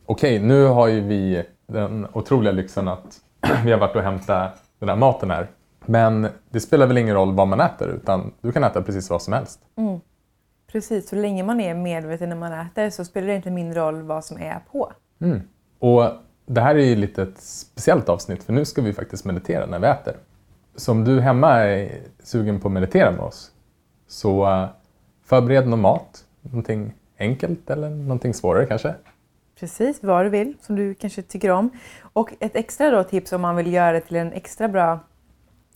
Okej, 0.06 0.40
nu 0.40 0.66
har 0.66 0.88
ju 0.88 1.02
vi 1.02 1.46
den 1.68 2.08
otroliga 2.14 2.52
lyxen 2.52 2.88
att 2.88 3.22
vi 3.66 3.72
har 3.72 3.80
varit 3.80 3.96
och 3.96 4.04
hämtat 4.04 4.64
den 4.80 4.90
här 4.90 4.96
maten 4.96 5.32
här. 5.32 5.48
Men 5.86 6.28
det 6.50 6.60
spelar 6.60 6.88
väl 6.88 6.98
ingen 6.98 7.16
roll 7.16 7.34
vad 7.34 7.48
man 7.48 7.60
äter 7.60 7.88
utan 7.88 8.34
du 8.42 8.52
kan 8.52 8.64
äta 8.64 8.82
precis 8.82 9.10
vad 9.10 9.22
som 9.22 9.34
helst. 9.34 9.60
Precis, 10.72 11.10
så 11.10 11.16
länge 11.16 11.44
man 11.44 11.60
är 11.60 11.74
medveten 11.74 12.30
när 12.30 12.36
man 12.36 12.54
äter 12.54 12.90
så 12.90 13.06
spelar 13.06 13.28
det 13.28 13.36
inte 13.36 13.52
mindre 13.52 13.80
roll 13.80 14.02
vad 14.02 14.26
som 14.26 14.38
är 14.38 14.60
på. 14.72 14.92
Och 15.80 16.10
det 16.46 16.62
här 16.62 16.76
är 16.76 16.86
ju 16.86 16.96
lite 16.96 17.22
ett 17.22 17.42
speciellt 17.42 18.10
avsnitt 18.10 18.44
för 18.44 18.54
nu 18.54 18.66
ska 18.66 18.82
vi 18.82 18.94
faktiskt 18.94 19.26
meditera 19.26 19.66
när 19.66 19.80
vi 19.80 19.88
äter. 19.88 20.16
Så 20.76 20.92
om 20.92 21.04
du 21.04 21.22
hemma 21.22 21.52
är 21.52 22.02
sugen 22.24 22.60
på 22.60 22.68
att 22.68 22.72
meditera 22.72 23.12
med 23.12 23.20
oss 23.20 23.52
så 24.08 24.50
eh, 24.50 24.68
förbered 25.24 25.68
någon 25.68 25.82
mat. 25.82 26.26
Någonting 26.42 26.94
enkelt 27.20 27.70
eller 27.70 27.90
någonting 27.90 28.34
svårare 28.34 28.66
kanske. 28.66 28.96
Precis, 29.60 30.04
vad 30.04 30.26
du 30.26 30.30
vill 30.30 30.54
som 30.62 30.76
du 30.76 30.94
kanske 30.94 31.22
tycker 31.22 31.52
om. 31.52 31.70
Och 32.02 32.34
ett 32.40 32.56
extra 32.56 32.90
då 32.90 33.04
tips 33.04 33.34
om 33.34 33.42
man 33.42 33.56
vill 33.56 33.74
göra 33.74 33.92
det 33.92 34.02
till 34.02 34.16
en 34.16 34.34
extra 34.34 34.68
bra, 34.68 35.00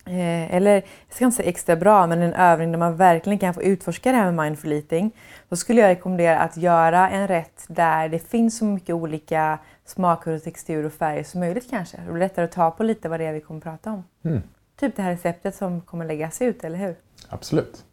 eh, 0.07 0.55
eller 0.55 0.73
jag 0.73 0.83
ska 1.09 1.25
inte 1.25 1.37
säga 1.37 1.49
extra 1.49 1.75
bra, 1.75 2.07
men 2.07 2.21
en 2.21 2.33
övning 2.33 2.71
där 2.71 2.79
man 2.79 2.95
verkligen 2.95 3.39
kan 3.39 3.53
få 3.53 3.61
utforska 3.61 4.11
det 4.11 4.17
här 4.17 4.31
med 4.31 4.45
mindful 4.45 4.71
eating. 4.71 5.11
Då 5.49 5.55
skulle 5.55 5.81
jag 5.81 5.87
rekommendera 5.89 6.39
att 6.39 6.57
göra 6.57 7.09
en 7.09 7.27
rätt 7.27 7.65
där 7.67 8.09
det 8.09 8.19
finns 8.19 8.57
så 8.57 8.65
mycket 8.65 8.95
olika 8.95 9.59
smaker 9.85 10.31
och 10.31 10.43
texturer 10.43 10.85
och 10.85 10.93
färger 10.93 11.23
som 11.23 11.39
möjligt 11.39 11.69
kanske. 11.69 11.97
Det 12.05 12.11
blir 12.11 12.19
lättare 12.19 12.45
att 12.45 12.51
ta 12.51 12.71
på 12.71 12.83
lite 12.83 13.09
vad 13.09 13.19
det 13.19 13.25
är 13.25 13.33
vi 13.33 13.41
kommer 13.41 13.61
prata 13.61 13.91
om. 13.91 14.03
Typ 14.79 14.95
det 14.95 15.01
här 15.01 15.11
receptet 15.11 15.55
som 15.55 15.81
kommer 15.81 16.05
läggas 16.05 16.41
ut, 16.41 16.63
eller 16.63 16.77
hur? 16.77 16.95
Absolut. 17.29 17.83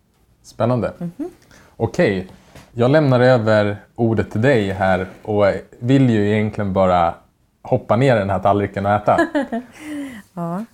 Spännande. 0.43 0.93
Okej, 1.77 2.29
jag 2.73 2.91
lämnar 2.91 3.21
över 3.21 3.77
ordet 3.95 4.31
till 4.31 4.43
dig 4.43 4.71
här 4.71 5.07
och 5.23 5.45
vill 5.79 6.11
ju 6.11 6.31
egentligen 6.31 6.73
bara 6.73 7.15
hoppa 7.63 7.97
ner 7.97 8.17
i 8.17 8.19
den 8.19 8.31
här 8.31 8.39
tallriken 8.39 8.87
och 8.87 8.93
äta. 8.93 9.19
Ja. 10.37 10.65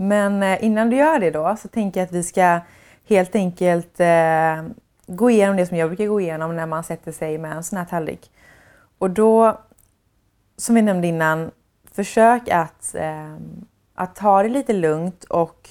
Men 0.00 0.42
eh, 0.42 0.64
innan 0.64 0.90
du 0.90 0.96
gör 0.96 1.18
det 1.18 1.30
då 1.30 1.56
så 1.62 1.68
tänker 1.68 2.00
jag 2.00 2.06
att 2.06 2.12
vi 2.12 2.22
ska 2.22 2.60
helt 3.08 3.34
enkelt 3.34 4.00
eh, 4.00 4.62
gå 5.06 5.30
igenom 5.30 5.56
det 5.56 5.66
som 5.66 5.76
jag 5.76 5.88
brukar 5.88 6.06
gå 6.06 6.20
igenom 6.20 6.56
när 6.56 6.66
man 6.66 6.84
sätter 6.84 7.12
sig 7.12 7.38
med 7.38 7.52
en 7.52 7.64
sån 7.64 7.78
här 7.78 7.84
tallrik. 7.84 8.30
Och 8.98 9.10
då, 9.10 9.60
som 10.56 10.74
vi 10.74 10.82
nämnde 10.82 11.06
innan, 11.06 11.50
försök 11.92 12.48
att, 12.48 12.94
eh, 12.94 13.36
att 13.94 14.16
ta 14.16 14.42
det 14.42 14.48
lite 14.48 14.72
lugnt 14.72 15.24
och 15.24 15.70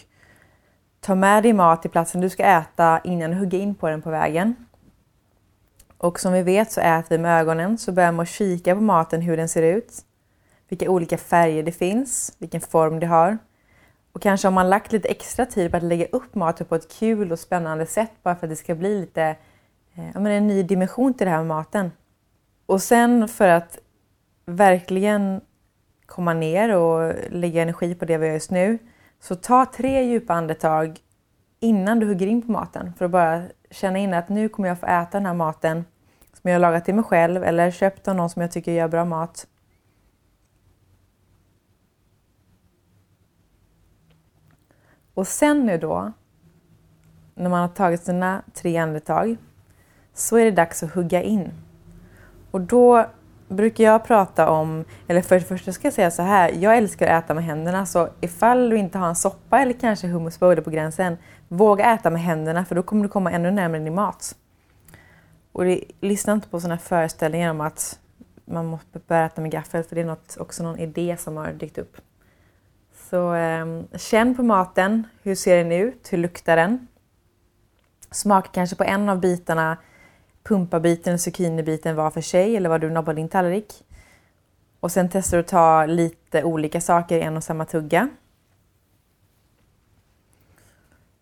ta 1.00 1.16
med 1.16 1.44
dig 1.44 1.54
mat 1.54 1.82
till 1.82 1.92
platsen 1.92 2.22
du 2.22 2.30
ska 2.30 2.44
äta 2.44 3.00
innan 3.04 3.32
du 3.32 3.38
hugger 3.38 3.60
in 3.60 3.76
på 3.76 3.90
den 3.90 4.02
på 4.02 4.10
vägen. 4.10 4.56
Och 5.98 6.20
som 6.20 6.34
vi 6.34 6.44
vet 6.44 6.72
så 6.72 6.82
äter 6.82 7.10
vi 7.10 7.18
med 7.18 7.42
ögonen, 7.42 7.78
så 7.78 7.92
börjar 7.92 8.12
man 8.12 8.24
att 8.24 8.30
kika 8.30 8.76
på 8.76 8.82
maten, 8.82 9.22
hur 9.22 9.38
den 9.38 9.50
ser 9.50 9.62
ut. 9.64 9.94
Vilka 10.70 10.90
olika 10.90 11.18
färger 11.18 11.64
det 11.64 11.72
finns, 11.72 12.36
vilken 12.38 12.62
form 12.62 13.00
det 13.00 13.08
har. 13.08 13.38
Och 14.18 14.24
kanske 14.24 14.48
har 14.48 14.54
man 14.54 14.70
lagt 14.70 14.92
lite 14.92 15.08
extra 15.08 15.46
tid 15.46 15.72
på 15.72 15.78
att 15.78 15.84
lägga 15.84 16.06
upp 16.06 16.36
maten 16.36 16.68
på 16.68 16.76
ett 16.76 17.00
kul 17.00 17.32
och 17.32 17.40
spännande 17.40 17.86
sätt 17.86 18.12
bara 18.24 18.36
för 18.36 18.48
att 18.48 18.52
det 18.52 18.56
ska 18.56 18.76
bli 18.76 19.00
lite, 19.00 19.22
eh, 19.96 20.06
ja, 20.14 20.20
men 20.20 20.32
en 20.32 20.48
ny 20.48 20.64
dimension 20.64 21.14
till 21.14 21.26
det 21.26 21.32
här 21.32 21.38
med 21.38 21.48
maten. 21.48 21.92
Och 22.66 22.82
sen 22.82 23.28
för 23.28 23.48
att 23.48 23.78
verkligen 24.46 25.42
komma 26.06 26.34
ner 26.34 26.76
och 26.76 27.14
lägga 27.30 27.62
energi 27.62 27.96
på 27.96 28.06
det 28.06 28.18
vi 28.18 28.28
gör 28.28 28.34
just 28.34 28.52
nu, 28.52 28.78
så 29.20 29.36
ta 29.36 29.66
tre 29.66 30.04
djupa 30.04 30.34
andetag 30.34 31.00
innan 31.60 32.00
du 32.00 32.06
hugger 32.08 32.28
in 32.28 32.42
på 32.42 32.52
maten 32.52 32.94
för 32.98 33.06
att 33.06 33.12
bara 33.12 33.44
känna 33.72 34.00
in 34.00 34.14
att 34.14 34.30
nu 34.30 34.50
kommer 34.50 34.70
jag 34.70 34.80
få 34.80 34.86
äta 34.86 35.10
den 35.12 35.26
här 35.26 35.34
maten 35.34 35.86
som 36.34 36.50
jag 36.50 36.56
har 36.56 36.60
lagat 36.60 36.86
till 36.86 36.96
mig 36.96 37.04
själv 37.04 37.44
eller 37.44 37.72
köpt 37.72 38.08
av 38.08 38.16
någon 38.16 38.30
som 38.30 38.42
jag 38.42 38.52
tycker 38.52 38.72
gör 38.72 38.88
bra 38.88 39.06
mat. 39.06 39.48
Och 45.18 45.28
sen 45.28 45.66
nu 45.66 45.78
då, 45.78 46.12
när 47.36 47.50
man 47.50 47.62
har 47.62 47.68
tagit 47.68 48.04
sina 48.04 48.42
tre 48.54 48.78
andetag, 48.78 49.38
så 50.14 50.38
är 50.38 50.46
det 50.46 50.52
dags 50.52 50.84
att 50.84 50.94
hugga 50.94 51.22
in. 51.22 51.52
Och 52.52 52.62
då 52.62 53.06
brukar 53.48 53.84
jag 53.84 54.04
prata 54.04 54.50
om, 54.50 54.86
eller 55.08 55.22
för 55.22 55.36
det 55.36 55.46
första 55.46 55.72
ska 55.72 55.88
jag 55.88 55.94
säga 55.94 56.12
så 56.12 56.22
här, 56.22 56.52
jag 56.60 56.78
älskar 56.78 57.08
att 57.08 57.24
äta 57.24 57.34
med 57.34 57.44
händerna 57.44 57.86
så 57.86 58.10
ifall 58.22 58.70
du 58.70 58.78
inte 58.78 58.98
har 58.98 59.08
en 59.08 59.16
soppa 59.16 59.60
eller 59.60 59.74
kanske 59.74 60.08
hummus 60.08 60.38
på 60.38 60.56
gränsen, 60.56 61.18
våga 61.48 61.94
äta 61.94 62.10
med 62.10 62.22
händerna 62.22 62.66
för 62.66 62.76
då 62.76 62.84
kommer 62.84 63.04
du 63.04 63.10
komma 63.10 63.32
ännu 63.32 63.52
närmare 63.52 63.84
din 63.84 63.96
mat. 63.96 64.36
Och 65.52 65.64
det, 65.64 65.84
lyssna 66.02 66.34
inte 66.34 66.50
på 66.50 66.60
sådana 66.60 66.78
föreställningar 66.78 67.52
om 67.52 67.62
att 67.62 68.00
man 68.46 68.66
måste 68.66 69.00
börja 69.00 69.26
äta 69.26 69.42
med 69.42 69.52
gaffel 69.52 69.84
för 69.84 69.96
det 69.96 70.02
är 70.02 70.06
något, 70.06 70.38
också 70.40 70.64
någon 70.64 70.80
idé 70.80 71.18
som 71.20 71.38
har 71.38 71.52
dykt 71.52 71.78
upp. 71.78 71.98
Så 73.10 73.34
eh, 73.34 73.66
känn 73.98 74.36
på 74.36 74.44
maten, 74.44 75.08
hur 75.24 75.36
ser 75.36 75.58
den 75.58 75.72
ut, 75.72 76.14
hur 76.14 76.18
luktar 76.18 76.56
den? 76.56 76.88
Smaka 78.12 78.50
kanske 78.54 78.76
på 78.76 78.84
en 78.84 79.10
av 79.10 79.20
bitarna 79.20 79.78
pumpabiten 80.44 81.14
och 81.14 81.22
zucchinibiten 81.22 81.96
var 81.96 82.12
för 82.12 82.22
sig 82.22 82.58
eller 82.58 82.70
vad 82.70 82.82
du 82.82 82.90
nobbar 82.90 83.14
din 83.14 83.30
tallrik. 83.30 83.84
Och 84.80 84.92
sen 84.92 85.10
testar 85.12 85.38
du 85.38 85.42
att 85.42 85.48
ta 85.48 85.86
lite 85.86 86.44
olika 86.44 86.82
saker 86.82 87.18
i 87.18 87.22
en 87.22 87.38
och 87.38 87.44
samma 87.44 87.66
tugga. 87.66 88.10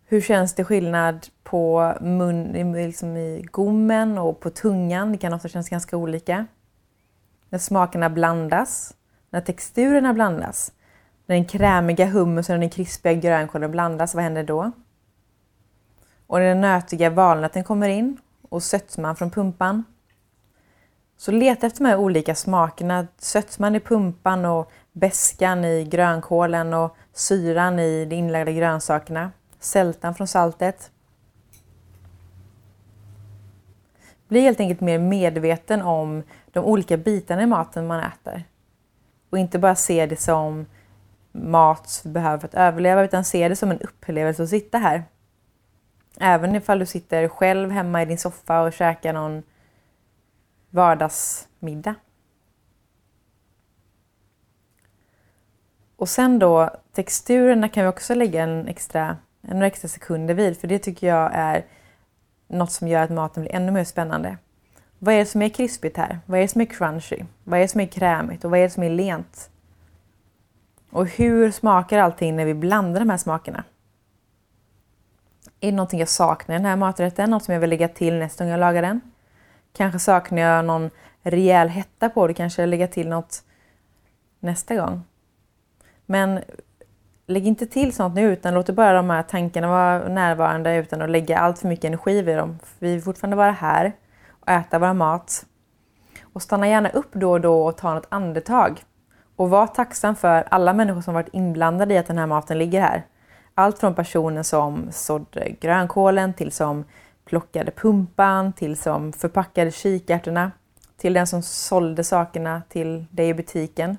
Hur 0.04 0.20
känns 0.20 0.54
det 0.54 0.64
skillnad 0.64 1.26
på 1.42 1.94
mun, 2.00 2.72
liksom 2.72 3.16
i 3.16 3.46
gommen 3.50 4.18
och 4.18 4.40
på 4.40 4.50
tungan? 4.50 5.12
Det 5.12 5.18
kan 5.18 5.32
ofta 5.32 5.48
kännas 5.48 5.68
ganska 5.68 5.96
olika. 5.96 6.46
När 7.48 7.58
smakerna 7.58 8.10
blandas, 8.10 8.94
när 9.30 9.40
texturerna 9.40 10.14
blandas, 10.14 10.72
när 11.26 11.36
den 11.36 11.44
krämiga 11.44 12.06
hummusen 12.06 12.54
och 12.54 12.60
den 12.60 12.70
krispiga 12.70 13.14
grönkålen 13.14 13.70
blandas, 13.70 14.14
vad 14.14 14.24
händer 14.24 14.44
då? 14.44 14.72
Och 16.26 16.38
när 16.38 16.46
den 16.46 16.60
nötiga 16.60 17.10
valnöten 17.10 17.64
kommer 17.64 17.88
in 17.88 18.16
och 18.48 18.62
sötman 18.62 19.16
från 19.16 19.30
pumpan. 19.30 19.84
Så 21.16 21.32
leta 21.32 21.66
efter 21.66 21.84
de 21.84 21.90
här 21.90 21.96
olika 21.96 22.34
smakerna. 22.34 23.06
Sötman 23.18 23.74
i 23.74 23.80
pumpan 23.80 24.44
och 24.44 24.72
beskan 24.92 25.64
i 25.64 25.84
grönkålen 25.84 26.74
och 26.74 26.96
syran 27.12 27.78
i 27.78 28.04
de 28.04 28.16
inlagda 28.16 28.52
grönsakerna. 28.52 29.30
Sältan 29.60 30.14
från 30.14 30.28
saltet. 30.28 30.90
Bli 34.28 34.40
helt 34.40 34.60
enkelt 34.60 34.80
mer 34.80 34.98
medveten 34.98 35.82
om 35.82 36.22
de 36.52 36.64
olika 36.64 36.96
bitarna 36.96 37.42
i 37.42 37.46
maten 37.46 37.86
man 37.86 38.00
äter. 38.00 38.44
Och 39.30 39.38
inte 39.38 39.58
bara 39.58 39.74
se 39.74 40.06
det 40.06 40.20
som 40.20 40.66
mat 41.42 42.00
vi 42.04 42.10
behöver 42.10 42.38
för 42.38 42.48
att 42.48 42.54
överleva 42.54 43.04
utan 43.04 43.24
se 43.24 43.48
det 43.48 43.56
som 43.56 43.70
en 43.70 43.80
upplevelse 43.80 44.42
att 44.42 44.48
sitta 44.48 44.78
här. 44.78 45.04
Även 46.20 46.54
ifall 46.56 46.78
du 46.78 46.86
sitter 46.86 47.28
själv 47.28 47.70
hemma 47.70 48.02
i 48.02 48.04
din 48.04 48.18
soffa 48.18 48.60
och 48.60 48.72
käkar 48.72 49.12
någon 49.12 49.42
vardagsmiddag. 50.70 51.94
Och 55.96 56.08
sen 56.08 56.38
då 56.38 56.70
texturerna 56.92 57.68
kan 57.68 57.82
vi 57.82 57.88
också 57.88 58.14
lägga 58.14 58.42
en 58.42 58.68
extra, 58.68 59.16
några 59.40 59.66
extra 59.66 59.88
sekunder 59.88 60.34
vid 60.34 60.58
för 60.58 60.68
det 60.68 60.78
tycker 60.78 61.06
jag 61.06 61.30
är 61.34 61.64
något 62.48 62.72
som 62.72 62.88
gör 62.88 63.02
att 63.02 63.10
maten 63.10 63.42
blir 63.42 63.54
ännu 63.54 63.72
mer 63.72 63.84
spännande. 63.84 64.36
Vad 64.98 65.14
är 65.14 65.18
det 65.18 65.26
som 65.26 65.42
är 65.42 65.48
krispigt 65.48 65.96
här? 65.96 66.18
Vad 66.26 66.38
är 66.38 66.42
det 66.42 66.48
som 66.48 66.60
är 66.60 66.64
crunchy? 66.64 67.24
Vad 67.44 67.58
är 67.58 67.62
det 67.62 67.68
som 67.68 67.80
är 67.80 67.86
krämigt? 67.86 68.44
Och 68.44 68.50
vad 68.50 68.60
är 68.60 68.64
det 68.64 68.70
som 68.70 68.82
är 68.82 68.90
lent? 68.90 69.50
Och 70.96 71.06
hur 71.06 71.50
smakar 71.50 71.98
allting 71.98 72.36
när 72.36 72.44
vi 72.44 72.54
blandar 72.54 73.00
de 73.00 73.10
här 73.10 73.16
smakerna? 73.16 73.64
Är 75.60 75.70
det 75.70 75.76
någonting 75.76 75.98
jag 75.98 76.08
saknar 76.08 76.54
i 76.54 76.58
den 76.58 76.66
här 76.66 76.76
maträtten? 76.76 77.30
Något 77.30 77.44
som 77.44 77.54
jag 77.54 77.60
vill 77.60 77.70
lägga 77.70 77.88
till 77.88 78.14
nästa 78.14 78.44
gång 78.44 78.50
jag 78.50 78.60
lagar 78.60 78.82
den? 78.82 79.00
Kanske 79.72 79.98
saknar 79.98 80.42
jag 80.42 80.64
någon 80.64 80.90
rejäl 81.22 81.68
hetta 81.68 82.08
på 82.08 82.26
det. 82.26 82.34
Kanske 82.34 82.62
jag 82.62 82.68
lägga 82.68 82.88
till 82.88 83.08
något 83.08 83.42
nästa 84.40 84.76
gång. 84.76 85.02
Men 86.06 86.40
lägg 87.26 87.46
inte 87.46 87.66
till 87.66 87.94
sånt 87.94 88.14
nu 88.14 88.32
utan 88.32 88.54
låt 88.54 88.70
bara 88.70 88.92
de 88.92 89.10
här 89.10 89.22
tankarna 89.22 89.68
vara 89.68 90.08
närvarande 90.08 90.76
utan 90.76 91.02
att 91.02 91.10
lägga 91.10 91.38
allt 91.38 91.58
för 91.58 91.68
mycket 91.68 91.84
energi 91.84 92.22
vid 92.22 92.36
dem. 92.36 92.58
vi 92.78 92.92
vill 92.92 93.02
fortfarande 93.02 93.36
vara 93.36 93.52
här 93.52 93.92
och 94.30 94.48
äta 94.48 94.78
vår 94.78 94.92
mat. 94.92 95.46
Och 96.32 96.42
stanna 96.42 96.68
gärna 96.68 96.88
upp 96.88 97.12
då 97.12 97.30
och 97.30 97.40
då 97.40 97.66
och 97.66 97.76
ta 97.76 97.94
något 97.94 98.06
andetag. 98.08 98.82
Och 99.36 99.50
var 99.50 99.66
tacksam 99.66 100.16
för 100.16 100.44
alla 100.50 100.72
människor 100.72 101.00
som 101.00 101.14
varit 101.14 101.28
inblandade 101.34 101.94
i 101.94 101.98
att 101.98 102.06
den 102.06 102.18
här 102.18 102.26
maten 102.26 102.58
ligger 102.58 102.80
här. 102.80 103.06
Allt 103.54 103.78
från 103.78 103.94
personen 103.94 104.44
som 104.44 104.88
sådde 104.92 105.50
grönkålen 105.60 106.34
till 106.34 106.52
som 106.52 106.84
plockade 107.24 107.70
pumpan, 107.70 108.52
till 108.52 108.76
som 108.76 109.12
förpackade 109.12 109.70
kikärtorna, 109.70 110.52
till 110.96 111.12
den 111.12 111.26
som 111.26 111.42
sålde 111.42 112.04
sakerna 112.04 112.62
till 112.68 113.06
dig 113.10 113.28
i 113.28 113.34
butiken, 113.34 113.96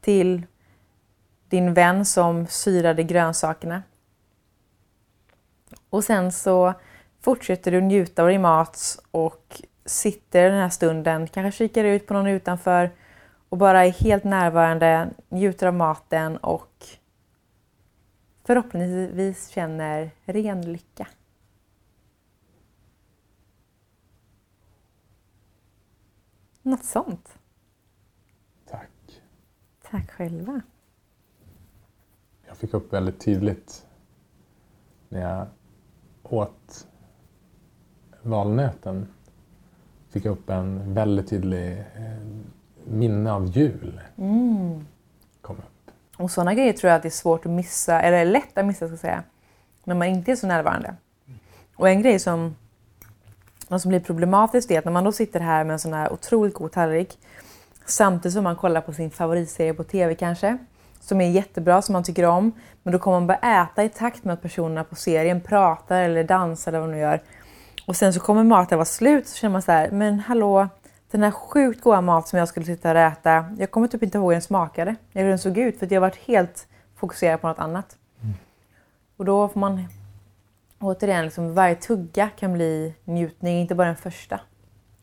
till 0.00 0.46
din 1.48 1.74
vän 1.74 2.04
som 2.04 2.46
syrade 2.46 3.02
grönsakerna. 3.02 3.82
Och 5.90 6.04
sen 6.04 6.32
så 6.32 6.74
fortsätter 7.20 7.70
du 7.70 7.80
njuta 7.80 8.22
av 8.22 8.28
din 8.28 8.42
mat 8.42 8.98
och 9.10 9.62
sitter 9.84 10.50
den 10.50 10.60
här 10.60 10.68
stunden, 10.68 11.28
kanske 11.28 11.58
kikar 11.58 11.84
ut 11.84 12.06
på 12.06 12.14
någon 12.14 12.26
utanför 12.26 12.90
och 13.56 13.58
bara 13.58 13.86
är 13.86 13.90
helt 13.90 14.24
närvarande, 14.24 15.10
njuter 15.28 15.66
av 15.66 15.74
maten 15.74 16.36
och 16.36 16.86
förhoppningsvis 18.44 19.48
känner 19.48 20.10
ren 20.24 20.72
lycka. 20.72 21.08
Något 26.62 26.84
sånt. 26.84 27.38
Tack. 28.66 29.22
Tack 29.90 30.10
själva. 30.10 30.60
Jag 32.46 32.56
fick 32.56 32.74
upp 32.74 32.92
väldigt 32.92 33.20
tydligt 33.20 33.86
när 35.08 35.20
jag 35.20 35.46
åt 36.22 36.88
valnöten. 38.22 39.08
Fick 40.08 40.24
jag 40.24 40.32
upp 40.32 40.50
en 40.50 40.94
väldigt 40.94 41.28
tydlig 41.28 41.78
eh, 41.78 42.55
minne 42.90 43.32
av 43.32 43.46
jul. 43.46 44.00
Mm. 44.18 44.86
Kom 45.40 45.56
upp. 45.56 45.90
Och 46.16 46.30
sådana 46.30 46.54
grejer 46.54 46.72
tror 46.72 46.88
jag 46.88 46.96
att 46.96 47.02
det 47.02 47.08
är 47.08 47.10
svårt 47.10 47.46
att 47.46 47.52
missa, 47.52 48.00
eller 48.00 48.24
lätt 48.24 48.58
att 48.58 48.66
missa 48.66 48.86
ska 48.86 48.92
jag 48.92 48.98
säga, 48.98 49.22
när 49.84 49.94
man 49.94 50.08
inte 50.08 50.32
är 50.32 50.36
så 50.36 50.46
närvarande. 50.46 50.94
Och 51.76 51.88
en 51.88 52.02
grej 52.02 52.18
som, 52.18 52.56
som 53.78 53.88
blir 53.88 54.00
problematiskt 54.00 54.70
är 54.70 54.78
att 54.78 54.84
när 54.84 54.92
man 54.92 55.04
då 55.04 55.12
sitter 55.12 55.40
här 55.40 55.64
med 55.64 55.72
en 55.72 55.78
sån 55.78 55.92
här 55.92 56.12
otroligt 56.12 56.54
god 56.54 56.72
tallrik 56.72 57.18
samtidigt 57.86 58.34
som 58.34 58.44
man 58.44 58.56
kollar 58.56 58.80
på 58.80 58.92
sin 58.92 59.10
favoritserie 59.10 59.74
på 59.74 59.84
TV 59.84 60.14
kanske, 60.14 60.58
som 61.00 61.20
är 61.20 61.30
jättebra, 61.30 61.82
som 61.82 61.92
man 61.92 62.04
tycker 62.04 62.24
om, 62.24 62.52
men 62.82 62.92
då 62.92 62.98
kommer 62.98 63.20
man 63.20 63.26
börja 63.26 63.62
äta 63.62 63.84
i 63.84 63.88
takt 63.88 64.24
med 64.24 64.34
att 64.34 64.42
personerna 64.42 64.84
på 64.84 64.94
serien 64.94 65.40
pratar 65.40 66.02
eller 66.02 66.24
dansar 66.24 66.72
eller 66.72 66.80
vad 66.80 66.88
de 66.88 66.94
nu 66.94 67.00
gör. 67.00 67.22
Och 67.86 67.96
sen 67.96 68.12
så 68.12 68.20
kommer 68.20 68.44
maten 68.44 68.78
vara 68.78 68.84
slut 68.84 69.28
så 69.28 69.36
känner 69.36 69.52
man 69.52 69.62
så 69.62 69.72
här, 69.72 69.90
men 69.90 70.20
hallå, 70.20 70.68
den 71.16 71.24
här 71.24 71.30
sjukt 71.30 71.80
goda 71.80 72.00
mat 72.00 72.28
som 72.28 72.38
jag 72.38 72.48
skulle 72.48 72.66
sitta 72.66 72.90
och 72.90 72.98
äta, 72.98 73.44
jag 73.58 73.70
kommer 73.70 73.88
typ 73.88 74.02
inte 74.02 74.18
ihåg 74.18 74.26
hur 74.26 74.34
den 74.34 74.42
smakade, 74.42 74.96
eller 75.12 75.22
hur 75.22 75.28
den 75.28 75.38
såg 75.38 75.58
ut, 75.58 75.78
för 75.78 75.86
jag 75.86 76.00
har 76.00 76.08
varit 76.08 76.16
helt 76.26 76.66
fokuserad 76.96 77.40
på 77.40 77.48
något 77.48 77.58
annat. 77.58 77.96
Mm. 78.22 78.34
Och 79.16 79.24
då 79.24 79.48
får 79.48 79.60
man 79.60 79.88
återigen, 80.78 81.24
liksom, 81.24 81.54
varje 81.54 81.74
tugga 81.74 82.28
kan 82.28 82.52
bli 82.52 82.94
njutning, 83.04 83.60
inte 83.60 83.74
bara 83.74 83.86
den 83.86 83.96
första. 83.96 84.40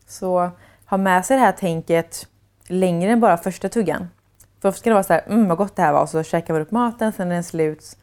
Så 0.06 0.50
ha 0.86 0.96
med 0.96 1.26
sig 1.26 1.36
det 1.36 1.42
här 1.42 1.52
tänket 1.52 2.26
längre 2.66 3.12
än 3.12 3.20
bara 3.20 3.36
första 3.36 3.68
tuggan. 3.68 4.08
För 4.60 4.68
ofta 4.68 4.78
ska 4.78 4.90
det 4.90 4.94
vara 4.94 5.04
så 5.04 5.12
här, 5.12 5.22
mm 5.26 5.48
vad 5.48 5.58
gott 5.58 5.76
det 5.76 5.82
här 5.82 5.92
var, 5.92 6.02
och 6.02 6.08
så 6.08 6.22
käkar 6.22 6.54
man 6.54 6.62
upp 6.62 6.70
maten, 6.70 7.12
sen 7.12 7.30
är 7.30 7.34
den 7.34 7.44
slut. 7.44 7.96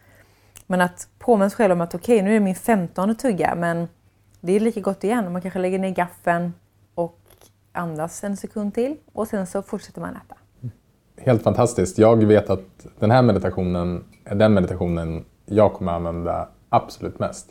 Men 0.68 0.82
att 0.82 1.08
påminna 1.20 1.50
sig 1.50 1.58
själv 1.58 1.72
om 1.72 1.82
att 1.82 1.96
okej, 1.96 2.16
okay, 2.16 2.24
nu 2.24 2.30
är 2.30 2.34
det 2.34 2.40
min 2.40 2.56
femtonde 2.56 3.16
tugga, 3.16 3.56
men 3.56 3.88
det 4.40 4.54
är 4.54 4.60
lika 4.60 4.80
gott 4.82 5.04
igen. 5.04 5.32
Man 5.32 5.42
kanske 5.42 5.60
lägger 5.60 5.80
ner 5.80 5.90
gaffeln 5.90 6.54
andas 7.72 8.24
en 8.24 8.38
sekund 8.38 8.74
till 8.74 8.96
och 9.14 9.28
sen 9.28 9.48
så 9.48 9.62
fortsätter 9.62 10.02
man 10.02 10.10
äta. 10.10 10.36
Helt 11.18 11.44
fantastiskt. 11.44 11.98
Jag 11.98 12.24
vet 12.24 12.50
att 12.50 12.88
den 13.00 13.12
här 13.12 13.22
meditationen 13.22 14.04
är 14.26 14.36
den 14.36 14.54
meditationen 14.54 15.26
jag 15.46 15.74
kommer 15.74 15.92
använda 15.92 16.50
absolut 16.70 17.20
mest. 17.20 17.46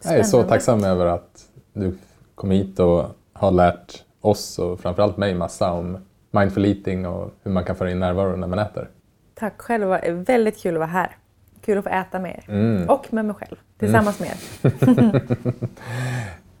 Spännande. 0.00 0.18
Jag 0.18 0.26
är 0.26 0.30
så 0.30 0.42
tacksam 0.42 0.84
över 0.84 1.06
att 1.06 1.44
du 1.72 1.98
kom 2.34 2.50
hit 2.50 2.78
och 2.78 3.04
har 3.32 3.50
lärt 3.50 4.04
oss 4.20 4.58
och 4.58 4.80
framförallt 4.80 5.16
mig 5.16 5.34
massa 5.34 5.72
om 5.72 5.98
mindful 6.30 6.64
eating 6.64 7.06
och 7.06 7.30
hur 7.42 7.50
man 7.50 7.64
kan 7.64 7.76
föra 7.76 7.90
in 7.90 7.98
närvaro 7.98 8.36
när 8.36 8.46
man 8.46 8.58
äter. 8.58 8.88
Tack 9.34 9.60
själv, 9.60 9.80
det 9.80 9.86
var 9.86 10.24
väldigt 10.24 10.62
kul 10.62 10.74
att 10.74 10.78
vara 10.78 10.90
här. 10.90 11.16
Kul 11.64 11.78
att 11.78 11.84
få 11.84 11.90
äta 11.90 12.18
med 12.18 12.30
er. 12.30 12.54
Mm. 12.54 12.88
Och 12.88 13.12
med 13.12 13.24
mig 13.24 13.34
själv, 13.34 13.56
tillsammans 13.78 14.20
mm. 14.20 14.32
med 14.62 15.18
er. 15.18 15.52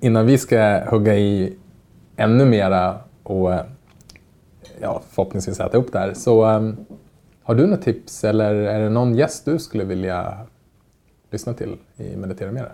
Innan 0.00 0.26
vi 0.26 0.38
ska 0.38 0.84
hugga 0.90 1.14
i 1.14 1.56
ännu 2.20 2.44
mera 2.44 2.98
och 3.22 3.54
eh, 3.54 3.64
ja, 4.80 5.02
förhoppningsvis 5.10 5.60
äta 5.60 5.78
upp 5.78 5.92
det 5.92 5.98
här, 5.98 6.14
så 6.14 6.46
um, 6.46 6.76
har 7.42 7.54
du 7.54 7.66
något 7.66 7.82
tips 7.82 8.24
eller 8.24 8.54
är 8.54 8.80
det 8.80 8.88
någon 8.88 9.14
gäst 9.14 9.44
du 9.44 9.58
skulle 9.58 9.84
vilja 9.84 10.38
lyssna 11.30 11.54
till 11.54 11.78
i 11.96 12.16
Meditera 12.16 12.52
Mera? 12.52 12.72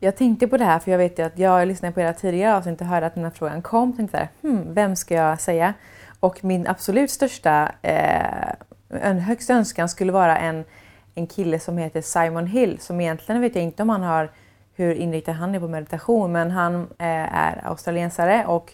Jag 0.00 0.16
tänkte 0.16 0.48
på 0.48 0.56
det 0.56 0.64
här 0.64 0.78
för 0.78 0.90
jag 0.90 0.98
vet 0.98 1.18
ju 1.18 1.22
att 1.22 1.38
jag 1.38 1.68
lyssnade 1.68 1.94
på 1.94 2.00
era 2.00 2.12
tidigare 2.12 2.56
avsnitt 2.56 2.80
och 2.80 2.86
hörde 2.86 3.06
att 3.06 3.14
den 3.14 3.24
här 3.24 3.30
frågan 3.30 3.62
kom. 3.62 3.88
Jag 3.88 3.96
tänkte 3.96 4.16
så 4.16 4.18
här, 4.18 4.28
hmm, 4.42 4.74
vem 4.74 4.96
ska 4.96 5.14
jag 5.14 5.40
säga? 5.40 5.74
Och 6.20 6.44
min 6.44 6.66
absolut 6.66 7.10
största, 7.10 7.72
eh, 7.82 9.14
högsta 9.14 9.54
önskan 9.54 9.88
skulle 9.88 10.12
vara 10.12 10.38
en, 10.38 10.64
en 11.14 11.26
kille 11.26 11.58
som 11.58 11.78
heter 11.78 12.00
Simon 12.00 12.46
Hill 12.46 12.78
som 12.80 13.00
egentligen 13.00 13.40
vet 13.40 13.54
jag 13.54 13.64
inte 13.64 13.82
om 13.82 13.88
han 13.88 14.02
har 14.02 14.30
hur 14.74 14.94
inriktad 14.94 15.32
han 15.32 15.54
är 15.54 15.60
på 15.60 15.68
meditation 15.68 16.32
men 16.32 16.50
han 16.50 16.74
eh, 16.82 17.36
är 17.36 17.66
australiensare 17.66 18.46
och 18.46 18.72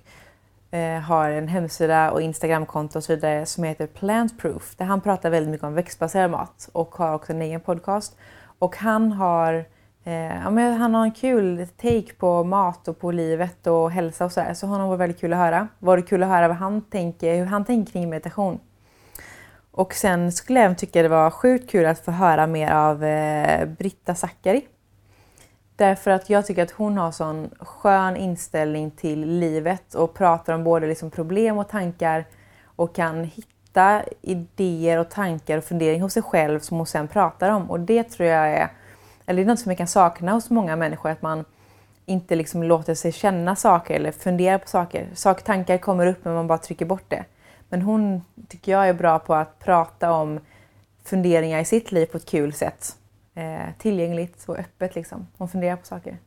eh, 0.70 1.01
har 1.01 1.30
en 1.30 1.49
hemsida 1.49 2.11
och 2.11 2.22
Instagramkonto 2.22 2.99
och 2.99 3.05
så 3.05 3.14
vidare 3.14 3.46
som 3.46 3.64
heter 3.64 3.86
Plantproof, 3.86 4.76
där 4.76 4.84
han 4.84 5.01
pratar 5.01 5.30
väldigt 5.30 5.51
mycket 5.51 5.66
om 5.66 5.74
växtbaserad 5.74 6.30
mat 6.30 6.68
och 6.72 6.94
har 6.94 7.14
också 7.14 7.32
en 7.32 7.42
egen 7.42 7.61
podcast. 7.61 8.16
Och 8.59 8.76
han 8.76 9.12
har 9.12 9.64
Eh, 10.09 10.36
ja, 10.44 10.51
men 10.51 10.74
han 10.74 10.94
har 10.94 11.05
en 11.05 11.12
kul 11.12 11.66
take 11.76 12.14
på 12.18 12.44
mat 12.44 12.88
och 12.88 12.99
på 13.01 13.11
livet 13.11 13.66
och 13.66 13.90
hälsa 13.90 14.24
och 14.24 14.32
sådär. 14.32 14.55
Så 14.55 14.66
honom 14.66 14.88
var 14.88 14.96
väldigt 14.96 15.20
kul 15.20 15.32
att 15.32 15.38
höra. 15.38 15.68
Var 15.78 15.96
det 15.96 16.03
kul 16.03 16.22
att 16.22 16.28
höra 16.28 16.49
vad 16.49 16.57
han 16.57 16.80
tänker, 16.82 17.36
hur 17.36 17.44
han 17.44 17.64
tänker 17.64 17.92
kring 17.92 18.11
meditation. 18.11 18.61
Och 19.70 19.94
sen 19.94 20.32
skulle 20.32 20.59
jag 20.59 20.64
även 20.64 20.76
tycka 20.76 21.03
det 21.03 21.09
var 21.09 21.30
sjukt 21.30 21.70
kul 21.70 21.86
att 21.86 22.05
få 22.05 22.11
höra 22.11 22.46
mer 22.46 22.70
av 22.70 23.05
eh, 23.05 23.66
Britta 23.66 24.14
Zackari. 24.14 24.66
Därför 25.79 26.11
att 26.11 26.31
jag 26.31 26.47
tycker 26.47 26.62
att 26.62 26.70
hon 26.70 26.99
har 26.99 27.12
sån 27.12 27.51
skön 27.61 28.16
inställning 28.16 28.91
till 28.91 29.20
livet 29.39 29.95
och 29.95 30.14
pratar 30.14 30.53
om 30.53 30.64
både 30.64 30.87
liksom 30.87 31.11
problem 31.11 31.59
och 31.59 31.68
tankar 31.68 32.24
och 32.64 32.95
kan 32.95 33.24
hitta 33.24 34.03
idéer 34.22 34.99
och 34.99 35.11
tankar 35.11 35.59
och 35.59 35.64
funderingar 35.64 36.03
hos 36.03 36.12
sig 36.12 36.22
själv 36.22 36.61
som 36.61 36.76
hon 36.76 36.87
sen 36.87 37.09
pratar 37.09 37.51
om. 37.51 37.70
Och 37.70 37.81
det 37.81 38.05
tror 38.05 38.29
jag 38.29 38.49
är 38.49 38.68
eller 39.29 39.43
det 39.43 39.47
är 39.47 39.51
något 39.51 39.61
som 39.61 39.70
jag 39.70 39.79
kan 39.79 39.87
sakna 39.87 40.33
hos 40.33 40.51
många 40.51 40.76
människor, 40.76 41.11
att 41.11 41.22
man 41.22 41.45
inte 42.07 42.35
liksom 42.35 42.62
låter 42.62 42.95
sig 42.95 43.12
känna 43.12 43.57
saker 43.57 43.95
eller 43.95 44.12
fundera 44.12 44.59
på 44.59 44.68
saker. 44.68 45.09
Sak, 45.14 45.43
tankar 45.43 45.79
kommer 45.79 46.07
upp 46.07 46.24
men 46.24 46.35
man 46.35 46.47
bara 46.47 46.59
trycker 46.59 46.87
bort 46.87 47.05
det. 47.09 47.24
Men 47.68 47.83
hon 47.83 48.24
tycker 48.49 48.72
jag 48.72 48.89
är 48.89 48.95
bra 48.95 49.18
på 49.18 49.35
att 49.35 49.59
prata 49.59 50.12
om 50.12 50.41
funderingar 51.05 51.61
i 51.61 51.64
sitt 51.64 51.93
liv 51.93 52.07
på 52.07 52.16
ett 52.16 52.26
kul 52.26 52.53
sätt. 52.53 52.97
Eh, 53.39 53.68
tillgängligt 53.78 54.45
och 54.49 54.59
öppet 54.59 54.95
liksom. 54.95 55.26
Hon 55.36 55.49
funderar 55.49 55.76
på 55.76 55.86
saker. 55.86 56.18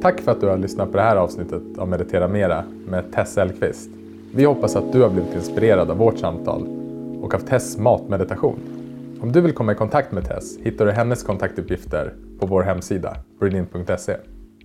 Tack 0.03 0.21
för 0.21 0.33
att 0.33 0.41
du 0.41 0.47
har 0.47 0.57
lyssnat 0.59 0.91
på 0.91 0.97
det 0.97 1.03
här 1.03 1.17
avsnittet 1.17 1.63
av 1.79 1.89
Meditera 1.89 2.29
Mera 2.29 2.65
med 2.89 3.13
Tess 3.13 3.39
Elkvist. 3.39 3.91
Vi 4.35 4.45
hoppas 4.45 4.77
att 4.77 4.93
du 4.93 5.03
har 5.03 5.09
blivit 5.11 5.35
inspirerad 5.35 5.91
av 5.91 5.97
vårt 5.97 6.19
samtal 6.19 6.67
och 7.23 7.35
av 7.35 7.39
Tess 7.39 7.79
matmeditation. 7.79 8.59
Om 9.25 9.33
du 9.33 9.41
vill 9.41 9.53
komma 9.53 9.73
i 9.73 9.75
kontakt 9.75 10.13
med 10.13 10.25
Tess 10.25 10.59
hittar 10.59 10.87
du 10.87 10.93
hennes 10.93 11.23
kontaktuppgifter 11.23 12.15
på 12.41 12.47
vår 12.47 12.63
hemsida, 12.63 13.17
breedin.se. 13.41 14.17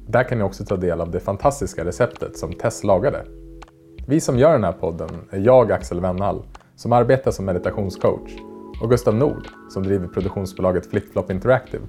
Där 0.08 0.24
kan 0.24 0.38
ni 0.38 0.44
också 0.44 0.66
ta 0.66 0.76
del 0.76 1.02
av 1.02 1.12
det 1.12 1.20
fantastiska 1.20 1.86
receptet 1.86 2.38
som 2.38 2.54
Tess 2.54 2.84
lagade. 2.84 3.26
Vi 4.08 4.20
som 4.20 4.40
gör 4.40 4.52
den 4.52 4.64
här 4.64 4.72
podden 4.72 5.10
är 5.30 5.40
jag, 5.40 5.72
Axel 5.72 6.00
Wennhall, 6.00 6.44
som 6.76 6.94
arbetar 6.94 7.32
som 7.32 7.46
meditationscoach 7.46 8.32
och 8.82 8.90
Gustav 8.90 9.16
Nord 9.16 9.48
som 9.70 9.84
driver 9.84 10.08
produktionsbolaget 10.08 10.86
Flipflop 10.90 11.32
Interactive. 11.32 11.84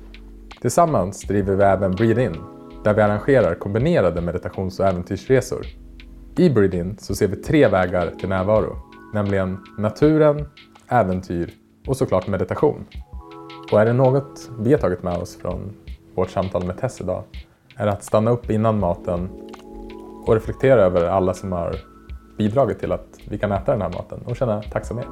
Tillsammans 0.61 1.23
driver 1.23 1.57
vi 1.57 1.65
även 1.65 1.91
Breathe 1.91 2.23
In, 2.23 2.37
där 2.85 2.95
vi 2.95 3.03
arrangerar 3.03 3.55
kombinerade 3.55 4.21
meditations 4.21 4.81
och 4.81 4.87
äventyrsresor. 4.87 5.67
I 6.37 6.51
Breathe 6.51 6.79
In 6.79 6.97
så 6.99 7.15
ser 7.15 7.29
vi 7.29 7.37
tre 7.37 7.69
vägar 7.69 8.13
till 8.21 8.29
närvaro, 8.29 8.77
nämligen 9.15 9.59
naturen, 9.79 10.47
äventyr 10.89 11.60
och 11.87 11.97
såklart 11.97 12.27
meditation. 12.27 12.85
Och 13.73 13.81
är 13.81 13.87
det 13.87 13.93
något 13.93 14.51
vi 14.59 14.73
har 14.73 14.79
tagit 14.79 15.03
med 15.03 15.17
oss 15.17 15.37
från 15.37 15.73
vårt 16.15 16.31
samtal 16.31 16.65
med 16.65 16.79
Tess 16.79 17.01
idag 17.01 17.25
är 17.77 17.87
det 17.87 17.93
att 17.93 18.05
stanna 18.05 18.31
upp 18.31 18.51
innan 18.51 18.81
maten 18.81 19.29
och 20.27 20.35
reflektera 20.35 20.81
över 20.81 21.07
alla 21.07 21.35
som 21.35 21.53
har 21.53 21.77
bidragit 22.39 22.79
till 22.79 22.93
att 22.93 23.19
vi 23.29 23.39
kan 23.39 23.53
äta 23.53 23.73
den 23.73 23.83
här 23.83 23.89
maten 23.89 24.21
och 24.27 24.37
känna 24.37 24.63
tacksamhet. 24.63 25.09